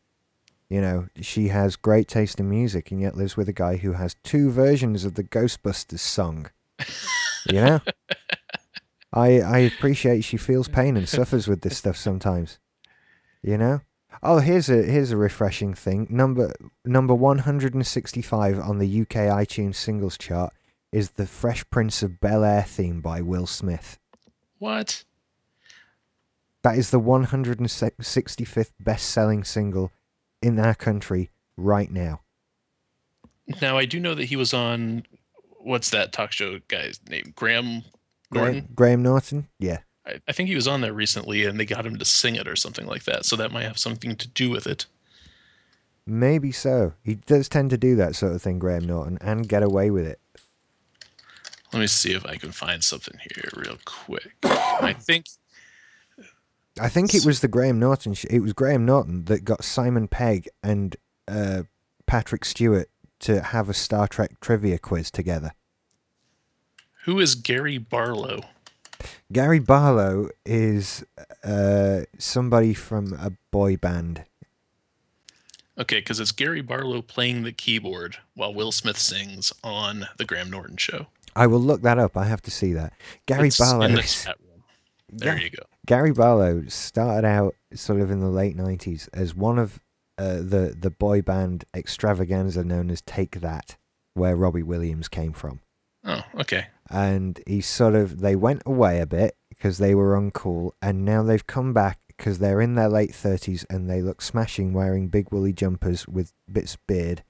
You 0.69 0.81
know, 0.81 1.09
she 1.21 1.49
has 1.49 1.77
great 1.77 2.09
taste 2.09 2.41
in 2.41 2.49
music 2.49 2.91
and 2.91 3.01
yet 3.01 3.17
lives 3.17 3.37
with 3.37 3.49
a 3.49 3.53
guy 3.53 3.77
who 3.77 3.93
has 3.93 4.17
two 4.25 4.51
versions 4.51 5.05
of 5.05 5.15
the 5.15 5.23
Ghostbusters 5.23 6.01
song. 6.01 6.51
You 7.49 7.61
know? 7.61 7.81
I 9.13 9.41
I 9.41 9.59
appreciate 9.59 10.25
she 10.25 10.37
feels 10.37 10.67
pain 10.67 10.97
and 10.97 11.09
suffers 11.09 11.47
with 11.47 11.61
this 11.61 11.77
stuff 11.77 11.97
sometimes. 11.97 12.59
You 13.43 13.59
know? 13.59 13.81
Oh, 14.23 14.39
here's 14.39 14.69
a 14.71 14.83
here's 14.83 15.11
a 15.11 15.17
refreshing 15.17 15.75
thing. 15.75 16.07
Number 16.11 16.53
number 16.85 17.15
165 17.15 18.59
on 18.59 18.79
the 18.79 19.01
UK 19.03 19.17
iTunes 19.17 19.77
singles 19.77 20.17
chart 20.17 20.53
is 20.93 21.11
the 21.11 21.27
Fresh 21.27 21.69
Prince 21.71 22.03
of 22.03 22.21
Bel 22.21 22.45
Air 22.45 22.63
theme 22.63 23.01
by 23.01 23.21
Will 23.21 23.47
Smith. 23.47 23.99
what 24.59 25.05
That 26.63 26.79
is 26.79 26.91
the 26.91 27.01
165th 27.01 28.73
best 28.81 29.11
selling 29.11 29.45
single 29.45 29.91
in 30.41 30.59
our 30.59 30.75
country 30.75 31.31
right 31.57 31.91
now. 31.91 32.21
now 33.61 33.77
I 33.77 33.85
do 33.85 33.99
know 33.99 34.15
that 34.15 34.27
he 34.27 34.37
was 34.37 34.55
on 34.55 35.05
what's 35.59 35.91
that 35.91 36.13
talk 36.13 36.33
show 36.33 36.61
guy's 36.69 37.01
name 37.09 37.33
Graham 37.35 37.83
Graham, 38.31 38.45
Norton 38.45 38.69
Graham 38.75 39.03
Norton? 39.03 39.49
Yeah. 39.59 39.79
I, 40.07 40.21
I 40.29 40.33
think 40.33 40.49
he 40.49 40.55
was 40.55 40.69
on 40.69 40.81
there 40.81 40.93
recently 40.93 41.45
and 41.45 41.59
they 41.59 41.65
got 41.65 41.87
him 41.87 41.97
to 41.99 42.05
sing 42.05 42.37
it 42.37 42.47
or 42.49 42.57
something 42.57 42.87
like 42.87 43.05
that 43.05 43.25
so 43.25 43.37
that 43.37 43.53
might 43.53 43.65
have 43.65 43.79
something 43.79 44.17
to 44.17 44.29
do 44.29 44.51
with 44.51 44.67
it 44.67 44.87
Maybe 46.07 46.53
so. 46.53 46.93
He 47.03 47.15
does 47.15 47.49
tend 47.49 47.71
to 47.71 47.79
do 47.79 47.97
that 47.97 48.15
sort 48.15 48.35
of 48.35 48.43
thing, 48.43 48.59
Graham 48.59 48.85
Norton, 48.87 49.17
and 49.23 49.49
get 49.49 49.63
away 49.63 49.91
with 49.91 50.07
it. 50.07 50.21
let 51.73 51.81
me 51.81 51.87
see 51.87 52.13
if 52.13 52.27
I 52.27 52.37
can 52.37 52.53
find 52.53 52.85
something 52.85 53.19
here 53.23 53.49
real 53.57 53.79
quick 53.87 54.35
I 54.43 54.93
think 54.99 55.27
I 56.79 56.89
think 56.91 57.15
it 57.15 57.25
was 57.25 57.41
the 57.41 57.49
Graham 57.49 57.79
Norton. 57.79 58.15
Sh- 58.15 58.27
it 58.29 58.41
was 58.41 58.53
Graham 58.53 58.85
Norton 58.85 59.25
that 59.27 59.45
got 59.45 59.65
Simon 59.65 60.09
Pegg 60.09 60.49
and 60.63 60.97
uh, 61.29 61.63
Patrick 62.07 62.45
Stewart 62.45 62.91
to 63.21 63.41
have 63.41 63.69
a 63.71 63.75
Star 63.75 64.07
Trek 64.09 64.41
trivia 64.41 64.79
quiz 64.79 65.11
together. 65.11 65.53
who 67.05 67.19
is 67.21 67.35
Gary 67.35 67.79
Barlow 67.79 68.41
Gary 69.33 69.59
Barlow 69.59 70.29
is 70.45 71.05
uh, 71.43 72.01
somebody 72.19 72.75
from 72.75 73.13
a 73.15 73.33
boy 73.51 73.77
band. 73.77 74.25
Okay, 75.77 75.99
because 75.99 76.21
it's 76.21 76.31
Gary 76.33 76.63
Barlow 76.63 77.03
playing 77.03 77.43
the 77.43 77.53
keyboard 77.53 78.19
while 78.35 78.55
Will 78.55 78.71
Smith 78.71 78.99
sings 78.99 79.53
on 79.65 80.07
the 80.19 80.25
Graham 80.25 80.51
Norton 80.51 80.77
show. 80.77 81.09
I 81.35 81.49
will 81.49 81.59
look 81.61 81.83
that 81.83 81.99
up. 81.99 82.17
I 82.17 82.25
have 82.27 82.43
to 82.43 82.51
see 82.51 82.73
that. 82.75 82.93
Gary 83.27 83.49
It's 83.49 83.59
Barlow. 83.59 83.87
in 83.87 83.95
the 83.95 84.03
chat 84.03 84.37
room. 84.41 84.63
There 85.11 85.37
Yeah. 85.37 85.43
you 85.45 85.51
go. 85.51 85.63
Gary 85.87 86.13
Barlow 86.13 86.65
started 86.69 87.27
out 87.27 87.57
sort 87.75 88.01
of 88.01 88.11
in 88.11 88.21
the 88.21 88.29
late 88.29 88.57
'90s 88.57 89.09
as 89.13 89.35
one 89.35 89.59
of 89.59 89.81
uh, 90.17 90.35
the 90.37 90.77
the 90.79 90.91
boy 90.91 91.23
band 91.23 91.65
extravaganza 91.75 92.63
known 92.63 92.89
as 92.89 93.01
Take 93.03 93.41
That, 93.41 93.77
where 94.15 94.37
Robbie 94.37 94.63
Williams 94.63 95.09
came 95.09 95.33
from. 95.33 95.61
Oh, 96.05 96.23
okay. 96.37 96.67
And 96.91 97.41
he 97.47 97.61
sort 97.61 97.95
of 97.95 98.21
they 98.21 98.37
went 98.37 98.63
away 98.67 99.01
a 99.01 99.07
bit 99.07 99.37
because 99.49 99.79
they 99.79 99.95
were 99.95 100.19
uncool, 100.21 100.73
and 100.83 101.05
now 101.05 101.23
they've 101.23 101.47
come 101.47 101.73
back 101.73 101.99
because 102.07 102.39
they're 102.39 102.61
in 102.61 102.75
their 102.75 102.89
late 102.89 103.11
30s 103.11 103.65
and 103.69 103.89
they 103.89 104.01
look 104.01 104.23
smashing, 104.23 104.73
wearing 104.73 105.09
big 105.09 105.33
woolly 105.33 105.53
jumpers 105.53 106.07
with 106.07 106.33
bits 106.51 106.75
of 106.75 106.87
beard 106.87 107.23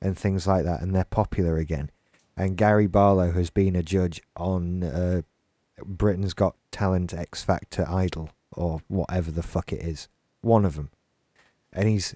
and 0.00 0.18
things 0.18 0.46
like 0.46 0.64
that, 0.64 0.80
and 0.80 0.94
they're 0.94 1.04
popular 1.04 1.58
again. 1.58 1.90
And 2.36 2.56
Gary 2.56 2.86
Barlow 2.86 3.32
has 3.32 3.50
been 3.50 3.76
a 3.76 3.82
judge 3.82 4.22
on 4.36 4.82
uh, 4.82 5.22
Britain's 5.84 6.32
Got 6.32 6.56
Talent, 6.70 7.12
X 7.12 7.42
Factor, 7.42 7.86
Idol, 7.88 8.30
or 8.52 8.80
whatever 8.88 9.30
the 9.30 9.42
fuck 9.42 9.72
it 9.72 9.80
is. 9.80 10.08
One 10.40 10.64
of 10.64 10.76
them. 10.76 10.90
And 11.72 11.88
he's. 11.88 12.14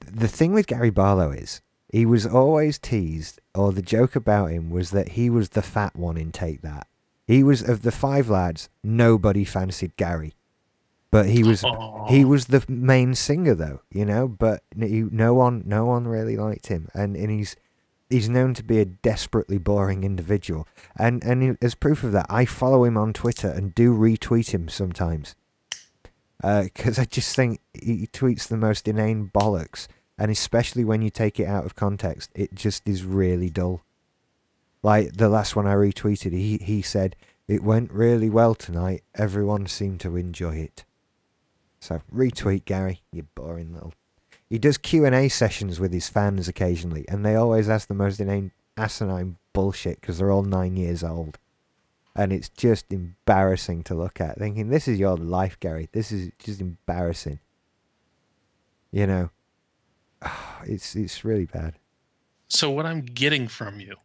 The 0.00 0.28
thing 0.28 0.52
with 0.52 0.66
Gary 0.66 0.90
Barlow 0.90 1.30
is, 1.30 1.60
he 1.88 2.06
was 2.06 2.26
always 2.26 2.78
teased, 2.78 3.39
or 3.54 3.72
the 3.72 3.82
joke 3.82 4.14
about 4.16 4.50
him 4.50 4.70
was 4.70 4.90
that 4.90 5.10
he 5.10 5.30
was 5.30 5.50
the 5.50 5.62
fat 5.62 5.96
one 5.96 6.16
in 6.16 6.32
Take 6.32 6.62
That. 6.62 6.86
He 7.26 7.42
was, 7.42 7.62
of 7.62 7.82
the 7.82 7.92
five 7.92 8.28
lads, 8.28 8.68
nobody 8.82 9.44
fancied 9.44 9.96
Gary. 9.96 10.34
But 11.10 11.26
he 11.26 11.42
was 11.42 11.64
Aw. 11.64 12.06
he 12.06 12.24
was 12.24 12.46
the 12.46 12.64
main 12.68 13.14
singer 13.16 13.54
though, 13.54 13.80
you 13.90 14.04
know, 14.04 14.28
but 14.28 14.62
he, 14.78 15.02
no 15.10 15.34
one 15.34 15.64
no 15.66 15.84
one 15.84 16.06
really 16.06 16.36
liked 16.36 16.68
him 16.68 16.88
and, 16.94 17.16
and 17.16 17.30
he's 17.30 17.56
he's 18.08 18.28
known 18.28 18.54
to 18.54 18.62
be 18.62 18.78
a 18.78 18.84
desperately 18.84 19.58
boring 19.58 20.04
individual. 20.04 20.68
And 20.96 21.24
and 21.24 21.58
as 21.62 21.74
proof 21.74 22.04
of 22.04 22.12
that, 22.12 22.26
I 22.28 22.44
follow 22.44 22.84
him 22.84 22.96
on 22.96 23.12
Twitter 23.12 23.48
and 23.48 23.74
do 23.74 23.92
retweet 23.96 24.50
him 24.52 24.68
sometimes. 24.68 25.34
Uh, 26.42 26.64
because 26.64 26.98
I 26.98 27.04
just 27.04 27.36
think 27.36 27.60
he 27.74 28.06
tweets 28.06 28.48
the 28.48 28.56
most 28.56 28.88
inane 28.88 29.30
bollocks, 29.32 29.88
and 30.20 30.30
especially 30.30 30.84
when 30.84 31.00
you 31.00 31.08
take 31.08 31.40
it 31.40 31.46
out 31.46 31.64
of 31.64 31.74
context, 31.74 32.30
it 32.34 32.54
just 32.54 32.86
is 32.86 33.04
really 33.04 33.48
dull. 33.48 33.80
Like 34.82 35.14
the 35.14 35.30
last 35.30 35.56
one 35.56 35.66
I 35.66 35.74
retweeted, 35.74 36.32
he 36.32 36.58
he 36.58 36.82
said 36.82 37.16
it 37.48 37.62
went 37.62 37.90
really 37.90 38.28
well 38.28 38.54
tonight. 38.54 39.02
Everyone 39.14 39.66
seemed 39.66 40.00
to 40.00 40.16
enjoy 40.16 40.56
it. 40.56 40.84
So 41.80 42.02
retweet 42.14 42.66
Gary, 42.66 43.00
you 43.10 43.28
boring 43.34 43.72
little. 43.72 43.94
He 44.50 44.58
does 44.58 44.76
Q 44.76 45.06
and 45.06 45.14
A 45.14 45.28
sessions 45.28 45.80
with 45.80 45.92
his 45.92 46.10
fans 46.10 46.48
occasionally, 46.48 47.06
and 47.08 47.24
they 47.24 47.34
always 47.34 47.70
ask 47.70 47.88
the 47.88 47.94
most 47.94 48.20
inane, 48.20 48.52
asinine 48.76 49.38
bullshit 49.54 50.02
because 50.02 50.18
they're 50.18 50.30
all 50.30 50.42
nine 50.42 50.76
years 50.76 51.02
old, 51.02 51.38
and 52.14 52.30
it's 52.30 52.50
just 52.50 52.92
embarrassing 52.92 53.84
to 53.84 53.94
look 53.94 54.20
at. 54.20 54.38
Thinking 54.38 54.68
this 54.68 54.86
is 54.86 54.98
your 54.98 55.16
life, 55.16 55.58
Gary. 55.60 55.88
This 55.92 56.12
is 56.12 56.30
just 56.38 56.60
embarrassing. 56.60 57.38
You 58.92 59.06
know, 59.06 59.30
it's 60.64 60.94
it's 60.96 61.24
really 61.24 61.46
bad. 61.46 61.74
So 62.48 62.70
what 62.70 62.86
I'm 62.86 63.02
getting 63.02 63.48
from 63.48 63.80
you 63.80 63.96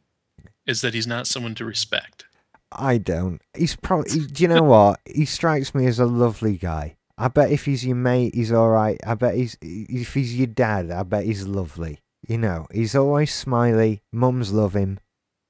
is 0.66 0.82
that 0.82 0.94
he's 0.94 1.08
not 1.08 1.28
someone 1.28 1.56
to 1.56 1.66
respect. 1.66 2.26
I 2.72 2.98
don't. 2.98 3.42
He's 3.56 3.76
probably. 3.76 4.26
Do 4.26 4.44
you 4.44 4.50
know 4.50 4.64
what? 4.64 5.00
He 5.06 5.26
strikes 5.26 5.74
me 5.74 5.86
as 5.88 6.00
a 6.00 6.06
lovely 6.06 6.58
guy. 6.58 6.98
I 7.18 7.30
bet 7.30 7.52
if 7.52 7.66
he's 7.66 7.86
your 7.86 7.96
mate, 7.96 8.36
he's 8.36 8.52
all 8.52 8.70
right. 8.70 9.00
I 9.06 9.16
bet 9.16 9.36
he's 9.36 9.58
if 9.62 10.14
he's 10.14 10.38
your 10.38 10.48
dad, 10.48 10.92
I 10.92 11.04
bet 11.04 11.26
he's 11.26 11.48
lovely. 11.48 12.00
You 12.28 12.38
know, 12.38 12.68
he's 12.74 12.96
always 12.96 13.34
smiley. 13.34 14.02
Mums 14.12 14.52
love 14.52 14.76
him. 14.76 15.00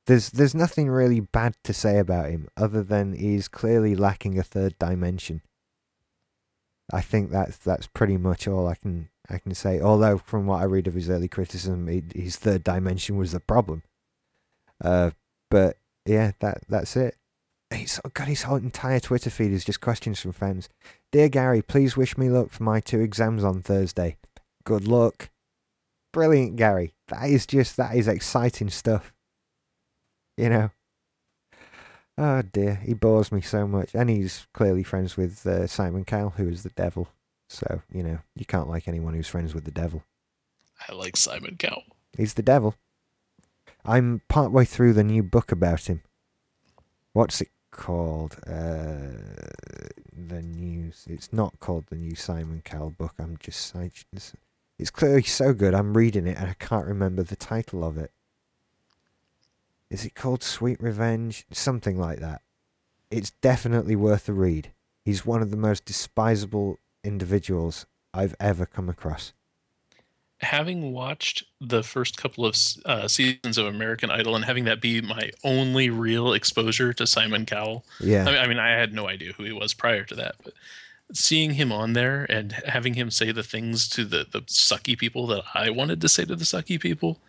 There's 0.06 0.30
there's 0.30 0.54
nothing 0.54 0.90
really 0.90 1.20
bad 1.20 1.56
to 1.64 1.74
say 1.74 1.98
about 1.98 2.30
him 2.30 2.48
other 2.56 2.84
than 2.84 3.14
he's 3.14 3.48
clearly 3.48 3.96
lacking 3.96 4.38
a 4.38 4.44
third 4.44 4.78
dimension. 4.78 5.42
I 6.94 7.02
think 7.02 7.32
that's 7.32 7.58
that's 7.58 7.88
pretty 7.88 8.18
much 8.18 8.48
all 8.48 8.68
I 8.68 8.76
can 8.76 9.10
I 9.30 9.38
can 9.38 9.54
say. 9.56 9.82
Although 9.82 10.18
from 10.18 10.46
what 10.46 10.62
I 10.62 10.66
read 10.66 10.88
of 10.88 10.94
his 10.94 11.10
early 11.10 11.28
criticism, 11.28 11.88
his 12.14 12.38
third 12.38 12.64
dimension 12.64 13.18
was 13.18 13.32
the 13.32 13.40
problem. 13.40 13.84
Uh, 14.84 15.12
but 15.50 15.78
yeah, 16.06 16.32
that 16.40 16.60
that's 16.68 16.96
it. 16.96 17.16
He's 17.74 18.00
got 18.14 18.28
his 18.28 18.44
whole 18.44 18.58
entire 18.58 19.00
Twitter 19.00 19.30
feed 19.30 19.52
is 19.52 19.66
just 19.66 19.82
questions 19.82 20.20
from 20.20 20.32
fans. 20.32 20.70
Dear 21.12 21.30
Gary, 21.30 21.62
please 21.62 21.98
wish 21.98 22.18
me 22.18 22.30
luck 22.30 22.52
for 22.52 22.64
my 22.64 22.80
two 22.80 23.00
exams 23.00 23.44
on 23.44 23.62
Thursday. 23.62 24.18
Good 24.66 24.88
luck. 24.88 25.30
Brilliant, 26.14 26.56
Gary. 26.56 26.94
That 27.08 27.30
is 27.30 27.46
just 27.46 27.78
that 27.78 27.96
is 27.96 28.08
exciting 28.08 28.70
stuff. 28.70 29.14
You 30.38 30.50
know. 30.50 30.72
Oh 32.18 32.44
dear, 32.44 32.76
he 32.76 32.94
bores 32.94 33.32
me 33.32 33.42
so 33.42 33.68
much, 33.68 33.94
and 33.94 34.10
he's 34.10 34.48
clearly 34.54 34.84
friends 34.84 35.18
with 35.18 35.46
uh, 35.46 35.68
Simon 35.68 36.06
Cowell, 36.06 36.34
who 36.38 36.48
is 36.48 36.64
the 36.64 36.70
devil. 36.70 37.10
So 37.48 37.82
you 37.92 38.04
know 38.04 38.20
you 38.36 38.46
can't 38.46 38.70
like 38.70 38.88
anyone 38.88 39.14
who's 39.14 39.28
friends 39.28 39.54
with 39.54 39.66
the 39.66 39.72
devil. 39.72 40.04
I 40.88 40.94
like 40.94 41.18
Simon 41.18 41.56
Cowell. 41.58 41.84
He's 42.18 42.34
the 42.34 42.44
devil. 42.44 42.76
I'm 43.84 44.22
partway 44.28 44.66
through 44.66 44.94
the 44.94 45.04
new 45.04 45.24
book 45.24 45.52
about 45.52 45.90
him. 45.90 46.02
What's 47.14 47.42
it 47.42 47.50
called? 47.72 48.38
Uh, 48.48 49.22
the 50.12 50.42
news. 50.42 51.06
It's 51.08 51.32
not 51.32 51.60
called 51.60 51.86
the 51.88 51.96
new 51.96 52.16
Simon 52.16 52.62
Cowell 52.64 52.92
book. 52.92 53.14
I'm 53.20 53.38
just. 53.40 53.76
I 53.76 53.92
just 54.14 54.36
it's 54.78 54.92
clearly 54.92 55.24
so 55.24 55.54
good. 55.54 55.74
I'm 55.74 55.96
reading 55.96 56.28
it 56.28 56.38
and 56.38 56.50
I 56.50 56.54
can't 56.54 56.86
remember 56.86 57.24
the 57.24 57.36
title 57.36 57.84
of 57.84 57.98
it. 57.98 58.12
Is 59.90 60.04
it 60.04 60.16
called 60.16 60.44
Sweet 60.44 60.82
Revenge? 60.82 61.46
Something 61.52 61.98
like 61.98 62.20
that. 62.20 62.42
It's 63.10 63.32
definitely 63.32 63.96
worth 63.96 64.28
a 64.28 64.34
read. 64.34 64.72
He's 65.04 65.26
one 65.26 65.42
of 65.42 65.52
the 65.52 65.58
most 65.58 65.86
despisable 65.86 66.80
individuals 67.06 67.86
I've 68.14 68.36
ever 68.40 68.66
come 68.66 68.90
across. 68.90 69.34
Having 70.42 70.92
watched 70.92 71.44
the 71.62 71.82
first 71.82 72.18
couple 72.18 72.46
of 72.46 72.58
uh, 72.86 73.08
seasons 73.08 73.58
of 73.58 73.68
American 73.68 74.12
Idol 74.12 74.36
and 74.36 74.44
having 74.44 74.66
that 74.66 74.82
be 74.82 75.00
my 75.02 75.32
only 75.44 75.90
real 75.90 76.34
exposure 76.34 76.92
to 76.94 77.08
Simon 77.08 77.46
Cowell, 77.46 77.86
Yeah. 78.02 78.24
I 78.24 78.26
mean, 78.26 78.36
I 78.38 78.48
mean, 78.48 78.60
I 78.60 78.72
had 78.72 78.94
no 78.94 79.08
idea 79.08 79.32
who 79.34 79.44
he 79.44 79.54
was 79.54 79.74
prior 79.74 80.04
to 80.04 80.16
that, 80.16 80.36
but 80.44 80.54
seeing 81.14 81.52
him 81.52 81.72
on 81.72 81.94
there 81.94 82.26
and 82.30 82.52
having 82.52 82.96
him 82.96 83.12
say 83.12 83.32
the 83.32 83.44
things 83.44 83.88
to 83.90 84.04
the 84.04 84.26
the 84.30 84.42
sucky 84.42 84.98
people 84.98 85.26
that 85.28 85.44
I 85.54 85.70
wanted 85.70 86.02
to 86.02 86.10
say 86.10 86.26
to 86.26 86.36
the 86.36 86.44
sucky 86.46 86.80
people, 86.80 87.20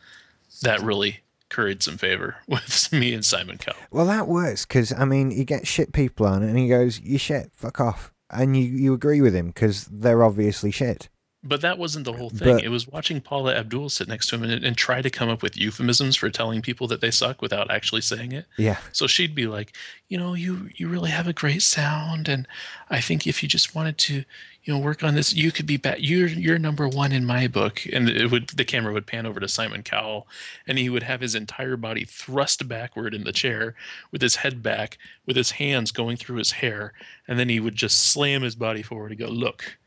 that 0.63 0.81
really 0.83 1.21
curried 1.49 1.83
some 1.85 1.97
favor 1.99 2.39
with 2.49 2.93
me 2.93 3.15
and 3.15 3.25
Simon 3.25 3.57
Cowell. 3.59 3.79
Well, 3.93 4.07
that 4.07 4.27
works 4.27 4.67
because 4.67 4.93
I 4.93 5.05
mean, 5.05 5.31
he 5.31 5.45
gets 5.45 5.69
shit 5.69 5.93
people 5.93 6.27
on, 6.27 6.43
and 6.43 6.59
he 6.59 6.67
goes, 6.69 6.99
"You 7.01 7.19
shit, 7.19 7.53
fuck 7.55 7.81
off," 7.81 8.13
and 8.31 8.57
you 8.57 8.65
you 8.65 8.95
agree 8.95 9.21
with 9.21 9.35
him 9.35 9.49
because 9.49 9.85
they're 9.87 10.25
obviously 10.25 10.71
shit. 10.71 11.09
But 11.49 11.61
that 11.61 11.79
wasn't 11.79 12.05
the 12.05 12.13
whole 12.13 12.31
thing. 12.31 12.57
But- 12.57 12.65
it 12.65 12.69
was 12.69 12.87
watching 12.89 13.21
Paula 13.21 13.55
Abdul 13.55 13.89
sit 13.91 14.09
next 14.09 14.29
to 14.29 14.37
him 14.37 14.43
and, 14.43 14.65
and 14.65 14.77
try 14.77 15.03
to 15.03 15.11
come 15.11 15.29
up 15.29 15.43
with 15.43 15.57
euphemisms 15.57 16.17
for 16.17 16.31
telling 16.31 16.63
people 16.63 16.87
that 16.89 17.01
they 17.01 17.11
suck 17.11 17.41
without 17.43 17.71
actually 17.71 18.01
saying 18.03 18.33
it. 18.33 18.47
Yeah, 18.57 18.79
So 18.93 19.07
she'd 19.07 19.35
be 19.35 19.47
like, 19.47 19.75
you 20.09 20.19
know, 20.19 20.35
you 20.35 20.71
you 20.77 20.89
really 20.89 21.11
have 21.11 21.27
a 21.27 21.33
great 21.33 21.63
sound, 21.63 22.29
and 22.29 22.47
I 22.91 23.01
think 23.01 23.27
if 23.27 23.43
you 23.43 23.49
just 23.49 23.75
wanted 23.75 23.99
to, 23.99 24.25
you 24.63 24.73
know, 24.73 24.79
work 24.79 25.03
on 25.03 25.15
this, 25.17 25.35
you 25.35 25.51
could 25.51 25.67
be 25.67 25.77
back. 25.77 25.97
You're 26.01 26.29
you're 26.29 26.59
number 26.59 26.89
one 26.89 27.11
in 27.13 27.25
my 27.25 27.49
book. 27.49 27.83
And 27.93 28.09
it 28.09 28.31
would 28.31 28.49
the 28.51 28.65
camera 28.65 28.93
would 28.93 29.07
pan 29.07 29.27
over 29.27 29.41
to 29.41 29.49
Simon 29.49 29.83
Cowell, 29.83 30.29
and 30.67 30.79
he 30.79 30.89
would 30.89 31.03
have 31.03 31.21
his 31.21 31.35
entire 31.35 31.77
body 31.77 32.05
thrust 32.05 32.69
backward 32.69 33.15
in 33.15 33.25
the 33.25 33.33
chair, 33.33 33.75
with 34.13 34.23
his 34.23 34.37
head 34.37 34.63
back, 34.63 34.97
with 35.27 35.37
his 35.37 35.53
hands 35.53 35.91
going 35.91 36.17
through 36.17 36.37
his 36.37 36.53
hair, 36.53 36.93
and 37.27 37.39
then 37.39 37.49
he 37.49 37.59
would 37.59 37.75
just 37.75 37.99
slam 37.99 38.43
his 38.43 38.55
body 38.55 38.83
forward 38.83 39.11
and 39.11 39.19
go, 39.21 39.27
look, 39.29 39.79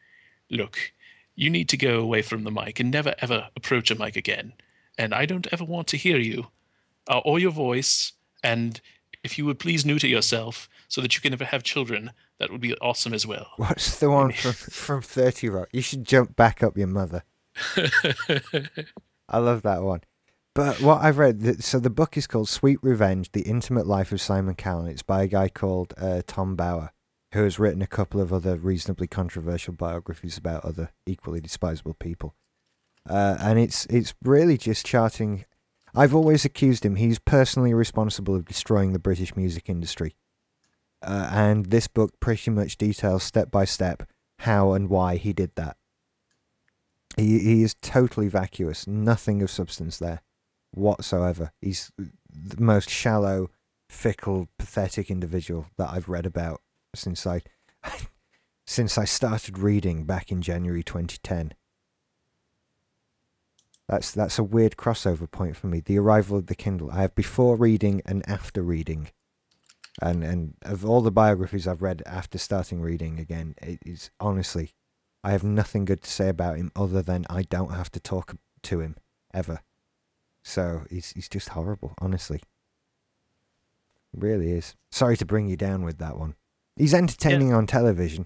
look, 0.49 0.91
you 1.39 1.49
need 1.49 1.69
to 1.69 1.77
go 1.77 2.01
away 2.01 2.21
from 2.21 2.43
the 2.43 2.51
mic 2.51 2.81
and 2.81 2.91
never 2.91 3.15
ever 3.19 3.47
approach 3.55 3.89
a 3.89 3.95
mic 3.95 4.17
again. 4.17 4.51
And 4.97 5.13
I 5.13 5.25
don't 5.25 5.47
ever 5.53 5.63
want 5.63 5.87
to 5.87 5.97
hear 5.97 6.17
you 6.17 6.47
uh, 7.09 7.19
or 7.19 7.39
your 7.39 7.51
voice. 7.51 8.11
And 8.43 8.81
if 9.23 9.37
you 9.37 9.45
would 9.45 9.57
please 9.57 9.85
neuter 9.85 10.07
yourself 10.07 10.67
so 10.89 10.99
that 10.99 11.15
you 11.15 11.21
can 11.21 11.31
never 11.31 11.45
have 11.45 11.63
children, 11.63 12.11
that 12.39 12.51
would 12.51 12.59
be 12.59 12.75
awesome 12.75 13.13
as 13.13 13.25
well. 13.25 13.51
what's 13.55 13.99
the 13.99 14.11
one 14.11 14.33
from 14.33 14.51
from 14.51 15.01
Thirty 15.01 15.47
Rock? 15.47 15.69
You 15.71 15.81
should 15.81 16.03
jump 16.03 16.35
back 16.35 16.61
up 16.61 16.77
your 16.77 16.87
mother. 16.87 17.23
I 19.29 19.37
love 19.37 19.61
that 19.61 19.81
one. 19.81 20.01
But 20.53 20.81
what 20.81 21.01
I've 21.01 21.19
read, 21.19 21.63
so 21.63 21.79
the 21.79 21.89
book 21.89 22.17
is 22.17 22.27
called 22.27 22.49
Sweet 22.49 22.79
Revenge: 22.81 23.31
The 23.31 23.43
Intimate 23.43 23.87
Life 23.87 24.11
of 24.11 24.19
Simon 24.19 24.55
Cowell. 24.55 24.87
It's 24.87 25.03
by 25.03 25.23
a 25.23 25.27
guy 25.27 25.47
called 25.47 25.93
uh, 25.97 26.21
Tom 26.27 26.57
Bower, 26.57 26.91
who 27.33 27.43
has 27.43 27.59
written 27.59 27.81
a 27.81 27.87
couple 27.87 28.19
of 28.19 28.33
other 28.33 28.55
reasonably 28.55 29.07
controversial 29.07 29.73
biographies 29.73 30.37
about 30.37 30.65
other 30.65 30.91
equally 31.05 31.39
despisable 31.39 31.93
people. 31.93 32.35
Uh, 33.07 33.37
and 33.39 33.59
it's 33.59 33.85
it's 33.87 34.13
really 34.23 34.57
just 34.57 34.85
charting. 34.85 35.45
I've 35.95 36.15
always 36.15 36.45
accused 36.45 36.85
him; 36.85 36.95
he's 36.95 37.19
personally 37.19 37.73
responsible 37.73 38.35
of 38.35 38.45
destroying 38.45 38.93
the 38.93 38.99
British 38.99 39.35
music 39.35 39.69
industry. 39.69 40.15
Uh, 41.01 41.29
and 41.31 41.67
this 41.67 41.87
book 41.87 42.19
pretty 42.19 42.51
much 42.51 42.77
details 42.77 43.23
step 43.23 43.49
by 43.49 43.63
step 43.63 44.03
how 44.39 44.73
and 44.73 44.89
why 44.89 45.15
he 45.15 45.33
did 45.33 45.55
that. 45.55 45.77
He 47.15 47.39
he 47.39 47.63
is 47.63 47.75
totally 47.81 48.27
vacuous, 48.27 48.87
nothing 48.87 49.41
of 49.41 49.49
substance 49.49 49.97
there 49.97 50.21
whatsoever. 50.71 51.51
He's 51.61 51.91
the 51.97 52.61
most 52.61 52.89
shallow, 52.89 53.49
fickle, 53.89 54.49
pathetic 54.57 55.09
individual 55.09 55.67
that 55.77 55.89
I've 55.89 56.09
read 56.09 56.25
about 56.25 56.61
since 56.95 57.25
I 57.25 57.41
since 58.67 58.97
I 58.97 59.05
started 59.05 59.57
reading 59.57 60.05
back 60.05 60.31
in 60.31 60.41
January 60.41 60.83
2010. 60.83 61.53
That's 63.87 64.11
that's 64.11 64.37
a 64.37 64.43
weird 64.43 64.77
crossover 64.77 65.29
point 65.29 65.55
for 65.55 65.67
me. 65.67 65.79
The 65.79 65.97
arrival 65.97 66.37
of 66.37 66.47
the 66.47 66.55
Kindle. 66.55 66.91
I 66.91 67.01
have 67.01 67.15
before 67.15 67.55
reading 67.55 68.01
and 68.05 68.27
after 68.29 68.61
reading. 68.61 69.09
And 70.01 70.23
and 70.23 70.53
of 70.61 70.85
all 70.85 71.01
the 71.01 71.11
biographies 71.11 71.67
I've 71.67 71.81
read 71.81 72.03
after 72.05 72.37
starting 72.37 72.81
reading 72.81 73.19
again, 73.19 73.55
it 73.61 73.79
is 73.85 74.11
honestly 74.19 74.73
I 75.23 75.31
have 75.31 75.43
nothing 75.43 75.85
good 75.85 76.01
to 76.03 76.09
say 76.09 76.29
about 76.29 76.57
him 76.57 76.71
other 76.75 77.01
than 77.01 77.25
I 77.29 77.41
don't 77.43 77.73
have 77.73 77.91
to 77.91 77.99
talk 77.99 78.35
to 78.63 78.79
him 78.79 78.95
ever. 79.33 79.61
So 80.43 80.83
he's 80.89 81.11
he's 81.11 81.27
just 81.27 81.49
horrible, 81.49 81.93
honestly. 81.99 82.41
Really 84.13 84.51
is. 84.51 84.75
Sorry 84.91 85.17
to 85.17 85.25
bring 85.25 85.47
you 85.47 85.57
down 85.57 85.83
with 85.83 85.97
that 85.97 86.17
one. 86.17 86.35
He's 86.79 86.93
entertaining 86.93 87.53
on 87.53 87.67
television. 87.67 88.25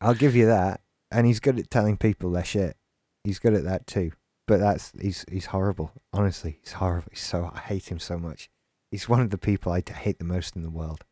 I'll 0.00 0.14
give 0.14 0.34
you 0.34 0.46
that. 0.46 0.80
And 1.12 1.26
he's 1.26 1.38
good 1.38 1.58
at 1.58 1.70
telling 1.70 1.98
people 1.98 2.32
their 2.32 2.44
shit. 2.44 2.76
He's 3.22 3.38
good 3.38 3.54
at 3.54 3.64
that 3.64 3.86
too. 3.86 4.12
But 4.46 4.60
that's 4.60 4.92
he's 5.00 5.24
he's 5.30 5.46
horrible. 5.46 5.92
Honestly, 6.12 6.58
he's 6.62 6.72
horrible. 6.72 7.08
He's 7.10 7.20
so 7.20 7.50
I 7.54 7.58
hate 7.58 7.90
him 7.90 7.98
so 7.98 8.18
much. 8.18 8.48
He's 8.90 9.08
one 9.08 9.20
of 9.20 9.30
the 9.30 9.38
people 9.38 9.70
I 9.70 9.82
hate 9.86 10.18
the 10.18 10.24
most 10.24 10.56
in 10.56 10.62
the 10.62 10.70
world. 10.70 11.04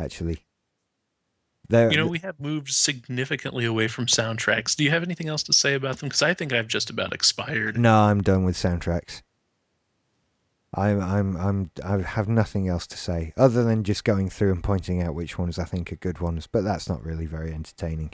Actually. 0.00 0.46
There, 1.68 1.90
You 1.90 1.96
know, 1.96 2.06
we 2.06 2.18
have 2.18 2.38
moved 2.38 2.70
significantly 2.70 3.64
away 3.64 3.88
from 3.88 4.06
soundtracks. 4.06 4.76
Do 4.76 4.84
you 4.84 4.90
have 4.90 5.02
anything 5.02 5.28
else 5.28 5.42
to 5.44 5.52
say 5.54 5.74
about 5.74 5.98
them? 5.98 6.08
Because 6.08 6.20
I 6.22 6.34
think 6.34 6.52
I've 6.52 6.68
just 6.68 6.90
about 6.90 7.14
expired. 7.14 7.78
No, 7.78 8.00
I'm 8.00 8.22
done 8.22 8.44
with 8.44 8.54
soundtracks. 8.54 9.22
I'm 10.76 11.00
I'm 11.00 11.36
I'm 11.36 11.70
I 11.84 11.98
have 11.98 12.28
nothing 12.28 12.68
else 12.68 12.86
to 12.88 12.96
say 12.96 13.32
other 13.36 13.64
than 13.64 13.84
just 13.84 14.04
going 14.04 14.28
through 14.28 14.52
and 14.52 14.62
pointing 14.62 15.02
out 15.02 15.14
which 15.14 15.38
ones 15.38 15.58
I 15.58 15.64
think 15.64 15.92
are 15.92 15.96
good 15.96 16.18
ones, 16.18 16.46
but 16.46 16.64
that's 16.64 16.88
not 16.88 17.04
really 17.04 17.26
very 17.26 17.52
entertaining. 17.52 18.12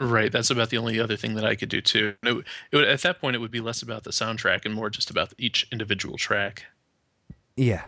Right. 0.00 0.30
That's 0.30 0.50
about 0.50 0.70
the 0.70 0.78
only 0.78 1.00
other 1.00 1.16
thing 1.16 1.34
that 1.34 1.44
I 1.44 1.56
could 1.56 1.68
do 1.68 1.80
too. 1.80 2.14
It, 2.22 2.44
it 2.70 2.76
would, 2.76 2.86
at 2.86 3.02
that 3.02 3.20
point, 3.20 3.34
it 3.34 3.40
would 3.40 3.50
be 3.50 3.60
less 3.60 3.82
about 3.82 4.04
the 4.04 4.10
soundtrack 4.10 4.64
and 4.64 4.72
more 4.72 4.90
just 4.90 5.10
about 5.10 5.32
each 5.38 5.66
individual 5.72 6.16
track. 6.16 6.64
Yeah. 7.56 7.84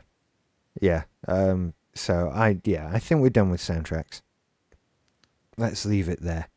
Yeah. 0.80 1.04
Um 1.26 1.74
so 1.94 2.30
I 2.32 2.60
yeah, 2.64 2.90
I 2.92 2.98
think 2.98 3.20
we're 3.20 3.30
done 3.30 3.50
with 3.50 3.60
soundtracks. 3.60 4.22
Let's 5.56 5.84
leave 5.84 6.08
it 6.08 6.22
there. 6.22 6.48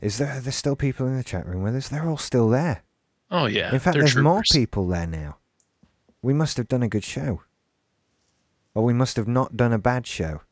Is 0.00 0.18
there 0.18 0.40
there's 0.40 0.56
still 0.56 0.76
people 0.76 1.06
in 1.06 1.16
the 1.16 1.24
chat 1.24 1.46
room 1.46 1.62
with 1.62 1.76
us? 1.76 1.88
They're 1.88 2.08
all 2.08 2.16
still 2.16 2.48
there. 2.48 2.82
Oh 3.30 3.46
yeah. 3.46 3.72
in 3.72 3.80
fact 3.80 3.98
there's 3.98 4.16
more 4.16 4.42
people 4.50 4.86
there 4.88 5.06
now. 5.06 5.38
We 6.22 6.34
must 6.34 6.56
have 6.56 6.68
done 6.68 6.82
a 6.82 6.88
good 6.88 7.04
show. 7.04 7.42
Or 8.74 8.84
we 8.84 8.92
must 8.92 9.16
have 9.16 9.28
not 9.28 9.56
done 9.56 9.72
a 9.72 9.78
bad 9.78 10.06
show. 10.06 10.42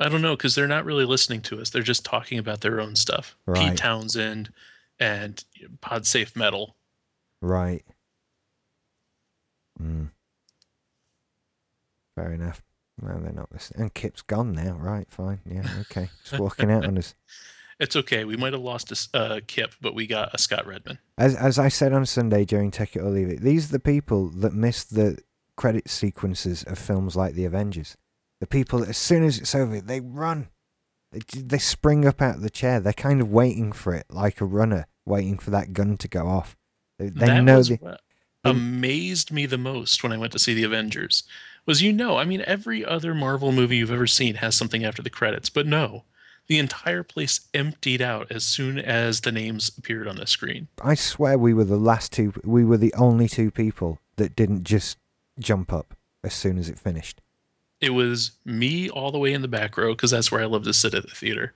I 0.00 0.08
don't 0.08 0.22
know 0.22 0.36
because 0.36 0.54
they're 0.54 0.66
not 0.66 0.84
really 0.84 1.04
listening 1.04 1.42
to 1.42 1.60
us. 1.60 1.70
They're 1.70 1.82
just 1.82 2.04
talking 2.04 2.38
about 2.38 2.60
their 2.60 2.80
own 2.80 2.96
stuff. 2.96 3.36
Right. 3.46 3.70
Pete 3.70 3.78
Townshend 3.78 4.52
and 4.98 5.44
pod 5.80 6.06
safe 6.06 6.34
metal. 6.34 6.74
Right. 7.40 7.84
Mm. 9.80 10.10
Fair 12.16 12.32
enough. 12.32 12.62
Well, 13.00 13.20
they're 13.20 13.32
not 13.32 13.52
listening. 13.52 13.82
And 13.82 13.94
Kip's 13.94 14.22
gone 14.22 14.52
now. 14.52 14.76
Right, 14.78 15.06
fine. 15.10 15.40
Yeah, 15.48 15.66
okay. 15.82 16.10
Just 16.24 16.40
walking 16.40 16.70
out 16.70 16.84
on 16.84 16.98
us. 16.98 17.14
It's 17.82 17.96
okay. 17.96 18.24
We 18.24 18.36
might 18.36 18.52
have 18.52 18.62
lost 18.62 18.92
a 18.92 19.16
uh, 19.16 19.40
Kip, 19.44 19.74
but 19.80 19.92
we 19.92 20.06
got 20.06 20.32
a 20.32 20.38
Scott 20.38 20.68
Redman. 20.68 21.00
As 21.18 21.34
as 21.34 21.58
I 21.58 21.66
said 21.66 21.92
on 21.92 22.06
Sunday 22.06 22.44
during 22.44 22.70
Take 22.70 22.94
It 22.94 23.00
or 23.00 23.10
Leave 23.10 23.28
It, 23.28 23.40
these 23.40 23.68
are 23.68 23.72
the 23.72 23.80
people 23.80 24.28
that 24.28 24.54
miss 24.54 24.84
the 24.84 25.18
credit 25.56 25.90
sequences 25.90 26.62
of 26.62 26.78
films 26.78 27.16
like 27.16 27.34
The 27.34 27.44
Avengers. 27.44 27.96
The 28.38 28.46
people 28.46 28.78
that 28.78 28.90
as 28.90 28.98
soon 28.98 29.24
as 29.24 29.40
it's 29.40 29.52
over, 29.52 29.80
they 29.80 29.98
run. 29.98 30.48
They, 31.10 31.20
they 31.34 31.58
spring 31.58 32.06
up 32.06 32.22
out 32.22 32.36
of 32.36 32.42
the 32.42 32.50
chair. 32.50 32.78
They're 32.78 32.92
kind 32.92 33.20
of 33.20 33.32
waiting 33.32 33.72
for 33.72 33.94
it, 33.94 34.06
like 34.08 34.40
a 34.40 34.44
runner 34.44 34.86
waiting 35.04 35.38
for 35.38 35.50
that 35.50 35.72
gun 35.72 35.96
to 35.96 36.06
go 36.06 36.28
off. 36.28 36.56
They, 37.00 37.08
they 37.08 37.26
that 37.26 37.42
know 37.42 37.64
the, 37.64 37.98
amazed 38.44 39.32
me 39.32 39.44
the 39.44 39.58
most 39.58 40.04
when 40.04 40.12
I 40.12 40.18
went 40.18 40.30
to 40.32 40.38
see 40.38 40.54
the 40.54 40.62
Avengers. 40.62 41.24
Was 41.66 41.82
you 41.82 41.92
know, 41.92 42.16
I 42.16 42.24
mean, 42.26 42.44
every 42.46 42.84
other 42.84 43.12
Marvel 43.12 43.50
movie 43.50 43.78
you've 43.78 43.90
ever 43.90 44.06
seen 44.06 44.36
has 44.36 44.54
something 44.54 44.84
after 44.84 45.02
the 45.02 45.10
credits, 45.10 45.50
but 45.50 45.66
no, 45.66 46.04
the 46.48 46.58
entire 46.58 47.02
place 47.02 47.40
emptied 47.54 48.02
out 48.02 48.30
as 48.30 48.44
soon 48.44 48.78
as 48.78 49.20
the 49.20 49.32
names 49.32 49.72
appeared 49.78 50.08
on 50.08 50.16
the 50.16 50.26
screen. 50.26 50.68
I 50.82 50.94
swear 50.94 51.38
we 51.38 51.54
were 51.54 51.64
the 51.64 51.76
last 51.76 52.12
two. 52.12 52.32
We 52.44 52.64
were 52.64 52.76
the 52.76 52.94
only 52.94 53.28
two 53.28 53.50
people 53.50 54.00
that 54.16 54.36
didn't 54.36 54.64
just 54.64 54.98
jump 55.38 55.72
up 55.72 55.94
as 56.22 56.34
soon 56.34 56.58
as 56.58 56.68
it 56.68 56.78
finished. 56.78 57.20
It 57.80 57.90
was 57.90 58.32
me 58.44 58.88
all 58.88 59.10
the 59.10 59.18
way 59.18 59.32
in 59.32 59.42
the 59.42 59.48
back 59.48 59.76
row 59.76 59.92
because 59.94 60.10
that's 60.10 60.30
where 60.30 60.42
I 60.42 60.46
love 60.46 60.64
to 60.64 60.72
sit 60.72 60.94
at 60.94 61.08
the 61.08 61.14
theater, 61.14 61.52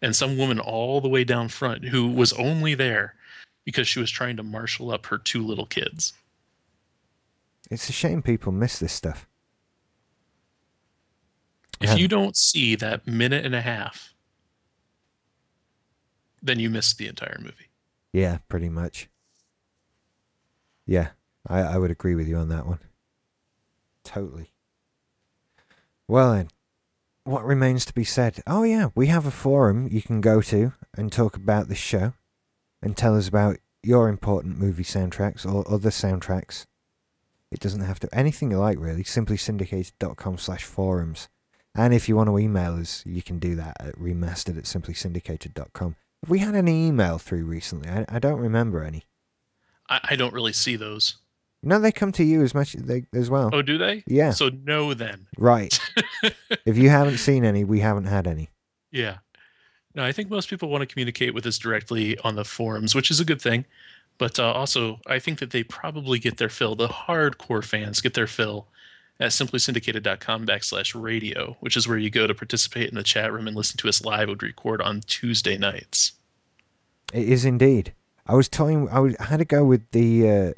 and 0.00 0.16
some 0.16 0.38
woman 0.38 0.60
all 0.60 1.00
the 1.00 1.08
way 1.08 1.24
down 1.24 1.48
front 1.48 1.86
who 1.88 2.08
was 2.08 2.32
only 2.34 2.74
there 2.74 3.14
because 3.64 3.86
she 3.86 4.00
was 4.00 4.10
trying 4.10 4.36
to 4.36 4.42
marshal 4.42 4.90
up 4.90 5.06
her 5.06 5.18
two 5.18 5.44
little 5.44 5.66
kids. 5.66 6.14
It's 7.70 7.88
a 7.90 7.92
shame 7.92 8.22
people 8.22 8.50
miss 8.50 8.78
this 8.78 8.94
stuff. 8.94 9.26
If 11.80 11.98
you 11.98 12.08
don't 12.08 12.36
see 12.36 12.74
that 12.76 13.06
minute 13.06 13.44
and 13.44 13.54
a 13.54 13.60
half, 13.60 14.14
then 16.42 16.58
you 16.58 16.70
missed 16.70 16.98
the 16.98 17.06
entire 17.08 17.38
movie. 17.40 17.68
Yeah, 18.12 18.38
pretty 18.48 18.68
much. 18.68 19.08
Yeah, 20.86 21.10
I, 21.46 21.60
I 21.60 21.78
would 21.78 21.90
agree 21.90 22.14
with 22.14 22.28
you 22.28 22.36
on 22.36 22.48
that 22.48 22.66
one. 22.66 22.80
Totally. 24.04 24.52
Well 26.06 26.32
then, 26.32 26.48
what 27.24 27.44
remains 27.44 27.84
to 27.84 27.92
be 27.92 28.04
said? 28.04 28.40
Oh 28.46 28.62
yeah, 28.62 28.88
we 28.94 29.08
have 29.08 29.26
a 29.26 29.30
forum 29.30 29.88
you 29.90 30.00
can 30.00 30.22
go 30.22 30.40
to 30.40 30.72
and 30.96 31.12
talk 31.12 31.36
about 31.36 31.68
this 31.68 31.78
show 31.78 32.14
and 32.82 32.96
tell 32.96 33.16
us 33.16 33.28
about 33.28 33.58
your 33.82 34.08
important 34.08 34.58
movie 34.58 34.84
soundtracks 34.84 35.44
or 35.44 35.70
other 35.70 35.90
soundtracks. 35.90 36.64
It 37.50 37.60
doesn't 37.60 37.82
have 37.82 38.00
to 38.00 38.14
anything 38.14 38.50
you 38.50 38.58
like 38.58 38.78
really. 38.78 39.04
Simply 39.04 39.36
syndicated.com 39.36 40.38
slash 40.38 40.64
forums. 40.64 41.28
And 41.74 41.94
if 41.94 42.08
you 42.08 42.16
want 42.16 42.28
to 42.28 42.38
email 42.38 42.74
us, 42.80 43.04
you 43.06 43.22
can 43.22 43.38
do 43.38 43.54
that 43.56 43.76
at 43.78 43.94
remastered 43.96 44.58
at 44.58 44.66
simply 44.66 44.94
simplysyndicated.com. 44.94 45.96
Have 46.24 46.30
we 46.30 46.38
had 46.40 46.54
any 46.54 46.86
email 46.88 47.18
through 47.18 47.44
recently? 47.44 47.88
I, 47.88 48.04
I 48.08 48.18
don't 48.18 48.40
remember 48.40 48.82
any. 48.82 49.04
I, 49.88 50.00
I 50.10 50.16
don't 50.16 50.34
really 50.34 50.52
see 50.52 50.76
those. 50.76 51.16
No, 51.62 51.80
they 51.80 51.90
come 51.92 52.12
to 52.12 52.24
you 52.24 52.42
as 52.42 52.54
much 52.54 52.74
they, 52.74 53.04
as 53.12 53.30
well. 53.30 53.50
Oh, 53.52 53.62
do 53.62 53.78
they? 53.78 54.04
yeah, 54.06 54.30
So 54.30 54.48
no, 54.64 54.94
then. 54.94 55.26
right. 55.36 55.78
if 56.66 56.76
you 56.76 56.88
haven't 56.88 57.18
seen 57.18 57.44
any, 57.44 57.64
we 57.64 57.80
haven't 57.80 58.04
had 58.06 58.26
any. 58.28 58.50
Yeah. 58.92 59.18
No, 59.94 60.04
I 60.04 60.12
think 60.12 60.30
most 60.30 60.48
people 60.50 60.68
want 60.68 60.82
to 60.82 60.86
communicate 60.86 61.34
with 61.34 61.44
us 61.46 61.58
directly 61.58 62.16
on 62.18 62.36
the 62.36 62.44
forums, 62.44 62.94
which 62.94 63.10
is 63.10 63.18
a 63.18 63.24
good 63.24 63.42
thing. 63.42 63.64
But 64.18 64.38
uh, 64.38 64.52
also, 64.52 65.00
I 65.06 65.18
think 65.18 65.38
that 65.40 65.50
they 65.50 65.62
probably 65.64 66.18
get 66.18 66.36
their 66.36 66.48
fill. 66.48 66.76
The 66.76 66.88
hardcore 66.88 67.64
fans 67.64 68.00
get 68.00 68.14
their 68.14 68.26
fill 68.28 68.68
at 69.20 69.30
simplysyndicated.com 69.30 70.46
backslash 70.46 71.00
radio, 71.00 71.56
which 71.60 71.76
is 71.76 71.88
where 71.88 71.98
you 71.98 72.10
go 72.10 72.26
to 72.26 72.34
participate 72.34 72.88
in 72.88 72.94
the 72.94 73.02
chat 73.02 73.32
room 73.32 73.46
and 73.46 73.56
listen 73.56 73.76
to 73.78 73.88
us 73.88 74.04
live. 74.04 74.28
Would 74.28 74.42
record 74.42 74.80
on 74.80 75.00
Tuesday 75.00 75.58
nights. 75.58 76.12
It 77.12 77.28
is 77.28 77.44
indeed. 77.44 77.94
I 78.26 78.34
was 78.34 78.48
telling, 78.48 78.88
I, 78.90 79.00
was, 79.00 79.16
I 79.18 79.24
had 79.24 79.38
to 79.38 79.44
go 79.44 79.64
with 79.64 79.90
the 79.92 80.28
uh, 80.28 80.52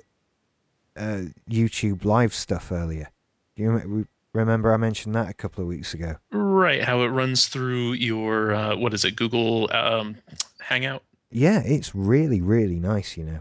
uh, 0.96 1.22
YouTube 1.48 2.04
live 2.04 2.34
stuff 2.34 2.72
earlier. 2.72 3.10
Do 3.56 3.62
you 3.62 4.06
remember 4.32 4.74
I 4.74 4.76
mentioned 4.76 5.14
that 5.14 5.30
a 5.30 5.34
couple 5.34 5.62
of 5.62 5.68
weeks 5.68 5.94
ago? 5.94 6.16
Right, 6.32 6.82
how 6.82 7.02
it 7.02 7.08
runs 7.08 7.46
through 7.46 7.92
your 7.92 8.52
uh, 8.52 8.76
what 8.76 8.92
is 8.92 9.04
it, 9.04 9.16
Google 9.16 9.68
um, 9.72 10.16
Hangout? 10.60 11.02
Yeah, 11.30 11.62
it's 11.64 11.94
really, 11.94 12.40
really 12.40 12.80
nice, 12.80 13.16
you 13.16 13.24
know. 13.24 13.40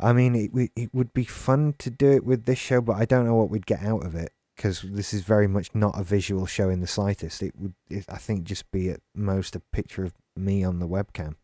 I 0.00 0.12
mean, 0.12 0.34
it, 0.34 0.70
it 0.76 0.94
would 0.94 1.12
be 1.12 1.24
fun 1.24 1.74
to 1.78 1.90
do 1.90 2.10
it 2.12 2.24
with 2.24 2.44
this 2.44 2.58
show, 2.58 2.80
but 2.80 2.96
I 2.96 3.04
don't 3.04 3.26
know 3.26 3.34
what 3.34 3.50
we'd 3.50 3.66
get 3.66 3.82
out 3.82 4.04
of 4.04 4.14
it 4.14 4.32
because 4.56 4.82
this 4.82 5.12
is 5.14 5.22
very 5.22 5.46
much 5.48 5.74
not 5.74 5.98
a 5.98 6.02
visual 6.02 6.46
show 6.46 6.68
in 6.68 6.80
the 6.80 6.86
slightest. 6.86 7.42
It 7.42 7.54
would, 7.58 7.74
it, 7.88 8.04
I 8.08 8.16
think, 8.18 8.44
just 8.44 8.70
be 8.70 8.90
at 8.90 9.00
most 9.14 9.54
a 9.56 9.60
picture 9.72 10.04
of 10.04 10.12
me 10.36 10.62
on 10.64 10.78
the 10.78 10.88
webcam, 10.88 11.34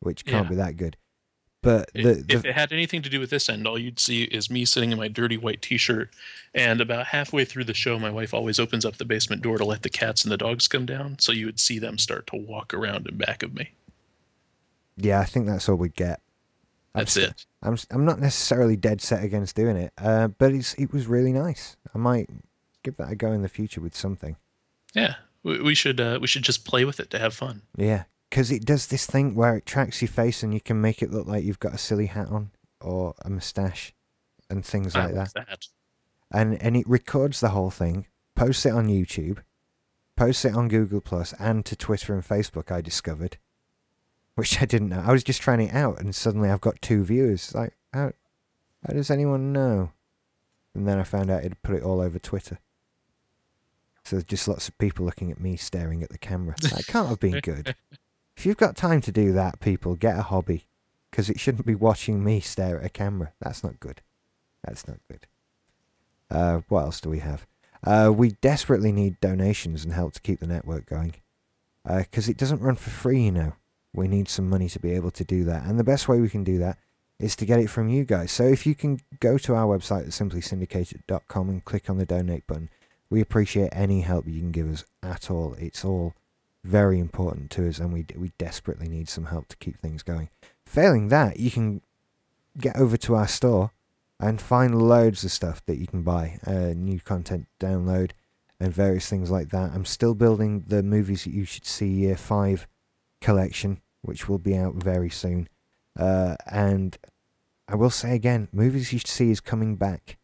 which 0.00 0.24
can't 0.24 0.46
Yeah. 0.46 0.50
be 0.50 0.54
that 0.56 0.76
good. 0.76 0.96
But 1.62 1.90
I- 1.96 2.02
the, 2.02 2.24
if 2.28 2.42
the 2.42 2.48
it 2.50 2.54
had 2.54 2.72
anything 2.72 3.00
to 3.02 3.08
do 3.08 3.20
with 3.20 3.30
this 3.30 3.48
end, 3.48 3.66
all 3.66 3.78
you'd 3.78 3.98
see 3.98 4.24
is 4.24 4.50
me 4.50 4.64
sitting 4.66 4.92
in 4.92 4.98
my 4.98 5.08
dirty 5.08 5.36
white 5.38 5.62
T-shirt, 5.62 6.10
and 6.54 6.80
about 6.80 7.06
halfway 7.06 7.44
through 7.44 7.64
the 7.64 7.74
show, 7.74 7.98
my 7.98 8.10
wife 8.10 8.34
always 8.34 8.60
opens 8.60 8.84
up 8.84 8.96
the 8.98 9.04
basement 9.06 9.40
door 9.40 9.56
to 9.58 9.64
let 9.64 9.82
the 9.82 9.88
cats 9.88 10.22
and 10.24 10.30
the 10.30 10.36
dogs 10.36 10.68
come 10.68 10.84
down, 10.84 11.18
so 11.18 11.32
you 11.32 11.46
would 11.46 11.58
see 11.58 11.78
them 11.78 11.96
start 11.96 12.26
to 12.28 12.36
walk 12.36 12.74
around 12.74 13.06
in 13.08 13.16
back 13.16 13.42
of 13.42 13.54
me. 13.54 13.70
yeah, 14.96 15.20
I 15.20 15.24
think 15.24 15.46
that's 15.46 15.68
all 15.68 15.76
we'd 15.76 15.94
get. 15.96 16.20
I'm 16.94 17.00
That's 17.00 17.16
it. 17.16 17.46
I'm 17.62 17.76
I'm 17.90 18.04
not 18.04 18.20
necessarily 18.20 18.76
dead 18.76 19.00
set 19.00 19.24
against 19.24 19.56
doing 19.56 19.76
it, 19.76 19.92
uh, 19.98 20.28
but 20.28 20.52
it's 20.52 20.74
it 20.74 20.92
was 20.92 21.06
really 21.06 21.32
nice. 21.32 21.76
I 21.94 21.98
might 21.98 22.30
give 22.82 22.96
that 22.98 23.10
a 23.10 23.16
go 23.16 23.32
in 23.32 23.42
the 23.42 23.48
future 23.48 23.80
with 23.80 23.96
something. 23.96 24.36
Yeah, 24.94 25.16
we, 25.42 25.60
we 25.60 25.74
should 25.74 26.00
uh, 26.00 26.18
we 26.20 26.28
should 26.28 26.44
just 26.44 26.64
play 26.64 26.84
with 26.84 27.00
it 27.00 27.10
to 27.10 27.18
have 27.18 27.34
fun. 27.34 27.62
Yeah, 27.76 28.04
because 28.30 28.50
it 28.50 28.64
does 28.64 28.86
this 28.86 29.06
thing 29.06 29.34
where 29.34 29.56
it 29.56 29.66
tracks 29.66 30.02
your 30.02 30.08
face 30.08 30.42
and 30.42 30.54
you 30.54 30.60
can 30.60 30.80
make 30.80 31.02
it 31.02 31.10
look 31.10 31.26
like 31.26 31.44
you've 31.44 31.58
got 31.58 31.74
a 31.74 31.78
silly 31.78 32.06
hat 32.06 32.28
on 32.28 32.50
or 32.80 33.14
a 33.24 33.30
moustache 33.30 33.92
and 34.48 34.64
things 34.64 34.94
I 34.94 35.06
like 35.06 35.14
like 35.14 35.32
that. 35.32 35.46
that. 35.48 35.66
And 36.30 36.62
and 36.62 36.76
it 36.76 36.88
records 36.88 37.40
the 37.40 37.50
whole 37.50 37.70
thing, 37.70 38.06
posts 38.36 38.66
it 38.66 38.72
on 38.72 38.88
YouTube, 38.88 39.38
posts 40.16 40.44
it 40.44 40.54
on 40.54 40.68
Google 40.68 41.00
Plus 41.00 41.32
and 41.38 41.64
to 41.64 41.74
Twitter 41.74 42.14
and 42.14 42.22
Facebook. 42.22 42.70
I 42.70 42.80
discovered, 42.80 43.38
which 44.34 44.60
I 44.60 44.64
didn't 44.64 44.88
know. 44.88 45.02
I 45.04 45.12
was 45.12 45.24
just 45.24 45.42
trying 45.42 45.60
it 45.60 45.74
out, 45.74 46.00
and 46.00 46.14
suddenly 46.14 46.50
I've 46.50 46.60
got 46.60 46.82
two 46.82 47.04
viewers. 47.04 47.54
Like, 47.54 47.74
how 47.92 48.12
how 48.86 48.92
does 48.92 49.10
anyone 49.10 49.52
know? 49.52 49.92
And 50.74 50.88
then 50.88 50.98
I 50.98 51.04
found 51.04 51.30
out 51.30 51.44
it 51.44 51.62
put 51.62 51.76
it 51.76 51.82
all 51.82 52.00
over 52.00 52.18
Twitter. 52.18 52.58
So 54.04 54.16
there's 54.16 54.24
just 54.24 54.48
lots 54.48 54.68
of 54.68 54.76
people 54.76 55.06
looking 55.06 55.30
at 55.30 55.40
me 55.40 55.56
staring 55.56 56.02
at 56.02 56.10
the 56.10 56.18
camera. 56.18 56.54
That 56.60 56.86
can't 56.86 57.08
have 57.08 57.20
been 57.20 57.40
good. 57.40 57.74
If 58.36 58.44
you've 58.44 58.56
got 58.56 58.76
time 58.76 59.00
to 59.02 59.12
do 59.12 59.32
that, 59.32 59.60
people, 59.60 59.94
get 59.94 60.18
a 60.18 60.22
hobby. 60.22 60.66
Because 61.08 61.30
it 61.30 61.38
shouldn't 61.38 61.66
be 61.66 61.76
watching 61.76 62.24
me 62.24 62.40
stare 62.40 62.80
at 62.80 62.86
a 62.86 62.88
camera. 62.88 63.32
That's 63.40 63.62
not 63.62 63.78
good. 63.78 64.00
That's 64.64 64.88
not 64.88 64.98
good. 65.08 65.28
Uh, 66.28 66.62
what 66.68 66.80
else 66.80 67.00
do 67.00 67.10
we 67.10 67.20
have? 67.20 67.46
Uh, 67.84 68.12
we 68.12 68.30
desperately 68.40 68.90
need 68.90 69.20
donations 69.20 69.84
and 69.84 69.92
help 69.94 70.14
to 70.14 70.20
keep 70.20 70.40
the 70.40 70.48
network 70.48 70.86
going. 70.86 71.14
Because 71.86 72.28
it 72.28 72.36
doesn't 72.36 72.60
run 72.60 72.74
for 72.74 72.90
free, 72.90 73.22
you 73.22 73.30
know. 73.30 73.52
We 73.94 74.08
need 74.08 74.28
some 74.28 74.50
money 74.50 74.68
to 74.68 74.80
be 74.80 74.92
able 74.92 75.12
to 75.12 75.24
do 75.24 75.44
that. 75.44 75.64
And 75.64 75.78
the 75.78 75.84
best 75.84 76.08
way 76.08 76.20
we 76.20 76.28
can 76.28 76.44
do 76.44 76.58
that 76.58 76.78
is 77.18 77.36
to 77.36 77.46
get 77.46 77.60
it 77.60 77.70
from 77.70 77.88
you 77.88 78.04
guys. 78.04 78.32
So 78.32 78.44
if 78.44 78.66
you 78.66 78.74
can 78.74 79.00
go 79.20 79.38
to 79.38 79.54
our 79.54 79.78
website 79.78 80.02
at 80.02 80.08
simplysyndicated.com 80.08 81.48
and 81.48 81.64
click 81.64 81.88
on 81.88 81.98
the 81.98 82.04
donate 82.04 82.46
button, 82.46 82.70
we 83.08 83.20
appreciate 83.20 83.70
any 83.72 84.00
help 84.00 84.26
you 84.26 84.40
can 84.40 84.50
give 84.50 84.70
us 84.70 84.84
at 85.02 85.30
all. 85.30 85.54
It's 85.54 85.84
all 85.84 86.14
very 86.64 86.98
important 86.98 87.50
to 87.52 87.68
us, 87.68 87.78
and 87.78 87.92
we 87.92 88.06
we 88.16 88.32
desperately 88.38 88.88
need 88.88 89.08
some 89.08 89.26
help 89.26 89.48
to 89.48 89.56
keep 89.58 89.78
things 89.78 90.02
going. 90.02 90.30
Failing 90.66 91.08
that, 91.08 91.38
you 91.38 91.50
can 91.50 91.82
get 92.58 92.76
over 92.76 92.96
to 92.96 93.14
our 93.14 93.28
store 93.28 93.70
and 94.18 94.40
find 94.40 94.80
loads 94.80 95.24
of 95.24 95.30
stuff 95.30 95.64
that 95.66 95.76
you 95.76 95.86
can 95.86 96.02
buy, 96.02 96.38
uh, 96.46 96.72
new 96.74 97.00
content 97.00 97.46
download, 97.60 98.12
and 98.58 98.72
various 98.72 99.08
things 99.08 99.30
like 99.30 99.50
that. 99.50 99.72
I'm 99.74 99.84
still 99.84 100.14
building 100.14 100.64
the 100.66 100.82
movies 100.82 101.24
that 101.24 101.34
you 101.34 101.44
should 101.44 101.66
see 101.66 101.88
year 101.88 102.16
five 102.16 102.66
collection, 103.20 103.80
which 104.04 104.28
will 104.28 104.38
be 104.38 104.56
out 104.56 104.74
very 104.74 105.10
soon. 105.10 105.48
Uh, 105.98 106.36
and 106.46 106.98
I 107.68 107.74
will 107.76 107.90
say 107.90 108.14
again, 108.14 108.48
movies 108.52 108.92
you 108.92 108.98
see 108.98 109.30
is 109.30 109.40
coming 109.40 109.76
back. 109.76 110.18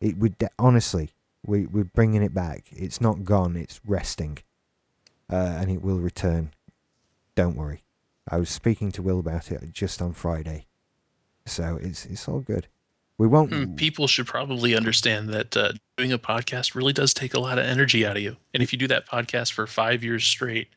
It 0.00 0.16
would 0.16 0.38
de- 0.38 0.50
honestly, 0.58 1.10
we 1.44 1.66
we're 1.66 1.84
bringing 1.84 2.22
it 2.22 2.34
back. 2.34 2.66
It's 2.70 3.00
not 3.00 3.24
gone. 3.24 3.56
It's 3.56 3.80
resting, 3.86 4.38
uh, 5.30 5.56
and 5.60 5.70
it 5.70 5.82
will 5.82 5.98
return. 5.98 6.52
Don't 7.34 7.56
worry. 7.56 7.82
I 8.28 8.38
was 8.38 8.48
speaking 8.50 8.92
to 8.92 9.02
Will 9.02 9.18
about 9.18 9.50
it 9.50 9.72
just 9.72 10.00
on 10.00 10.12
Friday, 10.12 10.66
so 11.44 11.78
it's 11.80 12.06
it's 12.06 12.28
all 12.28 12.40
good. 12.40 12.68
We 13.18 13.26
won't. 13.26 13.52
Hmm, 13.52 13.74
People 13.74 14.06
should 14.06 14.26
probably 14.26 14.74
understand 14.74 15.28
that 15.30 15.56
uh, 15.56 15.72
doing 15.96 16.12
a 16.12 16.18
podcast 16.18 16.74
really 16.74 16.92
does 16.92 17.12
take 17.12 17.34
a 17.34 17.40
lot 17.40 17.58
of 17.58 17.64
energy 17.66 18.06
out 18.06 18.16
of 18.16 18.22
you, 18.22 18.36
and 18.54 18.62
if 18.62 18.72
you 18.72 18.78
do 18.78 18.88
that 18.88 19.06
podcast 19.06 19.52
for 19.52 19.66
five 19.66 20.02
years 20.02 20.24
straight, 20.24 20.68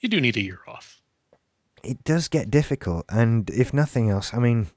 you 0.00 0.08
do 0.08 0.20
need 0.20 0.36
a 0.36 0.42
year 0.42 0.60
off. 0.66 1.00
It 1.84 2.04
does 2.04 2.28
get 2.28 2.50
difficult. 2.50 3.04
And 3.08 3.50
if 3.50 3.72
nothing 3.72 4.10
else, 4.10 4.32
I 4.34 4.38
mean, 4.38 4.68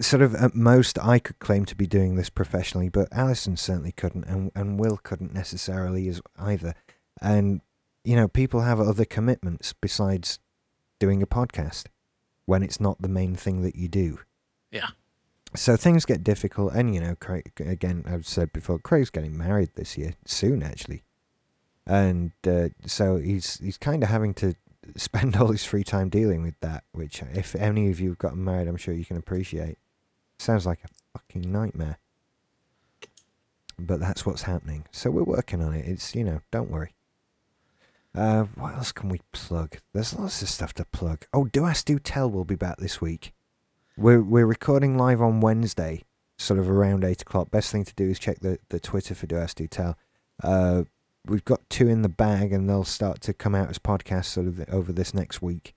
sort 0.00 0.22
of 0.22 0.34
at 0.34 0.54
most, 0.54 0.98
I 0.98 1.18
could 1.18 1.38
claim 1.38 1.64
to 1.66 1.74
be 1.74 1.86
doing 1.86 2.16
this 2.16 2.30
professionally, 2.30 2.88
but 2.88 3.08
Alison 3.12 3.56
certainly 3.56 3.92
couldn't, 3.92 4.24
and, 4.24 4.50
and 4.54 4.78
Will 4.78 4.96
couldn't 4.96 5.34
necessarily 5.34 6.08
as 6.08 6.20
either. 6.38 6.74
And, 7.20 7.60
you 8.04 8.16
know, 8.16 8.28
people 8.28 8.62
have 8.62 8.80
other 8.80 9.04
commitments 9.04 9.72
besides 9.72 10.38
doing 10.98 11.22
a 11.22 11.26
podcast 11.26 11.86
when 12.46 12.62
it's 12.62 12.80
not 12.80 13.00
the 13.00 13.08
main 13.08 13.34
thing 13.34 13.62
that 13.62 13.76
you 13.76 13.88
do. 13.88 14.20
Yeah. 14.70 14.88
So 15.54 15.76
things 15.76 16.04
get 16.04 16.22
difficult, 16.22 16.74
and 16.74 16.94
you 16.94 17.00
know, 17.00 17.16
Craig, 17.16 17.50
again, 17.58 18.04
I've 18.06 18.26
said 18.26 18.52
before, 18.52 18.78
Craig's 18.78 19.10
getting 19.10 19.36
married 19.36 19.70
this 19.74 19.98
year, 19.98 20.14
soon 20.24 20.62
actually, 20.62 21.02
and 21.84 22.30
uh, 22.46 22.68
so 22.86 23.16
he's 23.16 23.58
he's 23.58 23.76
kind 23.76 24.04
of 24.04 24.10
having 24.10 24.32
to 24.34 24.54
spend 24.96 25.36
all 25.40 25.48
his 25.48 25.64
free 25.64 25.84
time 25.84 26.08
dealing 26.08 26.42
with 26.42 26.58
that. 26.60 26.84
Which, 26.92 27.22
if 27.34 27.54
any 27.54 27.90
of 27.90 28.00
you 28.00 28.10
have 28.10 28.18
gotten 28.18 28.44
married, 28.44 28.68
I'm 28.68 28.76
sure 28.76 28.94
you 28.94 29.04
can 29.04 29.16
appreciate. 29.16 29.78
Sounds 30.38 30.66
like 30.66 30.80
a 30.84 31.18
fucking 31.18 31.50
nightmare, 31.50 31.98
but 33.78 34.00
that's 34.00 34.24
what's 34.24 34.42
happening. 34.42 34.86
So 34.90 35.10
we're 35.10 35.22
working 35.22 35.62
on 35.62 35.74
it. 35.74 35.86
It's 35.86 36.14
you 36.14 36.24
know, 36.24 36.40
don't 36.50 36.70
worry. 36.70 36.94
Uh, 38.14 38.44
what 38.56 38.74
else 38.74 38.90
can 38.90 39.08
we 39.08 39.20
plug? 39.32 39.76
There's 39.92 40.18
lots 40.18 40.42
of 40.42 40.48
stuff 40.48 40.72
to 40.74 40.84
plug. 40.84 41.26
Oh, 41.32 41.44
Do 41.44 41.64
Ask 41.64 41.84
Do 41.84 41.98
Tell 41.98 42.30
will 42.30 42.44
be 42.44 42.56
back 42.56 42.78
this 42.78 43.00
week. 43.00 43.32
We're 43.96 44.22
we're 44.22 44.46
recording 44.46 44.96
live 44.96 45.20
on 45.20 45.40
Wednesday, 45.40 46.04
sort 46.38 46.58
of 46.58 46.68
around 46.68 47.04
eight 47.04 47.22
o'clock. 47.22 47.50
Best 47.50 47.70
thing 47.70 47.84
to 47.84 47.94
do 47.94 48.08
is 48.08 48.18
check 48.18 48.40
the, 48.40 48.58
the 48.70 48.80
Twitter 48.80 49.14
for 49.14 49.26
Do 49.26 49.36
Ask 49.36 49.56
Do 49.56 49.66
Tell. 49.68 49.96
Uh, 50.42 50.84
we've 51.26 51.44
got 51.44 51.68
two 51.68 51.88
in 51.88 52.02
the 52.02 52.08
bag, 52.08 52.52
and 52.52 52.68
they'll 52.68 52.84
start 52.84 53.20
to 53.22 53.32
come 53.32 53.54
out 53.54 53.70
as 53.70 53.78
podcasts 53.78 54.26
sort 54.26 54.46
of 54.46 54.60
over 54.68 54.92
this 54.92 55.14
next 55.14 55.42
week. 55.42 55.74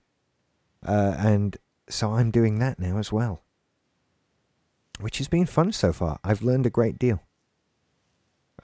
Uh, 0.84 1.14
and 1.18 1.56
so 1.88 2.12
I'm 2.12 2.30
doing 2.30 2.58
that 2.58 2.78
now 2.78 2.98
as 2.98 3.12
well, 3.12 3.42
which 5.00 5.18
has 5.18 5.28
been 5.28 5.46
fun 5.46 5.72
so 5.72 5.92
far. 5.92 6.18
I've 6.24 6.42
learned 6.42 6.66
a 6.66 6.70
great 6.70 6.98
deal, 6.98 7.22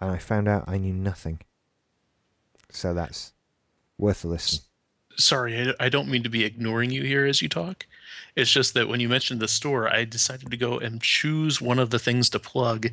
and 0.00 0.10
I 0.10 0.18
found 0.18 0.48
out 0.48 0.64
I 0.66 0.78
knew 0.78 0.94
nothing. 0.94 1.40
So 2.70 2.94
that's 2.94 3.32
worth 3.98 4.24
a 4.24 4.28
listen. 4.28 4.60
Sorry, 5.16 5.60
I, 5.60 5.86
I 5.86 5.88
don't 5.88 6.08
mean 6.08 6.22
to 6.22 6.30
be 6.30 6.44
ignoring 6.44 6.90
you 6.90 7.02
here 7.02 7.26
as 7.26 7.42
you 7.42 7.48
talk. 7.48 7.86
It's 8.36 8.50
just 8.50 8.74
that 8.74 8.88
when 8.88 9.00
you 9.00 9.08
mentioned 9.08 9.40
the 9.40 9.48
store, 9.48 9.92
I 9.92 10.04
decided 10.04 10.50
to 10.50 10.56
go 10.56 10.78
and 10.78 11.02
choose 11.02 11.60
one 11.60 11.78
of 11.78 11.90
the 11.90 11.98
things 11.98 12.30
to 12.30 12.38
plug. 12.38 12.88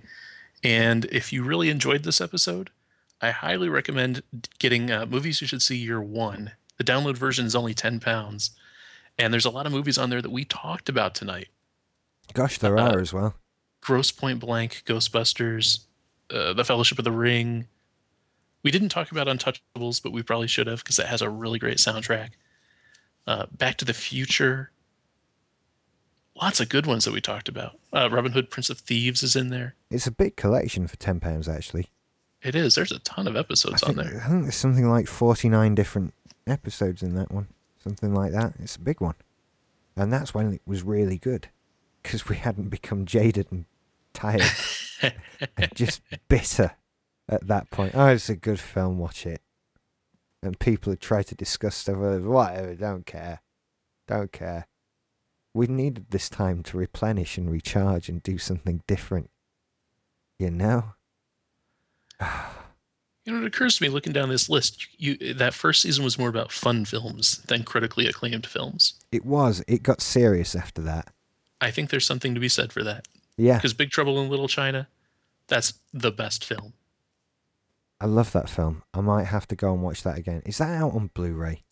And 0.64 1.06
if 1.06 1.32
you 1.32 1.44
really 1.44 1.70
enjoyed 1.70 2.04
this 2.04 2.20
episode, 2.20 2.72
I 3.22 3.32
highly 3.32 3.68
recommend 3.70 4.22
getting 4.60 4.92
uh, 4.92 5.06
Movies 5.06 5.42
You 5.42 5.48
Should 5.48 5.62
See 5.62 5.78
Year 5.78 6.02
One. 6.02 6.52
The 6.78 6.84
download 6.84 7.18
version 7.18 7.46
is 7.46 7.56
only 7.56 7.74
10 7.74 8.00
pounds. 8.00 8.52
And 9.18 9.34
there's 9.34 9.46
a 9.46 9.50
lot 9.50 9.66
of 9.66 9.72
movies 9.72 9.98
on 9.98 10.12
there 10.12 10.22
that 10.22 10.30
we 10.32 10.46
talked 10.46 10.90
about 10.90 11.16
tonight 11.16 11.48
Gosh, 12.34 12.60
there 12.60 12.78
Uh, 12.78 12.92
are 12.94 13.00
as 13.00 13.14
well. 13.14 13.36
Grosse 13.82 14.12
Pointe 14.12 14.40
Blank, 14.42 14.84
Ghostbusters, 14.86 15.86
uh, 16.30 16.54
The 16.54 16.66
Fellowship 16.66 17.00
of 17.00 17.06
the 17.06 17.12
Ring. 17.12 17.68
We 18.64 18.70
didn't 18.70 18.90
talk 18.90 19.12
about 19.12 19.28
Untouchables, 19.28 20.04
but 20.04 20.12
we 20.12 20.22
probably 20.24 20.48
should 20.48 20.68
have 20.68 20.84
because 20.84 21.00
it 21.00 21.06
has 21.08 21.22
a 21.22 21.30
really 21.30 21.58
great 21.58 21.78
soundtrack. 21.78 22.32
Uh, 23.26 23.46
Back 23.52 23.78
to 23.78 23.86
the 23.86 23.94
Future. 23.94 24.72
Lots 26.40 26.60
of 26.60 26.70
good 26.70 26.86
ones 26.86 27.06
that 27.06 27.14
we 27.14 27.22
talked 27.22 27.50
about. 27.50 27.80
Uh, 27.92 28.10
Robin 28.12 28.34
Hood, 28.34 28.50
Prince 28.52 28.70
of 28.70 28.78
Thieves 28.80 29.24
is 29.24 29.36
in 29.36 29.48
there. 29.48 29.76
It's 29.90 30.06
a 30.06 30.12
big 30.12 30.36
collection 30.36 30.86
for 30.88 30.98
ten 30.98 31.20
pounds 31.20 31.48
actually. 31.48 31.88
It 32.48 32.56
is. 32.56 32.76
There's 32.76 32.94
a 32.94 33.00
ton 33.00 33.28
of 33.28 33.36
episodes 33.36 33.84
I 33.84 33.90
on 33.90 33.96
think, 33.96 34.08
there. 34.08 34.22
I 34.24 34.30
think 34.30 34.44
there's 34.44 34.56
something 34.56 34.90
like 34.90 35.06
49 35.06 35.76
different 35.76 36.14
episodes 36.48 37.04
in 37.04 37.14
that 37.16 37.30
one. 37.30 37.50
Something 37.84 38.14
like 38.14 38.32
that. 38.32 38.54
It's 38.60 38.78
a 38.78 38.80
big 38.82 39.02
one. 39.02 39.16
And 39.98 40.14
that's 40.14 40.34
when 40.34 40.54
it 40.54 40.62
was 40.66 40.82
really 40.82 41.18
good. 41.18 41.50
Because 42.02 42.30
we 42.30 42.38
hadn't 42.38 42.70
become 42.70 43.06
jaded 43.06 43.48
and 43.52 43.66
tired. 44.14 44.50
and 45.58 45.76
just 45.76 46.02
bitter 46.30 46.72
at 47.28 47.46
that 47.48 47.70
point. 47.70 47.92
Oh, 47.96 48.08
it's 48.08 48.30
a 48.30 48.38
good 48.38 48.62
film, 48.62 48.98
watch 48.98 49.26
it. 49.26 49.42
And 50.42 50.58
people 50.58 50.94
had 50.94 51.02
tried 51.02 51.28
to 51.28 51.36
discuss 51.36 51.76
stuff. 51.76 51.98
Whatever, 51.98 52.76
don't 52.76 53.06
care. 53.06 53.42
Don't 54.08 54.32
care. 54.32 54.68
We 55.54 55.68
needed 55.68 56.12
this 56.12 56.30
time 56.30 56.64
to 56.64 56.78
replenish 56.78 57.38
and 57.38 57.52
recharge 57.52 58.08
and 58.08 58.24
do 58.24 58.38
something 58.38 58.84
different. 58.88 59.32
You 60.40 60.50
know? 60.50 60.94
You 63.28 63.34
know, 63.34 63.42
it 63.42 63.48
occurs 63.48 63.76
to 63.76 63.84
me 63.84 63.90
looking 63.90 64.14
down 64.14 64.30
this 64.30 64.50
list, 64.50 64.88
you 64.98 65.18
that 65.34 65.54
first 65.54 65.82
season 65.82 66.06
was 66.06 66.18
more 66.18 66.30
about 66.30 66.50
fun 66.50 66.86
films 66.86 67.40
than 67.48 67.64
critically 67.64 68.08
acclaimed 68.08 68.46
films. 68.46 68.94
It 69.12 69.26
was. 69.26 69.62
It 69.68 69.84
got 69.84 70.00
serious 70.00 70.56
after 70.56 70.82
that. 70.84 71.10
I 71.60 71.70
think 71.70 71.90
there's 71.90 72.06
something 72.06 72.34
to 72.36 72.40
be 72.40 72.48
said 72.48 72.72
for 72.72 72.86
that. 72.86 73.06
Yeah. 73.36 73.58
Because 73.58 73.74
Big 73.74 73.90
Trouble 73.90 74.22
in 74.22 74.30
Little 74.30 74.48
China, 74.48 74.88
that's 75.48 75.74
the 75.94 76.10
best 76.10 76.46
film. 76.46 76.72
I 78.00 78.06
love 78.06 78.32
that 78.32 78.48
film. 78.48 78.84
I 78.94 79.02
might 79.02 79.26
have 79.26 79.46
to 79.50 79.58
go 79.58 79.74
and 79.74 79.84
watch 79.84 80.04
that 80.04 80.18
again. 80.18 80.42
Is 80.46 80.60
that 80.60 80.70
out 80.82 80.94
on 80.94 81.10
Blu-ray? 81.14 81.64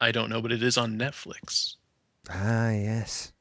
I 0.00 0.10
don't 0.10 0.30
know, 0.30 0.40
but 0.40 0.52
it 0.52 0.62
is 0.62 0.78
on 0.78 0.98
Netflix. 0.98 1.74
Ah, 2.30 2.70
yes. 2.70 3.34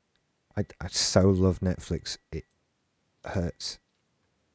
I, 0.58 0.66
I 0.82 0.88
so 0.88 1.30
love 1.30 1.62
Netflix. 1.62 2.18
It 2.30 2.44
hurts. 3.24 3.80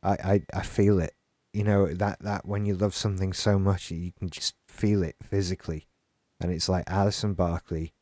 I, 0.02 0.10
I, 0.10 0.42
I 0.52 0.62
feel 0.62 0.98
it. 0.98 1.14
You 1.52 1.64
know 1.64 1.92
that 1.92 2.20
that 2.20 2.46
when 2.46 2.64
you 2.64 2.74
love 2.74 2.94
something 2.94 3.32
so 3.32 3.58
much, 3.58 3.90
you 3.90 4.12
can 4.12 4.30
just 4.30 4.54
feel 4.66 5.02
it 5.02 5.16
physically, 5.22 5.86
and 6.40 6.50
it's 6.50 6.68
like 6.68 6.84
Alison 6.86 7.34
Barkley, 7.34 7.92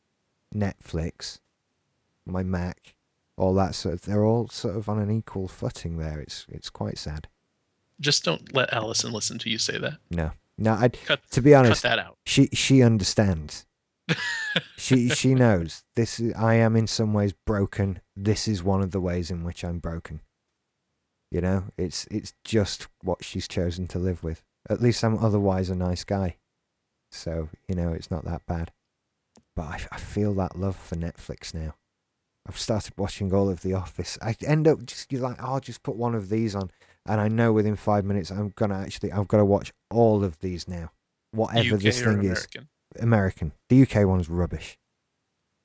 Netflix, 0.55 1.39
my 2.25 2.43
Mac, 2.43 2.95
all 3.37 3.53
that 3.55 3.75
sort 3.75 3.95
of. 3.95 4.01
They're 4.03 4.25
all 4.25 4.47
sort 4.47 4.77
of 4.77 4.87
on 4.87 4.99
an 4.99 5.11
equal 5.11 5.47
footing 5.47 5.97
there. 5.97 6.19
It's 6.19 6.45
it's 6.49 6.69
quite 6.69 6.97
sad. 6.97 7.27
Just 7.99 8.23
don't 8.23 8.53
let 8.53 8.71
Allison 8.73 9.11
listen 9.11 9.37
to 9.39 9.49
you 9.49 9.57
say 9.57 9.77
that. 9.77 9.97
No, 10.09 10.31
no. 10.57 10.73
I 10.73 10.89
to 11.31 11.41
be 11.41 11.53
honest 11.53 11.83
cut 11.83 11.89
that 11.89 11.99
out. 11.99 12.17
she 12.25 12.47
she 12.53 12.81
understands. 12.81 13.65
she 14.77 15.09
she 15.09 15.35
knows 15.35 15.83
this. 15.95 16.19
Is, 16.19 16.33
I 16.35 16.55
am 16.55 16.75
in 16.75 16.87
some 16.87 17.13
ways 17.13 17.33
broken. 17.33 18.01
This 18.15 18.47
is 18.47 18.63
one 18.63 18.81
of 18.81 18.91
the 18.91 19.01
ways 19.01 19.29
in 19.29 19.43
which 19.43 19.63
I'm 19.63 19.79
broken. 19.79 20.21
You 21.31 21.41
know, 21.41 21.63
it's 21.77 22.05
it's 22.11 22.33
just 22.43 22.87
what 23.03 23.23
she's 23.23 23.47
chosen 23.47 23.87
to 23.87 23.99
live 23.99 24.23
with. 24.23 24.43
At 24.69 24.81
least 24.81 25.03
I'm 25.03 25.17
otherwise 25.17 25.69
a 25.69 25.75
nice 25.75 26.03
guy, 26.03 26.35
so 27.11 27.49
you 27.67 27.75
know 27.75 27.93
it's 27.93 28.11
not 28.11 28.25
that 28.25 28.45
bad. 28.45 28.71
But 29.55 29.63
I, 29.65 29.79
I 29.93 29.97
feel 29.97 30.33
that 30.35 30.57
love 30.57 30.75
for 30.75 30.95
Netflix 30.95 31.53
now. 31.53 31.75
I've 32.47 32.57
started 32.57 32.93
watching 32.97 33.33
all 33.33 33.49
of 33.49 33.61
The 33.61 33.73
Office. 33.73 34.17
I 34.21 34.35
end 34.45 34.67
up 34.67 34.85
just 34.85 35.11
you're 35.11 35.21
like, 35.21 35.37
oh, 35.41 35.53
I'll 35.53 35.59
just 35.59 35.83
put 35.83 35.95
one 35.95 36.15
of 36.15 36.29
these 36.29 36.53
on, 36.55 36.69
and 37.05 37.21
I 37.21 37.27
know 37.29 37.53
within 37.53 37.75
five 37.75 38.03
minutes 38.03 38.29
I'm 38.29 38.51
gonna 38.55 38.79
actually 38.79 39.11
I've 39.13 39.27
got 39.27 39.37
to 39.37 39.45
watch 39.45 39.71
all 39.89 40.23
of 40.25 40.39
these 40.39 40.67
now, 40.67 40.91
whatever 41.31 41.75
UK 41.75 41.81
this 41.81 42.01
thing 42.01 42.19
is. 42.23 42.23
American? 42.23 42.67
American. 42.99 43.51
The 43.69 43.83
UK 43.83 44.05
one's 44.05 44.27
rubbish. 44.29 44.77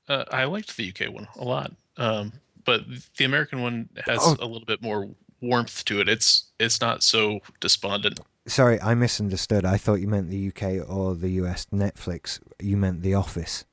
Uh, 0.08 0.24
I 0.30 0.44
liked 0.44 0.76
the 0.76 0.88
UK 0.90 1.12
one 1.12 1.26
a 1.36 1.42
lot, 1.44 1.72
um, 1.96 2.32
but 2.64 2.82
the 3.16 3.24
American 3.24 3.62
one 3.62 3.88
has 4.04 4.20
Oh. 4.22 4.36
a 4.38 4.46
little 4.46 4.64
bit 4.66 4.80
more 4.80 5.08
warmth 5.40 5.84
to 5.86 6.00
it. 6.00 6.08
It's 6.08 6.44
it's 6.58 6.80
not 6.80 7.02
so 7.02 7.40
despondent. 7.60 8.20
Sorry, 8.46 8.80
I 8.80 8.94
misunderstood. 8.94 9.64
I 9.64 9.76
thought 9.76 9.94
you 9.94 10.06
meant 10.06 10.30
the 10.30 10.48
UK 10.48 10.88
or 10.88 11.14
the 11.14 11.30
US 11.42 11.66
Netflix. 11.72 12.40
You 12.60 12.76
meant 12.76 13.02
The 13.02 13.14
Office. 13.14 13.64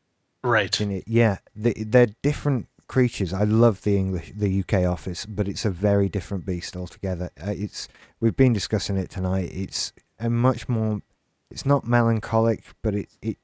Right. 0.43 0.81
It? 0.81 1.03
Yeah, 1.07 1.37
they, 1.55 1.73
they're 1.73 2.09
different 2.21 2.67
creatures. 2.87 3.33
I 3.33 3.43
love 3.43 3.83
the 3.83 3.97
English, 3.97 4.33
the 4.35 4.59
UK 4.59 4.85
Office, 4.85 5.25
but 5.25 5.47
it's 5.47 5.63
a 5.63 5.71
very 5.71 6.09
different 6.09 6.45
beast 6.45 6.75
altogether. 6.75 7.29
Uh, 7.41 7.51
it's 7.51 7.87
we've 8.19 8.35
been 8.35 8.53
discussing 8.53 8.97
it 8.97 9.09
tonight. 9.09 9.49
It's 9.53 9.93
a 10.19 10.29
much 10.29 10.67
more. 10.67 11.01
It's 11.49 11.65
not 11.65 11.87
melancholic, 11.87 12.63
but 12.81 12.95
it 12.95 13.09
it 13.21 13.37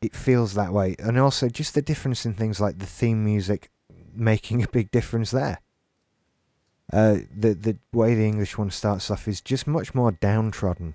it 0.00 0.16
feels 0.16 0.54
that 0.54 0.72
way, 0.72 0.96
and 0.98 1.18
also 1.18 1.48
just 1.48 1.74
the 1.74 1.82
difference 1.82 2.26
in 2.26 2.34
things 2.34 2.60
like 2.60 2.78
the 2.78 2.86
theme 2.86 3.24
music 3.24 3.70
making 4.14 4.62
a 4.62 4.68
big 4.68 4.90
difference 4.90 5.30
there. 5.30 5.60
Uh, 6.92 7.18
the 7.34 7.54
the 7.54 7.78
way 7.92 8.14
the 8.14 8.26
English 8.26 8.58
one 8.58 8.70
starts 8.70 9.10
off 9.10 9.26
is 9.26 9.40
just 9.40 9.66
much 9.66 9.94
more 9.94 10.12
downtrodden. 10.12 10.94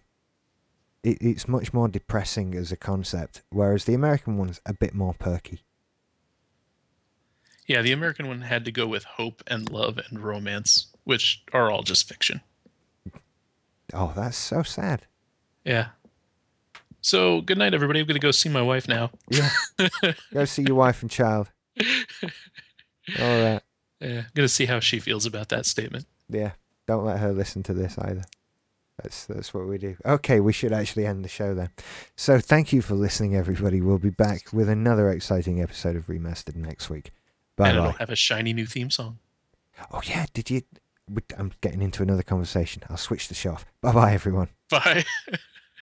It, 1.03 1.17
it's 1.21 1.47
much 1.47 1.73
more 1.73 1.87
depressing 1.87 2.53
as 2.55 2.71
a 2.71 2.77
concept, 2.77 3.41
whereas 3.49 3.85
the 3.85 3.93
American 3.93 4.37
one's 4.37 4.61
a 4.65 4.73
bit 4.73 4.93
more 4.93 5.13
perky. 5.13 5.61
Yeah, 7.67 7.81
the 7.81 7.91
American 7.91 8.27
one 8.27 8.41
had 8.41 8.65
to 8.65 8.71
go 8.71 8.87
with 8.87 9.03
hope 9.03 9.43
and 9.47 9.69
love 9.69 9.99
and 10.09 10.19
romance, 10.19 10.87
which 11.03 11.43
are 11.53 11.71
all 11.71 11.83
just 11.83 12.07
fiction. 12.07 12.41
Oh, 13.93 14.11
that's 14.15 14.37
so 14.37 14.63
sad. 14.63 15.05
Yeah. 15.63 15.89
So 17.01 17.41
good 17.41 17.57
night, 17.57 17.73
everybody. 17.73 17.99
I'm 17.99 18.07
gonna 18.07 18.19
go 18.19 18.31
see 18.31 18.49
my 18.49 18.61
wife 18.61 18.87
now. 18.87 19.11
Yeah. 19.29 19.49
Go 20.33 20.45
see 20.45 20.63
your 20.63 20.75
wife 20.75 21.01
and 21.01 21.09
child. 21.09 21.49
All 23.19 23.41
right. 23.41 23.61
Yeah, 23.99 24.23
gonna 24.33 24.47
see 24.47 24.65
how 24.65 24.79
she 24.79 24.99
feels 24.99 25.25
about 25.25 25.49
that 25.49 25.65
statement. 25.65 26.05
Yeah. 26.29 26.51
Don't 26.87 27.05
let 27.05 27.19
her 27.19 27.31
listen 27.31 27.61
to 27.63 27.73
this 27.73 27.99
either. 27.99 28.23
That's 29.01 29.25
that's 29.25 29.53
what 29.53 29.67
we 29.67 29.77
do. 29.77 29.95
Okay, 30.05 30.39
we 30.39 30.51
should 30.51 30.73
actually 30.73 31.05
end 31.05 31.23
the 31.23 31.29
show 31.29 31.53
then. 31.53 31.69
So 32.15 32.39
thank 32.39 32.73
you 32.73 32.81
for 32.81 32.95
listening, 32.95 33.35
everybody. 33.35 33.79
We'll 33.79 33.99
be 33.99 34.09
back 34.09 34.51
with 34.51 34.67
another 34.67 35.09
exciting 35.11 35.61
episode 35.61 35.95
of 35.95 36.07
Remastered 36.07 36.55
next 36.55 36.89
week. 36.89 37.11
Bye 37.55 37.69
and 37.69 37.77
it'll 37.77 37.91
have 37.93 38.09
a 38.09 38.15
shiny 38.15 38.53
new 38.53 38.65
theme 38.65 38.89
song. 38.89 39.19
Oh 39.91 40.01
yeah, 40.03 40.25
did 40.33 40.49
you? 40.49 40.63
I'm 41.37 41.51
getting 41.61 41.81
into 41.81 42.03
another 42.03 42.23
conversation. 42.23 42.83
I'll 42.89 42.97
switch 42.97 43.27
the 43.27 43.35
show 43.35 43.51
off. 43.51 43.65
Bye 43.81 43.91
bye, 43.91 44.13
everyone. 44.13 44.49
Bye. 44.69 45.05